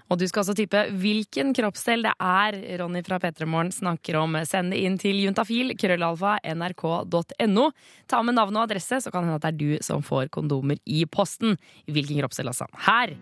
Og 0.08 0.16
du 0.20 0.24
skal 0.28 0.40
også 0.40 0.56
tippe 0.56 0.86
hvilken 1.02 1.52
kroppsdel 1.56 2.06
det 2.06 2.14
er 2.16 2.56
Ronny 2.80 3.02
fra 3.04 3.18
P3morgen 3.20 3.72
snakker 3.74 4.16
om. 4.20 4.38
Send 4.48 4.72
det 4.72 4.80
inn 4.84 4.96
til 5.00 5.20
juntafil, 5.20 5.74
krøllalfa, 5.78 6.38
nrk.no. 6.56 7.66
Ta 8.08 8.22
med 8.24 8.38
navn 8.38 8.56
og 8.56 8.64
adresse, 8.64 9.02
så 9.04 9.12
kan 9.12 9.26
det 9.26 9.28
hende 9.28 9.40
at 9.40 9.44
det 9.44 9.52
er 9.52 9.60
du 9.60 9.84
som 9.84 10.04
får 10.04 10.30
kondomer 10.34 10.80
i 10.88 11.04
posten. 11.04 11.58
Hvilken 11.84 12.22
kroppsdel, 12.22 12.48
altså. 12.54 12.70
Her 12.88 13.12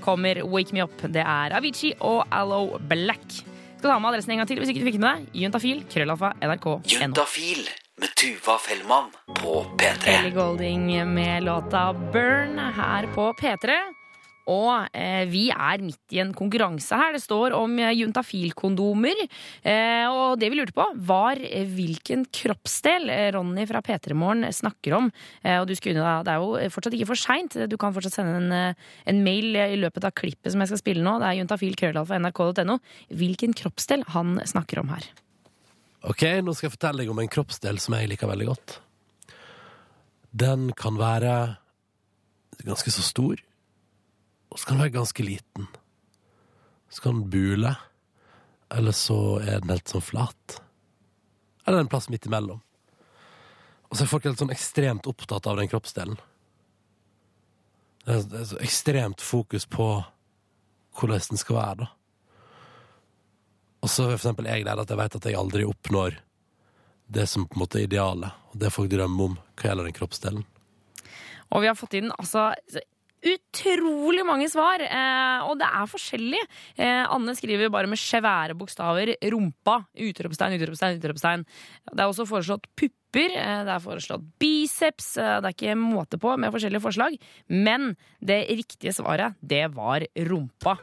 kommer 0.00 0.40
Wake 0.48 0.72
Me 0.72 0.84
Up. 0.86 0.96
Det 1.12 1.24
er 1.24 1.56
Avicii 1.60 1.92
og 2.00 2.24
Allo 2.32 2.80
Black. 2.88 3.42
Skal 3.76 3.92
ta 3.92 4.00
med 4.00 4.10
adressen 4.14 4.32
en 4.34 4.40
gang 4.40 4.48
til 4.48 4.60
hvis 4.60 4.72
ikke 4.72 4.80
du 4.82 4.88
fikk 4.88 4.98
det 4.98 5.04
med 5.04 5.12
deg. 5.12 5.38
Juntafil, 5.44 5.84
krøllalfa, 5.92 6.34
nrk.no. 6.40 6.80
Juntafil 6.88 7.62
med 8.00 8.16
Tuva 8.16 8.56
Fellmann 8.64 9.12
på 9.36 9.60
P3. 9.76 10.16
Ellie 10.16 10.32
Golding 10.36 10.88
med 11.12 11.44
låta 11.44 11.90
Burn 11.92 12.56
her 12.80 13.08
på 13.12 13.32
P3. 13.36 13.80
Og 14.48 14.88
eh, 14.96 15.26
vi 15.30 15.50
er 15.52 15.82
midt 15.84 16.14
i 16.16 16.20
en 16.22 16.32
konkurranse 16.34 16.96
her. 16.96 17.12
Det 17.12 17.22
står 17.22 17.52
om 17.54 17.76
juntafilkondomer. 17.76 19.14
juntafil-kondomer. 19.20 19.20
Eh, 19.62 20.06
og 20.10 20.38
det 20.40 20.48
vi 20.50 20.58
lurte 20.58 20.74
på, 20.74 20.86
var 21.06 21.36
eh, 21.38 21.66
hvilken 21.68 22.24
kroppsdel 22.32 23.10
eh, 23.12 23.28
Ronny 23.36 23.66
fra 23.68 23.82
P3 23.84 24.14
Morgen 24.16 24.46
snakker 24.52 24.96
om. 24.96 25.10
Eh, 25.44 25.60
og 25.60 25.68
da- 25.68 26.22
det 26.24 26.32
er 26.32 26.40
jo 26.40 26.70
fortsatt 26.70 26.94
ikke 26.96 27.06
for 27.12 27.20
seint. 27.20 27.56
Du 27.68 27.76
kan 27.76 27.92
fortsatt 27.94 28.12
sende 28.18 28.36
en, 28.40 28.52
eh, 28.52 28.74
en 29.06 29.22
mail 29.22 29.54
i 29.56 29.76
løpet 29.76 30.04
av 30.04 30.12
klippet 30.12 30.50
som 30.52 30.60
jeg 30.60 30.68
skal 30.72 30.78
spille 30.82 31.02
nå. 31.04 31.18
Det 31.20 31.28
er 31.28 31.38
juntafil.krøllalfa.nrk.no. 31.44 32.78
Hvilken 33.12 33.54
kroppsdel 33.54 34.04
han 34.16 34.40
snakker 34.44 34.80
om 34.80 34.88
her. 34.88 35.04
Ok, 36.02 36.22
nå 36.40 36.54
skal 36.56 36.70
jeg 36.70 36.78
fortelle 36.78 37.02
deg 37.04 37.10
om 37.12 37.18
en 37.20 37.28
kroppsdel 37.28 37.78
som 37.78 37.94
jeg 37.94 38.08
liker 38.08 38.26
veldig 38.30 38.46
godt. 38.48 38.78
Den 40.32 40.70
kan 40.78 40.96
være 40.96 41.56
ganske 42.64 42.90
så 42.92 43.02
stor, 43.04 43.36
og 44.50 44.58
så 44.58 44.66
kan 44.66 44.76
den 44.76 44.86
være 44.86 44.98
ganske 44.98 45.24
liten. 45.24 45.68
Så 46.90 47.04
kan 47.04 47.20
den 47.20 47.30
bule, 47.30 47.74
eller 48.74 48.92
så 48.92 49.38
er 49.38 49.62
den 49.62 49.70
helt 49.74 49.90
sånn 49.90 50.04
flat. 50.04 50.58
Eller 51.66 51.84
en 51.84 51.90
plass 51.90 52.10
midt 52.10 52.26
imellom. 52.26 52.62
Og 53.90 53.96
så 53.96 54.04
er 54.04 54.10
folk 54.10 54.26
helt 54.26 54.38
sånn 54.38 54.54
ekstremt 54.54 55.06
opptatt 55.10 55.46
av 55.50 55.58
den 55.58 55.70
kroppsdelen. 55.70 56.18
Det 58.04 58.14
er, 58.14 58.26
det 58.26 58.40
er 58.40 58.48
så 58.52 58.60
ekstremt 58.62 59.22
fokus 59.22 59.66
på 59.70 59.88
hvordan 60.98 61.26
den 61.30 61.40
skal 61.40 61.58
være, 61.58 61.84
da. 61.84 61.90
Og 63.80 63.88
så 63.88 64.04
er 64.04 64.12
for 64.12 64.20
eksempel 64.20 64.48
jeg 64.50 64.66
der 64.66 64.80
at 64.82 64.90
jeg 64.90 65.00
vet 65.00 65.16
at 65.16 65.26
jeg 65.26 65.38
aldri 65.38 65.64
oppnår 65.64 66.18
det 67.10 67.26
som 67.26 67.46
på 67.48 67.56
en 67.56 67.62
måte 67.64 67.80
er 67.80 67.86
idealet, 67.88 68.34
og 68.50 68.58
det 68.62 68.70
folk 68.74 68.90
drømmer 68.92 69.30
om 69.30 69.36
hva 69.58 69.70
gjelder 69.70 69.88
den 69.88 69.96
kroppsdelen. 69.96 70.44
Og 71.50 71.64
vi 71.64 71.70
har 71.70 71.78
fått 71.78 71.96
inn 71.98 72.12
altså 72.14 72.50
utrolig 73.22 74.24
mange 74.26 74.48
svar, 74.50 74.80
eh, 74.80 75.42
og 75.46 75.58
det 75.60 75.66
er 75.68 75.86
forskjellig. 75.90 76.40
Eh, 76.78 77.04
Anne 77.12 77.34
skriver 77.36 77.70
bare 77.70 77.86
med 77.90 77.98
svære 78.00 78.56
bokstaver 78.56 79.14
'rumpa'. 79.20 79.84
Utropstegn, 79.96 80.56
utropstegn, 80.60 80.98
utropstegn. 81.00 81.44
Det 81.92 82.00
er 82.00 82.08
også 82.08 82.26
foreslått 82.26 82.66
pupper. 82.76 82.96
eh, 83.36 83.64
Det 83.64 83.72
er 83.74 83.80
foreslått 83.80 84.22
biceps. 84.38 85.16
eh, 85.18 85.40
Det 85.40 85.46
er 85.48 85.54
ikke 85.54 85.76
måte 85.76 86.18
på 86.18 86.36
med 86.38 86.52
forskjellige 86.52 86.80
forslag. 86.82 87.18
Men 87.48 87.96
det 88.24 88.48
riktige 88.48 88.92
svaret, 88.94 89.34
det 89.44 89.74
var 89.74 90.00
rumpa. 90.16 90.78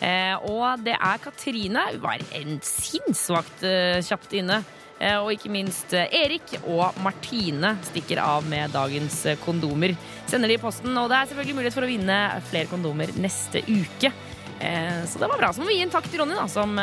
Eh, 0.00 0.36
Og 0.44 0.84
det 0.84 0.94
er 0.94 1.18
Katrine. 1.18 1.90
Hun 1.92 2.00
var 2.00 2.18
en 2.34 2.60
sinnssvakt 2.60 3.62
eh, 3.64 4.00
kjapt 4.02 4.32
inne. 4.34 4.64
Eh, 5.00 5.16
Og 5.16 5.32
ikke 5.32 5.50
minst 5.52 5.94
eh, 5.96 6.10
Erik 6.12 6.58
og 6.68 6.96
Martine 7.04 7.74
stikker 7.88 8.20
av 8.22 8.44
med 8.48 8.74
dagens 8.74 9.22
eh, 9.26 9.38
kondomer. 9.40 9.96
Sender 10.28 10.52
de 10.52 10.58
i 10.58 10.62
posten, 10.62 10.92
og 11.00 11.08
det 11.10 11.16
er 11.16 11.30
selvfølgelig 11.30 11.56
mulighet 11.56 11.78
for 11.78 11.86
å 11.86 11.90
vinne 11.90 12.18
flere 12.50 12.70
kondomer 12.70 13.12
neste 13.18 13.64
uke. 13.66 14.12
Så 14.60 15.16
det 15.16 15.24
var 15.24 15.38
bra. 15.40 15.48
Så 15.56 15.62
må 15.62 15.70
vi 15.70 15.78
gi 15.78 15.86
en 15.86 15.92
takk 15.94 16.04
til 16.12 16.20
Ronny, 16.20 16.34
da, 16.36 16.42
som 16.52 16.74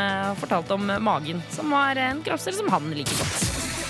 fortalte 0.41 0.73
om 0.73 0.89
magen. 1.05 1.43
Som 1.53 1.69
var 1.69 1.99
en 2.01 2.23
kroppsdel 2.25 2.57
som 2.57 2.71
han 2.73 2.89
liker 2.89 3.19
godt. 3.21 3.43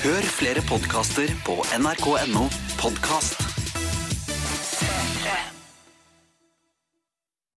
Hør 0.04 0.28
flere 0.36 0.66
podkaster 0.68 1.32
på 1.48 1.56
nrk.no 1.80 2.50
podkast. 2.84 3.66